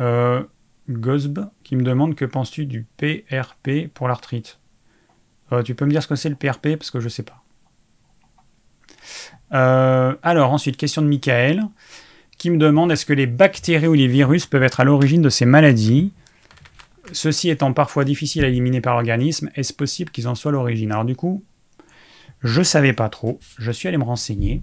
Euh, 0.00 0.44
Gosb 0.88 1.40
qui 1.64 1.74
me 1.74 1.82
demande 1.82 2.14
que 2.14 2.24
penses-tu 2.24 2.66
du 2.66 2.86
PRP 2.96 3.88
pour 3.92 4.06
l'arthrite? 4.08 4.60
Euh, 5.52 5.62
Tu 5.62 5.74
peux 5.74 5.84
me 5.84 5.90
dire 5.90 6.02
ce 6.02 6.08
que 6.08 6.14
c'est 6.14 6.28
le 6.28 6.36
PRP 6.36 6.76
parce 6.76 6.90
que 6.90 7.00
je 7.00 7.06
ne 7.06 7.10
sais 7.10 7.24
pas. 7.24 7.42
alors 9.50 10.52
ensuite, 10.52 10.76
question 10.76 11.02
de 11.02 11.08
Michael 11.08 11.64
qui 12.36 12.50
me 12.50 12.58
demande 12.58 12.92
est-ce 12.92 13.04
que 13.04 13.12
les 13.12 13.26
bactéries 13.26 13.88
ou 13.88 13.94
les 13.94 14.06
virus 14.06 14.46
peuvent 14.46 14.62
être 14.62 14.78
à 14.80 14.84
l'origine 14.84 15.22
de 15.22 15.28
ces 15.28 15.44
maladies? 15.44 16.12
Ceci 17.12 17.50
étant 17.50 17.72
parfois 17.72 18.04
difficile 18.04 18.44
à 18.44 18.48
éliminer 18.48 18.80
par 18.80 18.94
l'organisme, 18.94 19.50
est-ce 19.54 19.72
possible 19.72 20.10
qu'ils 20.10 20.28
en 20.28 20.34
soient 20.34 20.52
l'origine? 20.52 20.92
Alors 20.92 21.04
du 21.04 21.16
coup, 21.16 21.42
je 22.42 22.62
savais 22.62 22.92
pas 22.92 23.08
trop, 23.08 23.38
je 23.58 23.70
suis 23.70 23.88
allé 23.88 23.98
me 23.98 24.04
renseigner. 24.04 24.62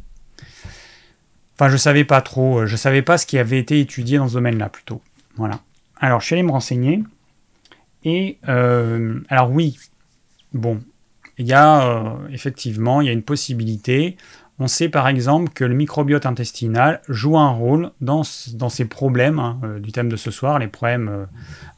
Enfin, 1.56 1.70
je 1.70 1.78
savais 1.78 2.04
pas 2.04 2.22
trop, 2.22 2.60
euh, 2.60 2.66
je 2.66 2.76
savais 2.76 3.02
pas 3.02 3.18
ce 3.18 3.26
qui 3.26 3.38
avait 3.38 3.60
été 3.60 3.80
étudié 3.80 4.18
dans 4.18 4.28
ce 4.28 4.34
domaine-là 4.34 4.70
plutôt. 4.70 5.02
Voilà. 5.38 5.62
Alors, 5.98 6.20
je 6.20 6.26
suis 6.26 6.34
allé 6.36 6.43
me 6.43 6.52
renseigner. 6.52 7.02
Et, 8.04 8.38
euh, 8.50 9.22
alors 9.30 9.52
oui, 9.52 9.78
bon, 10.54 10.82
il 11.38 11.48
y 11.48 11.54
a 11.54 11.88
euh, 11.88 12.28
effectivement, 12.32 13.02
il 13.02 13.08
y 13.08 13.10
a 13.10 13.14
une 13.14 13.24
possibilité 13.24 14.18
on 14.58 14.68
sait 14.68 14.88
par 14.88 15.08
exemple 15.08 15.51
que 15.51 15.66
le 15.66 15.76
microbiote 15.76 16.26
intestinal 16.26 17.01
joue 17.10 17.38
un 17.38 17.49
rôle 17.49 17.91
dans, 17.99 18.24
ces 18.24 18.86
problèmes 18.86 19.39
hein, 19.39 19.60
euh, 19.64 19.80
du 19.80 19.91
thème 19.91 20.08
de 20.08 20.16
ce 20.16 20.32
soir, 20.32 20.60
les 20.60 20.68
problèmes 20.68 21.10
euh, 21.10 21.26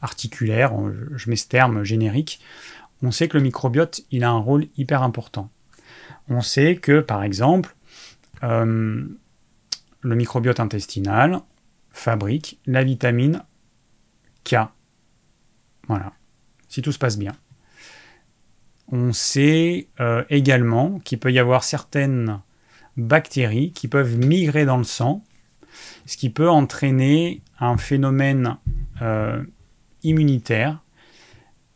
articulaires, 0.00 0.72
je 1.16 1.28
mets 1.28 1.36
ce 1.36 1.48
terme 1.48 1.82
générique. 1.82 2.40
On 3.02 3.10
sait 3.10 3.28
que 3.28 3.36
le 3.36 3.42
microbiote, 3.42 4.02
il 4.10 4.22
a 4.22 4.30
un 4.30 4.38
rôle 4.38 4.66
hyper 4.76 5.02
important. 5.02 5.50
On 6.28 6.40
sait 6.40 6.76
que 6.76 7.00
par 7.00 7.24
exemple, 7.24 7.74
euh, 8.44 9.04
le 10.00 10.14
microbiote 10.14 10.60
intestinal 10.60 11.40
fabrique 11.90 12.60
la 12.66 12.84
vitamine 12.84 13.42
K. 14.44 14.56
Voilà, 15.88 16.12
si 16.68 16.80
tout 16.80 16.92
se 16.92 16.98
passe 16.98 17.18
bien. 17.18 17.32
On 18.90 19.12
sait 19.12 19.88
également 20.30 20.98
qu'il 21.00 21.18
peut 21.18 21.30
y 21.30 21.38
avoir 21.38 21.62
certaines 21.62 22.40
bactéries 22.98 23.72
qui 23.72 23.88
peuvent 23.88 24.18
migrer 24.18 24.64
dans 24.64 24.76
le 24.76 24.84
sang, 24.84 25.24
ce 26.06 26.16
qui 26.16 26.30
peut 26.30 26.50
entraîner 26.50 27.42
un 27.60 27.76
phénomène 27.76 28.56
euh, 29.02 29.42
immunitaire, 30.02 30.82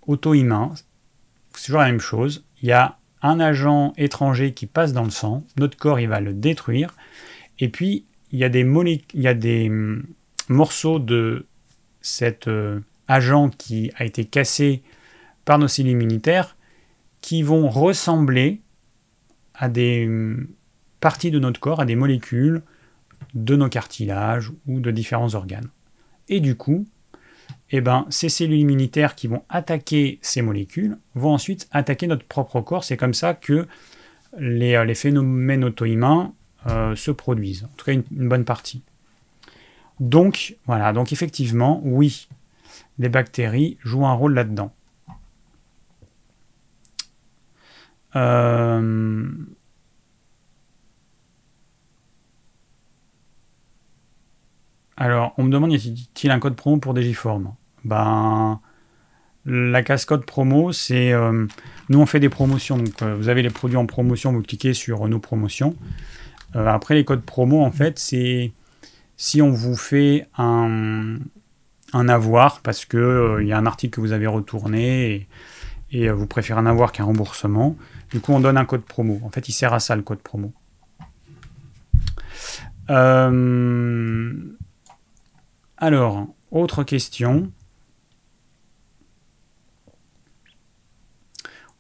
auto-immun. 0.07 0.73
C'est 1.55 1.67
toujours 1.67 1.81
la 1.81 1.87
même 1.87 2.01
chose. 2.01 2.45
Il 2.63 2.69
y 2.69 2.73
a 2.73 2.99
un 3.23 3.41
agent 3.41 3.93
étranger 3.97 4.53
qui 4.53 4.67
passe 4.67 4.93
dans 4.93 5.05
le 5.05 5.11
sang, 5.11 5.45
notre 5.57 5.77
corps 5.77 6.01
il 6.01 6.09
va 6.09 6.21
le 6.21 6.33
détruire, 6.33 6.95
et 7.59 7.69
puis 7.69 8.05
il 8.33 8.39
y 8.39 8.45
a 8.45 8.49
des, 8.49 8.67
il 9.15 9.21
y 9.21 9.29
a 9.29 9.35
des 9.35 9.69
hum, 9.69 10.05
morceaux 10.49 10.99
de 10.99 11.47
cet 12.01 12.49
euh, 12.49 12.81
agent 13.07 13.51
qui 13.51 13.93
a 13.97 14.05
été 14.05 14.25
cassé 14.25 14.83
par 15.45 15.59
nos 15.59 15.69
cellules 15.69 15.93
immunitaires 15.93 16.57
qui 17.21 17.43
vont 17.43 17.69
ressembler 17.69 18.61
à 19.55 19.69
des 19.69 20.05
parties 21.03 21.33
de 21.33 21.39
notre 21.41 21.61
corps, 21.61 21.81
à 21.81 21.85
des 21.85 21.97
molécules 21.97 22.63
de 23.35 23.57
nos 23.57 23.69
cartilages 23.69 24.53
ou 24.67 24.81
de 24.81 24.91
différents 24.91 25.35
organes. 25.35 25.69
Et 26.29 26.41
du 26.41 26.55
coup, 26.57 26.87
eh 27.71 27.81
ben, 27.81 28.07
ces 28.09 28.29
cellules 28.29 28.61
immunitaires 28.61 29.15
qui 29.17 29.27
vont 29.27 29.43
attaquer 29.49 30.21
ces 30.23 30.43
molécules 30.43 30.97
vont 31.15 31.33
ensuite 31.33 31.69
attaquer 31.73 32.07
notre 32.07 32.25
propre 32.25 32.61
corps. 32.61 32.85
C'est 32.85 32.97
comme 32.97 33.15
ça 33.15 33.35
que 33.35 33.67
les, 34.39 34.77
euh, 34.77 34.95
phénomènes 34.95 35.65
auto-immuns 35.65 36.33
euh, 36.69 36.95
se 36.95 37.11
produisent, 37.11 37.65
en 37.65 37.77
tout 37.77 37.85
cas 37.85 37.93
une, 37.93 38.29
bonne 38.29 38.45
partie. 38.45 38.83
Donc, 39.99 40.57
voilà, 40.67 40.93
donc 40.93 41.13
effectivement, 41.13 41.81
oui, 41.85 42.29
les 42.99 43.09
bactéries 43.09 43.77
jouent 43.83 44.07
un 44.07 44.15
rôle 44.15 44.35
là-dedans. 44.35 44.73
Euh, 48.15 49.33
alors, 54.97 55.33
on 55.39 55.45
me 55.45 55.51
demande 55.51 55.73
y 55.73 55.77
a-t-il 55.77 56.31
un 56.31 56.39
code 56.39 56.55
promo 56.55 56.77
pour 56.77 56.95
Digiform? 56.95 57.55
Ben, 57.85 58.61
la 59.47 59.83
cascade 59.83 60.25
promo, 60.25 60.73
c'est. 60.73 61.13
Euh, 61.13 61.47
nous, 61.89 62.01
on 62.01 62.07
fait 62.07 62.21
des 62.21 62.29
promotions. 62.29 62.77
Donc, 62.79 63.03
euh, 63.03 63.17
vous 63.17 63.29
avez 63.29 63.43
les 63.43 63.51
produits 63.51 63.77
en 63.77 63.87
promotion, 63.87 64.33
vous 64.33 64.43
cliquez 64.43 64.75
sur 64.75 65.09
nos 65.09 65.19
promotions. 65.19 65.75
Euh, 66.55 66.67
après, 66.67 66.95
les 66.95 67.05
codes 67.05 67.23
promo, 67.23 67.63
en 67.63 67.73
fait, 67.73 67.99
c'est 67.99 68.53
si 69.17 69.43
on 69.43 69.51
vous 69.51 69.77
fait 69.77 70.27
un, 70.37 71.19
avoir 71.93 72.61
parce 72.61 72.85
qu'il 72.85 73.39
il 73.41 73.47
y 73.47 73.53
a 73.53 73.59
un 73.59 73.67
article 73.67 73.97
que 73.97 74.01
vous 74.01 74.13
avez 74.13 74.27
retourné 74.27 75.27
et, 75.93 76.09
vous 76.11 76.27
préférez 76.27 76.59
un 76.59 76.67
avoir 76.67 76.91
qu'un 76.93 77.05
remboursement. 77.05 77.77
Du 78.11 78.21
coup, 78.21 78.33
on 78.33 78.41
donne 78.41 78.57
un 78.57 78.65
code 78.65 78.83
promo. 78.83 79.21
En 79.25 79.31
fait, 79.31 79.49
il 79.49 79.53
sert 79.53 79.75
à 79.75 79.81
ça, 79.81 79.95
le 79.95 80.03
code 80.03 80.21
promo. 80.21 80.53
Alors, 85.83 86.29
autre 86.53 86.85
question. 86.85 87.51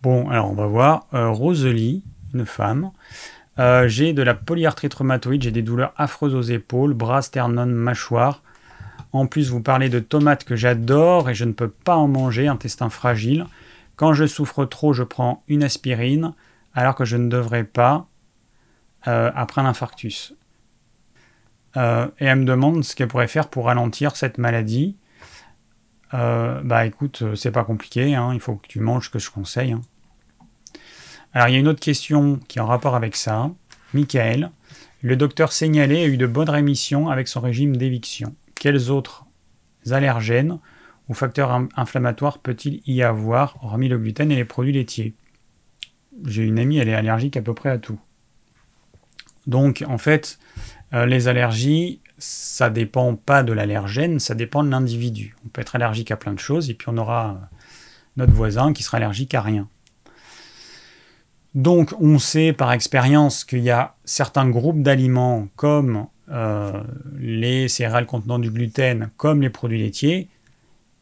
Bon, 0.03 0.29
alors 0.29 0.51
on 0.51 0.55
va 0.55 0.67
voir. 0.67 1.07
Euh, 1.15 1.31
Rosalie, 1.31 2.03
une 2.35 2.45
femme. 2.45 2.91
Euh, 3.61 3.87
j'ai 3.87 4.13
de 4.13 4.23
la 4.23 4.35
polyarthrite 4.35 4.93
rhumatoïde, 4.93 5.43
j'ai 5.43 5.53
des 5.53 5.63
douleurs 5.63 5.95
affreuses 5.97 6.35
aux 6.35 6.43
épaules, 6.43 6.95
bras, 6.95 7.23
sternum, 7.23 7.71
mâchoire. 7.71 8.43
En 9.13 9.27
plus, 9.27 9.51
vous 9.51 9.63
parlez 9.63 9.89
de 9.89 10.01
tomates 10.01 10.43
que 10.43 10.57
j'adore 10.57 11.31
et 11.31 11.35
je 11.35 11.45
ne 11.45 11.53
peux 11.53 11.69
pas 11.69 11.95
en 11.95 12.09
manger, 12.09 12.49
intestin 12.49 12.91
fragile. 12.91 13.47
Quand 13.95 14.15
je 14.15 14.27
souffre 14.27 14.65
trop, 14.65 14.93
je 14.93 15.05
prends 15.05 15.45
une 15.47 15.63
aspirine, 15.63 16.35
alors 16.75 16.97
que 16.97 17.05
je 17.05 17.17
ne 17.17 17.29
devrais 17.29 17.63
pas 17.63 18.09
euh, 19.07 19.31
après 19.37 19.61
un 19.61 19.75
infarctus. 21.75 22.15
et 22.21 22.25
elle 22.25 22.39
me 22.39 22.45
demande 22.45 22.85
ce 22.85 22.95
qu'elle 22.95 23.09
pourrait 23.09 23.29
faire 23.29 23.49
pour 23.49 23.67
ralentir 23.67 24.17
cette 24.17 24.39
maladie. 24.39 24.97
bah 26.13 26.87
écoute, 26.87 27.23
c'est 27.35 27.53
pas 27.53 27.65
compliqué, 27.65 28.15
hein, 28.15 28.31
il 28.35 28.41
faut 28.41 28.57
que 28.57 28.67
tu 28.69 28.81
manges 28.81 29.07
ce 29.07 29.11
que 29.11 29.19
je 29.19 29.31
conseille. 29.31 29.73
Hein. 29.73 29.81
Alors 31.33 31.49
il 31.49 31.53
y 31.53 31.57
a 31.57 31.61
une 31.61 31.69
autre 31.69 31.81
question 31.81 32.39
qui 32.49 32.59
est 32.59 32.63
en 32.63 32.67
rapport 32.67 32.95
avec 32.95 33.17
ça. 33.17 33.51
Michael, 33.95 34.51
le 35.03 35.17
docteur 35.17 35.53
signalé 35.53 36.05
a 36.05 36.07
eu 36.07 36.17
de 36.17 36.27
bonnes 36.27 36.51
rémissions 36.51 37.09
avec 37.09 37.29
son 37.29 37.41
régime 37.41 37.77
d'éviction. 37.77 38.35
Quels 38.55 38.91
autres 38.91 39.25
allergènes 39.91 40.59
ou 41.09 41.15
facteurs 41.15 41.67
inflammatoires 41.77 42.39
peut-il 42.39 42.81
y 42.87 43.03
avoir, 43.03 43.57
hormis 43.65 43.89
le 43.89 43.99
gluten 43.99 44.31
et 44.31 44.37
les 44.37 44.45
produits 44.45 44.73
laitiers? 44.73 45.15
J'ai 46.25 46.45
une 46.45 46.59
amie, 46.59 46.79
elle 46.79 46.89
est 46.89 46.95
allergique 46.95 47.37
à 47.37 47.43
peu 47.43 47.55
près 47.55 47.71
à 47.71 47.79
tout. 47.79 47.99
Donc 49.47 49.85
en 49.89 49.99
fait, 49.99 50.39
euh, 50.95 51.07
les 51.07 51.29
allergies, 51.29 52.01
ça 52.19 52.71
dépend 52.71 53.17
pas 53.17 53.43
de 53.43 53.53
l'allergène, 53.53 54.21
ça 54.21 54.35
dépend 54.35 54.63
de 54.63 54.71
l'individu. 54.71 55.37
On 55.45 55.49
peut 55.49 55.61
être 55.61 55.75
allergique 55.75 56.11
à 56.11 56.17
plein 56.17 56.33
de 56.33 56.39
choses 56.39 56.71
et 56.71 56.75
puis 56.75 56.89
on 56.91 56.99
aura 56.99 57.41
notre 58.17 58.33
voisin 58.33 58.73
qui 58.73 58.83
sera 58.83 58.99
allergique 58.99 59.35
à 59.35 59.41
rien. 59.41 59.69
Donc 61.55 61.95
on 62.01 62.19
sait 62.19 62.53
par 62.53 62.73
expérience 62.73 63.45
qu'il 63.45 63.61
y 63.61 63.71
a 63.71 63.95
certains 64.05 64.49
groupes 64.49 64.83
d'aliments 64.83 65.49
comme 65.57 66.07
euh, 66.31 66.83
les 67.19 67.69
céréales 67.69 68.07
contenant 68.07 68.39
du 68.39 68.51
gluten, 68.51 69.11
comme 69.17 69.43
les 69.43 69.51
produits 69.51 69.83
laitiers, 69.83 70.29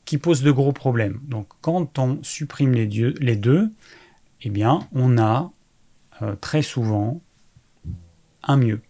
qui 0.04 0.18
posent 0.18 0.42
de 0.42 0.50
gros 0.50 0.72
problèmes. 0.72 1.20
Donc 1.28 1.46
quand 1.60 1.98
on 1.98 2.18
supprime 2.22 2.72
les, 2.72 3.36
deux, 3.36 3.72
eh 4.42 4.50
bien 4.50 4.88
on 4.92 5.18
a 5.18 5.52
euh, 6.22 6.34
très 6.40 6.62
souvent 6.62 7.20
un 8.42 8.56
mieux. 8.56 8.80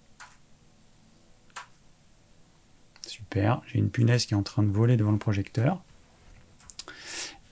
Super, 3.07 3.63
j'ai 3.67 3.79
une 3.79 3.91
punaise 3.91 4.27
qui 4.27 4.35
est 4.35 4.37
en 4.37 4.43
train 4.43 4.63
de 4.63 4.71
voler 4.71 4.97
devant 4.97 5.13
le 5.13 5.19
projecteur. 5.19 5.83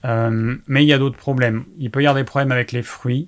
Euh, 0.05 0.57
mais 0.67 0.83
il 0.83 0.87
y 0.87 0.93
a 0.93 0.97
d'autres 0.97 1.17
problèmes. 1.17 1.65
Il 1.77 1.91
peut 1.91 2.01
y 2.01 2.07
avoir 2.07 2.15
des 2.15 2.23
problèmes 2.23 2.51
avec 2.51 2.71
les 2.71 2.83
fruits, 2.83 3.27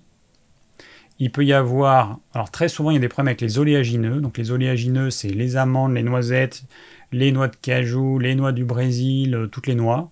il 1.21 1.31
peut 1.31 1.45
y 1.45 1.53
avoir, 1.53 2.17
alors 2.33 2.49
très 2.49 2.67
souvent 2.67 2.89
il 2.89 2.95
y 2.95 2.97
a 2.97 2.99
des 2.99 3.07
problèmes 3.07 3.27
avec 3.27 3.41
les 3.41 3.59
oléagineux. 3.59 4.21
Donc 4.21 4.39
les 4.39 4.49
oléagineux, 4.49 5.11
c'est 5.11 5.29
les 5.29 5.55
amandes, 5.55 5.93
les 5.93 6.01
noisettes, 6.01 6.63
les 7.11 7.31
noix 7.31 7.47
de 7.47 7.55
cajou, 7.55 8.17
les 8.17 8.33
noix 8.33 8.51
du 8.51 8.65
Brésil, 8.65 9.35
euh, 9.35 9.45
toutes 9.45 9.67
les 9.67 9.75
noix. 9.75 10.09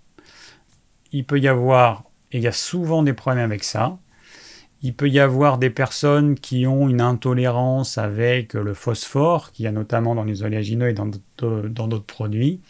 Il 1.12 1.26
peut 1.26 1.40
y 1.40 1.48
avoir, 1.48 2.04
et 2.32 2.38
il 2.38 2.44
y 2.44 2.48
a 2.48 2.52
souvent 2.52 3.02
des 3.02 3.14
problèmes 3.14 3.44
avec 3.44 3.64
ça. 3.64 3.98
Il 4.82 4.94
peut 4.94 5.10
y 5.10 5.20
avoir 5.20 5.58
des 5.58 5.70
personnes 5.70 6.36
qui 6.36 6.66
ont 6.66 6.88
une 6.88 7.02
intolérance 7.02 7.98
avec 7.98 8.54
le 8.54 8.74
phosphore, 8.74 9.52
qu'il 9.52 9.66
y 9.66 9.68
a 9.68 9.72
notamment 9.72 10.16
dans 10.16 10.24
les 10.24 10.44
oléagineux 10.44 10.90
et 10.90 10.94
dans 10.94 11.08
d'autres 11.08 12.06
produits. 12.06 12.62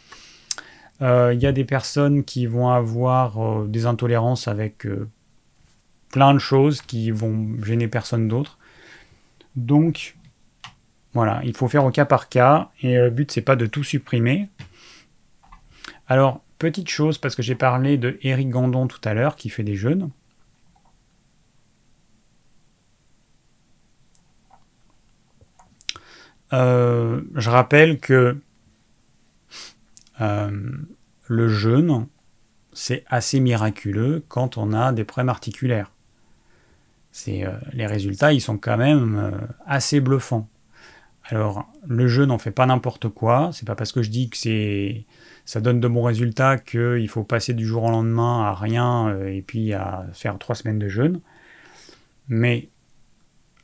Euh, 1.01 1.33
il 1.33 1.41
y 1.41 1.45
a 1.45 1.51
des 1.51 1.65
personnes 1.65 2.23
qui 2.23 2.45
vont 2.45 2.69
avoir 2.69 3.39
euh, 3.41 3.67
des 3.67 3.85
intolérances 3.85 4.47
avec 4.47 4.85
plein 6.11 6.33
de 6.33 6.39
choses 6.39 6.81
qui 6.81 7.11
vont 7.11 7.49
gêner 7.63 7.87
personne 7.87 8.27
d'autre. 8.27 8.57
Donc, 9.55 10.15
voilà, 11.13 11.41
il 11.43 11.55
faut 11.55 11.67
faire 11.67 11.85
au 11.85 11.91
cas 11.91 12.05
par 12.05 12.29
cas, 12.29 12.69
et 12.81 12.95
le 12.95 13.09
but, 13.09 13.31
c'est 13.31 13.41
pas 13.41 13.55
de 13.55 13.65
tout 13.65 13.83
supprimer. 13.83 14.49
Alors, 16.07 16.41
petite 16.57 16.89
chose, 16.89 17.17
parce 17.17 17.35
que 17.35 17.41
j'ai 17.41 17.55
parlé 17.55 17.97
de 17.97 18.17
Eric 18.21 18.49
Gandon 18.49 18.87
tout 18.87 19.01
à 19.03 19.13
l'heure, 19.13 19.35
qui 19.35 19.49
fait 19.49 19.63
des 19.63 19.75
jeûnes. 19.75 20.09
Euh, 26.53 27.21
je 27.35 27.49
rappelle 27.49 27.99
que 27.99 28.37
euh, 30.21 30.71
le 31.27 31.47
jeûne, 31.47 32.07
c'est 32.73 33.03
assez 33.07 33.39
miraculeux 33.39 34.23
quand 34.27 34.57
on 34.57 34.73
a 34.73 34.91
des 34.91 35.03
problèmes 35.03 35.29
articulaires. 35.29 35.91
Euh, 37.27 37.57
les 37.73 37.85
résultats, 37.85 38.33
ils 38.33 38.41
sont 38.41 38.57
quand 38.57 38.77
même 38.77 39.47
assez 39.65 39.99
bluffants. 39.99 40.47
Alors, 41.25 41.67
le 41.85 42.07
jeu 42.07 42.25
n'en 42.25 42.39
fait 42.39 42.51
pas 42.51 42.65
n'importe 42.65 43.09
quoi. 43.09 43.51
C'est 43.53 43.67
pas 43.67 43.75
parce 43.75 43.91
que 43.91 44.01
je 44.01 44.09
dis 44.09 44.29
que 44.29 44.37
c'est 44.37 45.05
ça 45.45 45.61
donne 45.61 45.79
de 45.79 45.87
bons 45.87 46.03
résultats 46.03 46.57
qu'il 46.57 47.07
faut 47.09 47.23
passer 47.23 47.53
du 47.53 47.65
jour 47.65 47.83
au 47.83 47.89
lendemain 47.89 48.43
à 48.43 48.53
rien 48.53 49.19
et 49.25 49.41
puis 49.41 49.73
à 49.73 50.05
faire 50.13 50.37
trois 50.37 50.55
semaines 50.55 50.77
de 50.77 50.87
jeûne. 50.87 51.21
Mais 52.27 52.69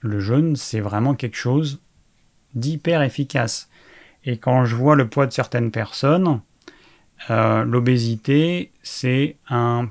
le 0.02 0.20
jeûne, 0.20 0.56
c'est 0.56 0.80
vraiment 0.80 1.14
quelque 1.14 1.38
chose 1.38 1.80
d'hyper 2.56 3.02
efficace. 3.02 3.70
Et 4.24 4.38
quand 4.38 4.66
je 4.66 4.76
vois 4.76 4.96
le 4.96 5.08
poids 5.08 5.28
de 5.28 5.32
certaines 5.32 5.72
personnes, 5.72 6.42
l'obésité, 7.30 8.72
c'est 8.82 9.38
un 9.50 9.90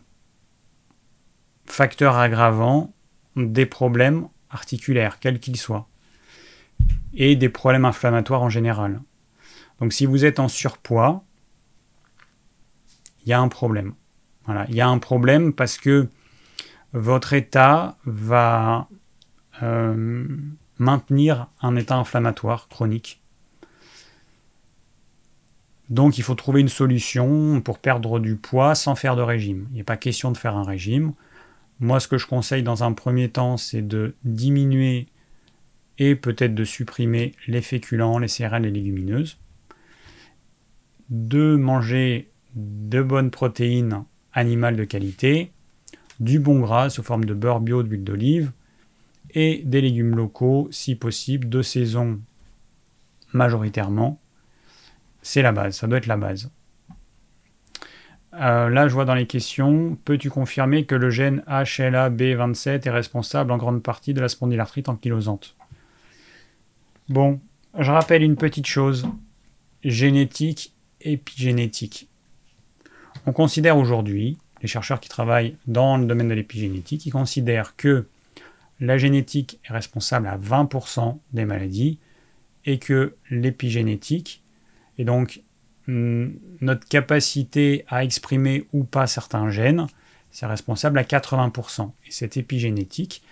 facteur 1.66 2.16
aggravant 2.16 2.92
des 3.36 3.66
problèmes 3.66 4.28
articulaires, 4.50 5.18
quels 5.18 5.40
qu'ils 5.40 5.56
soient, 5.56 5.88
et 7.14 7.36
des 7.36 7.48
problèmes 7.48 7.84
inflammatoires 7.84 8.42
en 8.42 8.48
général. 8.48 9.00
Donc 9.80 9.92
si 9.92 10.06
vous 10.06 10.24
êtes 10.24 10.38
en 10.38 10.48
surpoids, 10.48 11.24
il 13.24 13.30
y 13.30 13.32
a 13.32 13.40
un 13.40 13.48
problème. 13.48 13.94
Voilà, 14.44 14.66
il 14.68 14.74
y 14.74 14.80
a 14.80 14.88
un 14.88 14.98
problème 14.98 15.52
parce 15.52 15.78
que 15.78 16.08
votre 16.92 17.32
état 17.32 17.96
va 18.04 18.88
euh, 19.62 20.26
maintenir 20.78 21.48
un 21.62 21.76
état 21.76 21.96
inflammatoire 21.96 22.68
chronique. 22.68 23.20
Donc 25.90 26.18
il 26.18 26.24
faut 26.24 26.34
trouver 26.34 26.60
une 26.60 26.68
solution 26.68 27.60
pour 27.60 27.78
perdre 27.78 28.18
du 28.18 28.36
poids 28.36 28.74
sans 28.74 28.94
faire 28.94 29.16
de 29.16 29.22
régime. 29.22 29.68
Il 29.72 29.76
n'est 29.76 29.84
pas 29.84 29.96
question 29.96 30.32
de 30.32 30.36
faire 30.36 30.56
un 30.56 30.64
régime. 30.64 31.12
Moi, 31.80 32.00
ce 32.00 32.08
que 32.08 32.18
je 32.18 32.26
conseille 32.26 32.62
dans 32.62 32.84
un 32.84 32.92
premier 32.92 33.28
temps, 33.28 33.56
c'est 33.56 33.86
de 33.86 34.14
diminuer 34.24 35.08
et 35.98 36.14
peut-être 36.14 36.54
de 36.54 36.64
supprimer 36.64 37.34
les 37.46 37.60
féculents, 37.60 38.18
les 38.18 38.28
céréales, 38.28 38.62
les 38.62 38.70
légumineuses. 38.70 39.38
De 41.10 41.56
manger 41.56 42.30
de 42.54 43.02
bonnes 43.02 43.30
protéines 43.30 44.04
animales 44.32 44.76
de 44.76 44.84
qualité, 44.84 45.52
du 46.20 46.38
bon 46.38 46.60
gras 46.60 46.90
sous 46.90 47.02
forme 47.02 47.24
de 47.24 47.34
beurre 47.34 47.60
bio, 47.60 47.82
d'huile 47.82 48.04
d'olive, 48.04 48.52
et 49.34 49.62
des 49.64 49.80
légumes 49.80 50.16
locaux, 50.16 50.68
si 50.70 50.94
possible, 50.94 51.48
de 51.48 51.60
saison 51.60 52.20
majoritairement. 53.32 54.20
C'est 55.22 55.42
la 55.42 55.52
base, 55.52 55.76
ça 55.76 55.86
doit 55.86 55.98
être 55.98 56.06
la 56.06 56.16
base. 56.16 56.50
Euh, 58.34 58.68
là, 58.68 58.88
je 58.88 58.94
vois 58.94 59.04
dans 59.04 59.14
les 59.14 59.26
questions, 59.26 59.96
peux-tu 60.04 60.30
confirmer 60.30 60.86
que 60.86 60.94
le 60.94 61.10
gène 61.10 61.42
HLA-B27 61.46 62.86
est 62.86 62.90
responsable 62.90 63.52
en 63.52 63.58
grande 63.58 63.82
partie 63.82 64.12
de 64.14 64.20
la 64.20 64.28
spondylarthrite 64.28 64.88
ankylosante 64.88 65.54
Bon, 67.08 67.40
je 67.78 67.90
rappelle 67.90 68.22
une 68.22 68.36
petite 68.36 68.66
chose, 68.66 69.06
génétique, 69.84 70.72
épigénétique. 71.00 72.08
On 73.26 73.32
considère 73.32 73.76
aujourd'hui, 73.76 74.38
les 74.62 74.68
chercheurs 74.68 75.00
qui 75.00 75.08
travaillent 75.08 75.56
dans 75.66 75.96
le 75.96 76.06
domaine 76.06 76.28
de 76.28 76.34
l'épigénétique, 76.34 77.06
ils 77.06 77.10
considèrent 77.10 77.76
que 77.76 78.06
la 78.80 78.98
génétique 78.98 79.60
est 79.64 79.72
responsable 79.72 80.26
à 80.26 80.36
20% 80.36 81.18
des 81.32 81.44
maladies 81.44 81.98
et 82.64 82.78
que 82.78 83.14
l'épigénétique, 83.30 84.42
et 84.98 85.04
donc 85.04 85.42
hmm, 85.86 86.28
notre 86.60 86.86
capacité 86.88 87.84
à 87.88 88.04
exprimer 88.04 88.66
ou 88.72 88.84
pas 88.84 89.06
certains 89.06 89.50
gènes, 89.50 89.86
c'est 90.30 90.46
responsable 90.46 90.98
à 90.98 91.04
80%. 91.04 91.92
Et 92.06 92.10
cette 92.10 92.36
épigénétique, 92.36 93.22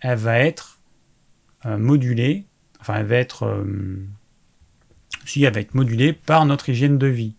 elle 0.00 0.18
va 0.18 0.38
être 0.38 0.80
euh, 1.66 1.78
modulée, 1.78 2.46
enfin 2.80 2.96
elle 2.96 3.06
va 3.06 3.16
être, 3.16 3.44
euh, 3.44 4.06
si 5.26 5.44
elle 5.44 5.54
va 5.54 5.60
être 5.60 5.74
modulée 5.74 6.12
par 6.12 6.46
notre 6.46 6.70
hygiène 6.70 6.98
de 6.98 7.06
vie, 7.06 7.34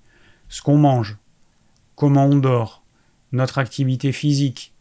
ce 0.48 0.62
qu'on 0.62 0.78
mange, 0.78 1.18
comment 1.96 2.26
on 2.26 2.36
dort, 2.36 2.84
notre 3.32 3.58
activité 3.58 4.12
physique, 4.12 4.74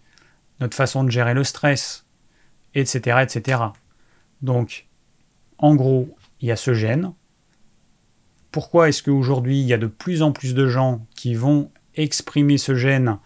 notre 0.61 0.77
façon 0.77 1.05
de 1.05 1.11
gérer 1.11 1.35
le 1.35 1.45
stress, 1.45 2.05
etc. 2.75 3.19
etc. 3.23 3.63
Donc, 4.43 4.87
en 5.59 5.75
gros, 5.75 6.17
il 6.41 6.49
y 6.49 6.53
a 6.53 6.57
ce 6.57 6.75
gène. 6.75 7.13
Pourquoi 8.51 8.89
est-ce 8.89 9.03
qu'aujourd'hui, 9.03 9.61
il 9.61 9.67
y 9.67 9.73
a 9.73 9.79
de 9.79 9.87
plus 9.87 10.23
en 10.23 10.33
plus 10.33 10.55
de 10.55 10.67
gens 10.67 11.03
qui 11.15 11.35
vont 11.35 11.71
exprimer 11.95 12.59
ce 12.59 12.75
gène 12.75 13.19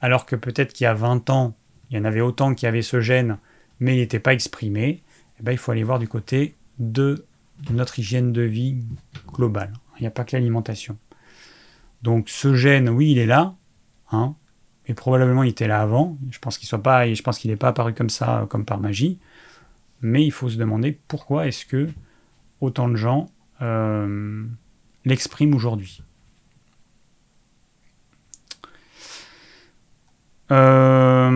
alors 0.00 0.24
que 0.24 0.36
peut-être 0.36 0.72
qu'il 0.72 0.84
y 0.84 0.88
a 0.88 0.94
20 0.94 1.28
ans, 1.30 1.54
il 1.90 1.96
y 1.96 2.00
en 2.00 2.04
avait 2.04 2.20
autant 2.20 2.54
qui 2.54 2.66
avaient 2.66 2.82
ce 2.82 3.00
gène, 3.00 3.38
mais 3.80 3.96
il 3.96 4.00
n'était 4.00 4.20
pas 4.20 4.32
exprimé? 4.32 5.02
Eh 5.38 5.42
bien, 5.42 5.52
Il 5.52 5.58
faut 5.58 5.72
aller 5.72 5.84
voir 5.84 5.98
du 5.98 6.08
côté 6.08 6.56
de 6.78 7.26
notre 7.70 7.98
hygiène 7.98 8.32
de 8.32 8.42
vie 8.42 8.82
globale. 9.26 9.72
Il 9.98 10.02
n'y 10.02 10.06
a 10.06 10.10
pas 10.10 10.24
que 10.24 10.34
l'alimentation. 10.34 10.96
Donc 12.02 12.30
ce 12.30 12.54
gène, 12.54 12.88
oui, 12.88 13.12
il 13.12 13.18
est 13.18 13.26
là, 13.26 13.54
hein, 14.12 14.34
mais 14.90 14.94
probablement 14.94 15.44
il 15.44 15.50
était 15.50 15.68
là 15.68 15.80
avant. 15.82 16.18
Je 16.32 16.40
pense 16.40 16.58
qu'il 16.58 16.66
soit 16.66 16.82
pas, 16.82 17.14
je 17.14 17.22
pense 17.22 17.38
qu'il 17.38 17.48
n'est 17.52 17.56
pas 17.56 17.68
apparu 17.68 17.94
comme 17.94 18.10
ça, 18.10 18.46
comme 18.50 18.64
par 18.64 18.80
magie. 18.80 19.20
Mais 20.00 20.24
il 20.24 20.32
faut 20.32 20.48
se 20.48 20.56
demander 20.56 20.98
pourquoi 21.06 21.46
est-ce 21.46 21.64
que 21.64 21.88
autant 22.60 22.88
de 22.88 22.96
gens 22.96 23.30
euh, 23.62 24.44
l'expriment 25.04 25.54
aujourd'hui. 25.54 26.02
Euh, 30.50 31.30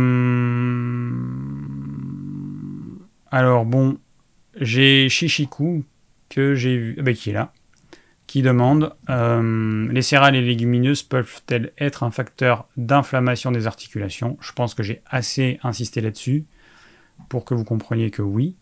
alors 3.30 3.66
bon, 3.66 3.98
j'ai 4.56 5.08
Shishiku 5.08 5.84
que 6.28 6.56
j'ai 6.56 6.76
vu, 6.76 6.96
bah, 7.00 7.12
qui 7.12 7.30
est 7.30 7.34
là, 7.34 7.52
qui 8.34 8.42
demande 8.42 8.92
euh, 9.10 9.86
les 9.92 10.02
céréales 10.02 10.34
et 10.34 10.42
légumineuses 10.42 11.04
peuvent-elles 11.04 11.72
être 11.78 12.02
un 12.02 12.10
facteur 12.10 12.66
d'inflammation 12.76 13.52
des 13.52 13.68
articulations? 13.68 14.36
Je 14.40 14.50
pense 14.50 14.74
que 14.74 14.82
j'ai 14.82 15.02
assez 15.06 15.60
insisté 15.62 16.00
là-dessus 16.00 16.44
pour 17.28 17.44
que 17.44 17.54
vous 17.54 17.62
compreniez 17.62 18.10
que 18.10 18.22
oui. 18.22 18.56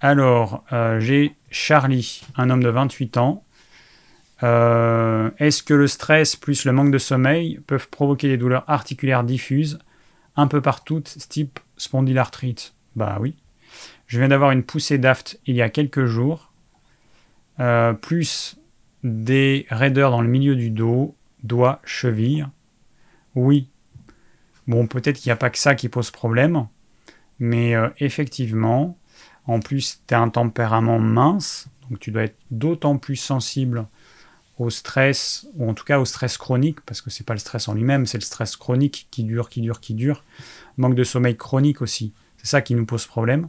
Alors, 0.00 0.64
euh, 0.72 0.98
j'ai 0.98 1.36
Charlie, 1.48 2.22
un 2.34 2.50
homme 2.50 2.64
de 2.64 2.70
28 2.70 3.18
ans. 3.18 3.44
Euh, 4.42 5.30
est-ce 5.38 5.62
que 5.62 5.74
le 5.74 5.86
stress 5.86 6.34
plus 6.34 6.64
le 6.64 6.72
manque 6.72 6.90
de 6.90 6.98
sommeil 6.98 7.60
peuvent 7.68 7.88
provoquer 7.88 8.26
des 8.26 8.36
douleurs 8.36 8.68
articulaires 8.68 9.22
diffuses 9.22 9.78
un 10.34 10.48
peu 10.48 10.60
partout, 10.60 11.04
type 11.28 11.60
spondylarthrite? 11.76 12.74
Bah 12.96 13.18
oui. 13.20 13.36
Je 14.08 14.18
viens 14.18 14.26
d'avoir 14.26 14.50
une 14.50 14.64
poussée 14.64 14.98
d'aft 14.98 15.38
il 15.46 15.54
y 15.54 15.62
a 15.62 15.70
quelques 15.70 16.06
jours, 16.06 16.50
euh, 17.60 17.92
plus 17.92 18.56
des 19.02 19.66
raideurs 19.70 20.10
dans 20.10 20.22
le 20.22 20.28
milieu 20.28 20.56
du 20.56 20.70
dos, 20.70 21.14
doigts, 21.42 21.80
chevilles. 21.84 22.46
Oui. 23.34 23.68
Bon, 24.66 24.86
peut-être 24.86 25.18
qu'il 25.18 25.28
n'y 25.28 25.34
a 25.34 25.36
pas 25.36 25.50
que 25.50 25.58
ça 25.58 25.74
qui 25.74 25.88
pose 25.88 26.10
problème, 26.10 26.66
mais 27.38 27.74
effectivement, 27.98 28.98
en 29.46 29.60
plus, 29.60 30.02
tu 30.08 30.14
as 30.14 30.20
un 30.20 30.28
tempérament 30.28 30.98
mince, 30.98 31.68
donc 31.88 32.00
tu 32.00 32.10
dois 32.10 32.24
être 32.24 32.36
d'autant 32.50 32.98
plus 32.98 33.16
sensible 33.16 33.86
au 34.58 34.70
stress, 34.70 35.46
ou 35.54 35.68
en 35.68 35.74
tout 35.74 35.84
cas 35.84 35.98
au 35.98 36.04
stress 36.04 36.38
chronique, 36.38 36.80
parce 36.80 37.00
que 37.00 37.10
c'est 37.10 37.24
pas 37.24 37.34
le 37.34 37.38
stress 37.38 37.68
en 37.68 37.74
lui-même, 37.74 38.06
c'est 38.06 38.18
le 38.18 38.24
stress 38.24 38.56
chronique 38.56 39.08
qui 39.10 39.24
dure, 39.24 39.48
qui 39.48 39.60
dure, 39.60 39.80
qui 39.80 39.94
dure. 39.94 40.24
Manque 40.78 40.94
de 40.94 41.04
sommeil 41.04 41.36
chronique 41.36 41.82
aussi. 41.82 42.14
C'est 42.38 42.46
ça 42.46 42.62
qui 42.62 42.74
nous 42.74 42.86
pose 42.86 43.06
problème. 43.06 43.48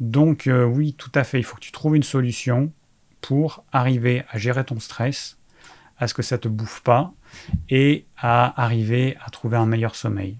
Donc 0.00 0.46
euh, 0.46 0.64
oui, 0.64 0.94
tout 0.94 1.10
à 1.14 1.24
fait, 1.24 1.38
il 1.38 1.44
faut 1.44 1.56
que 1.56 1.60
tu 1.60 1.72
trouves 1.72 1.96
une 1.96 2.02
solution 2.02 2.72
pour 3.26 3.64
arriver 3.72 4.22
à 4.30 4.38
gérer 4.38 4.64
ton 4.64 4.78
stress, 4.78 5.36
à 5.98 6.06
ce 6.06 6.14
que 6.14 6.22
ça 6.22 6.38
te 6.38 6.46
bouffe 6.46 6.80
pas, 6.80 7.12
et 7.68 8.06
à 8.16 8.62
arriver 8.62 9.16
à 9.24 9.30
trouver 9.30 9.56
un 9.56 9.66
meilleur 9.66 9.96
sommeil. 9.96 10.38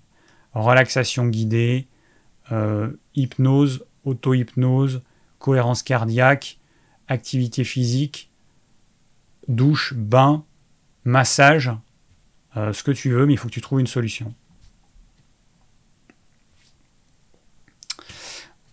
Relaxation 0.52 1.26
guidée, 1.26 1.88
euh, 2.52 2.92
hypnose 3.16 3.84
auto-hypnose, 4.04 5.02
cohérence 5.40 5.82
cardiaque, 5.82 6.60
activité 7.08 7.64
physique, 7.64 8.30
douche, 9.48 9.92
bain, 9.94 10.44
massage, 11.02 11.72
euh, 12.56 12.72
ce 12.72 12.84
que 12.84 12.92
tu 12.92 13.10
veux, 13.10 13.26
mais 13.26 13.32
il 13.32 13.36
faut 13.36 13.48
que 13.48 13.52
tu 13.52 13.60
trouves 13.60 13.80
une 13.80 13.88
solution. 13.88 14.32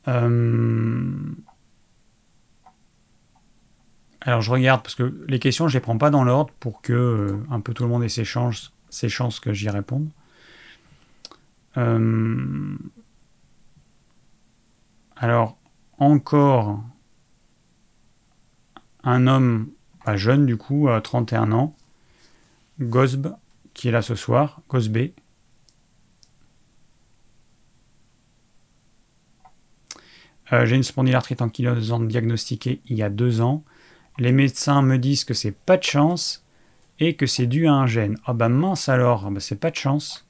Euh, 0.08 1.34
alors 4.24 4.42
je 4.42 4.52
regarde 4.52 4.82
parce 4.82 4.96
que 4.96 5.24
les 5.28 5.40
questions 5.40 5.68
je 5.68 5.78
les 5.78 5.82
prends 5.82 5.98
pas 5.98 6.10
dans 6.10 6.24
l'ordre 6.24 6.54
pour 6.60 6.82
que 6.82 6.94
euh, 6.94 7.38
un 7.52 7.60
peu 7.60 7.74
tout 7.74 7.84
le 7.84 7.90
monde 7.90 8.04
ait 8.04 8.10
ses 8.10 8.26
chances, 8.26 8.74
ses 8.90 9.10
chances 9.10 9.40
que 9.40 9.54
j'y 9.54 9.70
réponde. 9.70 10.10
Alors, 15.24 15.58
encore 16.00 16.84
un 19.04 19.28
homme, 19.28 19.70
pas 20.04 20.18
jeune 20.18 20.46
du 20.46 20.58
coup, 20.58 20.90
à 20.90 21.00
31 21.02 21.52
ans, 21.52 21.76
Gosb, 22.82 23.28
qui 23.74 23.88
est 23.88 23.92
là 23.92 24.02
ce 24.02 24.16
soir, 24.16 24.62
Gosbé. 24.70 25.14
Euh, 30.52 30.66
j'ai 30.66 30.76
une 30.76 30.84
spondylarthrite 30.84 31.42
ankylosante 31.42 32.08
diagnostiquée 32.08 32.82
il 32.88 32.98
y 32.98 33.04
a 33.04 33.10
deux 33.10 33.42
ans. 33.42 33.64
Les 34.18 34.32
médecins 34.32 34.82
me 34.82 34.98
disent 34.98 35.24
que 35.24 35.34
c'est 35.34 35.56
pas 35.56 35.78
de 35.78 35.84
chance 35.84 36.46
et 37.00 37.16
que 37.16 37.26
c'est 37.26 37.48
dû 37.48 37.68
à 37.68 37.74
un 37.74 37.88
gène. 37.88 38.18
Ah 38.26 38.34
bah 38.34 38.50
mince 38.50 38.90
alors, 38.90 39.26
ah 39.28 39.32
bah 39.32 39.40
c'est 39.40 39.60
pas 39.60 39.72
de 39.72 39.76
chance. 39.76 40.28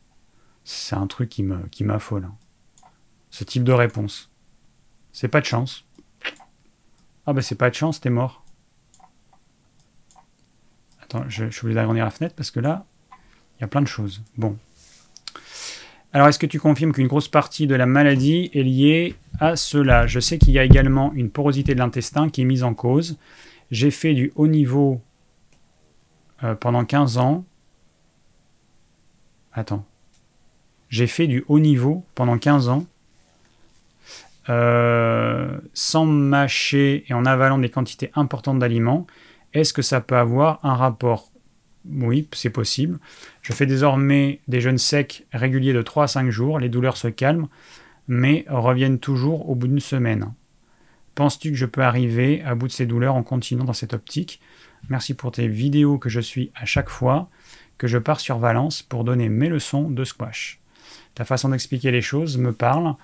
C'est 0.63 0.95
un 0.95 1.07
truc 1.07 1.29
qui 1.29 1.45
qui 1.71 1.83
m'affole. 1.83 2.25
Hein. 2.25 2.35
Ce 3.29 3.43
type 3.43 3.63
de 3.63 3.73
réponse. 3.73 4.31
C'est 5.11 5.27
pas 5.27 5.41
de 5.41 5.45
chance. 5.45 5.85
Ah 7.25 7.33
bah 7.33 7.41
c'est 7.41 7.55
pas 7.55 7.69
de 7.69 7.75
chance, 7.75 7.99
t'es 7.99 8.09
mort. 8.09 8.43
Attends, 11.01 11.25
je, 11.27 11.45
je 11.45 11.51
suis 11.51 11.65
obligé 11.65 11.75
d'agrandir 11.75 12.05
la 12.05 12.11
fenêtre 12.11 12.35
parce 12.35 12.51
que 12.51 12.59
là, 12.59 12.85
il 13.57 13.61
y 13.61 13.63
a 13.63 13.67
plein 13.67 13.81
de 13.81 13.87
choses. 13.87 14.21
Bon. 14.37 14.57
Alors, 16.13 16.27
est-ce 16.27 16.37
que 16.37 16.45
tu 16.45 16.59
confirmes 16.59 16.91
qu'une 16.91 17.07
grosse 17.07 17.27
partie 17.27 17.65
de 17.65 17.73
la 17.73 17.87
maladie 17.87 18.51
est 18.53 18.61
liée 18.61 19.15
à 19.39 19.55
cela? 19.55 20.05
Je 20.05 20.19
sais 20.19 20.37
qu'il 20.37 20.51
y 20.51 20.59
a 20.59 20.63
également 20.63 21.11
une 21.13 21.31
porosité 21.31 21.73
de 21.73 21.79
l'intestin 21.79 22.29
qui 22.29 22.41
est 22.41 22.45
mise 22.45 22.63
en 22.63 22.75
cause. 22.75 23.17
J'ai 23.71 23.91
fait 23.91 24.13
du 24.13 24.31
haut 24.35 24.47
niveau 24.47 25.01
euh, 26.43 26.55
pendant 26.55 26.85
15 26.85 27.17
ans. 27.17 27.45
Attends. 29.53 29.85
J'ai 30.89 31.07
fait 31.07 31.27
du 31.27 31.43
haut 31.47 31.59
niveau 31.59 32.03
pendant 32.15 32.37
15 32.37 32.69
ans 32.69 32.85
euh, 34.49 35.57
sans 35.73 36.05
mâcher 36.05 37.05
et 37.07 37.13
en 37.13 37.25
avalant 37.25 37.57
des 37.57 37.69
quantités 37.69 38.11
importantes 38.15 38.59
d'aliments, 38.59 39.07
est-ce 39.53 39.71
que 39.73 39.81
ça 39.81 40.01
peut 40.01 40.17
avoir 40.17 40.59
un 40.63 40.73
rapport? 40.73 41.31
Oui, 41.89 42.27
c'est 42.33 42.49
possible. 42.49 42.99
Je 43.41 43.53
fais 43.53 43.65
désormais 43.65 44.39
des 44.47 44.61
jeûnes 44.61 44.77
secs 44.77 45.25
réguliers 45.31 45.73
de 45.73 45.81
3 45.81 46.05
à 46.05 46.07
5 46.07 46.29
jours. 46.29 46.59
Les 46.59 46.69
douleurs 46.69 46.97
se 46.97 47.07
calment, 47.07 47.47
mais 48.07 48.45
reviennent 48.49 48.99
toujours 48.99 49.49
au 49.49 49.55
bout 49.55 49.67
d'une 49.67 49.79
semaine. 49.79 50.33
Penses-tu 51.15 51.51
que 51.51 51.57
je 51.57 51.65
peux 51.65 51.83
arriver 51.83 52.41
à 52.43 52.55
bout 52.55 52.67
de 52.67 52.71
ces 52.71 52.85
douleurs 52.85 53.15
en 53.15 53.23
continuant 53.23 53.65
dans 53.65 53.73
cette 53.73 53.93
optique? 53.93 54.41
Merci 54.89 55.13
pour 55.13 55.31
tes 55.31 55.47
vidéos 55.47 55.97
que 55.97 56.09
je 56.09 56.19
suis 56.19 56.51
à 56.55 56.65
chaque 56.65 56.89
fois 56.89 57.29
que 57.77 57.87
je 57.87 57.97
pars 57.97 58.19
sur 58.19 58.39
Valence 58.39 58.81
pour 58.81 59.03
donner 59.03 59.29
mes 59.29 59.49
leçons 59.49 59.89
de 59.89 60.03
squash. 60.03 60.59
Ta 61.15 61.25
façon 61.25 61.49
d'expliquer 61.49 61.91
les 61.91 62.01
choses 62.01 62.37
me 62.37 62.53
parle 62.53 62.95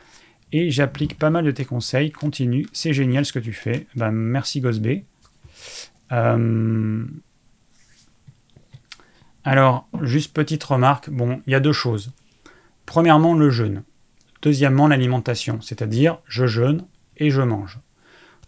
et 0.52 0.72
j'applique 0.72 1.18
pas 1.18 1.30
mal 1.30 1.46
de 1.46 1.52
tes 1.52 1.66
conseils. 1.66 2.12
Continue, 2.12 2.66
c'est 2.74 2.94
génial 2.94 3.26
ce 3.26 3.34
que 3.34 3.40
tu 3.40 3.54
fais. 3.54 3.86
Ben, 3.96 4.12
merci 4.12 4.62
Gosbé. 4.62 5.06
Euh, 6.12 7.06
alors, 9.44 9.88
juste 10.02 10.34
petite 10.34 10.64
remarque, 10.64 11.10
bon, 11.10 11.42
il 11.46 11.52
y 11.52 11.56
a 11.56 11.60
deux 11.60 11.74
choses. 11.74 12.12
Premièrement, 12.86 13.36
le 13.36 13.50
jeûne. 13.50 13.84
Deuxièmement, 14.42 14.88
l'alimentation, 14.88 15.62
c'est-à-dire 15.62 16.20
je 16.28 16.48
jeûne 16.48 16.86
et 17.18 17.30
je 17.30 17.42
mange. 17.42 17.80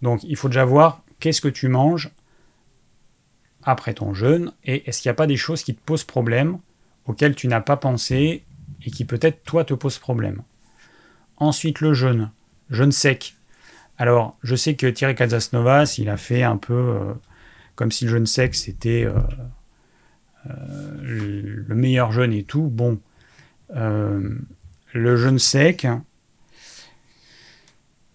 Donc, 0.01 0.23
il 0.23 0.35
faut 0.35 0.49
déjà 0.49 0.65
voir 0.65 1.03
qu'est-ce 1.19 1.41
que 1.41 1.47
tu 1.47 1.67
manges 1.67 2.11
après 3.63 3.93
ton 3.93 4.13
jeûne 4.13 4.53
et 4.63 4.87
est-ce 4.89 5.01
qu'il 5.01 5.09
n'y 5.09 5.13
a 5.13 5.15
pas 5.15 5.27
des 5.27 5.37
choses 5.37 5.63
qui 5.63 5.75
te 5.75 5.81
posent 5.81 6.03
problème, 6.03 6.57
auxquelles 7.05 7.35
tu 7.35 7.47
n'as 7.47 7.61
pas 7.61 7.77
pensé 7.77 8.43
et 8.85 8.91
qui 8.91 9.05
peut-être 9.05 9.43
toi 9.43 9.63
te 9.63 9.73
posent 9.73 9.99
problème. 9.99 10.41
Ensuite, 11.37 11.81
le 11.81 11.93
jeûne, 11.93 12.31
jeûne 12.69 12.91
sec. 12.91 13.35
Alors, 13.97 14.37
je 14.43 14.55
sais 14.55 14.75
que 14.75 14.87
Thierry 14.87 15.15
Casasnovas, 15.15 15.95
il 15.97 16.09
a 16.09 16.17
fait 16.17 16.43
un 16.43 16.57
peu 16.57 16.73
euh, 16.73 17.13
comme 17.75 17.91
si 17.91 18.05
le 18.05 18.11
jeûne 18.11 18.25
sec 18.25 18.55
c'était 18.55 19.05
euh, 19.05 19.19
euh, 20.49 21.63
le 21.67 21.75
meilleur 21.75 22.11
jeûne 22.11 22.33
et 22.33 22.43
tout. 22.43 22.63
Bon, 22.63 22.99
le 23.73 25.15
jeûne 25.15 25.39
sec, 25.39 25.87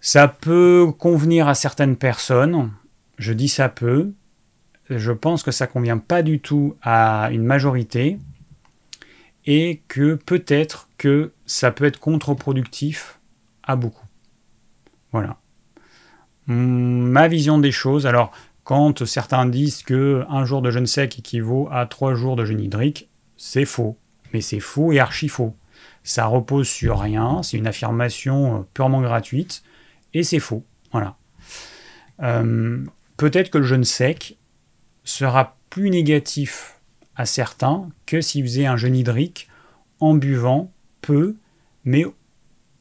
ça 0.06 0.28
peut 0.28 0.92
convenir 0.96 1.48
à 1.48 1.56
certaines 1.56 1.96
personnes. 1.96 2.70
Je 3.18 3.32
dis 3.32 3.48
ça 3.48 3.68
peut, 3.68 4.12
je 4.88 5.10
pense 5.10 5.42
que 5.42 5.50
ça 5.50 5.66
convient 5.66 5.98
pas 5.98 6.22
du 6.22 6.38
tout 6.38 6.76
à 6.80 7.30
une 7.32 7.42
majorité 7.42 8.16
et 9.46 9.82
que 9.88 10.14
peut-être 10.14 10.88
que 10.96 11.32
ça 11.44 11.72
peut 11.72 11.84
être 11.86 11.98
contre-productif 11.98 13.18
à 13.64 13.74
beaucoup. 13.74 14.06
Voilà. 15.10 15.38
Ma 16.46 17.26
vision 17.26 17.58
des 17.58 17.72
choses, 17.72 18.06
alors 18.06 18.30
quand 18.62 19.04
certains 19.06 19.46
disent 19.46 19.82
que 19.82 20.24
un 20.28 20.44
jour 20.44 20.62
de 20.62 20.70
jeûne 20.70 20.86
sec 20.86 21.18
équivaut 21.18 21.68
à 21.72 21.84
trois 21.86 22.14
jours 22.14 22.36
de 22.36 22.44
jeûne 22.44 22.60
hydrique, 22.60 23.10
c'est 23.36 23.64
faux. 23.64 23.98
Mais 24.32 24.40
c'est 24.40 24.60
faux 24.60 24.92
et 24.92 25.00
archi 25.00 25.26
faux. 25.26 25.56
Ça 26.04 26.26
repose 26.26 26.68
sur 26.68 27.00
rien, 27.00 27.42
c'est 27.42 27.56
une 27.56 27.66
affirmation 27.66 28.60
euh, 28.60 28.62
purement 28.72 29.00
gratuite, 29.00 29.64
et 30.14 30.22
c'est 30.22 30.38
faux. 30.38 30.64
Voilà. 30.92 31.16
Euh, 32.22 32.84
peut-être 33.16 33.50
que 33.50 33.58
le 33.58 33.64
jeûne 33.64 33.84
sec 33.84 34.38
sera 35.04 35.56
plus 35.70 35.90
négatif 35.90 36.80
à 37.16 37.26
certains 37.26 37.88
que 38.06 38.20
s'ils 38.20 38.44
faisaient 38.44 38.66
un 38.66 38.76
jeûne 38.76 38.96
hydrique 38.96 39.48
en 40.00 40.14
buvant 40.14 40.72
peu, 41.00 41.36
mais 41.84 42.04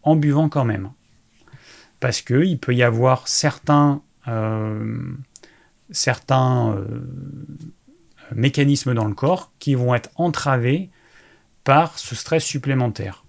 en 0.03 0.15
buvant 0.15 0.49
quand 0.49 0.65
même. 0.65 0.91
Parce 1.99 2.21
qu'il 2.21 2.59
peut 2.59 2.75
y 2.75 2.83
avoir 2.83 3.27
certains, 3.27 4.01
euh, 4.27 5.13
euh, 6.31 6.85
mécanismes 8.33 8.93
dans 8.93 9.05
le 9.05 9.13
corps 9.13 9.51
qui 9.59 9.75
vont 9.75 9.95
être 9.95 10.09
entravés 10.15 10.89
par 11.63 11.97
ce 11.97 12.15
stress 12.15 12.43
supplémentaire. 12.43 13.24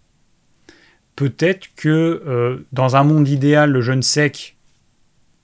Peut-être 1.16 1.68
que 1.76 2.22
euh, 2.26 2.66
dans 2.72 2.94
un 2.94 3.02
monde 3.02 3.26
idéal, 3.26 3.72
le 3.72 3.80
jeûne 3.80 4.02
sec 4.02 4.56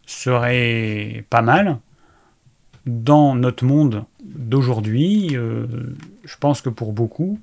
serait 0.04 1.24
pas 1.30 1.40
mal, 1.40 1.78
dans 2.84 3.34
notre 3.34 3.64
monde 3.64 4.04
d'aujourd'hui, 4.22 5.30
euh, 5.32 5.66
je 6.24 6.36
pense 6.36 6.60
que 6.60 6.68
pour 6.68 6.92
beaucoup, 6.92 7.40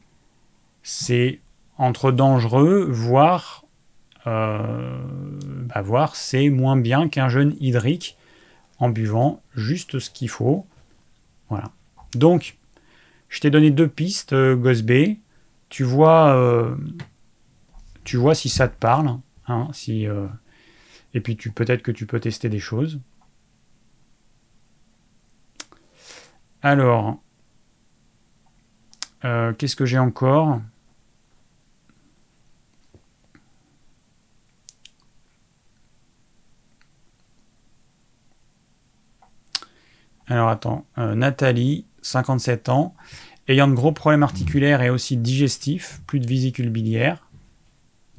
c'est 0.84 1.40
entre 1.80 2.12
dangereux, 2.12 2.88
voire, 2.88 3.64
euh, 4.28 5.02
bah, 5.74 5.82
voire 5.82 6.16
c'est 6.16 6.50
moins 6.50 6.78
bien 6.78 7.10
qu'un 7.10 7.30
jeûne 7.30 7.56
hydrique 7.60 8.16
en 8.78 8.90
buvant 8.90 9.42
juste 9.56 9.98
ce 9.98 10.12
qu'il 10.12 10.30
faut. 10.30 10.68
Voilà. 11.50 11.72
Donc, 12.14 12.58
je 13.30 13.40
t'ai 13.40 13.50
donné 13.50 13.72
deux 13.72 13.88
pistes, 13.88 14.36
Gosbé. 14.36 15.20
Tu 15.70 15.84
vois, 15.84 16.76
tu 18.10 18.18
vois 18.18 18.34
si 18.34 18.50
ça 18.50 18.68
te 18.68 18.76
parle. 18.76 19.20
Hein, 19.48 19.68
si, 19.72 20.08
et 21.14 21.22
puis 21.22 21.36
peut-être 21.36 21.84
que 21.84 21.92
tu 21.92 22.08
peux 22.08 22.20
tester 22.20 22.50
des 22.50 22.60
choses. 22.60 23.00
Alors, 26.64 27.22
euh, 29.26 29.54
qu'est-ce 29.54 29.76
que 29.76 29.86
j'ai 29.86 30.00
encore? 30.00 30.60
Alors 40.26 40.50
attends, 40.50 40.88
euh, 40.98 41.14
Nathalie, 41.14 41.86
57 42.02 42.70
ans, 42.70 42.96
ayant 43.48 43.68
de 43.68 43.74
gros 43.76 43.92
problèmes 43.92 44.24
articulaires 44.24 44.82
et 44.82 44.90
aussi 44.90 45.16
digestifs, 45.16 46.02
plus 46.08 46.20
de 46.20 46.28
vésicule 46.28 46.72
biliaire, 46.72 47.29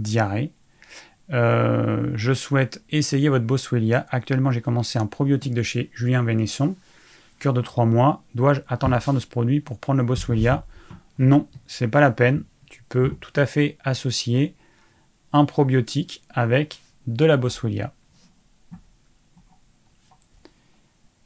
diarrhée. 0.01 0.53
Euh, 1.33 2.11
je 2.15 2.33
souhaite 2.33 2.83
essayer 2.91 3.29
votre 3.29 3.45
Boswellia. 3.45 4.07
Actuellement, 4.11 4.51
j'ai 4.51 4.61
commencé 4.61 4.99
un 4.99 5.07
probiotique 5.07 5.55
de 5.55 5.63
chez 5.63 5.91
Julien 5.95 6.23
Vénesson 6.23 6.75
cure 7.39 7.53
de 7.53 7.61
3 7.61 7.87
mois. 7.87 8.23
Dois-je 8.35 8.61
attendre 8.69 8.93
la 8.93 9.01
fin 9.01 9.13
de 9.13 9.19
ce 9.19 9.27
produit 9.27 9.61
pour 9.61 9.79
prendre 9.79 9.99
le 9.99 10.07
Boswellia? 10.07 10.67
Non, 11.19 11.49
c'est 11.67 11.89
pas 11.89 12.01
la 12.01 12.11
peine. 12.11 12.45
Tu 12.67 12.83
peux 12.89 13.11
tout 13.21 13.33
à 13.35 13.47
fait 13.47 13.79
associer 13.83 14.55
un 15.33 15.45
probiotique 15.45 16.23
avec 16.29 16.81
de 17.07 17.25
la 17.25 17.37
Boswellia. 17.37 17.93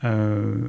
Euh, 0.05 0.69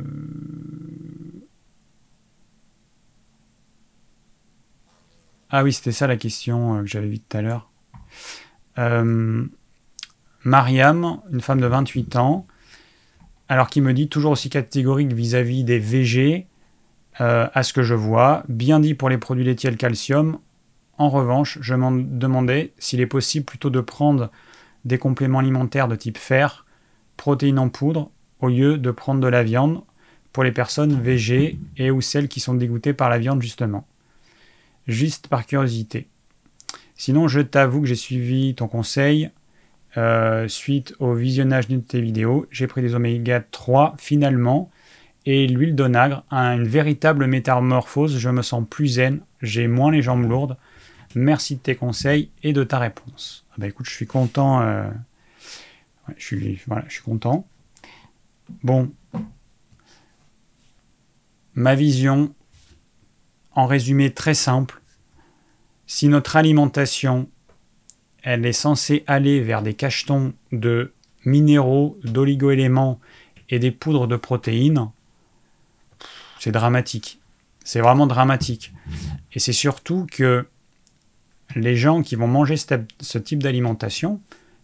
ah 5.50 5.64
oui, 5.64 5.74
c'était 5.74 5.92
ça 5.92 6.08
la 6.08 6.18
question 6.18 6.76
euh, 6.76 6.82
que 6.82 6.88
j'avais 6.88 7.08
vue 7.08 7.20
tout 7.20 7.38
à 7.38 7.42
l'heure. 7.42 7.70
Euh, 8.78 9.46
Mariam, 10.44 11.20
une 11.32 11.42
femme 11.42 11.62
de 11.62 11.68
28 11.68 12.16
ans, 12.18 12.46
alors 13.50 13.70
qu'il 13.70 13.84
me 13.84 13.94
dit 13.94 14.10
toujours 14.10 14.32
aussi 14.32 14.50
catégorique 14.50 15.14
vis-à-vis 15.14 15.64
des 15.64 15.80
VG, 15.80 16.48
euh, 17.22 17.48
à 17.54 17.64
ce 17.64 17.74
que 17.74 17.84
je 17.84 17.94
vois, 17.94 18.44
bien 18.50 18.80
dit 18.80 18.94
pour 18.94 19.10
les 19.10 19.18
produits 19.18 19.44
laitiers 19.44 19.72
le 19.72 19.78
calcium. 19.78 20.40
En 20.98 21.10
revanche, 21.10 21.58
je 21.62 21.74
me 21.76 22.04
demandais 22.04 22.74
s'il 22.78 23.02
est 23.02 23.08
possible 23.08 23.46
plutôt 23.46 23.70
de 23.70 23.82
prendre 23.82 24.30
des 24.84 24.98
compléments 24.98 25.40
alimentaires 25.40 25.88
de 25.88 25.96
type 25.96 26.18
fer, 26.18 26.66
protéines 27.18 27.60
en 27.60 27.70
poudre, 27.70 28.12
au 28.40 28.50
lieu 28.50 28.78
de 28.78 28.92
prendre 28.92 29.22
de 29.22 29.28
la 29.28 29.44
viande 29.44 29.82
pour 30.34 30.44
les 30.44 30.52
personnes 30.52 31.00
VG 31.02 31.58
et 31.78 31.92
ou 31.92 32.02
celles 32.02 32.28
qui 32.28 32.40
sont 32.40 32.54
dégoûtées 32.54 32.94
par 32.94 33.10
la 33.10 33.18
viande 33.18 33.42
justement. 33.42 33.88
Juste 34.88 35.28
par 35.28 35.46
curiosité. 35.46 36.08
Sinon, 36.96 37.28
je 37.28 37.42
t'avoue 37.42 37.82
que 37.82 37.88
j'ai 37.88 37.96
suivi 37.96 38.56
ton 38.56 38.68
conseil 38.68 39.30
euh, 39.98 40.48
suite 40.50 40.94
au 41.00 41.14
visionnage 41.14 41.68
d'une 41.68 41.80
de 41.80 41.86
tes 41.86 42.02
vidéos, 42.02 42.48
j'ai 42.52 42.68
pris 42.68 42.82
des 42.82 42.96
oméga 42.96 43.40
3 43.40 43.96
finalement, 43.98 44.70
et 45.26 45.48
l'huile 45.48 45.74
d'onagre 45.74 46.24
a 46.30 46.54
une 46.54 46.68
véritable 46.68 47.28
métamorphose, 47.28 48.18
je 48.18 48.30
me 48.30 48.42
sens 48.42 48.68
plus 48.70 48.88
zen, 48.88 49.22
j'ai 49.42 49.68
moins 49.68 49.92
les 49.92 50.02
jambes 50.02 50.28
lourdes. 50.30 50.58
Merci 51.16 51.56
de 51.56 51.62
tes 51.62 51.76
conseils 51.76 52.30
et 52.44 52.52
de 52.52 52.64
ta 52.66 52.78
réponse. 52.78 53.46
Ah 53.52 53.56
bah 53.58 53.68
écoute, 53.68 53.86
je 53.86 53.94
suis 53.94 54.06
content. 54.06 54.62
Euh, 54.62 54.84
je, 56.18 56.26
suis, 56.26 56.62
voilà, 56.68 56.84
je 56.88 56.96
suis 56.96 57.04
content. 57.04 57.48
Bon. 58.64 58.92
Ma 61.54 61.74
vision, 61.74 62.36
en 63.54 63.66
résumé 63.66 64.14
très 64.14 64.34
simple, 64.34 64.82
si 65.88 66.08
notre 66.08 66.36
alimentation 66.36 67.30
elle 68.26 68.46
est 68.46 68.54
censée 68.54 69.04
aller 69.06 69.40
vers 69.40 69.62
des 69.62 69.76
cachetons 69.76 70.34
de 70.52 70.92
minéraux, 71.26 71.98
d'oligo-éléments 72.04 73.00
et 73.50 73.60
des 73.60 73.70
poudres 73.70 74.08
de 74.08 74.16
protéines, 74.16 74.90
c'est 76.40 76.52
dramatique. 76.52 77.20
C'est 77.64 77.82
vraiment 77.82 78.08
dramatique. 78.08 78.74
Et 79.34 79.40
c'est 79.40 79.54
surtout 79.54 80.08
que 80.12 80.48
les 81.56 81.76
gens 81.76 82.02
qui 82.02 82.16
vont 82.16 82.28
manger 82.28 82.56
ce 82.58 83.18
type 83.20 83.44
d'alimentation, 83.44 84.22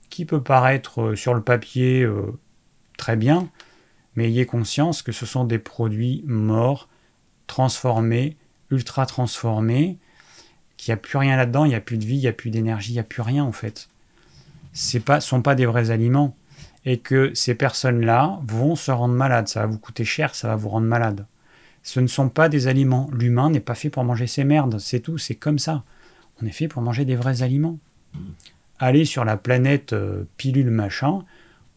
qui 0.09 0.25
peut 0.25 0.41
paraître 0.41 1.01
euh, 1.01 1.15
sur 1.15 1.33
le 1.33 1.41
papier 1.41 2.01
euh, 2.01 2.37
très 2.97 3.15
bien, 3.15 3.49
mais 4.15 4.25
ayez 4.25 4.45
conscience 4.45 5.03
que 5.03 5.11
ce 5.11 5.25
sont 5.25 5.45
des 5.45 5.59
produits 5.59 6.23
morts, 6.25 6.89
transformé, 7.47 8.35
ultra 8.71 9.05
transformé, 9.05 9.97
qu'il 10.81 10.91
n'y 10.91 10.97
a 10.97 10.97
plus 10.97 11.19
rien 11.19 11.37
là-dedans, 11.37 11.65
il 11.65 11.69
n'y 11.69 11.75
a 11.75 11.79
plus 11.79 11.99
de 11.99 12.05
vie, 12.05 12.15
il 12.15 12.21
n'y 12.21 12.27
a 12.27 12.33
plus 12.33 12.49
d'énergie, 12.49 12.89
il 12.89 12.95
n'y 12.95 12.99
a 12.99 13.03
plus 13.03 13.21
rien 13.21 13.43
en 13.43 13.51
fait. 13.51 13.87
Ce 14.73 14.97
ne 14.97 15.19
sont 15.19 15.43
pas 15.43 15.53
des 15.53 15.67
vrais 15.67 15.91
aliments. 15.91 16.35
Et 16.85 16.97
que 16.97 17.31
ces 17.35 17.53
personnes-là 17.53 18.39
vont 18.47 18.75
se 18.75 18.89
rendre 18.89 19.13
malades. 19.13 19.47
Ça 19.47 19.59
va 19.59 19.67
vous 19.67 19.77
coûter 19.77 20.03
cher, 20.03 20.33
ça 20.33 20.47
va 20.47 20.55
vous 20.55 20.69
rendre 20.69 20.87
malade. 20.87 21.27
Ce 21.83 21.99
ne 21.99 22.07
sont 22.07 22.29
pas 22.29 22.49
des 22.49 22.65
aliments. 22.65 23.07
L'humain 23.13 23.51
n'est 23.51 23.59
pas 23.59 23.75
fait 23.75 23.91
pour 23.91 24.03
manger 24.03 24.25
ces 24.25 24.43
merdes, 24.43 24.79
c'est 24.79 25.01
tout, 25.01 25.19
c'est 25.19 25.35
comme 25.35 25.59
ça. 25.59 25.83
On 26.41 26.47
est 26.47 26.51
fait 26.51 26.67
pour 26.67 26.81
manger 26.81 27.05
des 27.05 27.15
vrais 27.15 27.43
aliments. 27.43 27.77
Aller 28.79 29.05
sur 29.05 29.23
la 29.23 29.37
planète 29.37 29.93
euh, 29.93 30.23
pilule 30.37 30.71
machin, 30.71 31.19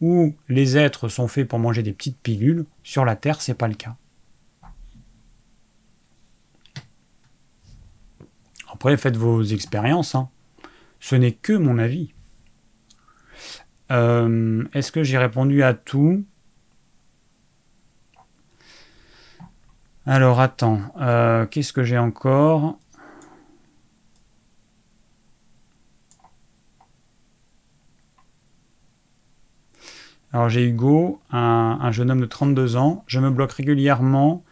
où 0.01 0.33
les 0.49 0.79
êtres 0.79 1.09
sont 1.09 1.29
faits 1.29 1.47
pour 1.47 1.59
manger 1.59 1.83
des 1.83 1.93
petites 1.93 2.19
pilules, 2.23 2.65
sur 2.83 3.05
la 3.05 3.17
Terre, 3.17 3.43
c'est 3.43 3.53
pas 3.53 3.69
le 3.69 3.75
cas. 3.75 3.97
Après, 8.75 8.97
faites 8.97 9.17
vos 9.17 9.43
expériences. 9.43 10.17
Hein. 10.17 10.29
Ce 10.99 11.15
n'est 11.15 11.33
que 11.33 11.53
mon 11.53 11.79
avis. 11.79 12.13
Euh, 13.93 14.65
est-ce 14.75 14.91
que 14.91 15.05
j'ai 15.05 15.17
répondu 15.17 15.63
à 15.63 15.75
tout? 15.75 16.25
Alors 20.07 20.41
attends, 20.41 20.81
euh, 21.01 21.47
qu'est-ce 21.47 21.73
que 21.73 21.85
j'ai 21.85 21.99
encore? 21.99 22.79
Alors 30.33 30.49
j'ai 30.49 30.67
Hugo, 30.67 31.21
un, 31.31 31.79
un, 31.81 31.93
jeune 31.93 32.11
homme 32.11 32.21
de 32.21 32.27
32 32.27 32.77
ans. 32.77 33.05
Je 33.07 33.21
me 33.21 33.31
bloque 33.31 33.53
régulièrement 33.53 34.44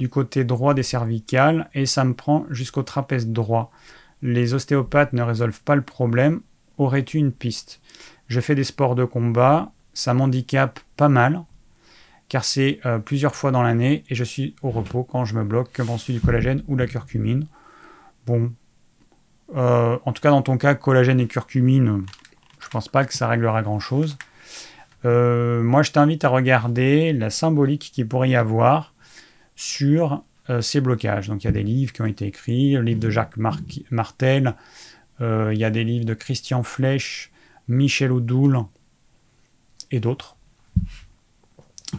du 0.00 0.08
côté 0.08 0.44
droit 0.44 0.72
des 0.74 0.82
cervicales 0.82 1.68
et 1.74 1.86
ça 1.86 2.04
me 2.04 2.14
prend 2.14 2.46
jusqu'au 2.48 2.82
trapèze 2.82 3.28
droit. 3.28 3.70
Les 4.22 4.54
ostéopathes 4.54 5.12
ne 5.12 5.22
résolvent 5.22 5.62
pas 5.62 5.76
le 5.76 5.82
problème. 5.82 6.40
Aurais-tu 6.78 7.18
une 7.18 7.32
piste? 7.32 7.80
Je 8.26 8.40
fais 8.40 8.54
des 8.54 8.64
sports 8.64 8.94
de 8.94 9.04
combat, 9.04 9.70
ça 9.92 10.14
m'handicape 10.14 10.80
pas 10.96 11.10
mal 11.10 11.44
car 12.30 12.44
c'est 12.44 12.80
euh, 12.86 12.98
plusieurs 12.98 13.34
fois 13.34 13.50
dans 13.50 13.62
l'année 13.62 14.04
et 14.08 14.14
je 14.14 14.24
suis 14.24 14.54
au 14.62 14.70
repos 14.70 15.04
quand 15.04 15.26
je 15.26 15.34
me 15.34 15.44
bloque. 15.44 15.72
Que 15.72 15.82
penses-tu 15.82 16.12
du 16.12 16.20
collagène 16.20 16.62
ou 16.66 16.76
de 16.76 16.80
la 16.80 16.86
curcumine? 16.86 17.46
Bon, 18.24 18.52
euh, 19.56 19.98
en 20.04 20.12
tout 20.12 20.22
cas 20.22 20.30
dans 20.30 20.40
ton 20.40 20.56
cas, 20.56 20.74
collagène 20.74 21.20
et 21.20 21.26
curcumine, 21.26 22.06
je 22.60 22.68
pense 22.68 22.88
pas 22.88 23.04
que 23.04 23.12
ça 23.12 23.28
réglera 23.28 23.62
grand-chose. 23.62 24.16
Euh, 25.04 25.62
moi, 25.62 25.82
je 25.82 25.90
t'invite 25.90 26.24
à 26.24 26.28
regarder 26.28 27.12
la 27.12 27.30
symbolique 27.30 27.90
qu'il 27.92 28.08
pourrait 28.08 28.30
y 28.30 28.36
avoir 28.36 28.94
sur 29.60 30.24
euh, 30.48 30.62
ces 30.62 30.80
blocages. 30.80 31.28
Donc 31.28 31.44
il 31.44 31.46
y 31.46 31.48
a 31.48 31.52
des 31.52 31.62
livres 31.62 31.92
qui 31.92 32.00
ont 32.00 32.06
été 32.06 32.26
écrits, 32.26 32.72
le 32.72 32.80
livre 32.80 33.00
de 33.00 33.10
Jacques 33.10 33.36
Martel, 33.36 34.54
euh, 35.20 35.50
il 35.52 35.60
y 35.60 35.64
a 35.64 35.70
des 35.70 35.84
livres 35.84 36.06
de 36.06 36.14
Christian 36.14 36.62
Flech, 36.62 37.30
Michel 37.68 38.10
Oudoul 38.10 38.58
et 39.90 40.00
d'autres 40.00 40.36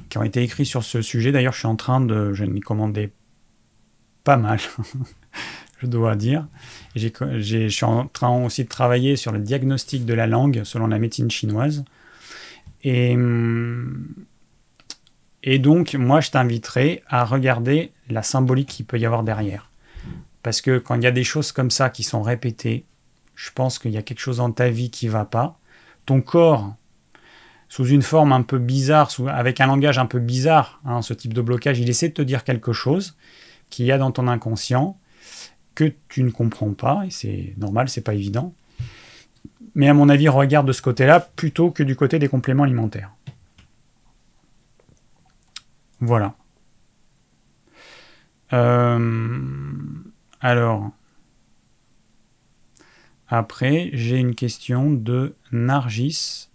qui 0.09 0.17
ont 0.17 0.23
été 0.23 0.41
écrits 0.41 0.65
sur 0.65 0.83
ce 0.83 1.03
sujet. 1.03 1.31
D'ailleurs, 1.31 1.53
je 1.53 1.59
suis 1.59 1.67
en 1.67 1.75
train 1.75 2.01
de, 2.01 2.33
je 2.33 2.45
m'y 2.45 2.61
commander 2.61 3.11
pas 4.23 4.37
mal, 4.37 4.59
je 5.81 5.85
dois 5.85 6.15
dire. 6.15 6.47
je 6.95 7.67
suis 7.69 7.85
en 7.85 8.07
train 8.07 8.43
aussi 8.43 8.63
de 8.63 8.69
travailler 8.69 9.15
sur 9.17 9.31
le 9.31 9.39
diagnostic 9.39 10.05
de 10.05 10.15
la 10.15 10.25
langue 10.25 10.63
selon 10.63 10.87
la 10.87 10.97
médecine 10.97 11.29
chinoise. 11.29 11.85
Hum, 12.85 14.07
et 15.43 15.59
donc, 15.59 15.95
moi, 15.95 16.21
je 16.21 16.31
t'inviterai 16.31 17.03
à 17.07 17.25
regarder 17.25 17.91
la 18.09 18.23
symbolique 18.23 18.69
qu'il 18.69 18.85
peut 18.85 18.99
y 18.99 19.05
avoir 19.05 19.23
derrière. 19.23 19.69
Parce 20.43 20.61
que 20.61 20.77
quand 20.77 20.95
il 20.95 21.03
y 21.03 21.07
a 21.07 21.11
des 21.11 21.23
choses 21.23 21.51
comme 21.51 21.71
ça 21.71 21.89
qui 21.89 22.03
sont 22.03 22.21
répétées, 22.21 22.85
je 23.35 23.49
pense 23.51 23.79
qu'il 23.79 23.91
y 23.91 23.97
a 23.97 24.03
quelque 24.03 24.19
chose 24.19 24.37
dans 24.37 24.51
ta 24.51 24.69
vie 24.69 24.91
qui 24.91 25.07
va 25.07 25.25
pas. 25.25 25.59
Ton 26.05 26.21
corps, 26.21 26.75
sous 27.69 27.87
une 27.87 28.01
forme 28.01 28.33
un 28.33 28.41
peu 28.41 28.59
bizarre, 28.59 29.09
avec 29.27 29.61
un 29.61 29.67
langage 29.67 29.97
un 29.97 30.05
peu 30.05 30.19
bizarre, 30.19 30.79
hein, 30.85 31.01
ce 31.01 31.13
type 31.13 31.33
de 31.33 31.41
blocage, 31.41 31.79
il 31.79 31.89
essaie 31.89 32.09
de 32.09 32.13
te 32.13 32.21
dire 32.21 32.43
quelque 32.43 32.73
chose 32.73 33.15
qu'il 33.69 33.85
y 33.85 33.91
a 33.91 33.97
dans 33.97 34.11
ton 34.11 34.27
inconscient 34.27 34.97
que 35.73 35.93
tu 36.09 36.23
ne 36.23 36.31
comprends 36.31 36.73
pas, 36.73 37.03
et 37.05 37.09
c'est 37.09 37.53
normal, 37.57 37.87
c'est 37.89 38.01
pas 38.01 38.13
évident. 38.13 38.53
Mais 39.73 39.87
à 39.87 39.93
mon 39.93 40.09
avis, 40.09 40.27
regarde 40.27 40.67
de 40.67 40.73
ce 40.73 40.81
côté-là 40.81 41.19
plutôt 41.19 41.71
que 41.71 41.81
du 41.81 41.95
côté 41.95 42.19
des 42.19 42.27
compléments 42.27 42.63
alimentaires. 42.63 43.11
Voilà. 46.01 46.35
Euh, 48.53 49.39
alors, 50.41 50.91
après, 53.27 53.91
j'ai 53.93 54.17
une 54.17 54.35
question 54.35 54.91
de 54.91 55.35
Nargis, 55.51 56.49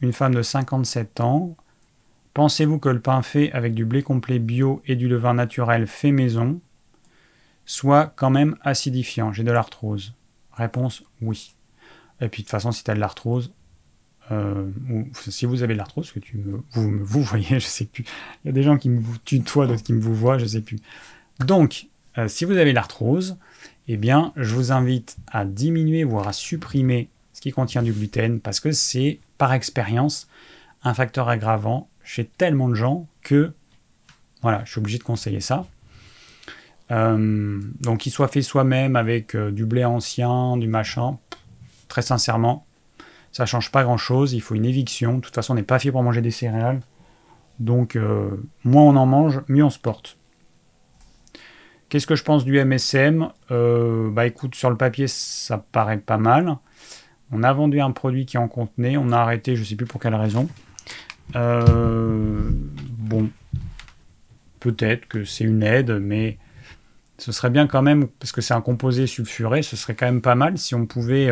une 0.00 0.12
femme 0.12 0.34
de 0.34 0.42
57 0.42 1.20
ans. 1.20 1.56
Pensez-vous 2.32 2.78
que 2.78 2.88
le 2.88 3.00
pain 3.00 3.22
fait 3.22 3.52
avec 3.52 3.74
du 3.74 3.84
blé 3.84 4.02
complet 4.02 4.38
bio 4.38 4.82
et 4.86 4.96
du 4.96 5.08
levain 5.08 5.34
naturel 5.34 5.86
fait 5.86 6.12
maison 6.12 6.60
soit 7.64 8.06
quand 8.16 8.30
même 8.30 8.56
acidifiant? 8.62 9.32
J'ai 9.32 9.42
de 9.42 9.52
l'arthrose. 9.52 10.14
Réponse 10.52 11.02
oui. 11.20 11.54
Et 12.20 12.28
puis 12.28 12.42
de 12.42 12.46
toute 12.46 12.50
façon, 12.52 12.72
si 12.72 12.84
tu 12.84 12.90
as 12.90 12.94
de 12.94 13.00
l'arthrose, 13.00 13.52
euh, 14.32 14.66
si 15.12 15.46
vous 15.46 15.62
avez 15.62 15.74
de 15.74 15.78
l'arthrose, 15.78 16.10
que 16.10 16.18
tu 16.18 16.38
me, 16.38 16.62
vous, 16.74 17.22
voyez, 17.22 17.46
je 17.60 17.66
sais 17.66 17.84
plus. 17.84 18.04
Il 18.44 18.48
y 18.48 18.50
a 18.50 18.52
des 18.52 18.62
gens 18.62 18.76
qui 18.76 18.88
me 18.88 19.02
tutoient, 19.24 19.66
d'autres 19.66 19.82
qui 19.82 19.92
me 19.92 20.00
vous 20.00 20.14
voient, 20.14 20.38
je 20.38 20.46
sais 20.46 20.60
plus. 20.60 20.78
Donc, 21.44 21.88
euh, 22.18 22.28
si 22.28 22.44
vous 22.44 22.56
avez 22.56 22.72
l'arthrose, 22.72 23.36
eh 23.88 23.96
bien, 23.96 24.32
je 24.36 24.54
vous 24.54 24.72
invite 24.72 25.16
à 25.28 25.44
diminuer, 25.44 26.04
voire 26.04 26.26
à 26.28 26.32
supprimer 26.32 27.08
ce 27.32 27.40
qui 27.40 27.52
contient 27.52 27.82
du 27.82 27.92
gluten, 27.92 28.40
parce 28.40 28.60
que 28.60 28.72
c'est, 28.72 29.20
par 29.38 29.52
expérience, 29.52 30.28
un 30.82 30.94
facteur 30.94 31.28
aggravant 31.28 31.88
chez 32.02 32.24
tellement 32.24 32.68
de 32.68 32.74
gens 32.74 33.06
que, 33.22 33.52
voilà, 34.42 34.62
je 34.64 34.72
suis 34.72 34.78
obligé 34.78 34.98
de 34.98 35.02
conseiller 35.02 35.40
ça. 35.40 35.66
Euh, 36.90 37.60
donc, 37.80 38.00
qu'il 38.00 38.12
soit 38.12 38.28
fait 38.28 38.42
soi-même 38.42 38.96
avec 38.96 39.36
du 39.36 39.66
blé 39.66 39.84
ancien, 39.84 40.56
du 40.56 40.68
machin, 40.68 41.18
très 41.88 42.02
sincèrement, 42.02 42.66
ça 43.36 43.44
change 43.44 43.70
pas 43.70 43.84
grand 43.84 43.98
chose, 43.98 44.32
il 44.32 44.40
faut 44.40 44.54
une 44.54 44.64
éviction. 44.64 45.16
De 45.16 45.20
toute 45.20 45.34
façon, 45.34 45.52
on 45.52 45.56
n'est 45.56 45.62
pas 45.62 45.78
fait 45.78 45.92
pour 45.92 46.02
manger 46.02 46.22
des 46.22 46.30
céréales. 46.30 46.80
Donc, 47.58 47.94
euh, 47.94 48.30
moins 48.64 48.84
on 48.84 48.96
en 48.96 49.04
mange, 49.04 49.42
mieux 49.48 49.62
on 49.62 49.68
se 49.68 49.78
porte. 49.78 50.16
Qu'est-ce 51.90 52.06
que 52.06 52.14
je 52.14 52.24
pense 52.24 52.46
du 52.46 52.58
MSM 52.58 53.28
euh, 53.50 54.10
Bah 54.10 54.26
écoute, 54.26 54.54
sur 54.54 54.70
le 54.70 54.78
papier, 54.78 55.06
ça 55.06 55.58
paraît 55.58 55.98
pas 55.98 56.16
mal. 56.16 56.56
On 57.30 57.42
a 57.42 57.52
vendu 57.52 57.78
un 57.78 57.90
produit 57.90 58.24
qui 58.24 58.38
en 58.38 58.48
contenait, 58.48 58.96
on 58.96 59.12
a 59.12 59.18
arrêté, 59.18 59.54
je 59.54 59.64
sais 59.64 59.76
plus 59.76 59.84
pour 59.84 60.00
quelle 60.00 60.14
raison. 60.14 60.48
Euh, 61.34 62.48
bon, 62.96 63.28
peut-être 64.60 65.08
que 65.08 65.24
c'est 65.24 65.44
une 65.44 65.62
aide, 65.62 65.90
mais 65.90 66.38
ce 67.18 67.32
serait 67.32 67.50
bien 67.50 67.66
quand 67.66 67.82
même, 67.82 68.06
parce 68.18 68.32
que 68.32 68.40
c'est 68.40 68.54
un 68.54 68.62
composé 68.62 69.06
sulfuré, 69.06 69.62
ce 69.62 69.76
serait 69.76 69.94
quand 69.94 70.06
même 70.06 70.22
pas 70.22 70.36
mal 70.36 70.56
si 70.56 70.74
on 70.74 70.86
pouvait 70.86 71.30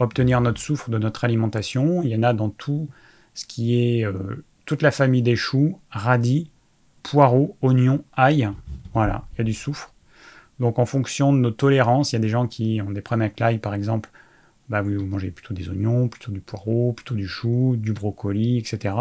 obtenir 0.00 0.40
notre 0.40 0.60
soufre 0.60 0.90
de 0.90 0.98
notre 0.98 1.24
alimentation. 1.24 2.02
Il 2.02 2.10
y 2.10 2.16
en 2.16 2.22
a 2.22 2.32
dans 2.32 2.50
tout 2.50 2.88
ce 3.34 3.46
qui 3.46 3.76
est 3.76 4.04
euh, 4.04 4.44
toute 4.64 4.82
la 4.82 4.90
famille 4.90 5.22
des 5.22 5.36
choux, 5.36 5.78
radis, 5.90 6.50
poireaux, 7.02 7.56
oignons, 7.62 8.02
ail. 8.16 8.50
Voilà, 8.92 9.24
il 9.34 9.38
y 9.38 9.40
a 9.42 9.44
du 9.44 9.54
soufre. 9.54 9.94
Donc 10.58 10.78
en 10.78 10.86
fonction 10.86 11.32
de 11.32 11.38
nos 11.38 11.50
tolérances, 11.50 12.12
il 12.12 12.16
y 12.16 12.18
a 12.18 12.20
des 12.20 12.28
gens 12.28 12.46
qui 12.46 12.80
ont 12.86 12.90
des 12.90 13.00
problèmes 13.00 13.26
avec 13.26 13.40
l'ail 13.40 13.58
par 13.58 13.74
exemple. 13.74 14.10
Bah, 14.68 14.82
vous 14.82 15.04
mangez 15.04 15.32
plutôt 15.32 15.52
des 15.52 15.68
oignons, 15.68 16.08
plutôt 16.08 16.30
du 16.30 16.40
poireau, 16.40 16.92
plutôt 16.92 17.16
du 17.16 17.26
chou, 17.26 17.74
du 17.76 17.92
brocoli, 17.92 18.58
etc. 18.58 18.94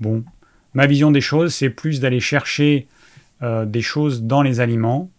Bon, 0.00 0.24
ma 0.72 0.86
vision 0.86 1.10
des 1.10 1.20
choses, 1.20 1.54
c'est 1.54 1.68
plus 1.68 2.00
d'aller 2.00 2.20
chercher 2.20 2.88
euh, 3.42 3.66
des 3.66 3.82
choses 3.82 4.22
dans 4.22 4.40
les 4.40 4.60
aliments 4.60 5.10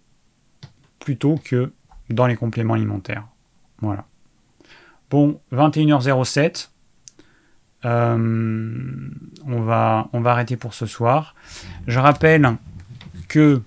plutôt 0.97 1.39
que 1.43 1.71
dans 2.09 2.25
les 2.25 2.35
compléments 2.35 2.73
alimentaires. 2.73 3.27
Voilà. 3.79 4.08
Bon, 5.09 5.41
21h07. 5.51 6.69
Euh, 7.85 8.17
on, 9.45 9.61
va, 9.61 10.09
arrêter 10.25 10.55
pour 10.55 10.73
ce 10.73 10.85
soir. 10.85 11.35
Je 11.87 11.99
rappelle 11.99 12.57
que 13.27 13.61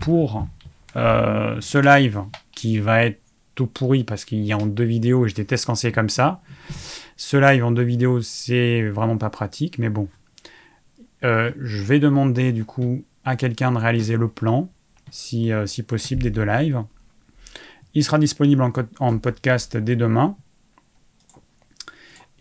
pour 0.00 0.48
euh, 0.96 1.56
ce 1.60 1.78
live 1.78 2.22
qui 2.52 2.78
va 2.78 3.04
être 3.04 3.20
tout 3.54 3.66
pourri 3.66 4.04
parce 4.04 4.24
qu'il 4.24 4.40
y 4.40 4.52
a 4.52 4.56
en 4.56 4.66
deux 4.66 4.84
vidéos 4.84 5.26
et 5.26 5.28
je 5.28 5.34
déteste 5.34 5.66
quand 5.66 5.74
c'est 5.74 5.92
comme 5.92 6.08
ça. 6.08 6.40
Ce 7.16 7.36
live 7.36 7.64
en 7.64 7.70
deux 7.70 7.82
vidéos, 7.82 8.20
c'est 8.22 8.88
vraiment 8.88 9.18
pas 9.18 9.30
pratique, 9.30 9.78
mais 9.78 9.88
bon. 9.88 10.08
Euh, 11.22 11.52
je 11.60 11.82
vais 11.82 12.00
demander 12.00 12.50
du 12.50 12.64
coup 12.64 13.04
à 13.24 13.36
quelqu'un 13.36 13.70
de 13.70 13.78
réaliser 13.78 14.16
le 14.16 14.26
plan, 14.26 14.68
si, 15.12 15.52
si 15.66 15.84
possible, 15.84 16.22
des 16.22 16.30
deux 16.30 16.44
lives. 16.44 16.82
Il 17.94 18.02
sera 18.02 18.18
disponible 18.18 18.64
en 18.98 19.18
podcast 19.18 19.76
dès 19.76 19.94
demain. 19.94 20.36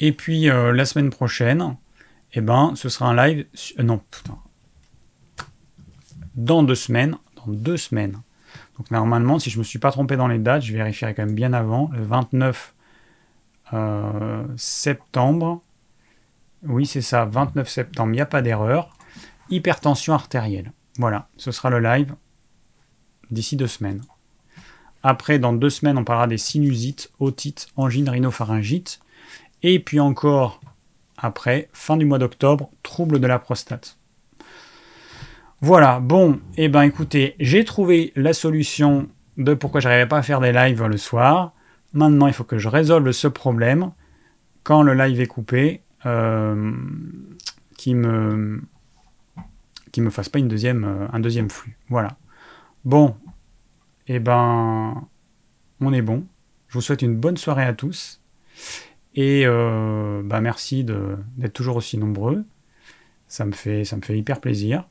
Et 0.02 0.11
puis 0.11 0.49
euh, 0.49 0.73
la 0.73 0.84
semaine 0.86 1.11
prochaine, 1.11 1.78
eh 2.34 2.41
ben, 2.41 2.73
ce 2.76 2.90
sera 2.90 3.06
un 3.06 3.15
live. 3.15 3.45
Euh, 3.80 3.84
non, 3.84 4.02
putain. 4.10 4.38
Dans 6.36 6.64
deux 6.64 6.76
semaines, 6.76 7.18
dans 7.36 7.52
deux 7.52 7.78
semaines. 7.78 8.19
Donc 8.78 8.90
normalement, 8.90 9.38
si 9.38 9.52
je 9.52 9.57
ne 9.57 9.60
me 9.60 9.64
suis 9.64 9.78
pas 9.78 9.91
trompé 9.91 10.18
dans 10.18 10.28
les 10.28 10.40
dates, 10.40 10.64
je 10.64 10.73
vérifierai 10.73 11.14
quand 11.14 11.26
même 11.26 11.36
bien 11.36 11.53
avant, 11.53 11.91
le 11.94 12.03
29 12.03 12.73
euh, 13.73 14.44
septembre. 14.57 15.61
Oui, 16.64 16.88
c'est 16.88 17.02
ça, 17.02 17.26
29 17.26 17.69
septembre, 17.69 18.11
il 18.11 18.15
n'y 18.15 18.22
a 18.22 18.26
pas 18.26 18.41
d'erreur. 18.41 18.98
Hypertension 19.52 20.14
artérielle. 20.14 20.72
Voilà, 20.98 21.30
ce 21.38 21.52
sera 21.52 21.69
le 21.69 21.80
live 21.80 22.15
d'ici 23.30 23.56
deux 23.56 23.68
semaines. 23.68 24.02
Après, 25.03 25.38
dans 25.38 25.53
deux 25.53 25.69
semaines, 25.69 25.98
on 25.98 26.03
parlera 26.03 26.28
des 26.28 26.38
sinusites, 26.38 27.11
otites, 27.19 27.68
angines, 27.76 28.10
rhinopharyngites. 28.10 28.99
Et 29.63 29.79
puis 29.79 29.99
encore, 29.99 30.61
après, 31.17 31.69
fin 31.73 31.97
du 31.97 32.05
mois 32.05 32.17
d'octobre, 32.17 32.69
troubles 32.83 33.19
de 33.19 33.27
la 33.27 33.39
prostate. 33.39 33.97
Voilà, 35.61 35.99
bon, 35.99 36.39
et 36.57 36.65
eh 36.65 36.69
ben 36.69 36.81
écoutez, 36.81 37.35
j'ai 37.39 37.63
trouvé 37.63 38.11
la 38.15 38.33
solution 38.33 39.07
de 39.38 39.53
pourquoi 39.53 39.79
j'arrivais 39.79 40.07
pas 40.07 40.17
à 40.17 40.23
faire 40.23 40.39
des 40.39 40.51
lives 40.51 40.83
le 40.83 40.97
soir. 40.97 41.53
Maintenant, 41.93 42.25
il 42.25 42.33
faut 42.33 42.43
que 42.43 42.57
je 42.57 42.67
résolve 42.67 43.11
ce 43.11 43.27
problème 43.27 43.91
quand 44.63 44.81
le 44.81 44.95
live 44.95 45.21
est 45.21 45.27
coupé, 45.27 45.81
euh, 46.05 46.71
qui 47.77 47.93
me 47.93 48.61
me 49.97 50.09
fasse 50.09 50.29
pas 50.29 50.39
une 50.39 50.47
deuxième, 50.47 50.85
euh, 50.85 51.07
un 51.11 51.19
deuxième 51.19 51.49
flux. 51.49 51.77
Voilà. 51.89 52.17
Bon, 52.85 53.15
et 54.07 54.15
eh 54.15 54.19
ben, 54.19 55.07
on 55.81 55.93
est 55.93 56.01
bon. 56.01 56.25
Je 56.69 56.75
vous 56.75 56.81
souhaite 56.81 57.01
une 57.01 57.15
bonne 57.15 57.38
soirée 57.38 57.65
à 57.65 57.73
tous. 57.73 58.21
Et 59.15 59.43
euh, 59.45 60.21
bah 60.23 60.41
merci 60.41 60.83
d'être 60.83 61.53
toujours 61.53 61.75
aussi 61.75 61.97
nombreux. 61.97 62.45
Ça 63.27 63.45
me, 63.45 63.51
fait, 63.51 63.85
ça 63.85 63.95
me 63.95 64.01
fait 64.01 64.17
hyper 64.17 64.41
plaisir. 64.41 64.88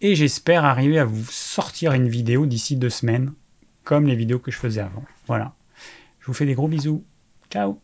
Et 0.00 0.14
j'espère 0.14 0.64
arriver 0.64 0.98
à 0.98 1.04
vous 1.04 1.24
sortir 1.24 1.92
une 1.92 2.08
vidéo 2.08 2.46
d'ici 2.46 2.76
deux 2.76 2.90
semaines, 2.90 3.32
comme 3.84 4.06
les 4.06 4.16
vidéos 4.16 4.38
que 4.38 4.50
je 4.50 4.56
faisais 4.56 4.80
avant. 4.80 5.04
Voilà. 5.26 5.54
Je 6.20 6.26
vous 6.26 6.32
fais 6.32 6.46
des 6.46 6.54
gros 6.54 6.68
bisous. 6.68 7.04
Ciao 7.50 7.80